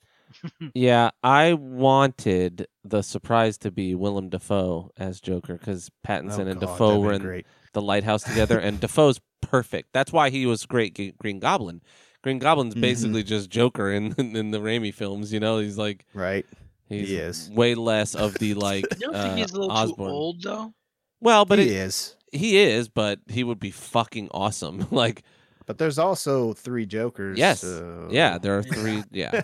[0.73, 6.59] Yeah, I wanted the surprise to be Willem Dafoe as Joker because Pattinson Oh, and
[6.59, 7.45] God, Dafoe were in great.
[7.73, 9.89] the lighthouse together, and Dafoe's perfect.
[9.93, 10.95] That's why he was great.
[10.95, 11.81] G- Green Goblin.
[12.25, 12.81] Green Goblin's Mhm.
[12.81, 15.31] basically just Joker in in the Raimi films.
[15.31, 16.43] You know, he's like Right.
[16.89, 17.51] he's He is.
[17.51, 20.09] way less of the like You don't uh, think he's a little Osborn.
[20.09, 20.73] too old though?
[21.21, 22.15] Well, but he it, is.
[22.31, 24.87] he is, but he would be fucking awesome.
[24.91, 25.21] like,
[25.67, 27.37] But there's also three Jokers.
[27.37, 29.03] yes, so- yeah, there are three.
[29.11, 29.43] Yeah,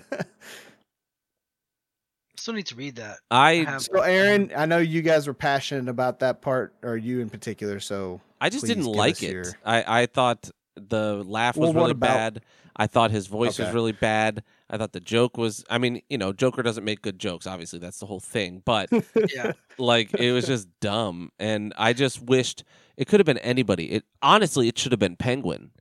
[2.37, 3.19] Still need to read that.
[3.29, 7.19] I have- so Aaron, I know you guys were passionate about that part, or you
[7.19, 7.79] in particular.
[7.79, 9.31] So I just didn't like it.
[9.31, 12.41] your- I, I thought the laugh was Well, really about- bad.
[12.75, 14.43] I thought his voice was really bad.
[14.69, 15.63] I thought the joke was.
[15.69, 17.45] I mean, you know, Joker doesn't make good jokes.
[17.45, 18.61] Obviously, that's the whole thing.
[18.65, 18.89] But
[19.35, 19.51] Yeah.
[19.77, 22.63] like, it was just dumb, and I just wished
[22.97, 23.91] it could have been anybody.
[23.91, 25.71] It honestly, it should have been Penguin.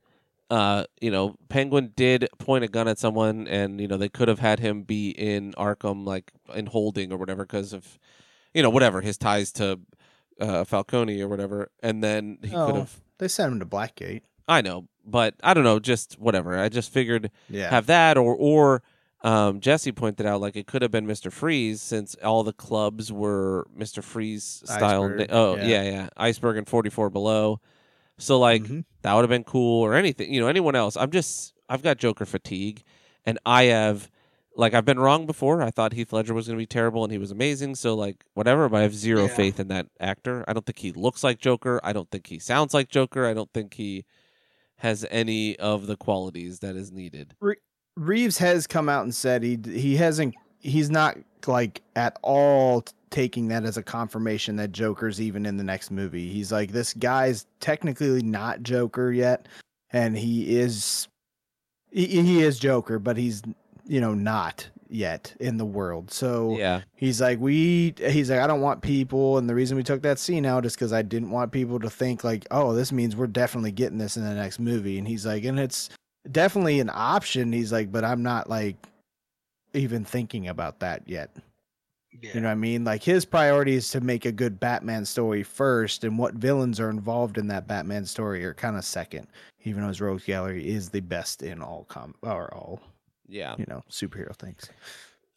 [0.49, 4.27] Uh, you know, Penguin did point a gun at someone, and you know they could
[4.27, 7.97] have had him be in Arkham, like in holding or whatever, because of,
[8.53, 9.79] you know, whatever his ties to
[10.41, 12.65] uh, Falcone or whatever, and then he Oh.
[12.65, 12.99] could have.
[13.19, 14.23] they sent him to Blackgate.
[14.51, 16.57] I know, but I don't know, just whatever.
[16.59, 17.69] I just figured Yeah.
[17.69, 18.83] have that or or
[19.23, 21.31] um, Jesse pointed out like it could have been Mr.
[21.31, 24.03] Freeze since all the clubs were Mr.
[24.03, 25.03] Freeze style.
[25.03, 25.63] Iceberg, oh yeah.
[25.65, 27.59] yeah, yeah, Iceberg and Forty Four Below.
[28.17, 28.83] So like Mhm.
[29.03, 30.33] that would have been cool or anything.
[30.33, 30.97] You know, anyone else.
[30.97, 32.83] I'm just I've got Joker fatigue,
[33.25, 34.09] and I have
[34.57, 35.61] like I've been wrong before.
[35.61, 37.75] I thought Heath Ledger was going to be terrible, and he was amazing.
[37.75, 39.35] So like whatever, but I have zero Yeah.
[39.35, 40.43] faith in that actor.
[40.47, 41.79] I don't think he looks like Joker.
[41.83, 43.25] I don't think he sounds like Joker.
[43.25, 44.03] I don't think he
[44.81, 47.35] has any of the qualities that is needed.
[47.95, 53.47] Reeves has come out and said he he hasn't he's not like at all taking
[53.49, 56.29] that as a confirmation that Joker's even in the next movie.
[56.29, 59.47] He's like this guy's technically not Joker yet
[59.93, 61.07] and he is
[61.91, 63.43] he, he is Joker but he's
[63.85, 66.11] you know not yet in the world.
[66.11, 69.37] So Yeah, he's like we he's like i don't want people.
[69.37, 71.89] And the reason we took that scene out is because i didn't want people to
[71.89, 74.97] think like oh this means we're definitely getting this in the next movie.
[74.97, 75.89] And he's like and it's
[76.31, 77.53] definitely an option.
[77.53, 78.75] He's like but i'm not like
[79.73, 81.35] even thinking about that yet.
[82.21, 82.31] Yeah.
[82.33, 82.83] you know what i mean?
[82.83, 86.89] Like his priority is to make a good batman story first and what villains are
[86.89, 89.27] involved in that batman story are kind of second
[89.63, 92.81] even though his rogues gallery is the best in all com or all
[93.31, 93.55] yeah.
[93.57, 94.69] you know superhero things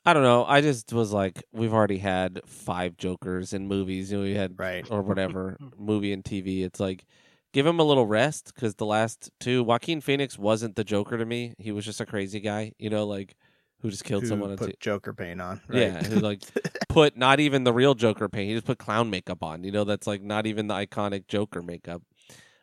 [0.07, 0.45] I don't know.
[0.45, 4.13] I just was like, we've already had five Jokers in movies.
[4.13, 6.63] You know, we had right or whatever movie and TV.
[6.63, 7.07] It's like
[7.55, 11.25] give him a little rest because the last two, Joaquin Phoenix wasn't the Joker to
[11.25, 11.55] me.
[11.57, 12.73] He was just a crazy guy.
[12.79, 13.35] You know, like
[13.81, 14.57] who just killed Who someone.
[14.59, 15.79] put t- joker paint on right?
[15.79, 16.43] Yeah, who like
[16.91, 18.49] put not even the real Joker paint.
[18.49, 19.65] He just put clown makeup on.
[19.65, 22.03] You know, that's like not even the iconic Joker makeup.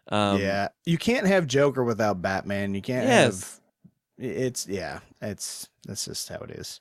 [0.10, 2.76] Um, yeah, you can't have Joker without Batman.
[2.76, 3.24] You can't Yes.
[3.26, 3.61] have.
[4.22, 6.80] It's yeah, it's that's just how it is.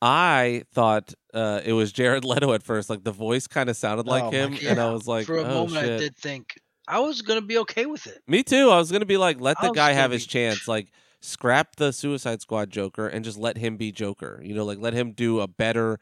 [0.00, 2.90] I thought uh, it was Jared Leto at first.
[2.90, 4.62] Like the voice kind of sounded like Oh him, God.
[4.64, 6.58] and I was like, for a "Oh moment, shit!" I did think
[6.88, 8.20] I was gonna be okay with it.
[8.26, 8.68] Me too.
[8.70, 10.66] I was gonna be like, let the guy gonna have his be- chance.
[10.66, 10.88] Like,
[11.20, 14.40] scrap the Suicide Squad Joker and just let him be Joker.
[14.42, 16.00] You know, like let him do a better.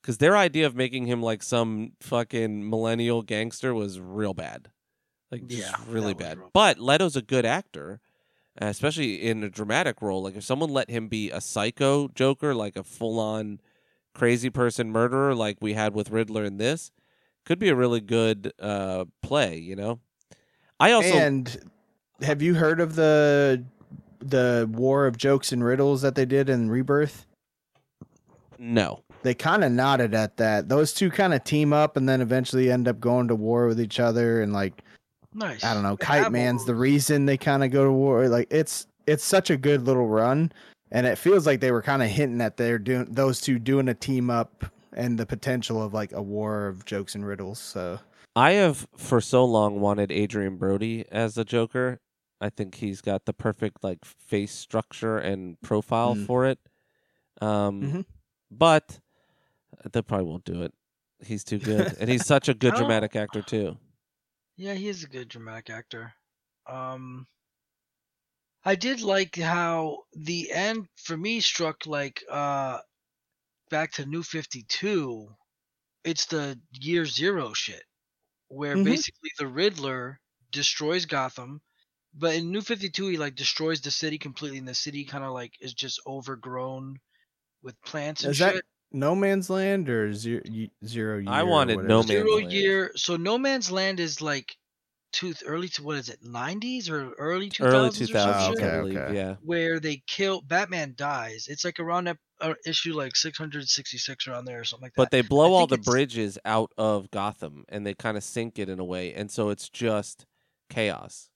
[0.00, 4.68] Because their idea of making him like some fucking millennial gangster was real bad,
[5.30, 6.50] like just Yeah, really that was bad.
[6.54, 8.00] But Leto's a good actor,
[8.58, 10.22] especially in a dramatic role.
[10.22, 13.60] Like if someone let him be a psycho Joker, like a full on
[14.14, 16.90] crazy person murderer, like we had with Riddler in this,
[17.44, 19.58] could be a really good uh, play.
[19.58, 20.00] You know,
[20.78, 21.70] I also and
[22.22, 23.64] have you heard of the
[24.20, 27.26] the war of jokes and riddles that they did in Rebirth?
[28.62, 29.02] no.
[29.22, 30.68] They kind of nodded at that.
[30.68, 33.80] Those two kind of team up and then eventually end up going to war with
[33.80, 34.42] each other.
[34.42, 34.82] And like
[35.34, 35.64] Nice.
[35.64, 38.28] I don't know, Kite have Man's the reason they kind of go to war.
[38.28, 40.52] Like it's it's such a good little run,
[40.90, 43.88] and it feels like they were kind of hinting that they're doing those two doing
[43.88, 47.58] a team up and the potential of like a war of jokes and riddles.
[47.58, 47.98] So
[48.36, 52.00] I have for so long wanted Adrien Brody as a Joker.
[52.40, 56.26] I think he's got the perfect like face structure and profile Mm.
[56.26, 56.58] for it.
[57.40, 58.04] Um, Mhm.
[58.50, 59.00] but
[59.90, 60.72] they probably won't do it.
[61.24, 63.76] He's too good, and he's such a good dramatic actor too.
[64.62, 66.14] Yeah, he is a good dramatic actor.
[66.68, 67.26] Um,
[68.64, 72.78] I did like how the end for me struck like uh,
[73.70, 75.34] back to New Fifty Two.
[76.04, 77.82] It's the Year Zero shit,
[78.46, 78.84] where Mhm.
[78.84, 80.20] basically the Riddler
[80.52, 81.60] destroys Gotham,
[82.14, 85.24] but in New Fifty Two he like destroys the city completely, and the city kind
[85.24, 87.00] of like is just overgrown
[87.62, 88.54] with plants and Is shit.
[88.54, 90.42] that No Man's Land or Zero,
[90.84, 91.28] zero Year?
[91.28, 91.78] I wanted?
[91.84, 92.52] No Man's Zero Land.
[92.52, 92.92] year.
[92.96, 94.56] So No Man's Land is like
[95.12, 96.18] two early to what is it?
[96.22, 98.08] Nineties or early two Early thousands?
[98.08, 98.96] two thousands, Okay, I believe.
[98.96, 99.14] okay.
[99.14, 101.48] Yeah, Where they kill Batman dies.
[101.48, 104.86] It's like around ep- uh, issue like six hundred sixty six around there or something
[104.86, 105.02] like that.
[105.02, 108.58] but they blow all the it's- bridges out of Gotham, and they kind of sink
[108.58, 110.24] it in a way, and so it's just
[110.70, 111.28] chaos.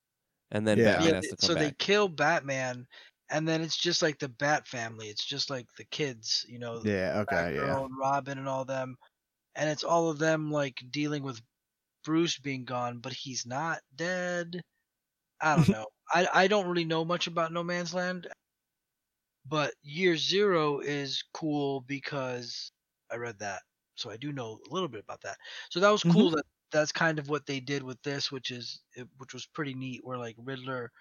[0.51, 0.93] And then Yeah.
[0.93, 2.86] Batman yeah, has to come so they kill Batman,
[3.31, 5.09] and then it's just like the Bat family.
[5.09, 7.25] It's just like the kids, you know, Yeah.
[7.29, 7.57] Okay.
[7.57, 7.81] Yeah.
[7.81, 8.97] And Robin and all them,
[9.55, 11.41] and it's all of them like dealing with
[12.05, 14.61] Bruce being gone, but he's not dead.
[15.41, 15.87] I don't know.
[16.13, 18.29] I I don't really know much about No Man's Land,
[19.45, 22.71] but Year Zero is cool because
[23.11, 23.63] I read that,
[23.97, 25.37] so I do know a little bit about that.
[25.71, 26.37] So that was cool mm-hmm.
[26.37, 28.81] that that's kind of what they did with this, which is
[29.19, 30.01] which was pretty neat.
[30.05, 30.93] Where like Riddler.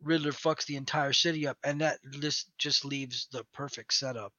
[0.00, 4.34] Riddler fucks the entire city up, and that this just leaves the perfect setup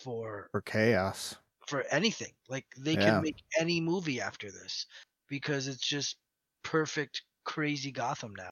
[0.00, 1.36] for For chaos.
[1.66, 2.34] for anything.
[2.48, 2.96] Like they Yeah.
[2.96, 4.86] can make any movie after this
[5.28, 6.16] because it's just
[6.62, 8.50] perfect, crazy Gotham now,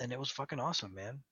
[0.00, 1.22] and it was fucking awesome, man.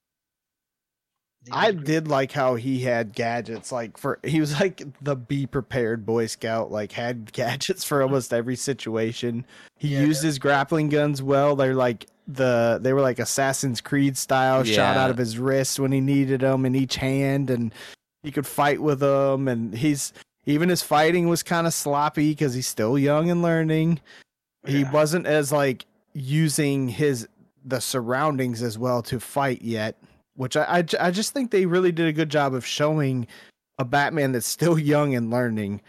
[1.51, 3.71] I did like how he had gadgets.
[3.71, 6.71] Like for he was like the be prepared Boy Scout.
[6.71, 9.45] Like had gadgets for almost every situation.
[9.77, 10.01] He Yeah.
[10.01, 11.55] used his grappling guns well.
[11.55, 15.91] They're like the they were like Assassin's Creed style, shot out of his wrist when
[15.91, 17.73] he needed them in each hand, and
[18.23, 19.47] he could fight with them.
[19.47, 20.11] And he's
[20.45, 24.01] even his fighting was kind of sloppy because he's still young and learning.
[24.65, 27.27] He wasn't as like using his
[27.63, 29.95] the surroundings as well to fight yet
[30.37, 33.27] which I I just think they really did a good job of showing
[33.77, 35.81] a Batman that's still young and learning.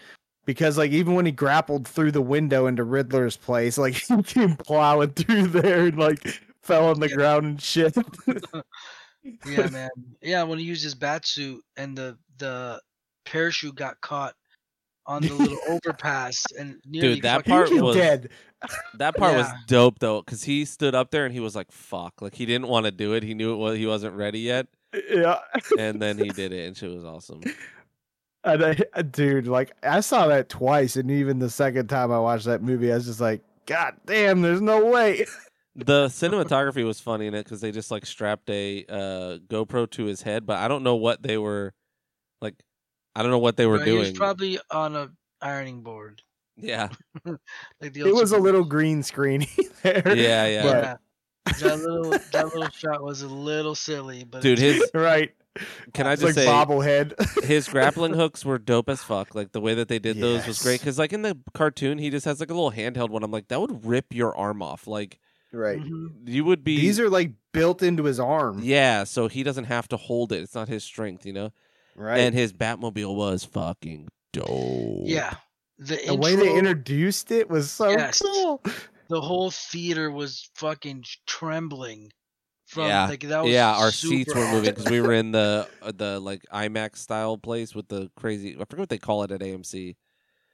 [0.44, 4.56] Because like even when he grappled through the window into Riddler's place, like he came
[4.56, 6.26] plowing through there and like
[6.62, 7.14] fell on the Yeah.
[7.14, 7.94] ground and shit.
[9.44, 9.90] Yeah, man.
[10.22, 12.80] Yeah, when he used his bat suit and the the
[13.26, 14.34] parachute got caught
[15.08, 18.28] on the little overpass and nearly that part was- dead.
[18.94, 22.20] That part was dope though, because he stood up there and he was like, "Fuck!"
[22.20, 23.22] Like he didn't want to do it.
[23.22, 24.66] He knew it was he wasn't ready yet,
[25.08, 25.38] Yeah.
[25.78, 27.40] and then he did it, and shit was awesome.
[28.44, 28.64] And
[28.94, 32.62] I, dude, like I saw that twice, and even the second time I watched that
[32.62, 35.26] movie, I was just like, God damn, there's no way.
[35.76, 40.04] The cinematography was funny in it because they just like strapped a uh, GoPro to
[40.06, 41.74] his head, but I don't know what they were like.
[43.18, 43.88] I don't know what they were doing.
[43.90, 46.22] He was probably on a ironing board.
[46.56, 46.88] yeah,
[47.80, 49.46] Like the It old was a little green screen
[49.82, 50.02] there.
[50.16, 50.62] yeah, yeah.
[50.62, 50.96] But- Yeah.
[51.68, 55.30] that little that little shot was a little silly, but Dude, his right.
[55.94, 57.42] can I just like say bobblehead.
[57.44, 59.34] his grappling hooks were dope as fuck.
[59.34, 60.78] Like the way that they did those was great.
[60.80, 63.22] Because like in the cartoon, he just has like a little handheld one.
[63.22, 64.86] I'm like, that would rip your arm off.
[64.86, 65.20] Like
[65.52, 65.80] right.
[65.80, 66.10] Mhm.
[66.26, 66.76] you would be.
[66.80, 68.60] These are like built into his arm.
[68.62, 70.42] yeah, so he doesn't have to hold it.
[70.42, 71.52] It's not his strength, you know.
[71.98, 72.20] Right.
[72.20, 75.02] And his Batmobile was fucking dope.
[75.04, 75.34] yeah.
[75.80, 78.20] The, the way they introduced it was so Yes.
[78.20, 78.62] cool.
[79.08, 82.10] the whole theater was fucking trembling
[82.66, 83.06] from Yeah.
[83.08, 86.18] like that was yeah, our seats were moving because we were in the uh, the
[86.20, 88.54] like IMAX style place with the crazy.
[88.56, 89.96] I forget what they call it at AMC.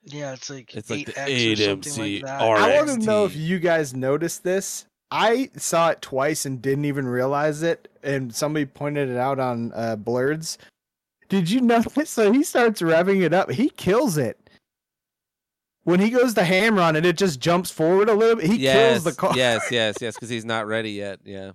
[0.05, 2.41] yeah it's like It's like the 8X or something AMC like that.
[2.43, 4.87] R- I want to know if you guys noticed this.
[5.11, 9.73] I saw it twice and didn't even realize it, and somebody pointed it out on
[9.75, 10.59] uh, Blurs.
[11.29, 12.11] Did you notice?
[12.11, 13.51] So he starts revving it up.
[13.51, 14.39] He kills it.
[15.85, 18.47] When he goes to hammer on it, it just jumps forward a little bit.
[18.47, 19.33] He yes, kills the car.
[19.37, 21.21] yes, yes, yes, because he's not ready yet.
[21.25, 21.53] Yeah.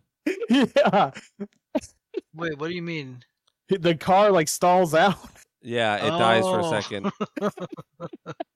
[0.50, 1.12] yeah.
[2.36, 3.24] Wait, what do you mean?
[3.70, 5.16] The car like stalls out,
[5.62, 6.72] Yeah, it dies for a Oh.
[6.72, 7.12] second.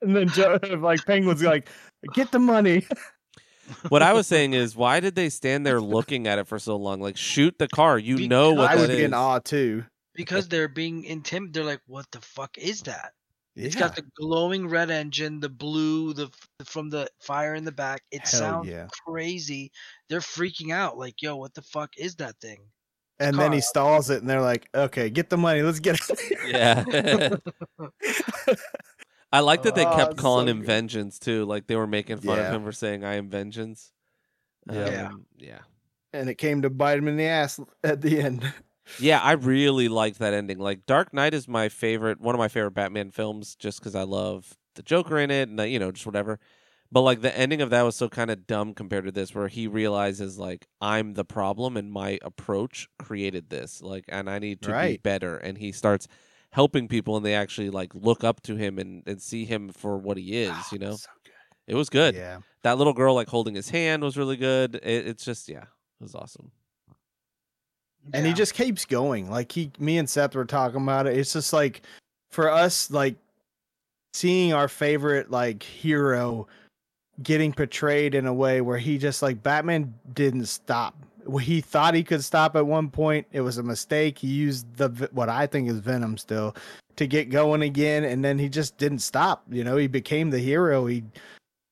[0.01, 1.69] and then Joe, like Penguin's like,
[2.15, 2.87] "Get the money."
[3.89, 6.75] What I was saying is, why did they stand there looking at it for so
[6.77, 6.99] long?
[6.99, 7.99] Like, shoot the car.
[7.99, 9.03] You know what I that would be is.
[9.03, 9.85] in awe too.
[10.15, 11.53] Because they're being intimidated.
[11.53, 13.13] They're like, "What the fuck is that?"
[13.55, 16.29] It's got the glowing red engine, the blue, the
[16.65, 18.01] from the fire in the back.
[18.11, 18.87] It Hell sounds yeah.
[19.05, 19.71] crazy.
[20.09, 20.97] They're freaking out.
[20.97, 22.59] Like, "Yo, what the fuck is that thing?"
[23.19, 25.61] and then he stalls it, and they're like, "Okay, get the money.
[25.61, 26.85] Let's get it." Yeah.
[29.31, 30.67] I like that they Oh, kept it's calling so him good.
[30.67, 31.45] Vengeance too.
[31.45, 32.47] Like they were making fun Yeah.
[32.47, 33.91] of him for saying "I am Vengeance."
[34.71, 34.89] Yeah.
[34.89, 35.07] Yeah.
[35.07, 35.59] Um, yeah.
[36.13, 38.53] and it came to bite him in the ass at the end.
[38.99, 40.59] Yeah, I really liked that ending.
[40.59, 44.03] Like Dark Knight is my favorite, one of my favorite Batman films, just because I
[44.03, 46.39] love the Joker in it, and you know, just whatever.
[46.91, 49.47] But like the ending of that was so kind of dumb compared to this, where
[49.47, 54.61] he realizes like I'm the problem and my approach created this, like, and I need
[54.63, 55.37] to be better.
[55.37, 56.07] And he starts
[56.51, 59.97] helping people, and they actually like look up to him and and see him for
[59.97, 60.71] what he is.
[60.71, 61.09] You know, So
[61.67, 62.15] it was good.
[62.15, 62.39] Yeah.
[62.63, 64.75] That little girl like holding his hand was really good.
[64.75, 66.51] It, it's just yeah, it was awesome.
[68.11, 69.29] And he just keeps going.
[69.29, 71.17] Like he, me and Seth were talking about it.
[71.17, 71.83] It's just like
[72.31, 73.15] for us, like
[74.13, 76.47] seeing our favorite like hero
[77.21, 80.95] getting portrayed in a way where he just like Batman didn't stop.
[81.39, 83.27] He thought he could stop at one point.
[83.31, 84.17] It was a mistake.
[84.17, 86.55] He used the what I think is Venom still
[86.97, 89.43] to get going again, and then he just didn't stop.
[89.49, 90.85] You know, he became the hero.
[90.85, 91.03] He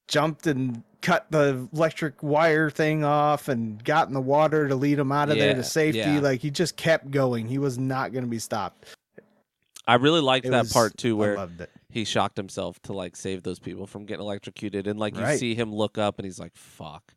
[0.08, 4.99] jumped and cut the electric wire thing off and got in the water to lead
[4.99, 5.99] him out of there to safety.
[5.99, 6.19] yeah.
[6.19, 7.47] Like he just kept going.
[7.47, 8.85] He was not going to be stopped.
[9.88, 11.47] I really liked It that was- part too, where
[11.89, 15.39] he shocked himself to like save those people from getting electrocuted and like you Right.
[15.39, 17.13] see him look up and he's like fuck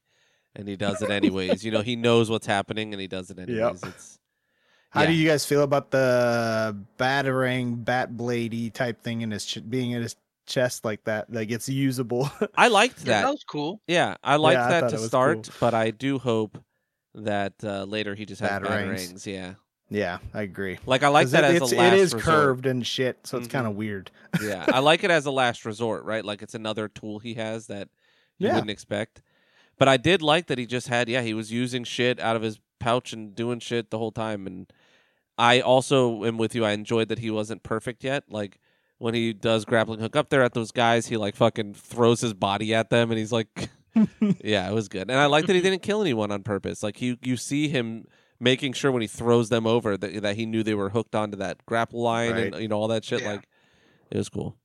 [0.56, 3.38] and he does it anyways you know he knows what's happening and he does it
[3.38, 4.18] anyways it's
[4.90, 5.06] How yeah.
[5.08, 9.92] do you guys feel about the battering bat bladey type thing in his ch- being
[9.92, 10.16] in his
[10.46, 11.32] chest like that?
[11.32, 12.30] Like it's usable.
[12.56, 13.80] i liked Yeah, that that was cool.
[13.86, 15.54] yeah i liked I that to start cool.
[15.60, 16.58] but i do hope
[17.14, 19.12] that uh, later he just has Batarangs.
[19.12, 19.54] batarangs yeah
[19.90, 20.78] yeah, I agree.
[20.86, 22.22] like i like that it, as it's, a last it is resort.
[22.24, 23.52] curved and shit, so it's Mhm.
[23.52, 24.10] kind of weird.
[24.42, 27.66] yeah i like it as a last resort right like it's another tool he has
[27.68, 27.88] that
[28.38, 28.54] you Yeah.
[28.54, 29.22] wouldn't expect
[29.78, 32.42] but i did like that he just had yeah he was using shit out of
[32.42, 34.72] his pouch and doing shit the whole time and
[35.38, 38.58] i also am with you i enjoyed that he wasn't perfect yet like
[38.98, 42.34] when he does grappling hook up there at those guys he like fucking throws his
[42.34, 43.48] body at them and he's like
[44.42, 45.10] yeah it was good.
[45.10, 46.82] And i like that he didn't kill anyone on purpose.
[46.82, 48.06] Like you you see him
[48.40, 51.36] making sure when he throws them over that, that he knew they were hooked onto
[51.38, 53.22] that grapple line and you know all that shit.
[53.22, 53.32] Yeah.
[53.32, 53.48] like
[54.10, 54.56] it was cool.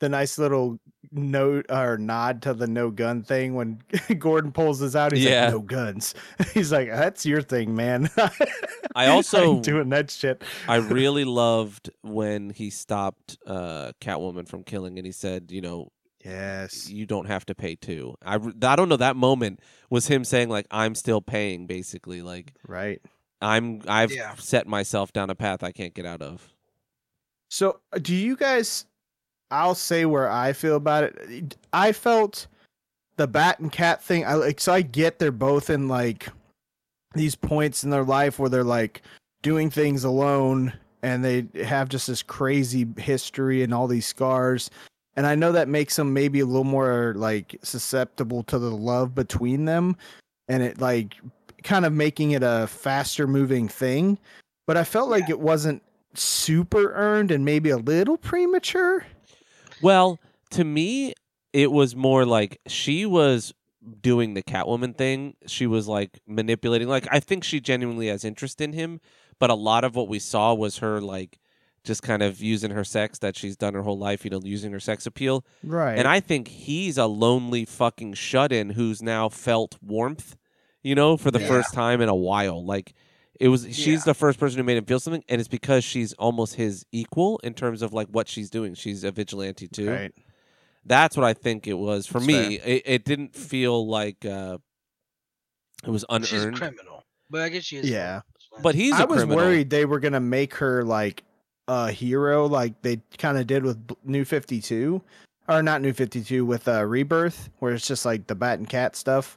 [0.00, 0.78] The nice little
[1.12, 3.80] note or nod to the no gun thing when
[4.18, 5.12] Gordon pulls this out.
[5.12, 5.44] He's Yeah.
[5.46, 6.14] like, no guns.
[6.54, 8.10] He's like, that's your thing, man.
[8.94, 10.42] I also- ain't doing that shit.
[10.66, 15.92] I really loved when he stopped uh, Catwoman from killing, and he said, "You know,
[16.24, 16.88] Yes.
[16.90, 18.96] you don't have to pay too." I I don't know.
[18.96, 22.22] That moment was him saying, "Like I'm still paying," basically.
[22.22, 23.00] Like Right.
[23.40, 24.34] I'm I've Yeah.
[24.36, 26.52] set myself down a path I can't get out of.
[27.50, 28.84] So, uh, do you guys?
[29.50, 31.56] I'll say where I feel about it.
[31.72, 32.46] I felt
[33.16, 34.24] the bat and cat thing.
[34.26, 34.60] I like.
[34.60, 36.28] So I get they're both in like
[37.14, 39.02] these points in their life where they're like
[39.42, 44.70] doing things alone, and they have just this crazy history and all these scars.
[45.16, 49.14] And I know that makes them maybe a little more like susceptible to the love
[49.14, 49.96] between them,
[50.48, 51.16] and it like
[51.64, 54.18] kind of making it a faster moving thing.
[54.66, 55.82] But I felt like it wasn't
[56.14, 59.04] super earned and maybe a little premature.
[59.82, 60.18] Well,
[60.50, 61.14] to me,
[61.52, 63.52] it was more like she was
[64.02, 65.34] doing the Catwoman thing.
[65.46, 66.88] She was like manipulating.
[66.88, 69.00] Like I think she genuinely has interest in him,
[69.38, 71.38] but a lot of what we saw was her like
[71.84, 74.72] just kind of using her sex that she's done her whole life, you know, using
[74.72, 75.44] her sex appeal.
[75.62, 75.96] Right.
[75.96, 80.36] And I think he's a lonely fucking shut in who's now felt warmth,
[80.82, 81.48] you know, for the Yeah.
[81.48, 82.62] first time in a while.
[82.62, 82.92] Like
[83.40, 83.98] it was she's Yeah.
[84.06, 87.38] the first person who made him feel something, and it's because she's almost his equal
[87.44, 88.74] in terms of like what she's doing.
[88.74, 89.90] She's a vigilante too.
[89.90, 90.12] right.
[90.84, 92.06] That's what I think it was.
[92.06, 94.58] For That's me, it, it didn't feel like uh
[95.84, 96.26] it was unearned.
[96.26, 97.88] She's a criminal, but I guess she is.
[97.88, 98.22] Yeah.
[98.62, 99.36] But he's a I was criminal.
[99.36, 101.22] worried they were gonna make her like
[101.68, 105.02] a hero, like they kind of did with New Fifty Two,
[105.48, 108.68] or not New Fifty Two with uh, Rebirth, where it's just like the Bat and
[108.68, 109.36] Cat stuff.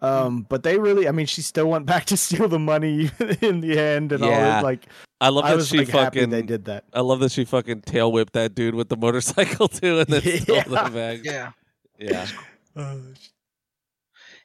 [0.00, 3.10] Um, but they really, I mean, she still went back to steal the money
[3.40, 4.62] in the end, and all that.
[4.62, 4.86] Like,
[5.20, 6.84] I love I that was she like happy fucking they did that.
[6.92, 10.22] I love that she fucking tail whipped that dude with the motorcycle too and then
[10.42, 10.62] stole Yeah.
[10.64, 11.24] the bag.
[11.24, 11.50] Yeah.
[11.98, 12.26] Yeah.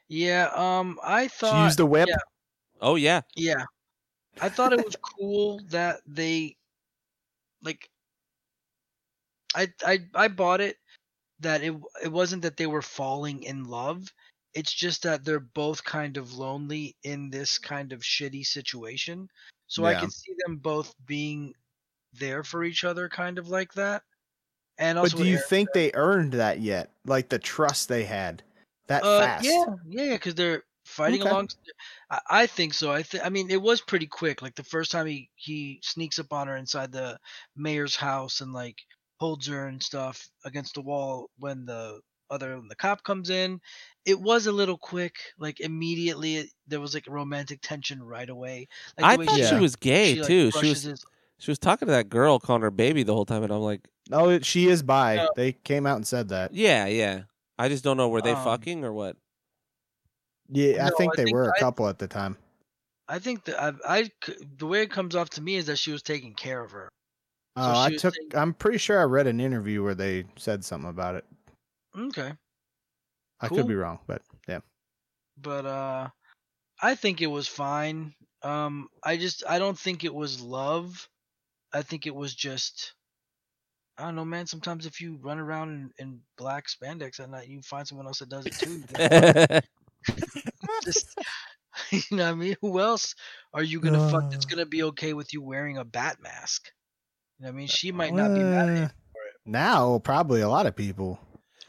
[0.07, 0.49] Yeah.
[0.56, 1.64] Um, I she thought.
[1.65, 2.07] used a whip.
[2.09, 2.15] yeah.
[2.82, 3.22] Oh yeah.
[3.35, 3.65] Yeah.
[4.41, 6.57] I thought it was cool that they
[7.61, 7.88] like
[9.56, 10.77] I I I bought it
[11.40, 14.11] that it it wasn't that they were falling in love.
[14.53, 19.30] It's just that they're both kind of lonely in this kind of shitty situation.
[19.67, 21.53] So I can see them both being
[22.14, 24.03] there for each other kind of like that.
[24.80, 26.91] And But do you think they earned that yet?
[27.06, 28.41] Like the trust they had
[28.88, 29.38] that Uh, fast?
[29.38, 31.22] Yeah, yeah, because they're fighting Okay.
[31.22, 31.49] along.
[32.09, 32.91] I, I think so.
[32.91, 33.25] I think.
[33.25, 34.41] I mean, it was pretty quick.
[34.41, 37.19] Like the first time he he sneaks up on her inside the
[37.56, 38.77] mayor's house and like
[39.19, 42.01] holds her and stuff against the wall when the
[42.33, 43.61] other than the cop comes in.
[44.05, 45.15] It was a little quick.
[45.37, 48.67] Like immediately, it, there was like romantic tension right away.
[48.99, 49.59] Like I the thought she Yeah.
[49.59, 50.51] was gay she, like, too.
[50.51, 51.05] She was his-
[51.39, 53.81] she was talking to that girl, calling her baby the whole time, and I'm like,
[54.09, 55.15] no it- she is bi.
[55.17, 55.29] No.
[55.35, 56.53] They came out and said that.
[56.53, 57.23] yeah, yeah.
[57.59, 59.15] I just don't know were they Um, fucking or what.
[60.49, 62.37] Yeah, I No, think I they think were a I- couple at the time.
[63.07, 64.09] I think that I,
[64.57, 66.89] the way it comes off to me is that she was taking care of her.
[67.57, 68.15] So Oh, I took.
[68.15, 71.25] saying- I'm pretty sure I read an interview where they said something about it.
[71.97, 72.33] Okay.
[73.39, 73.57] I Cool.
[73.57, 74.61] could be wrong, but yeah.
[75.38, 76.09] but uh
[76.81, 78.15] I think it was fine.
[78.43, 81.09] Um I just I don't think it was love.
[81.73, 82.93] I think it was just
[83.97, 84.47] I don't know, man.
[84.47, 88.19] Sometimes if you run around in, in black spandex at night, you find someone else
[88.19, 88.83] that does it too.
[90.83, 91.17] just
[91.91, 92.55] you know what I mean?
[92.61, 93.15] Who else
[93.53, 94.47] are you gonna fuck that's Uh.
[94.47, 96.72] gonna be okay with you wearing a bat mask?
[97.39, 97.67] You know what I mean?
[97.67, 98.89] She might not be mad at you.
[99.15, 101.19] Uh, Now, probably a lot of people.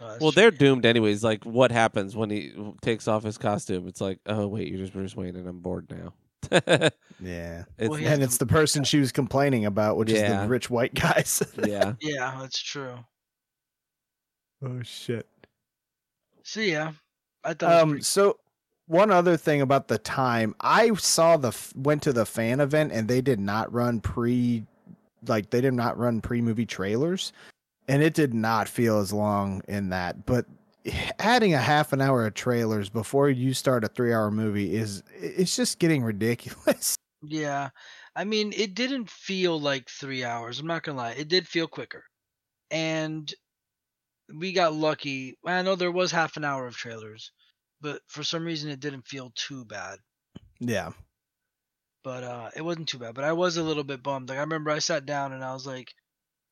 [0.01, 0.31] Oh, well, true.
[0.33, 1.23] they're doomed anyways.
[1.23, 3.87] Like, what happens when he takes off his costume?
[3.89, 6.13] It's like, oh wait, you're just Bruce Wayne, and I'm bored now.
[6.51, 7.65] it's, Yeah.
[7.79, 11.43] Well, And it's the person she was complaining about, which is the rich white guys.
[11.67, 11.95] yeah.
[12.01, 12.97] Yeah, that's true.
[14.65, 15.27] oh shit.
[16.43, 16.93] See yeah.
[17.45, 17.91] I thought Um.
[17.91, 18.39] pretty- So
[18.87, 22.93] one other thing about the time, I saw the f- went to the fan event
[22.93, 24.65] and they did not run pre,
[25.27, 27.33] like they did not run pre movie trailers,
[27.89, 30.27] and it did not feel as long in that.
[30.27, 30.47] But
[31.19, 35.03] adding a half an hour of trailers before you start a three hour movie is
[35.15, 36.97] it's just getting ridiculous.
[37.27, 37.71] Yeah.
[38.15, 40.61] I mean, it didn't feel like three hours.
[40.61, 41.13] I'm not going to lie.
[41.13, 42.05] It did feel quicker.
[42.71, 43.33] And
[44.39, 45.39] we got lucky.
[45.47, 47.33] I know there was half an hour of trailers,
[47.81, 50.01] but for some reason it didn't feel too bad.
[50.61, 50.91] yeah.
[52.03, 53.15] But uh, it wasn't too bad.
[53.15, 54.29] But I was a little bit bummed.
[54.29, 55.95] Like, I remember I sat down and I was like,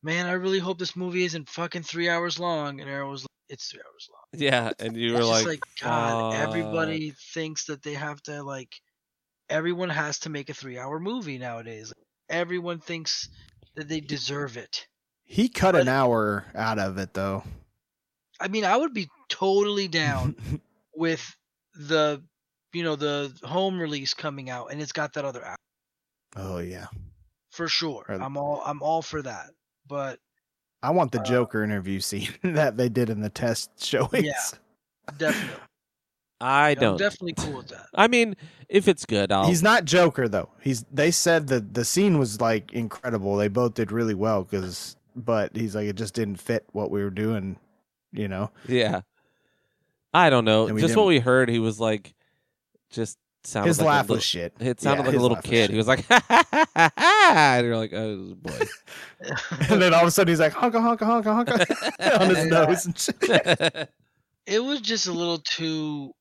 [0.03, 2.81] man, I really hope this movie isn't fucking three hours long.
[2.81, 4.41] And Aaron was like, it's three hours long.
[4.41, 8.43] Yeah, and you were It's just like, God, "Fuck." everybody thinks that they have to
[8.43, 8.75] like
[9.51, 11.93] everyone has to make a 3-hour movie nowadays.
[12.31, 13.29] Everyone thinks
[13.77, 14.87] that they deserve it.
[15.25, 17.43] He cut an hour out of it though.
[18.41, 20.37] I mean, I would be totally down
[20.97, 21.37] with
[21.75, 22.23] the
[22.73, 25.57] you know, the home release coming out and it's got that other hour
[26.37, 26.87] oh yeah.
[27.51, 28.05] for sure.
[28.09, 29.51] Or- I'm all I'm all for that.
[29.87, 30.19] But
[30.83, 34.25] I want the Uh, Joker interview scene that they did in the test showings.
[34.25, 35.57] Yeah, definitely
[36.41, 36.97] I I'm don't.
[36.97, 37.87] definitely cool with that.
[37.95, 38.35] I mean,
[38.69, 39.47] if it's good, I'll.
[39.47, 40.49] He's not Joker though.
[40.61, 43.37] He's they said that the scene was like incredible.
[43.37, 47.03] They both did really well cuz but he's like it just didn't fit what we
[47.05, 47.59] were doing,
[48.13, 48.51] you know.
[48.67, 49.03] Yeah.
[50.15, 50.67] I don't know.
[50.69, 52.15] Just what didn't- we heard, he was like,
[52.91, 54.53] just sounded His like laugh little- was shit.
[54.61, 55.71] It sounded Yeah, like a little laugh was kid.
[55.71, 58.59] He was like, ha ha ha ha, ha and you're like, oh boy.
[59.71, 62.45] and then all of a sudden he's like honka honka honka honka on his Yeah.
[62.45, 63.89] nose and shit.
[64.47, 66.13] it was just a little too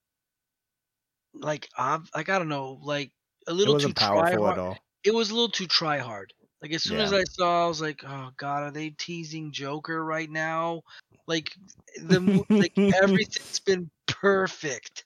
[1.34, 3.12] like ob- like I don't know, like
[3.48, 4.58] a little too wasn't try powerful hard.
[4.58, 4.78] at all.
[5.04, 6.34] It was a little too try hard.
[6.62, 10.06] Like as soon as I saw, I was like, "Oh God, are they teasing Joker
[10.06, 10.84] right now?"
[11.26, 11.52] Like
[12.00, 15.06] the like everything's been perfect,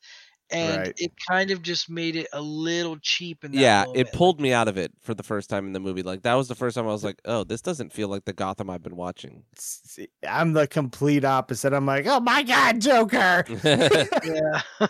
[0.52, 0.94] and Right.
[0.98, 4.08] it kind of just made it a little cheap in that yeah, moment.
[4.08, 6.04] it pulled me out of it for the first time in the movie.
[6.04, 8.34] Like that was the first time I was like, oh, this doesn't feel like the
[8.34, 9.44] Gotham I've been watching.
[9.58, 11.74] See, I'm the complete opposite.
[11.74, 14.62] I'm like, "Oh my god, Joker." Yeah.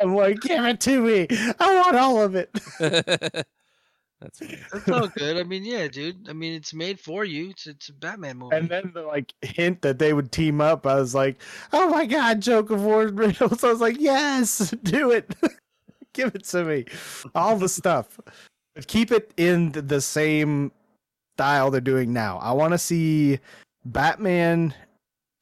[0.00, 1.26] I'm like, "Give it to me.
[1.58, 2.50] I want all of it."
[4.22, 4.58] That's funny.
[4.72, 5.36] That's all good.
[5.36, 6.28] I mean, yeah, dude.
[6.28, 7.50] I mean, it's made for you.
[7.50, 8.56] It's it's a Batman movie.
[8.56, 11.42] And then the like hint that they would team up, I was like,
[11.72, 15.34] "Oh my god, Joker Ward Riddles!" I was like, "Yes, do it,
[16.12, 16.84] give it to me,
[17.34, 18.20] all the stuff,
[18.74, 20.70] but keep it in the same
[21.36, 22.38] style they're doing now.
[22.38, 23.40] I want to see
[23.84, 24.72] Batman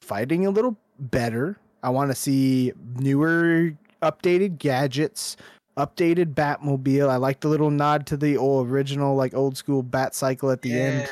[0.01, 1.59] fighting a little better.
[1.83, 5.37] I want to see newer, updated gadgets."
[5.85, 7.09] Updated Batmobile.
[7.09, 10.63] I like the little nod to the old original, like old school Bat cycle at
[10.63, 11.09] the end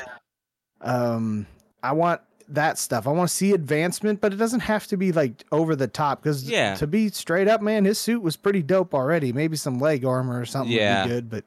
[0.81, 1.45] um
[1.83, 5.11] i want that stuff i want to see advancement but it doesn't have to be
[5.11, 6.75] like over the top because Yeah.
[6.75, 10.39] to be straight up man his suit was pretty dope already maybe some leg armor
[10.39, 11.03] or something Yeah.
[11.03, 11.45] would be good but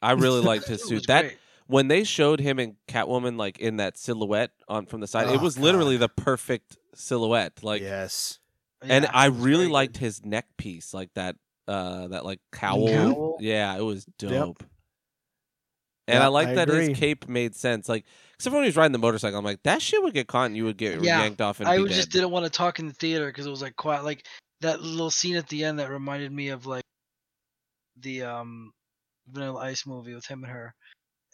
[0.00, 1.06] I really liked his suit.
[1.06, 1.38] That great.
[1.66, 5.36] when they showed him and Catwoman like in that silhouette on from the side, it
[5.38, 7.62] Oh, was literally the perfect silhouette.
[7.62, 8.38] Like, yes
[8.80, 11.36] and Yeah, I really very liked his neck piece, like that,
[11.68, 12.88] uh, that like cowl.
[12.88, 13.36] cowl?
[13.40, 14.30] Yeah, it was Yep.
[14.30, 14.64] dope.
[16.08, 16.88] And I like I that agree.
[16.88, 17.88] his cape made sense.
[17.88, 20.46] Like, except when he was riding the motorcycle, I'm like, that shit would get caught
[20.46, 22.10] and you would get Yeah, yanked off and I be just dead.
[22.10, 24.04] didn't want to talk in the theater because it was like quiet.
[24.04, 24.26] Like
[24.60, 26.82] that little scene at the end that reminded me of like
[28.00, 28.72] the um
[29.28, 30.74] Vanilla Ice movie with him and her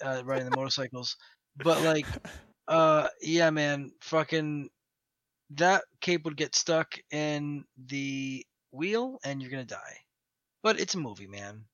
[0.03, 1.17] uh, riding the motorcycles.
[1.57, 2.07] But like,
[2.69, 4.69] uh, yeah, man, fucking
[5.53, 9.97] that cape would get stuck in the wheel and you're gonna die.
[10.63, 11.65] But it's a movie, man,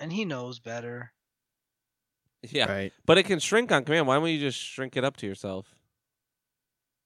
[0.00, 1.12] and he knows better.
[2.42, 2.92] Yeah, Right.
[3.06, 4.06] but it can shrink on command.
[4.06, 5.74] Why don't you just shrink it up to yourself?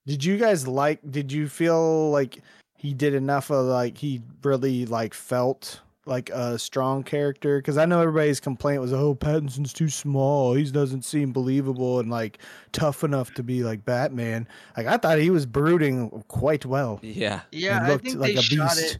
[0.06, 1.00] Did you guys like?
[1.10, 2.38] Did you feel like
[2.76, 7.58] he did enough of like he really like felt like a strong character?
[7.58, 10.54] Because I know everybody's complaint was, "Oh, Pattinson's too small.
[10.54, 12.38] He doesn't seem believable and like
[12.72, 16.98] tough enough to be like Batman." Like I thought he was brooding quite well.
[17.02, 18.94] Yeah, Yeah, He I looked think like they a shot beast.
[18.94, 18.98] it.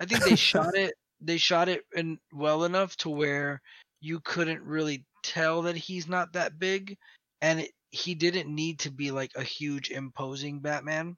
[0.00, 0.94] I think they shot it.
[1.20, 3.60] They shot it in well enough to where
[4.00, 6.96] you couldn't really tell that he's not that big,
[7.40, 11.16] and it, he didn't need to be like a huge imposing Batman.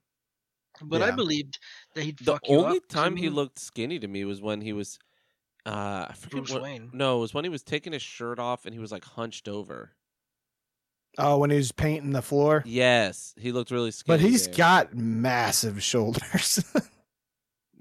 [0.81, 1.59] But I believed
[1.93, 2.87] that he'd the fuck you only up.
[2.87, 4.97] 'cause, I time he looked skinny to me was when he was,
[5.65, 6.63] uh, I forget Bruce what.
[6.63, 6.89] Wayne.
[6.93, 9.47] No, it was when he was taking his shirt off and he was like hunched
[9.47, 9.91] over.
[11.17, 12.63] Oh, when he was painting the floor.
[12.65, 14.17] Yes, he looked really skinny.
[14.17, 14.55] But he's there.
[14.55, 16.63] got massive shoulders.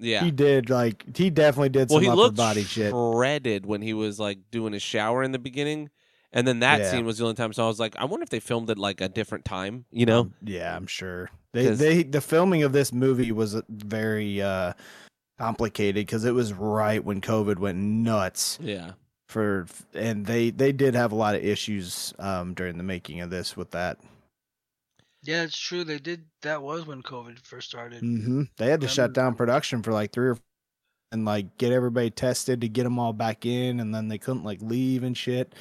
[0.00, 0.24] yeah.
[0.24, 2.90] he did like he definitely did well, some he upper looked body shit.
[2.92, 5.90] shredded when he was like doing his shower in the beginning,
[6.32, 6.90] and then that Yeah.
[6.90, 7.52] scene was the only time.
[7.52, 9.84] So I was like, I wonder if they filmed it like a different time.
[9.90, 10.20] You know?
[10.20, 11.30] Um, yeah, I'm sure.
[11.52, 14.72] They 'Cause- they the filming of this movie was uh, very uh
[15.38, 18.92] complicated because it was right when COVID went nuts yeah.
[19.28, 23.30] for and they they did have a lot of issues um during the making of
[23.30, 23.98] this with that.
[25.22, 25.84] Yeah, it's true.
[25.84, 26.24] They did.
[26.42, 28.00] That was when COVID first started.
[28.00, 30.38] hmm They had to I shut down production for like three or
[31.12, 34.44] and like get everybody tested to get them all back in, and then they couldn't
[34.44, 35.54] like leave and shit.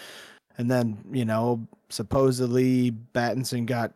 [0.58, 3.94] And then you know supposedly Battinson got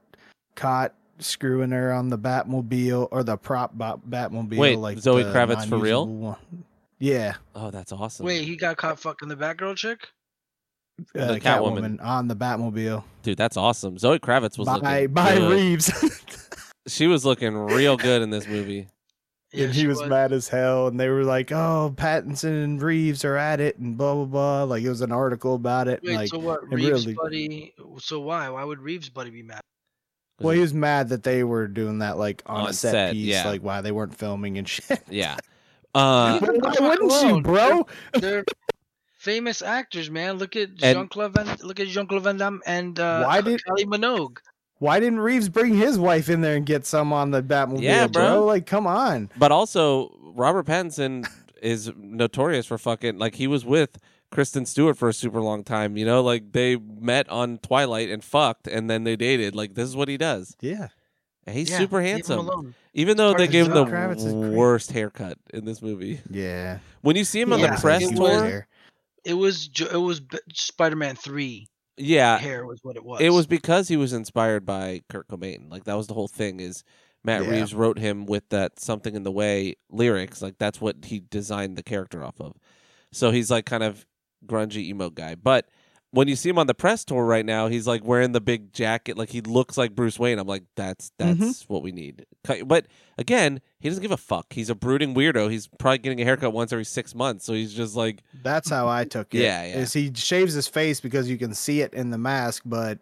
[0.56, 4.58] caught screwing her on the Batmobile or the prop Bat- Batmobile.
[4.58, 6.08] Wait, like Zoe Kravitz for real?
[6.08, 6.38] one.
[7.00, 8.26] Yeah, Oh, that's awesome.
[8.26, 10.08] Wait, he got caught fucking the Batgirl chick.
[11.16, 11.98] Uh, The Catwoman.
[12.00, 13.98] Catwoman on the Batmobile dude, that's awesome.
[13.98, 15.52] Zoe Kravitz was by looking by good.
[15.52, 16.20] Reeves.
[16.86, 18.88] She was looking real good in this movie.
[19.56, 22.82] Yeah, and he she was, mad as hell, and they were like, "Oh, Pattinson and
[22.82, 24.64] Reeves are at it," and blah blah blah.
[24.64, 26.00] Like it was an article about it.
[26.04, 26.68] Wait, like, so what?
[26.74, 27.74] Reeves' really- buddy.
[28.00, 28.50] So why?
[28.50, 29.62] Why would Reeves' buddy be mad?
[30.42, 33.14] well, he was mad that they were doing that like on, On a set, set,
[33.14, 33.48] piece, yeah.
[33.48, 35.04] like why they weren't filming and shit.
[35.08, 35.38] yeah.
[35.94, 37.44] Uh, why wouldn't you, alone.
[37.44, 37.86] bro?
[38.14, 38.44] They're
[39.24, 40.38] famous actors, man.
[40.38, 41.58] Look at And- Jean Claude Van.
[41.64, 44.38] Look at Jean Claude Van Damme and uh, Why did- Kylie Minogue.
[44.80, 48.08] Why didn't Reeves bring his wife in there and get some on the Batmobile, Yeah,
[48.08, 48.44] bro.
[48.44, 49.30] Like, come on.
[49.38, 51.26] but also Robert Pattinson
[51.62, 53.98] is notorious for fucking like he was with
[54.30, 55.96] Kristen Stewart for a super long time.
[55.96, 59.56] You know, like they met on Twilight and fucked, and then they dated.
[59.56, 60.58] Like this is what he does.
[60.60, 60.90] Yeah,
[61.48, 62.76] And he's Yeah, super handsome.
[62.94, 64.52] Even though they gave him the Zoe Kravitz is great.
[64.54, 66.20] worst haircut in this movie.
[66.30, 66.80] yeah.
[67.02, 68.62] When you see him on Yeah, the press tour, was-
[69.26, 70.22] It was it was
[70.54, 73.22] Spider-Man three yeah, hair was what it was.
[73.22, 75.70] It was because he was inspired by Kurt Cobain.
[75.70, 76.60] Like that was the whole thing.
[76.60, 76.84] Is
[77.24, 77.52] Matt Yeah.
[77.52, 80.42] Reeves wrote him with that "Something in the Way" lyrics.
[80.42, 82.58] Like that's what he designed the character off of.
[83.12, 84.06] So he's like kind of
[84.46, 85.36] grungy emo guy.
[85.36, 85.70] But
[86.14, 88.72] when you see him on the press tour right now, he's like wearing the big
[88.72, 89.18] jacket.
[89.18, 90.38] Like he looks like Bruce Wayne.
[90.38, 91.70] I'm like, that's that's Mhm.
[91.70, 92.26] what we need.
[92.66, 92.86] But
[93.18, 94.54] again, he doesn't give a fuck.
[94.54, 95.50] He's a brooding weirdo.
[95.50, 97.46] He's probably getting a haircut once every six months.
[97.46, 99.40] So he's just like, That's how I took it.
[99.40, 99.78] Yeah, yeah.
[99.80, 103.00] Is he shaves his face because you can see it in the mask, but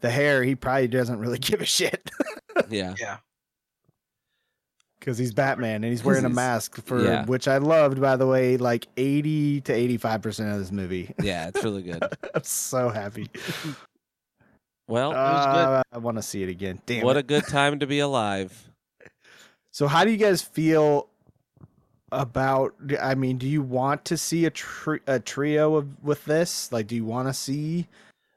[0.00, 2.10] the hair he probably doesn't really give a shit
[2.70, 3.16] yeah, yeah.
[5.04, 7.26] Because he's Batman and he's wearing a mask for yeah.
[7.26, 8.56] which I loved by the way.
[8.56, 11.14] Like eighty to eighty five percent of this movie.
[11.22, 12.02] yeah, it's really good.
[12.34, 13.28] I'm so happy.
[14.88, 15.60] Well, was good.
[15.60, 16.80] Uh, I want to see it again.
[16.86, 17.20] Damn what it.
[17.20, 18.70] a good time to be alive.
[19.72, 21.08] So how do you guys feel
[22.10, 26.72] about I mean, do you want to see a tri- a trio of with this?
[26.72, 27.88] Like do you want to see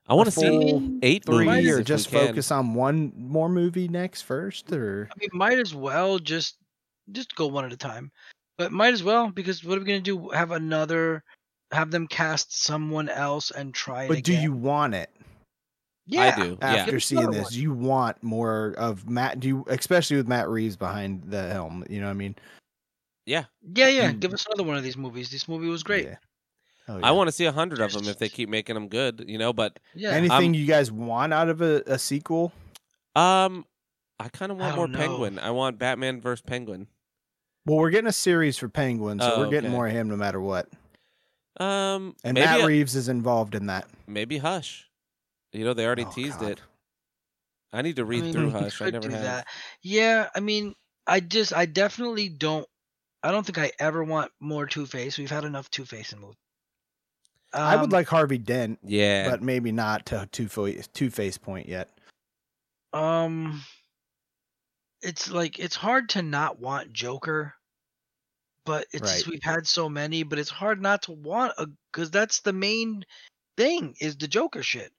[0.10, 3.50] I want to a full see eight three movies or just focus on one more
[3.50, 6.58] movie next first or I mean, might as well just
[7.12, 8.12] just go one at a time.
[8.58, 10.30] But might as well because what are we gonna do?
[10.30, 11.24] Have another?
[11.72, 15.10] Have them cast someone else and try it But do you want it
[16.06, 16.34] Yeah.
[16.38, 16.58] I do.
[16.62, 17.52] After Give us seeing this?
[17.52, 17.54] one.
[17.54, 22.00] You want more of Matt do you especially with Matt Reeves behind the helm, you
[22.00, 22.36] know what I mean?
[23.26, 23.44] Yeah.
[23.74, 24.12] Yeah, yeah.
[24.12, 24.22] Mm.
[24.22, 25.30] Give us another one of these movies.
[25.30, 26.06] This movie was great.
[26.06, 26.16] Yeah.
[26.90, 29.26] Oh, I want to see a hundred of them if they keep making them good,
[29.28, 29.52] you know.
[29.54, 30.12] But Yeah.
[30.12, 32.54] anything I'm- you guys want out of a, a sequel?
[33.16, 33.66] um,
[34.20, 34.98] I kind of want more know.
[34.98, 35.38] Penguin.
[35.40, 36.88] I want Batman versus Penguin.
[37.66, 39.76] Well, we're getting a series for Penguin, so Oh, we're getting okay.
[39.76, 40.70] more of him no matter what.
[41.60, 43.88] Um, And maybe Matt a- Reeves is involved in that.
[44.08, 44.88] maybe Hush.
[45.52, 46.52] You know, they already Oh, teased God.
[46.52, 46.62] it.
[47.74, 48.82] I need to read I mean, through we Hush.
[48.82, 49.24] I could never do have.
[49.24, 49.48] that.
[49.82, 50.74] Yeah, I mean,
[51.06, 52.68] I just, I definitely don't.
[53.24, 55.18] I don't think I ever want more Two Face.
[55.18, 56.38] We've had enough Two Face in movies.
[57.54, 60.48] I would Um, like Harvey Dent, Yeah, but maybe not to two
[60.94, 61.90] Two Face point yet.
[62.94, 63.64] Um,
[65.02, 67.54] it's like it's hard to not want Joker,
[68.66, 69.34] but it's just Right.
[69.34, 73.06] we've had so many, but it's hard not to want a because that's the main
[73.56, 74.92] thing is the Joker shit.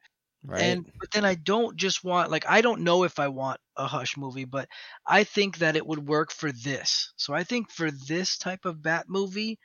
[0.44, 0.62] Right.
[0.62, 3.86] And but then I don't just want like I don't know if I want a
[3.86, 4.68] Hush movie, but
[5.04, 7.12] I think that it would work for this.
[7.16, 9.58] So I think for this type of Bat movie,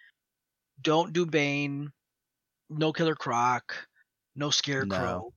[0.82, 1.92] don't do Bane,
[2.70, 3.76] no Killer Croc,
[4.36, 5.34] no Scarecrow.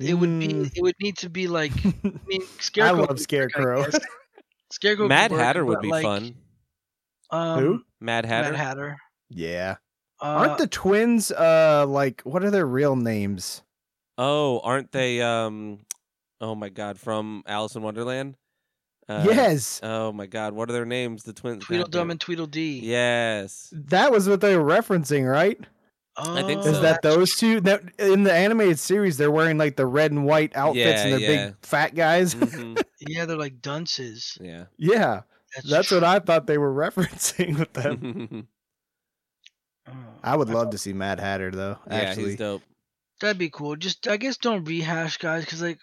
[0.00, 0.72] It would be Mm.
[0.76, 1.92] it would need to be like I
[2.26, 2.42] mean
[2.80, 3.86] I love could work, I Scarecrow.
[4.70, 5.06] Scarecrow.
[5.08, 6.34] Mad work, Hatter would be like, fun.
[7.30, 7.82] Um, Who?
[8.00, 8.52] Mad Hatter.
[8.52, 8.96] Mad Hatter.
[9.30, 9.76] yeah.
[10.20, 13.62] Uh, Aren't the twins uh like what are their real names?
[14.18, 15.20] Oh, aren't they?
[15.20, 15.80] Um,
[16.40, 18.36] oh my God, from Alice in Wonderland.
[19.08, 19.80] Uh, yes.
[19.82, 21.24] Oh my God, what are their names?
[21.24, 21.64] The twins.
[21.64, 22.80] Tweedledum and Tweedledee?
[22.82, 23.68] Yes.
[23.72, 25.58] That was what they were referencing, right?
[26.16, 26.70] I think Oh, so.
[26.70, 27.60] Is that those two?
[27.62, 31.12] That in the animated series, they're wearing like the red and white outfits Yeah, and
[31.12, 31.46] they're yeah.
[31.46, 32.34] big fat guys.
[32.34, 32.82] Mhm.
[33.00, 34.38] Yeah, they're like dunces.
[34.40, 34.66] Yeah.
[34.78, 35.22] yeah,
[35.56, 36.04] That's, that's what.
[36.04, 37.96] I thought they were referencing with them.
[37.98, 38.40] Mm-hmm.
[39.88, 39.92] Oh,
[40.22, 41.76] I would love to see Mad Hatter though.
[41.88, 42.62] yeah, Actually, he's dope.
[43.20, 43.74] That'd be cool.
[43.74, 45.78] Just I guess don't rehash guys, because like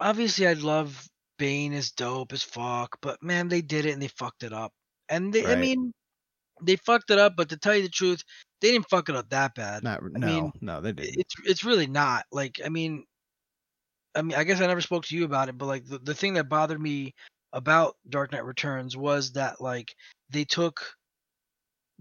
[0.00, 1.06] obviously I'd love
[1.38, 4.72] Bane is dope as fuck, but man, they did it and they fucked it up.
[5.08, 5.92] And they, I mean,
[6.62, 8.22] they fucked it up, but to tell you the truth,
[8.64, 9.84] they didn't fuck it up that bad.
[9.84, 11.16] not no, mean, no, they didn't.
[11.18, 13.04] it's it's really not like I mean,
[14.14, 16.14] I mean I guess I never spoke to you about it, but like the, the
[16.14, 17.14] thing that bothered me
[17.52, 19.94] about Dark Knight Returns was that like
[20.30, 20.80] they took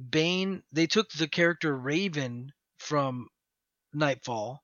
[0.10, 3.28] Bane, they took the character Raven from
[3.94, 4.64] Knightfall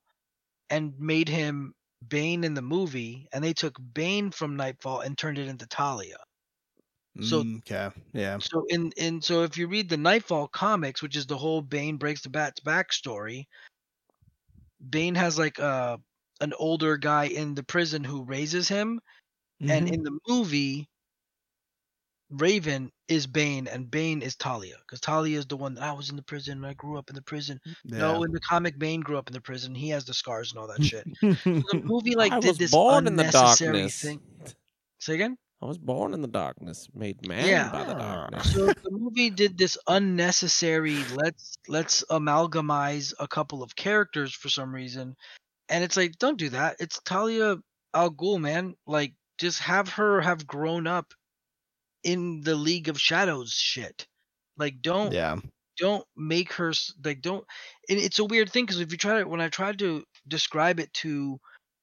[0.70, 1.74] and made him
[2.08, 6.16] Bane in the movie, and they took Bane from Knightfall and turned it into Talia.
[7.20, 11.16] So- Mm, okay, yeah, So in in so if you read the Knightfall comics, which
[11.16, 13.46] is the whole Bane breaks the Bat's backstory,
[14.90, 15.98] Bane has like a
[16.40, 19.00] an older guy in the prison who raises him,
[19.60, 19.92] and Mhm.
[19.92, 20.88] in the movie,
[22.30, 26.10] Raven is Bane and Bane is Talia because Talia is the one that I was
[26.10, 27.60] in the prison and I grew up in the prison.
[27.84, 29.74] No, in the comic, Bane grew up in the prison.
[29.74, 31.04] He has the scars and all that shit.
[31.22, 31.34] yeah.
[31.44, 34.00] The movie like I did this born in the unnecessary darkness.
[34.00, 34.20] thing.
[35.00, 35.36] Say again.
[35.62, 37.70] I was born in the darkness, made man Yeah.
[37.70, 38.50] by the darkness.
[38.52, 44.74] so the movie did this unnecessary let's let's amalgamize a couple of characters for some
[44.74, 45.14] reason.
[45.68, 46.76] And it's like don't do that.
[46.80, 47.56] It's talia
[47.94, 48.74] al ghul man.
[48.86, 51.12] Like just have her have grown up
[52.02, 54.06] in the league of shadows shit.
[54.56, 55.36] Like don't yeah,
[55.78, 57.44] don't make her s- like don't
[57.88, 60.80] and it's a weird thing because if you try to when i tried to describe
[60.80, 61.38] it to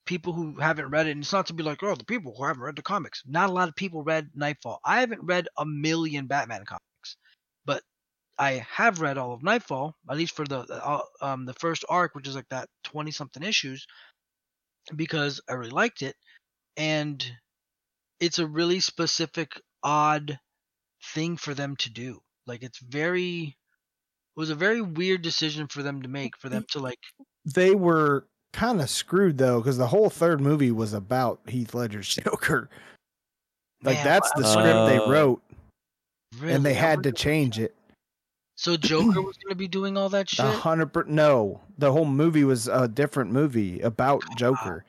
[0.07, 2.45] people who haven't read it and it's not to be like oh the people who
[2.45, 3.23] haven't read the comics.
[3.27, 4.79] Not a lot of people read knightfall.
[4.83, 7.17] I haven't read a million batman comics
[7.65, 7.83] but
[8.39, 12.15] i have read all of knightfall at least for the uh, um the first arc
[12.15, 13.85] which is like that 20 something issues
[14.95, 16.15] because i really liked it
[16.77, 17.25] and
[18.19, 20.39] it's a really specific odd
[21.13, 22.19] thing for them to do.
[22.45, 26.65] Like it's very it was a very weird decision for them to make for them
[26.71, 26.99] to like
[27.55, 32.15] they were kind of screwed though because the whole third movie was about Heath Ledger's
[32.23, 32.69] Joker.
[33.83, 34.49] Like Man, that's the wow.
[34.51, 35.09] script they Oh.
[35.11, 35.41] wrote,
[36.39, 37.75] really and they I had to change it.
[38.55, 41.91] so joker was going to be doing all that shit A hundred per no, the
[41.91, 44.83] whole movie was a different movie about Joker,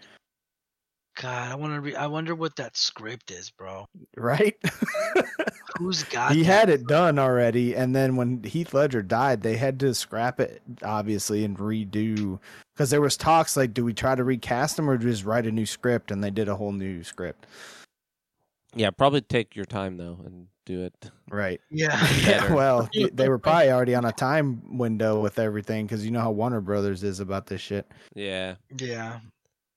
[1.20, 4.56] god i want to re- i wonder what that script is bro right?
[5.78, 6.46] who's got he that?
[6.46, 10.60] had it done already, and then when Heath Ledger died, they had to scrap it
[10.82, 12.38] obviously and redo
[12.74, 15.50] because there was talks like, do we try to recast him or just write a
[15.52, 16.10] new script?
[16.10, 17.46] And they did a whole new script,
[18.74, 21.10] Yeah, probably take your time though and do it.
[21.30, 21.60] right?
[21.70, 26.10] yeah Yeah, well, they were probably already on a time window with everything because you
[26.10, 27.86] know how Warner Brothers is about this shit.
[28.14, 28.56] Yeah.
[28.78, 29.20] yeah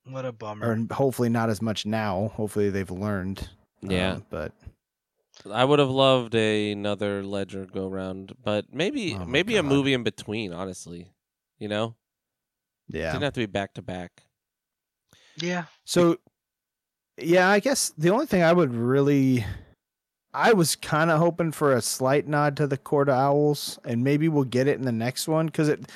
[0.06, 2.32] what a bummer Or hopefully not as much now.
[2.36, 3.48] Hopefully they've learned.
[3.82, 4.14] Yeah.
[4.14, 4.52] uh, but
[5.50, 9.64] I would have loved a, another Ledger go round, but maybe Oh my maybe a
[9.64, 11.12] movie in between, honestly.
[11.60, 11.96] You know?
[12.88, 13.12] yeah.
[13.12, 14.24] Didn't have to be back to back.
[15.38, 16.18] yeah So,
[17.18, 19.46] yeah, I guess the only thing I would really,
[20.34, 24.04] I was kind of hoping for a slight nod to the Court of Owls, and
[24.04, 25.92] maybe we'll get it in the next one because it,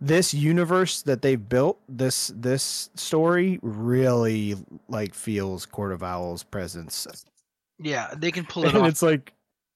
[0.00, 4.56] this universe that they've built, this this story really
[4.88, 7.06] like feels Court of Owls presence,
[7.78, 9.32] yeah they can pull it and off it's like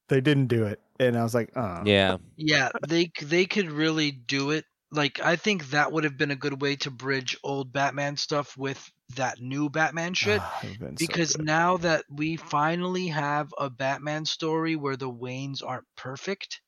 [0.09, 2.17] they didn't do it, and I was like, oh, Yeah.
[2.37, 6.37] yeah they they could really do it like i think that would have been a
[6.37, 11.37] good way to bridge old batman stuff with that new batman shit it'd so because
[11.39, 16.61] now that we finally have a Batman story where the Waynes aren't perfect,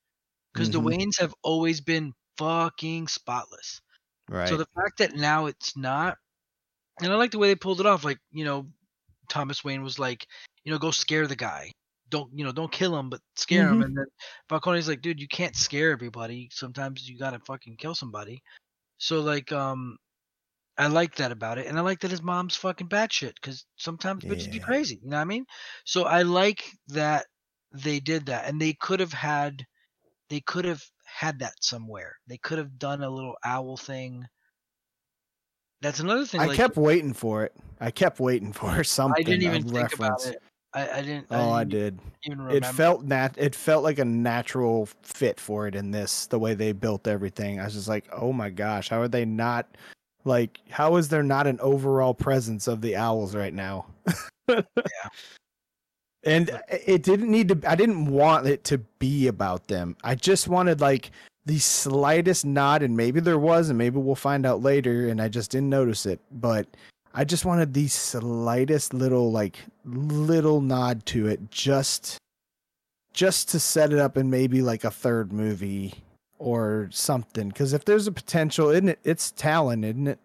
[0.55, 0.73] because Mhm.
[0.73, 3.81] the Waynes have always been fucking spotless.
[4.28, 6.19] right, So the fact that now it's not,
[7.01, 8.05] and I like the way they pulled it off.
[8.05, 8.70] Like you know,
[9.28, 10.27] Thomas Wayne was like,
[10.65, 11.73] you know, go scare the guy.
[12.10, 12.52] Don't you know?
[12.52, 13.82] Don't kill him, but scare him.
[13.82, 14.07] And then
[14.49, 16.49] Falcone's like, dude, you can't scare everybody.
[16.52, 18.42] Sometimes you gotta fucking kill somebody.
[18.99, 19.97] So like, um,
[20.78, 24.24] I like that about it, and I like that his mom's fucking batshit because sometimes
[24.24, 25.00] bitches be crazy.
[25.02, 25.44] You know what I mean?
[25.84, 27.26] So I like that
[27.73, 29.65] they did that, and they could have had,
[30.31, 32.16] they could have had that somewhere.
[32.26, 34.26] They could have done a little owl thing.
[35.82, 36.41] That's another thing.
[36.41, 37.55] I like, kept waiting for it.
[37.81, 39.24] I kept waiting for something.
[39.24, 40.36] I didn't even think about reference.
[40.36, 40.42] it.
[40.75, 41.26] I, I didn't.
[41.31, 42.41] Oh, I didn't did.
[42.51, 43.34] It felt nat.
[43.36, 46.26] It felt like a natural fit for it in this.
[46.26, 49.25] The way they built everything, I was just like, oh my gosh, how are they
[49.25, 49.67] not?
[50.25, 53.86] Like, how is there not an overall presence of the owls right now?
[54.49, 54.62] Yeah.
[56.25, 57.68] And it didn't need to.
[57.68, 59.97] I didn't want it to be about them.
[60.05, 61.10] I just wanted like
[61.47, 65.09] the slightest nod, and maybe there was, and maybe we'll find out later.
[65.09, 66.68] And I just didn't notice it, but
[67.15, 72.18] I just wanted the slightest little like little nod to it, just
[73.12, 75.94] just to set it up in maybe like a third movie
[76.39, 77.49] or something.
[77.49, 78.99] Because if there's a potential, isn't it?
[79.05, 80.18] It's Talon, isn't it?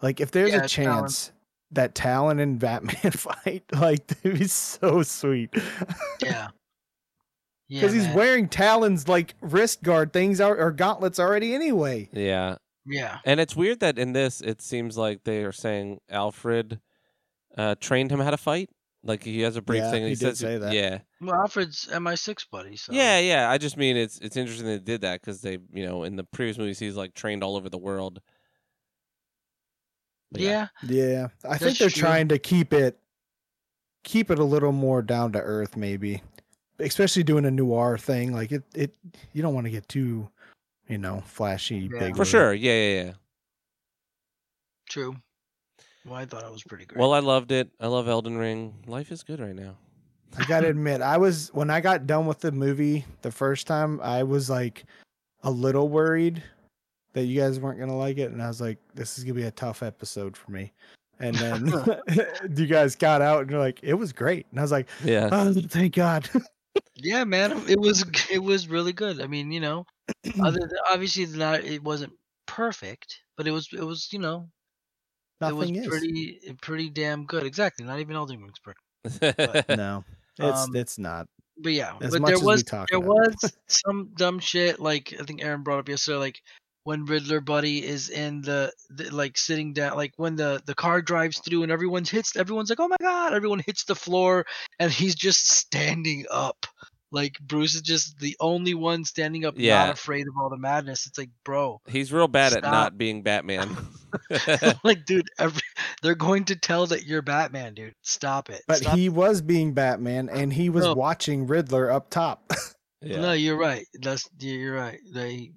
[0.00, 1.02] Like if there's Yeah, a it's Talon.
[1.02, 1.32] chance
[1.72, 5.50] that Talon and Batman fight, like it'd be so sweet.
[6.22, 6.48] Yeah.
[7.66, 7.80] Yeah.
[7.80, 8.14] Because he's man.
[8.14, 12.10] wearing Talon's like wrist guard things are, or gauntlets already anyway.
[12.12, 12.56] Yeah,
[12.86, 13.18] Yeah.
[13.24, 16.80] and it's weird that in this it seems like they are saying Alfred
[17.56, 18.68] uh, trained him how to fight.
[19.06, 20.02] Like he has a brief Yeah, thing.
[20.04, 20.72] he he did says, say that.
[20.72, 22.76] Yeah, Well, Alfred's MI6 buddy.
[22.76, 22.92] So.
[22.92, 23.50] yeah, yeah.
[23.50, 26.24] I just mean it's it's interesting they did that because they, you know, in the
[26.24, 28.20] previous movies he's like trained all over the world.
[30.32, 30.68] But Yeah.
[30.82, 32.00] Yeah, I think they're true.
[32.02, 32.98] trying to keep it
[34.04, 36.22] keep it a little more down to earth, maybe.
[36.78, 38.64] Especially doing a noir thing, like it.
[38.74, 38.96] It
[39.32, 40.28] you don't want to get too,
[40.88, 41.98] you know, flashy, Yeah.
[41.98, 42.16] big.
[42.16, 42.52] for sure.
[42.54, 43.12] Yeah, yeah, yeah.
[44.88, 45.16] True.
[46.04, 46.98] Well, I thought it was pretty great.
[47.00, 47.70] Well, I loved it.
[47.80, 48.74] I love Elden Ring.
[48.86, 49.76] Life is good right now.
[50.36, 54.00] I gotta admit, I was when I got done with the movie the first time,
[54.02, 54.84] I was like
[55.44, 56.42] a little worried
[57.12, 59.44] that you guys weren't gonna like it, and I was like, "This is gonna be
[59.44, 60.72] a tough episode for me."
[61.20, 61.66] And then
[62.56, 65.28] you guys got out, and you're like, "It was great," and I was like, Yeah.
[65.30, 66.28] "Oh, thank God."
[66.96, 69.20] yeah, man, it was it was really good.
[69.22, 69.86] I mean, you know,
[70.42, 72.12] other than, obviously not it wasn't
[72.46, 74.48] perfect, but it was it was you know
[75.40, 75.86] Nothing it was is.
[75.88, 77.42] pretty pretty damn good.
[77.44, 77.84] Exactly.
[77.84, 79.68] Not even Elden Ring's perfect.
[79.76, 80.04] No,
[80.38, 81.26] it's Um, it's not.
[81.58, 83.34] But yeah, As but much there as we was talk there was
[83.68, 86.40] some dumb shit like I think Aaron brought up yesterday, like
[86.84, 91.00] when Riddler Buddy is in the, the like sitting down, like when the the car
[91.00, 94.44] drives through and everyone's hits, everyone's like, oh my god, everyone hits the floor
[94.78, 96.66] and he's just standing up.
[97.14, 99.86] Like Bruce is just the only one standing up, Yeah.
[99.86, 101.06] not afraid of all the madness.
[101.06, 103.76] It's like, bro, He's real bad at not being Batman.
[104.84, 105.62] like, dude, every,
[106.02, 107.94] they're going to tell that you're Batman, dude.
[108.02, 108.62] Stop it.
[108.66, 110.94] But Stop he was being Batman, and he was No.
[110.94, 112.50] watching Riddler up top.
[113.00, 113.20] yeah.
[113.20, 113.86] No, you're right.
[114.00, 114.98] That's you're right.
[115.12, 115.52] They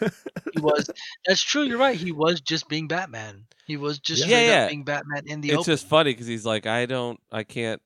[0.00, 0.90] he was
[1.26, 1.96] that's true, you're right.
[1.96, 3.44] He was just being Batman.
[3.66, 4.40] He was just Yeah.
[4.40, 4.68] Yeah, up yeah.
[4.68, 5.72] being Batman in the it's open.
[5.72, 7.80] just funny because he's like, I don't, I can't,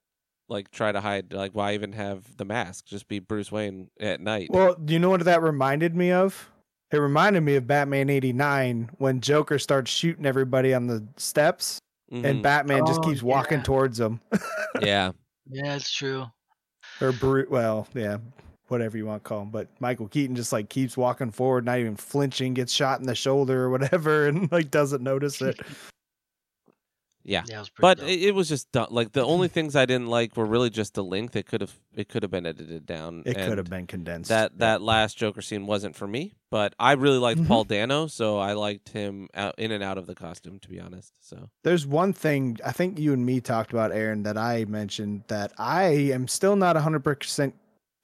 [0.55, 1.33] like, try to hide.
[1.33, 2.86] Like, why even have the mask?
[2.86, 4.49] Just be Bruce Wayne at night.
[4.50, 6.49] well, do you know what that reminded me of?
[6.91, 11.78] It reminded me of Batman '89 when Joker starts shooting everybody on the steps,
[12.12, 12.42] and Mhm.
[12.42, 13.65] Batman just Oh, keeps walking yeah.
[13.65, 14.20] towards them.
[14.81, 15.10] yeah,
[15.50, 16.26] Yeah, it's true.
[17.00, 18.18] or brute well, yeah,
[18.68, 19.50] whatever you want to call him.
[19.50, 23.15] But Michael Keaton just like keeps walking forward, not even flinching, gets shot in the
[23.16, 25.58] shoulder or whatever, and like doesn't notice it.
[27.25, 27.43] yeah.
[27.47, 28.09] Yeah, it was pretty But dope.
[28.09, 28.89] it, it was just dumb.
[28.91, 31.35] like the only things I didn't like were really just the length.
[31.36, 33.23] It could have, it could have been edited down.
[33.25, 34.28] It could have been condensed.
[34.28, 37.49] That that last Joker scene wasn't for me, but I really liked Mhm.
[37.49, 40.59] Paul Dano, so I liked him out, in and out of the costume.
[40.61, 44.23] To be honest, so There's one thing I think you and me talked about, Aaron,
[44.25, 47.55] that I mentioned that I am still not 100%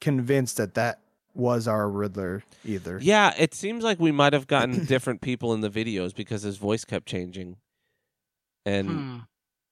[0.01, 1.01] convinced that that
[1.35, 2.99] was our Riddler either.
[3.01, 6.57] yeah, it seems like we might have gotten different people in the videos because his
[6.57, 7.57] voice kept changing,
[8.67, 9.19] and Hmm.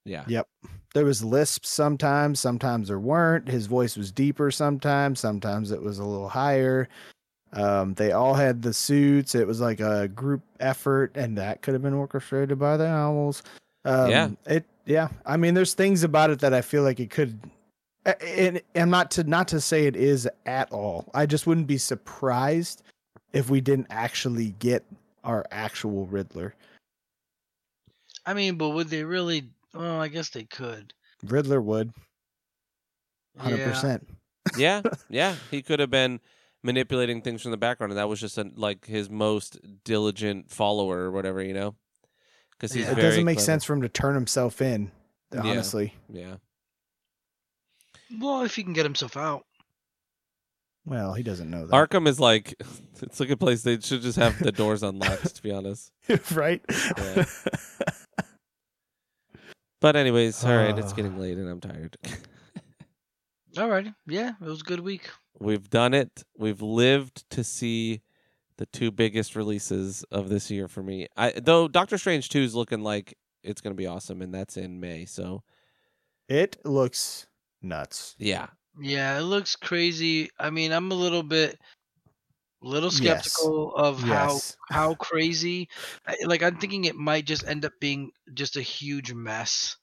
[0.05, 0.49] yeah, Yep.
[0.95, 3.47] There was lisps sometimes, sometimes there weren't.
[3.49, 6.89] His voice was deeper sometimes, sometimes it was a little higher.
[7.53, 9.35] Um, they all had the suits.
[9.35, 13.43] It was like a group effort, and that could have been orchestrated by the owls.
[13.85, 14.29] Um, Yeah.
[14.47, 14.65] It.
[14.87, 15.09] Yeah.
[15.27, 17.39] I mean, there's things about it that I feel like it could.
[18.07, 21.11] a- And, and not to not to say it is at all.
[21.15, 22.83] I just wouldn't be surprised
[23.35, 24.85] if we didn't actually get
[25.25, 26.55] our actual Riddler.
[28.29, 30.93] I mean, but would they really well, I guess they could.
[31.25, 31.93] Riddler would,
[33.39, 33.69] hundred Yeah.
[33.71, 34.09] percent.
[34.57, 35.35] yeah, yeah.
[35.51, 36.21] He could have been
[36.63, 40.99] manipulating things from the background, and that was just a, like his most diligent follower
[40.99, 41.75] or whatever, you know.
[42.53, 42.93] Because he's Yeah.
[42.93, 43.45] It doesn't make clever.
[43.47, 44.91] sense for him to turn himself in.
[45.33, 45.43] Yeah.
[45.43, 46.37] Honestly, Yeah.
[48.21, 49.45] Well, if he can get himself out.
[50.87, 51.73] Well, he doesn't know that.
[51.75, 52.55] Arkham is like
[53.03, 55.37] it's like a place they should just have the doors unlocked.
[55.37, 55.93] to be honest.
[56.33, 56.63] right?
[56.99, 57.25] Yeah.
[59.81, 60.97] But anyways, all right, it's Ah.
[60.97, 61.97] getting late and I'm tired.
[63.55, 63.95] Alrighty.
[64.07, 65.09] Yeah, it was a good week.
[65.39, 66.25] We've done it.
[66.37, 68.03] We've lived to see
[68.57, 71.07] the two biggest releases of this year for me.
[71.17, 74.57] I though Doctor Strange 2 is looking like it's going to be awesome and that's
[74.57, 75.05] in May.
[75.05, 75.43] So,
[76.29, 77.27] it looks
[77.63, 78.15] nuts.
[78.19, 78.49] yeah.
[78.81, 80.29] Yeah, it looks crazy.
[80.39, 81.59] I mean, I'm a little bit,
[82.61, 83.33] little Yes.
[83.33, 84.57] skeptical of how Yes.
[84.71, 85.69] how crazy.
[86.25, 89.77] Like, I'm thinking it might just end up being just a huge mess,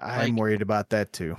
[0.00, 1.36] I'm like- worried about that too.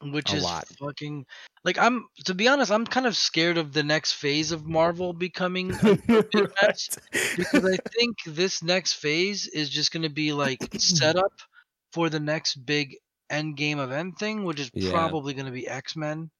[0.00, 0.68] which A is lot.
[0.78, 1.26] fucking.
[1.64, 5.12] Like, I'm to be honest, I'm kind of scared of the next phase of Marvel
[5.12, 5.68] becoming
[6.62, 6.88] mess
[7.36, 11.32] because I think this next phase is just going to be like set up
[11.92, 12.96] for the next big
[13.28, 14.92] end game event thing, which is Yeah.
[14.92, 16.30] probably going to be X Men.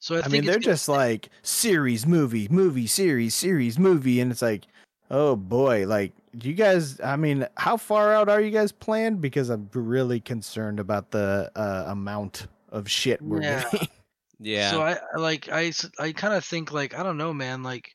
[0.00, 4.20] So I, I think mean, they're gonna- just like series, movie, movie, series, series, movie,
[4.20, 4.64] and it's like,
[5.10, 7.00] oh boy, like do you guys.
[7.00, 9.20] I mean, how far out are you guys planned?
[9.20, 13.62] Because I'm really concerned about the uh, amount of shit we're Yeah.
[13.70, 13.88] getting.
[14.42, 14.70] Yeah.
[14.70, 17.34] So I like I like I s- I kind of think like I don't know,
[17.34, 17.62] man.
[17.62, 17.92] Like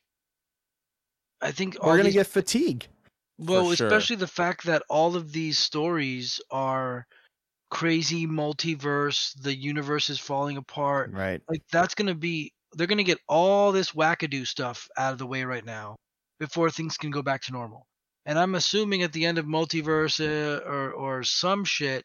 [1.42, 2.86] I think all we're gonna these, get fatigue.
[3.38, 3.86] well, sure.
[3.88, 7.06] especially the fact that all of these stories are
[7.70, 9.32] crazy multiverse.
[9.42, 11.10] The universe is falling apart.
[11.12, 11.40] Right.
[11.48, 15.44] Like that's gonna be they're gonna get all this wackadoo stuff out of the way
[15.44, 15.96] right now
[16.38, 17.86] before things can go back to normal.
[18.26, 22.04] And I'm assuming at the end of multiverse uh, or or some shit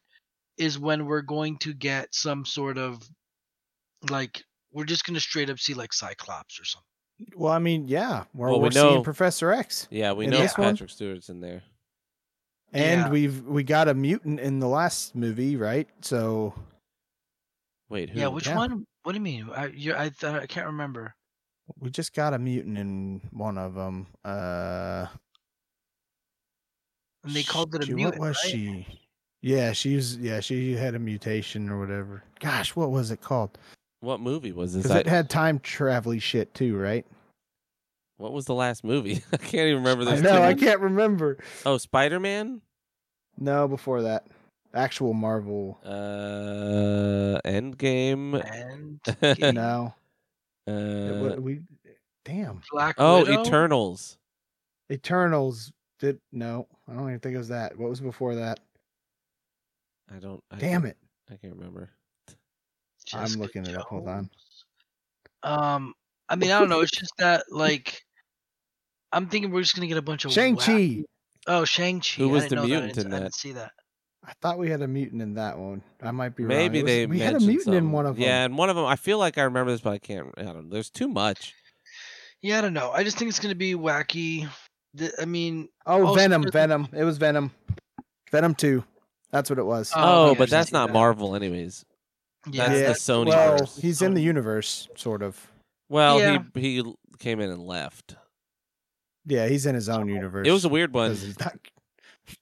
[0.58, 3.02] is when we're going to get some sort of
[4.10, 6.86] like we're just gonna straight up see like Cyclops or something.
[7.36, 10.40] Well, I mean, yeah, we're, Well, we we're know- seeing Professor X, yeah, we know
[10.40, 11.62] this one- Patrick Stewart's in there.
[12.74, 13.10] And Yeah.
[13.10, 15.88] we've we got a mutant in the last movie, right?
[16.02, 16.54] So
[17.90, 18.20] Wait, who?
[18.20, 18.56] Yeah, which Yeah.
[18.56, 18.86] one?
[19.04, 19.50] What do you mean?
[19.56, 21.14] I you I th- I can't remember.
[21.80, 24.08] we just got a mutant in one of them.
[24.26, 25.08] Uh,
[27.24, 28.52] And they called it a She- mutant, What was right?
[28.52, 29.00] she?
[29.42, 30.18] Yeah, she was.
[30.18, 32.24] Yeah, she had a mutation or whatever.
[32.40, 33.58] Gosh, what was it called?
[34.00, 34.84] What movie was this?
[34.84, 37.06] Because it had time travel shit too, right?
[38.22, 39.24] What was the last movie?
[39.34, 40.22] I can't even remember I this.
[40.22, 40.42] know.
[40.42, 41.38] I can't remember.
[41.66, 42.62] Oh, Spider-Man?
[43.38, 44.28] No, before that,
[44.74, 45.80] actual Marvel.
[45.84, 48.42] Uh Endgame.
[49.22, 49.94] And no,
[50.68, 51.62] It Uh, wa- we.
[52.24, 53.42] Damn, Black oh, Widow.
[53.42, 54.18] Eternals.
[54.92, 55.72] Eternals.
[56.00, 56.68] Did no?
[56.88, 57.76] I don't even think it was that.
[57.78, 58.60] What was before that?
[60.16, 60.98] I don't I Damn can't- it!
[61.32, 61.90] I can't remember.
[63.14, 63.88] I'm Jessica looking it up.
[63.88, 64.30] Hold on.
[65.44, 65.94] Um,
[66.30, 66.82] I mean, I don't know.
[66.82, 68.04] It's just that like,
[69.14, 71.04] I'm thinking we're just gonna get a bunch of Shang Chi.
[71.48, 72.16] Oh, Shang Chi.
[72.18, 73.06] Who was the mutant that.
[73.06, 73.72] In didn't, I didn't see that.
[74.24, 75.82] I thought we had a mutant in that one.
[76.02, 76.50] I might be wrong.
[76.50, 78.24] Maybe It was- they we had a mentioned mutant in one of them.
[78.24, 78.86] Yeah, and one of them.
[78.86, 80.28] I feel like I remember this, but I can't.
[80.38, 80.56] I don't.
[80.66, 80.70] know.
[80.70, 81.54] There's too much.
[82.42, 82.92] Yeah, I don't know.
[82.92, 84.48] I just think it's gonna be wacky.
[84.94, 86.88] The, I mean, Oh, Also, Venom, there's- Venom.
[86.94, 87.52] It was Venom.
[88.32, 88.84] Venom 2.
[89.32, 89.92] That's what it was.
[89.96, 90.94] Oh, Oh, yeah, but that's not that.
[90.94, 91.86] Marvel, anyways.
[92.52, 93.78] yeah, That's Yeah, the Sony well, verse.
[93.78, 95.40] he's in the universe, sort of.
[95.90, 96.44] Well, Yeah.
[96.56, 98.16] he he came in and left.
[99.26, 100.48] Yeah, he's in his own universe.
[100.48, 101.18] It was a weird one.
[101.40, 101.58] not-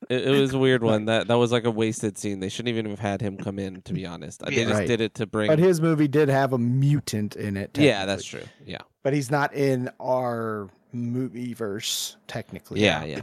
[0.10, 1.06] It, it was a weird one.
[1.12, 2.40] That that was like a wasted scene.
[2.42, 3.82] They shouldn't even have had him come in.
[3.84, 4.88] To be honest, they just Right.
[4.88, 5.48] did it to bring.
[5.48, 7.76] But his movie did have a mutant in it.
[7.78, 8.44] yeah, that's true.
[8.66, 12.82] Yeah, But he's not in our movie verse, technically.
[12.82, 13.22] yeah, yeah.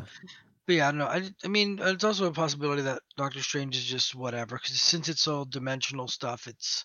[0.67, 1.07] But yeah, I don't know.
[1.07, 4.57] I, I mean, it's also a possibility that Doctor Strange is just whatever.
[4.57, 6.85] Because since it's all dimensional stuff, it's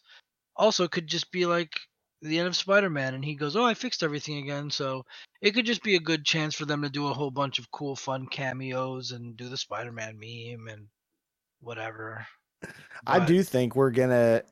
[0.55, 1.71] also could just be like
[2.21, 5.05] the end of Spider-Man, and he goes, "Oh, I fixed everything again." So
[5.41, 7.71] it could just be a good chance for them to do a whole bunch of
[7.71, 10.87] cool, fun cameos and do the Spider-Man meme and
[11.59, 12.25] whatever.
[13.07, 14.43] I do think we're gonna.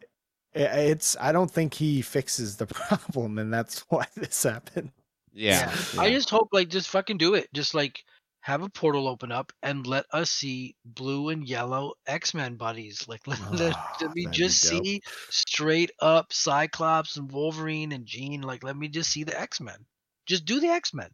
[0.54, 1.16] It's.
[1.20, 4.92] I don't think he fixes the problem, and that's why this happened.
[5.32, 7.48] Yeah, I just hope like just fucking do it.
[7.54, 8.04] Just like
[8.50, 13.08] have a portal open up and let us see blue and yellow X Men buddies.
[13.08, 18.06] Like let, let, Oh, let ah, me just see straight up Cyclops and Wolverine and
[18.06, 18.42] Jean.
[18.42, 19.86] Like let me just see the X Men.
[20.26, 21.10] Just do the X Men,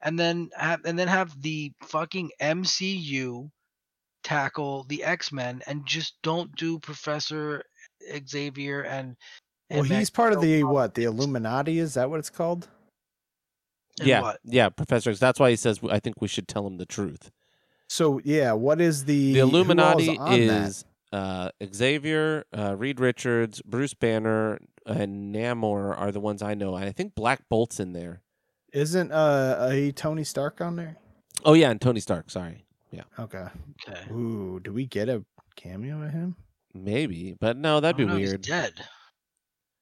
[0.00, 3.50] and then have and then have the fucking MCU
[4.22, 7.64] tackle the X Men and just don't do Professor
[8.28, 9.16] Xavier and.
[9.70, 10.94] Well, he's part of the what?
[10.94, 11.78] The Illuminati?
[11.78, 12.68] Is that what it's called?
[13.98, 14.40] And yeah, what?
[14.44, 14.68] yeah.
[14.68, 15.18] Professor X.
[15.18, 17.30] That's why he says I think we should tell him the truth.
[17.88, 20.68] So yeah, what is the The Illuminati on that?
[20.68, 26.76] is uh, Xavier, uh, Reed Richards, Bruce Banner, and Namor are the ones I know.
[26.76, 28.22] And I think Black Bolt's in there.
[28.72, 30.96] Isn't uh a Tony Stark on there?
[31.44, 32.30] Oh yeah, and Tony Stark.
[32.30, 33.02] Sorry, Yeah.
[33.18, 33.46] Okay.
[33.88, 34.12] Okay.
[34.12, 35.24] Ooh, do we get a
[35.56, 36.36] cameo of him?
[36.72, 38.42] maybe, but no, that'd be no, he's weird.
[38.42, 38.74] dead.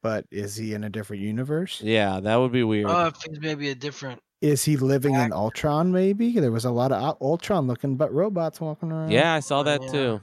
[0.02, 1.80] But is he in a different universe?
[1.82, 2.86] Yeah, that would be weird.
[2.88, 4.20] Oh, if he's maybe a different.
[4.40, 5.90] Is he living in Ultron?
[5.90, 9.10] Maybe there was a lot of Ultron looking, but robots walking around.
[9.10, 9.88] yeah, I saw that yeah.
[9.90, 10.20] too.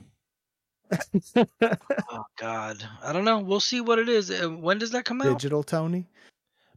[2.12, 3.40] Oh God, I don't know.
[3.40, 4.30] We'll see what it is.
[4.30, 5.34] Uh, When does that come out?
[5.34, 6.08] digital Tony.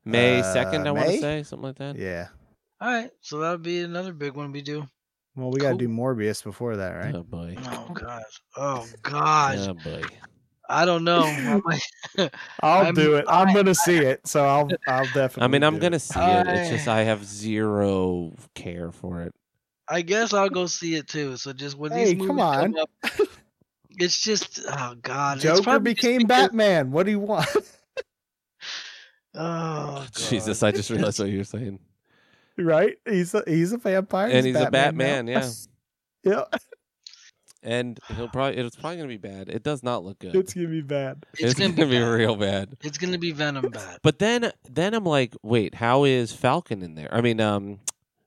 [0.05, 1.97] May Uh, second, I want to say something like that.
[1.97, 2.29] Yeah.
[2.81, 4.87] All right, so that'll be another big one we do.
[5.37, 5.97] Well, we got to do Cool.
[5.97, 7.15] Morbius before that, right?
[7.15, 7.57] Oh boy.
[7.59, 8.23] Oh God.
[8.57, 9.59] Oh God.
[9.59, 10.03] Oh boy.
[10.69, 11.23] I don't know.
[11.25, 12.31] I might-
[12.61, 13.25] I'll I'm- do it.
[13.29, 15.43] I'm I- gonna see it, so I'll I'll definitely.
[15.43, 16.01] I mean, I'm gonna it.
[16.01, 16.47] see it.
[16.47, 19.35] It's just I- I have zero care for it.
[19.89, 21.37] I guess I'll go see it too.
[21.39, 22.91] So just when Hey, these movies come come, up,
[23.99, 25.41] it's just oh God.
[25.41, 26.91] Joker probably became because- Batman.
[26.91, 27.47] What do you want?
[29.35, 31.79] Oh Jesus, I just realized what you were saying.
[32.57, 32.97] right?
[33.07, 34.71] He's a, he's a vampire, And he's a now.
[34.71, 35.49] Batman, yeah.
[36.25, 36.45] yeah,
[37.63, 39.49] And he'll probably it's probably gonna be bad.
[39.49, 40.35] It does not look good.
[40.35, 41.25] it's gonna be bad.
[41.39, 42.09] It's, gonna, be, bad.
[42.09, 42.77] real bad.
[42.83, 43.99] It's gonna be Venom bad.
[44.03, 47.13] But then then I'm like, wait, how is Falcon in there?
[47.13, 47.81] I mean, um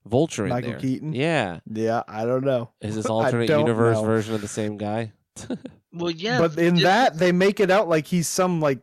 [0.05, 0.79] Vulture in Michael there.
[0.79, 1.13] Keaton?
[1.13, 1.59] Yeah.
[1.71, 2.69] Yeah, I don't know.
[2.81, 4.03] Is this alternate universe know.
[4.03, 5.11] version of the same guy?
[5.93, 6.39] Well, yeah.
[6.39, 8.79] but in just- that, they make it out like he's some like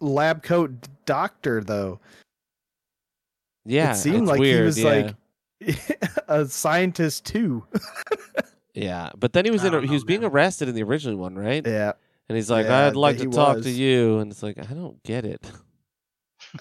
[0.00, 0.70] lab coat
[1.06, 1.98] doctor, though.
[3.64, 3.92] Yeah.
[3.92, 5.12] it seemed it's like weird, he was yeah.
[5.60, 7.64] like a scientist too.
[8.74, 9.10] Yeah.
[9.18, 11.36] But then he was I in a, he was being arrested in the original one,
[11.36, 11.66] right?
[11.66, 11.92] Yeah,
[12.28, 15.02] And he's like, Yeah, I'd like to talk to you and it's like, I don't
[15.02, 15.44] get it.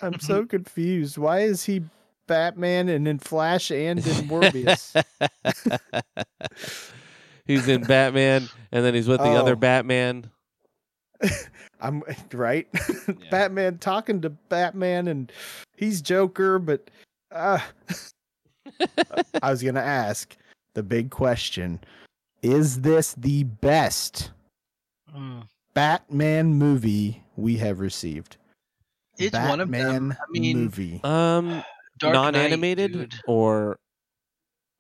[0.01, 1.17] I'm so confused.
[1.17, 1.83] Why is he
[2.27, 4.95] Batman and in Flash and in Morbius?
[7.45, 9.55] he's in Batman and then he's with the other Oh.
[9.55, 10.29] Batman.
[11.81, 12.67] I'm right.
[13.31, 15.31] Batman talking to Batman, and
[15.75, 16.89] he's Joker, but
[17.31, 17.59] uh,
[19.41, 20.35] I was gonna ask
[20.73, 21.79] the big question:
[22.41, 24.31] Is this the best
[25.15, 25.43] Mm.
[25.73, 28.37] Batman movie we have received?
[29.17, 30.11] It's Batman one of them.
[30.13, 31.01] I mean, movie.
[31.03, 31.63] Um
[31.99, 33.13] Dark non-animated dude.
[33.27, 33.77] or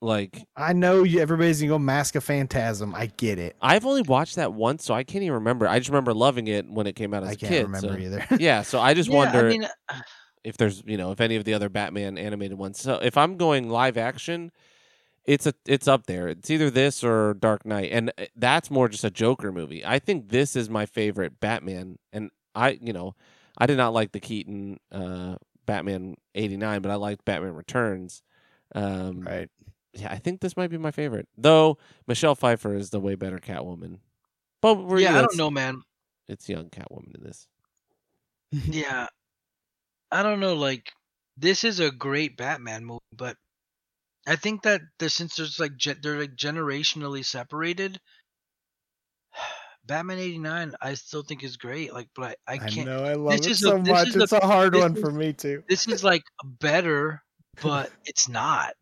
[0.01, 1.19] like I know you.
[1.19, 2.95] Everybody's gonna go Mask of Phantasm.
[2.95, 3.55] I get it.
[3.61, 5.67] I've only watched that once, so I can't even remember.
[5.67, 7.63] I just remember loving it when it came out as I a can't kid.
[7.63, 8.25] remember so- either.
[8.39, 9.67] Yeah, so I just Yeah, wonder I mean,
[10.43, 12.79] if there's, you know, if any of the other Batman animated ones.
[12.79, 14.51] So if I'm going live action,
[15.25, 16.27] it's a it's up there.
[16.27, 19.85] It's either this or Dark Knight, and uh, that's more just a Joker movie.
[19.85, 23.15] I think this is my favorite Batman, and I, you know,
[23.57, 25.35] I did not like the Keaton uh,
[25.65, 28.23] Batman '89, but I liked Batman Returns.
[28.73, 29.49] Um, right.
[29.93, 31.27] yeah, I think this might be my favorite.
[31.37, 31.77] Though
[32.07, 33.99] Michelle Pfeiffer is the way better Catwoman.
[34.61, 35.81] But we're, yeah, I don't know, man.
[36.27, 37.47] It's young Catwoman in this.
[38.67, 39.07] Yeah,
[40.11, 40.55] I don't know.
[40.55, 40.91] Like,
[41.37, 43.37] this is a great Batman movie, but
[44.27, 47.99] I think that there, since there's like ge- they're like generationally separated,
[49.85, 51.93] Batman '89 I still think is great.
[51.93, 52.87] Like, but I, I I, can't.
[52.87, 53.03] know.
[53.03, 54.07] I love this it is a- so this much.
[54.09, 55.63] is a- It's a hard one is- for me too.
[55.67, 57.21] This is like better,
[57.61, 58.73] but it's not.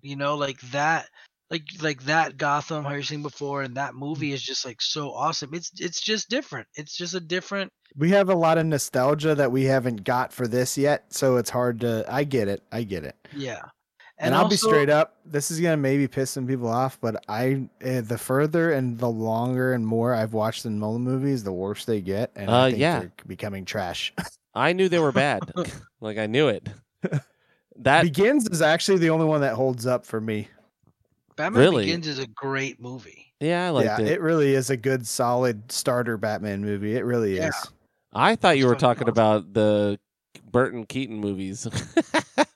[0.00, 1.08] You know, like that.
[1.48, 4.34] Like like that Gotham, how you're seeing before, and that movie mm.
[4.34, 5.54] is just like so awesome.
[5.54, 6.66] It's it's just different.
[6.74, 7.70] It's just a different.
[7.96, 11.50] we have a lot of nostalgia that we haven't got for this yet, so it's
[11.50, 12.04] hard to.
[12.12, 12.64] I get it.
[12.72, 13.14] I get it.
[13.32, 13.60] Yeah.
[14.18, 15.16] And, I'll be straight up.
[15.26, 19.10] This is gonna maybe piss some people off, but I uh, the further and the
[19.10, 22.70] longer and more I've watched the Nolan movies, the worse they get, and Uh, I
[22.70, 23.00] think yeah.
[23.00, 24.14] they're becoming trash.
[24.54, 25.42] I knew they were bad.
[26.00, 26.66] like I knew it.
[27.80, 30.48] That Begins is actually the only one that holds up for me.
[31.36, 31.84] Batman Really?
[31.84, 33.34] Begins is a great movie.
[33.38, 34.12] yeah, I liked yeah, it.
[34.12, 34.20] it.
[34.22, 36.96] really is a good, solid starter Batman movie.
[36.96, 37.48] It really Yeah.
[37.48, 37.54] is.
[38.14, 40.00] I thought you were talking about the
[40.50, 41.68] Burton Keaton movies.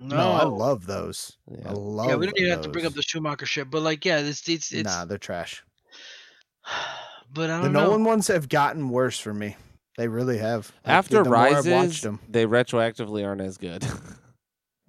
[0.00, 1.36] No, No, I love those.
[1.50, 1.72] I yeah.
[1.72, 2.08] love.
[2.08, 4.48] Yeah, we don't even have to bring up the Schumacher shit, but like, yeah, it's
[4.48, 4.84] it's it's.
[4.84, 5.62] Nah, they're trash.
[7.34, 7.80] but I don't know.
[7.80, 9.56] The Nolan ones have gotten worse for me.
[9.98, 10.72] They really have.
[10.84, 12.20] Like, After the more I've Rises, watched them.
[12.28, 13.84] they retroactively aren't as good.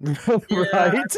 [0.00, 1.16] right?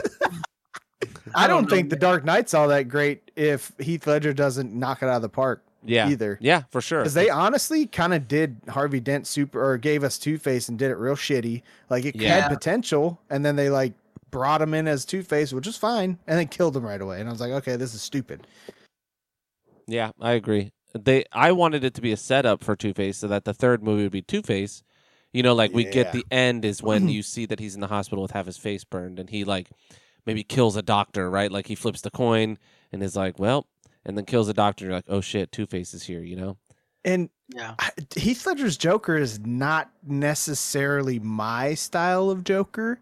[1.34, 1.96] I don't don't think The.
[1.96, 5.63] Dark Knight's all that great if Heath Ledger doesn't knock it out of the park
[5.84, 6.38] yeah, either.
[6.40, 7.00] yeah, for sure.
[7.00, 10.78] Because they honestly kind of did Harvey Dent super or gave us Two Face and
[10.78, 11.62] did it real shitty.
[11.90, 12.40] Like it Yeah.
[12.40, 13.92] had potential, and then they like
[14.30, 17.20] brought him in as Two Face, which is fine, and then killed him right away.
[17.20, 18.46] And I was like, okay, this is stupid.
[19.86, 20.72] Yeah, I agree.
[20.94, 23.82] They I wanted it to be a setup for Two Face so that the third
[23.82, 24.82] movie would be Two Face.
[25.32, 27.88] You know, like we get the end is when you see that he's in the
[27.88, 29.68] hospital with half his face burned and he like
[30.26, 31.50] maybe kills a doctor, right?
[31.50, 32.56] Like he flips the coin
[32.92, 33.66] and is like, Well,
[34.06, 36.56] and then kills the doctor you're like, Oh shit, Two Face is here, you know?
[37.04, 37.74] And yeah,
[38.16, 42.98] Heath Ledger's Joker is not necessarily my style of Joker.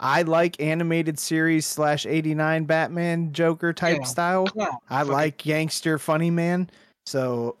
[0.00, 4.04] I like animated series slash eighty nine Batman Joker type Yeah.
[4.04, 4.46] style.
[4.48, 6.68] Come on, I fucking- like gangster funny man.
[7.06, 7.56] So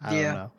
[0.00, 0.22] I Yeah.
[0.22, 0.52] don't know.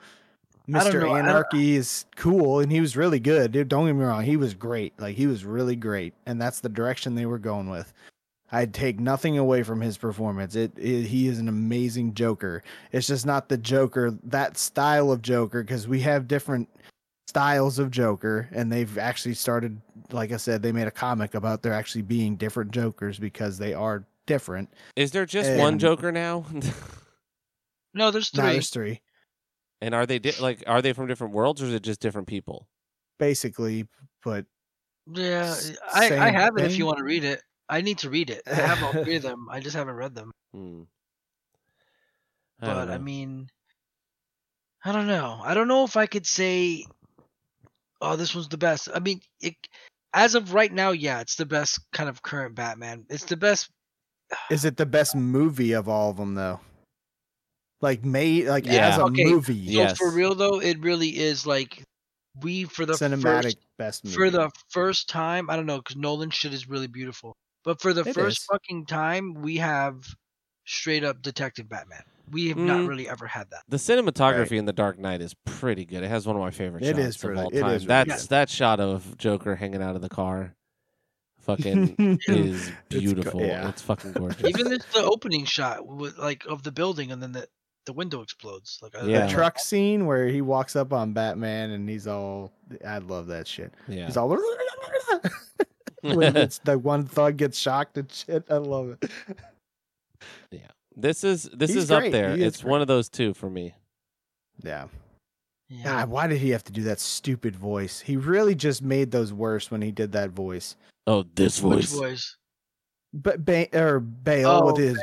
[0.79, 0.99] I don't Mr.
[1.01, 3.51] know, Anarchy is cool and he was really good.
[3.51, 4.93] Dude, don't get me wrong, he was great.
[4.99, 7.91] Like he was really great, and that's the direction they were going with.
[8.53, 10.55] I'd take nothing away from his performance.
[10.55, 12.63] It, it he is an amazing Joker.
[12.91, 16.69] It's just not the Joker that style of Joker because we have different
[17.27, 19.81] styles of Joker, and they've actually started.
[20.11, 23.73] Like I said, they made a comic about there actually being different Jokers because they
[23.73, 24.69] are different.
[24.95, 26.45] Is there just one Joker now?
[27.95, 28.51] No, there's Now three.
[28.53, 29.01] there's three,
[29.81, 32.27] and are they di- like are they from different worlds or is it just different
[32.27, 32.67] people?
[33.19, 33.87] basically,
[34.23, 34.45] but
[35.11, 37.41] Yeah, S- I, I same have it if you want to read it.
[37.69, 38.43] I need to read it.
[38.47, 39.47] I have all three of them.
[39.49, 40.31] I just haven't read them.
[40.53, 40.83] Hmm.
[42.61, 43.47] I But I mean,
[44.85, 45.39] I don't know.
[45.43, 46.85] I don't know if I could say,
[48.01, 48.89] oh, this one's the best.
[48.93, 49.55] I mean, it,
[50.13, 53.05] as of right now, yeah, it's the best kind of current Batman.
[53.09, 53.69] It's the best.
[54.51, 56.59] Is it the best movie of all of them though?
[57.81, 58.87] Like made like Yeah.
[58.87, 59.97] as a Okay, movie, So Yes.
[59.97, 61.83] for real though, it really is like
[62.41, 64.15] we for the cinematic first best movie.
[64.15, 65.49] for the first time.
[65.49, 68.45] I don't know because Nolan shit is really beautiful, but for the It first is.
[68.45, 70.03] fucking time, we have
[70.65, 72.03] straight up Detective Batman.
[72.31, 72.87] We have not Mm.
[72.87, 73.63] really ever had that.
[73.67, 76.03] The cinematography in The Dark Knight is pretty good.
[76.03, 77.53] It has one of my favorite It shots is of all time.
[77.53, 78.29] is really That's good.
[78.29, 80.55] that shot of Joker hanging out of the car.
[81.41, 81.95] Fucking
[82.27, 83.41] is go- beautiful.
[83.41, 83.67] yeah.
[83.67, 84.43] It's fucking gorgeous.
[84.47, 87.47] Even this, the opening shot with like of the building and then the
[87.85, 88.79] the window explodes.
[88.81, 89.25] Like I- Yeah.
[89.27, 92.53] the truck scene where he walks up on Batman and he's all
[92.87, 93.73] I love that shit.
[93.89, 94.05] yeah.
[94.05, 94.29] He's all
[96.03, 98.45] when it's the one thug gets shocked and shit.
[98.49, 99.09] I love it.
[100.51, 100.59] Yeah.
[100.95, 102.35] This is this He's is up there.
[102.35, 103.73] He is It's one of those two for me.
[104.61, 104.85] Yeah.
[105.67, 105.83] yeah.
[105.83, 107.99] God, why did he have to do that stupid voice?
[107.99, 110.75] He really just made those worse when he did that voice.
[111.07, 111.93] Oh, this Which voice.
[111.93, 112.37] voice?
[113.15, 114.97] But ba- or Bale Oh, with his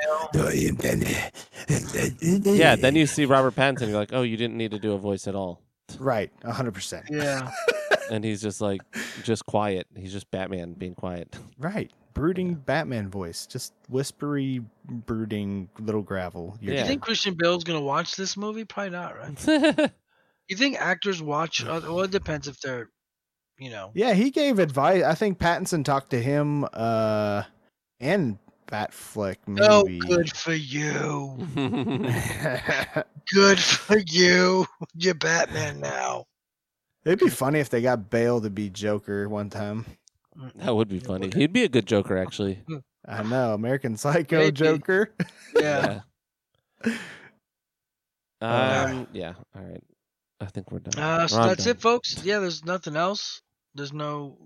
[2.44, 4.98] Yeah, then you see Robert Pattinson, you're like, oh, you didn't need to do a
[4.98, 5.60] voice at all.
[5.98, 7.06] right, hundred percent.
[7.10, 7.50] Yeah.
[8.10, 8.82] And he's just like,
[9.22, 9.86] just quiet.
[9.96, 11.38] He's just Batman being quiet.
[11.58, 16.56] Right, brooding Batman voice, just whispery, brooding little gravel.
[16.60, 16.84] You're Yeah.
[16.84, 18.64] Think Christian Bale's gonna watch this movie?
[18.64, 19.92] Probably not, right?
[20.48, 21.64] You think actors watch?
[21.64, 22.88] Uh, well, it depends if they're,
[23.60, 23.92] you know.
[23.94, 25.04] Yeah, he gave advice.
[25.04, 27.44] I think Pattinson talked to him uh
[28.00, 29.68] and Batfleck maybe.
[29.68, 31.46] Oh, good for you.
[33.32, 34.66] Good for you.
[34.96, 36.24] You're Batman now.
[37.04, 39.86] It'd be funny if they got Bale to be Joker one time.
[40.56, 41.30] that would be funny.
[41.34, 42.60] He'd be a good Joker, actually.
[43.08, 44.52] I know, American Psycho Maybe.
[44.52, 45.12] Joker.
[45.58, 46.00] Yeah.
[48.42, 48.84] Yeah.
[48.90, 49.06] Um.
[49.12, 49.34] Yeah.
[49.54, 49.82] All right.
[50.40, 51.02] I think we're done.
[51.02, 51.70] Uh, so We're that's done.
[51.72, 52.24] it, folks.
[52.24, 53.42] Yeah, there's nothing else.
[53.74, 54.38] There's no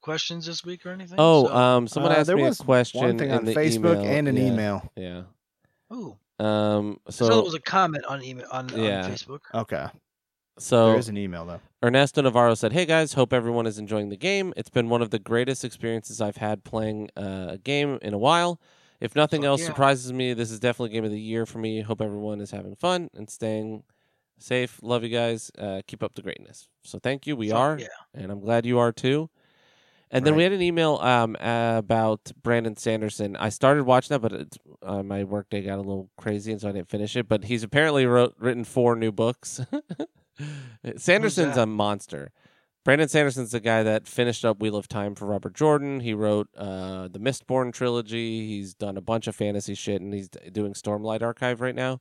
[0.00, 1.16] questions this week or anything.
[1.18, 3.54] Oh, so- um, someone Uh, asked there me a question One thing in on the
[3.54, 4.04] Facebook email.
[4.18, 4.92] and an yeah, email.
[4.96, 5.22] Yeah.
[5.92, 6.16] Ooh.
[6.38, 7.00] Um.
[7.08, 9.04] So, So it was a comment on email on, Yeah.
[9.06, 9.40] on Facebook.
[9.52, 9.86] Okay.
[10.60, 11.60] So there is an email though.
[11.82, 14.52] Ernesto Navarro said, "Hey guys, hope everyone is enjoying the game.
[14.56, 18.18] It's been one of the greatest experiences I've had playing uh, a game in a
[18.18, 18.60] while.
[19.00, 19.66] If nothing Fuck else yeah.
[19.68, 21.80] surprises me, this is definitely game of the year for me.
[21.80, 23.82] Hope everyone is having fun and staying
[24.38, 24.78] safe.
[24.82, 25.50] Love you guys.
[25.58, 26.68] Uh, keep up the greatness.
[26.84, 27.34] So thank you.
[27.34, 27.86] We Fuck are, Yeah.
[28.14, 29.30] and I'm glad you are too.
[30.12, 33.36] And then we had an email um, about Brandon Sanderson.
[33.36, 36.68] I started watching that, but it's, uh, my workday got a little crazy, and so
[36.68, 37.28] I didn't finish it.
[37.28, 39.60] But he's apparently wrote written four new books.
[40.96, 42.32] Sanderson's a monster.
[42.84, 46.00] Brandon Sanderson's the guy that finished up Wheel of Time for Robert Jordan.
[46.00, 48.46] He wrote uh, the Mistborn trilogy.
[48.46, 52.00] He's done a bunch of fantasy shit, and he's doing Stormlight Archive right now,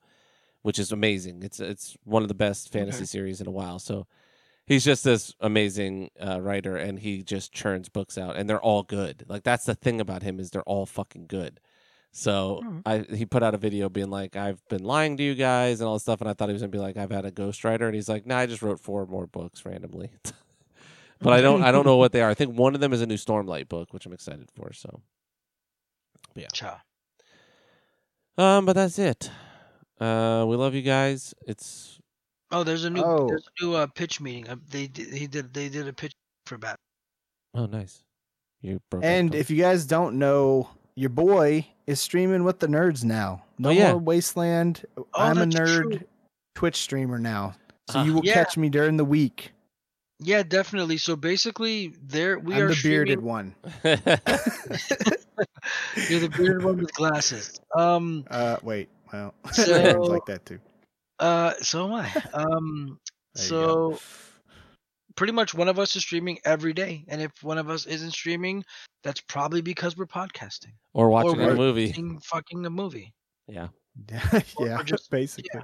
[0.62, 1.44] which is amazing.
[1.44, 3.06] It's it's one of the best fantasy Okay.
[3.06, 3.78] series in a while.
[3.78, 4.08] So
[4.66, 8.84] he's just this amazing uh, writer, and he just churns books out, and they're all
[8.84, 9.26] good.
[9.28, 11.60] Like that's the thing about him is they're all fucking good.
[12.12, 12.82] So Mhm.
[12.86, 15.88] I he put out a video being like, I've been lying to you guys and
[15.88, 17.86] all this stuff, and I thought he was gonna be like, I've had a ghostwriter,
[17.86, 20.10] and he's like, Nah, I just wrote four more books randomly.
[21.22, 22.30] but I don't I don't know what they are.
[22.30, 24.74] I think one of them is a new Stormlight book, which I'm excited for.
[24.74, 25.02] So
[26.36, 26.48] Yeah.
[26.54, 26.82] Cha.
[28.38, 29.30] um, but that's it.
[30.00, 31.34] Uh, we love you guys.
[31.46, 32.00] It's
[32.52, 33.28] Oh, there's a new Oh.
[33.28, 34.50] there's a new uh, pitch meeting.
[34.50, 36.14] Uh, they did he did they did a pitch
[36.48, 36.78] for Batman.
[37.54, 38.04] oh nice.
[38.62, 43.06] You broke And if you guys don't know, your boy is streaming with the nerds
[43.06, 43.42] now.
[43.58, 43.92] No Oh, yeah.
[43.94, 44.86] more Wasteland.
[45.14, 46.00] I'm a nerd true.
[46.56, 47.56] Twitch streamer now.
[47.90, 48.04] So Ah.
[48.04, 48.34] you will Yeah.
[48.34, 49.54] catch me during the week.
[50.20, 50.98] Yeah, definitely.
[50.98, 53.26] So basically, there we I'm are the bearded streaming.
[53.26, 53.56] one.
[56.10, 57.60] You're the bearded one with glasses.
[57.76, 58.26] Um.
[58.30, 58.90] Uh, wait.
[59.14, 60.60] Well, So- like that too.
[61.20, 61.54] Uh.
[61.62, 62.12] So am I.
[62.34, 63.00] Um.
[63.36, 64.00] There you go.
[65.20, 67.86] So pretty much one of us is streaming every day, and if one of us
[67.86, 68.64] isn't streaming,
[69.04, 71.88] that's probably because we're podcasting, or watching we're a movie.
[71.88, 73.14] watching fucking a movie.
[73.48, 73.68] Yeah.
[74.60, 75.62] yeah, or just- basically.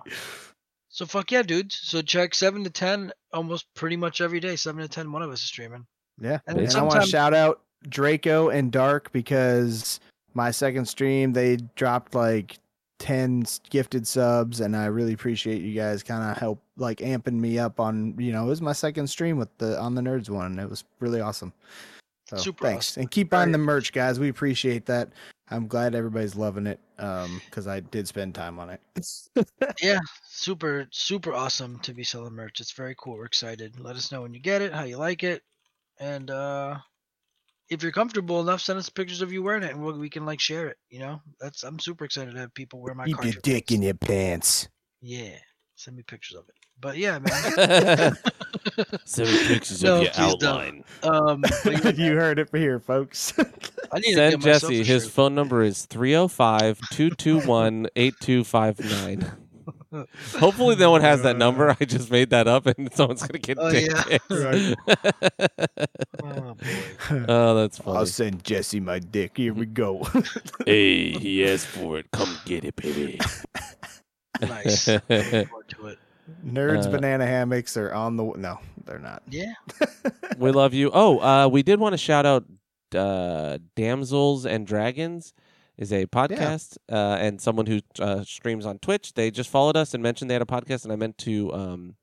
[0.90, 1.77] So fuck yeah, dudes.
[1.84, 4.56] So check seven to ten almost pretty much every day.
[4.56, 5.85] Seven to ten, one of us is streaming.
[6.19, 6.40] Yeah.
[6.48, 10.00] And And, I want to shout out Draco and Dark because
[10.34, 12.59] my second stream they dropped like
[12.99, 17.33] 10 s- gifted subs and I really appreciate you guys kind of help like amping
[17.40, 20.30] me up on, you know, it was my second stream with the on the nerds
[20.30, 20.59] one.
[20.59, 21.53] It was really awesome.
[22.27, 22.91] So Super thanks.
[22.91, 23.01] awesome.
[23.01, 24.19] And keep buying the merch, guys.
[24.19, 25.09] We appreciate that.
[25.51, 26.80] I'm glad everybody's loving it.
[26.98, 28.82] Um, because I did spend time on it.
[29.82, 32.61] Yeah, super super awesome to be selling merch.
[32.61, 33.17] It's very cool.
[33.17, 33.80] We're excited.
[33.80, 35.43] Let us know when you get it, how you like it,
[35.99, 36.77] and uh
[37.69, 40.26] if you're comfortable enough, send us pictures of you wearing it, and we we can
[40.26, 40.77] like share it.
[40.90, 43.72] You know, that's I'm super excited to have people wear my Keep your dick pants.
[43.74, 44.68] in your pants.
[45.02, 45.38] Yeah,
[45.76, 46.56] send me pictures of it.
[46.80, 48.16] But yeah, man.
[49.06, 50.44] Send me pictures No, of your please don't.
[50.44, 50.84] outline.
[51.03, 53.34] um, but yeah, you heard it for here, folks.
[53.92, 54.84] I need to Send get myself Jesse.
[54.84, 55.11] His shirt.
[55.11, 59.32] phone number is 305 221 8259.
[60.40, 61.69] Hopefully, no one has that number.
[61.80, 64.03] I just made that up and someone's going to get Oh, dick yeah.
[64.08, 64.76] pics.
[66.24, 67.26] Oh boy.
[67.27, 67.98] oh, that's funny.
[67.98, 69.38] I'll send Jesse my dick.
[69.38, 70.08] Here we go.
[70.66, 72.11] hey, he asked for it.
[72.11, 73.19] Come get it, baby.
[74.42, 74.88] Nice.
[74.88, 76.00] Looking forward to it.
[76.45, 79.22] Nerds Uh, banana hammocks are on the no, they're not.
[79.30, 79.53] Yeah.
[80.38, 80.90] we love you.
[80.94, 82.45] Oh, uh, we did want to shout out
[82.95, 85.34] uh, Damsels and Dragons
[85.78, 89.14] is a podcast uh, and someone who uh, streams on Twitch.
[89.14, 91.95] They just followed us and mentioned they had a podcast, and I meant to um,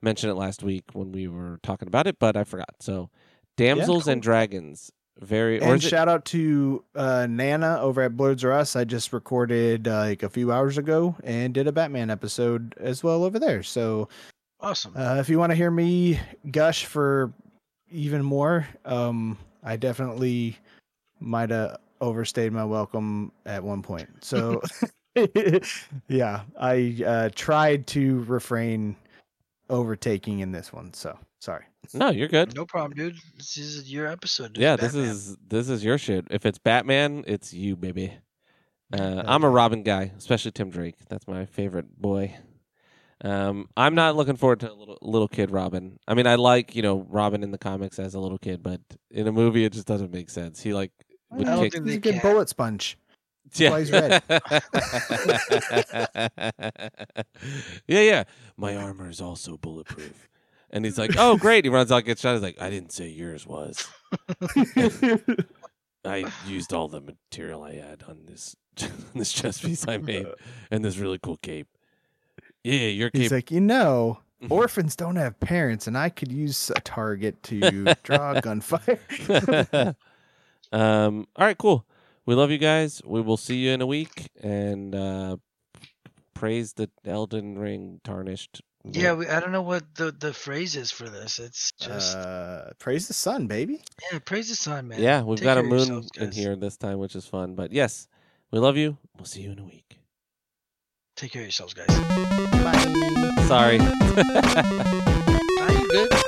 [0.00, 2.74] mention it last week when we were talking about it, but I forgot.
[2.80, 3.10] So,
[3.56, 8.16] Damsels and Dragons, very or And is it, shout out to uh, Nana over at
[8.16, 8.74] Bloods R Us.
[8.76, 13.02] I just recorded uh, like a few hours ago and did a Batman episode as
[13.04, 13.62] well over there.
[13.62, 14.08] So
[14.60, 14.94] Awesome.
[14.96, 16.18] uh, if you want to hear me
[16.50, 17.32] gush for
[17.90, 20.56] even more, um, I definitely
[21.18, 24.08] might have overstayed my welcome at one point.
[24.22, 24.60] So
[26.08, 28.96] yeah, I uh, tried to refrain
[29.68, 30.92] overtaking in this one.
[30.94, 31.64] So sorry.
[31.94, 32.54] no, you're good.
[32.54, 33.16] no problem, dude.
[33.36, 34.54] This is your episode.
[34.54, 36.26] This Yeah, is this is this is your shit.
[36.30, 38.12] If it's Batman, it's you, baby.
[38.92, 39.50] Uh, I'm a.
[39.50, 40.96] Robin guy, especially Tim Drake.
[41.08, 42.36] That's my favorite boy.
[43.22, 45.98] Um, I'm not looking forward to a little little kid Robin.
[46.08, 48.80] I mean, I like you know Robin in the comics as a little kid, but
[49.10, 50.62] in a movie, it just doesn't make sense.
[50.62, 50.92] He like
[51.30, 52.22] would I don't think He's a good can.
[52.22, 52.98] bullet sponge.
[53.54, 53.70] yeah.
[53.70, 54.22] why he's red.
[57.86, 58.24] yeah, yeah.
[58.56, 60.28] My armor is also bulletproof.
[60.72, 62.34] And he's like, "Oh, great!" He runs out, gets shot.
[62.34, 63.88] He's like, "I didn't say yours was."
[66.04, 68.54] I used all the material I had on this
[69.14, 70.26] this chest piece I made
[70.70, 71.66] and this really cool cape.
[72.62, 73.22] Yeah, your cape.
[73.22, 77.94] He's like, you know, orphans don't have parents, and I could use a target to
[78.04, 79.00] draw gunfire.
[80.72, 81.26] Um.
[81.36, 81.86] All right, cool.
[82.26, 83.02] We love you guys.
[83.04, 85.36] We will see you in a week and uh
[86.34, 88.62] praise the Elden Ring tarnished.
[88.84, 91.38] Yeah, we, I don't know what the the phrase is for this.
[91.38, 93.82] It's just uh, praise the sun, baby.
[94.10, 95.00] yeah, praise the sun, man.
[95.00, 95.22] yeah.
[95.22, 97.54] We've Take got a moon in here this time, which is fun.
[97.54, 98.08] But yes,
[98.50, 98.96] we love you.
[99.18, 99.98] We'll see you in a week.
[101.16, 101.88] Take care of yourselves, guys.
[101.88, 103.44] Bye.
[103.46, 103.78] Sorry.
[105.60, 106.22] Are you good?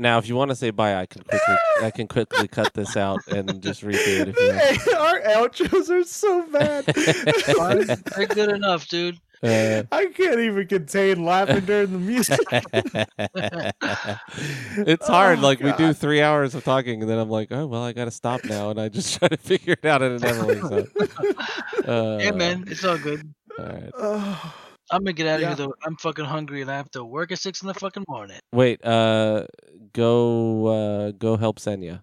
[0.00, 2.96] Now, if you want to say bye, I can quickly I can quickly cut this
[2.96, 4.58] out and just redo it if you want.
[4.58, 6.86] Hey, our outros are so bad.
[8.16, 9.20] They're good enough, dude.
[9.42, 12.40] Uh, I can't even contain laughing during the music.
[14.86, 15.38] it's hard.
[15.38, 17.92] Oh, like we do three hours of talking, and then I'm like, oh well, I
[17.92, 20.46] got to stop now, and I just try to figure it out, and it never
[20.46, 20.88] works out.
[21.88, 23.32] Uh, yeah, man, it's all good.
[23.58, 23.90] All right.
[23.96, 24.54] Oh,
[24.90, 25.48] I'm gonna get out of Yeah.
[25.48, 25.74] here though.
[25.84, 28.38] I'm fucking hungry and I have to work at six in the fucking morning.
[28.52, 28.84] Wait.
[28.84, 29.46] Uh,
[29.92, 30.66] go.
[30.66, 32.02] Uh, go help Senya.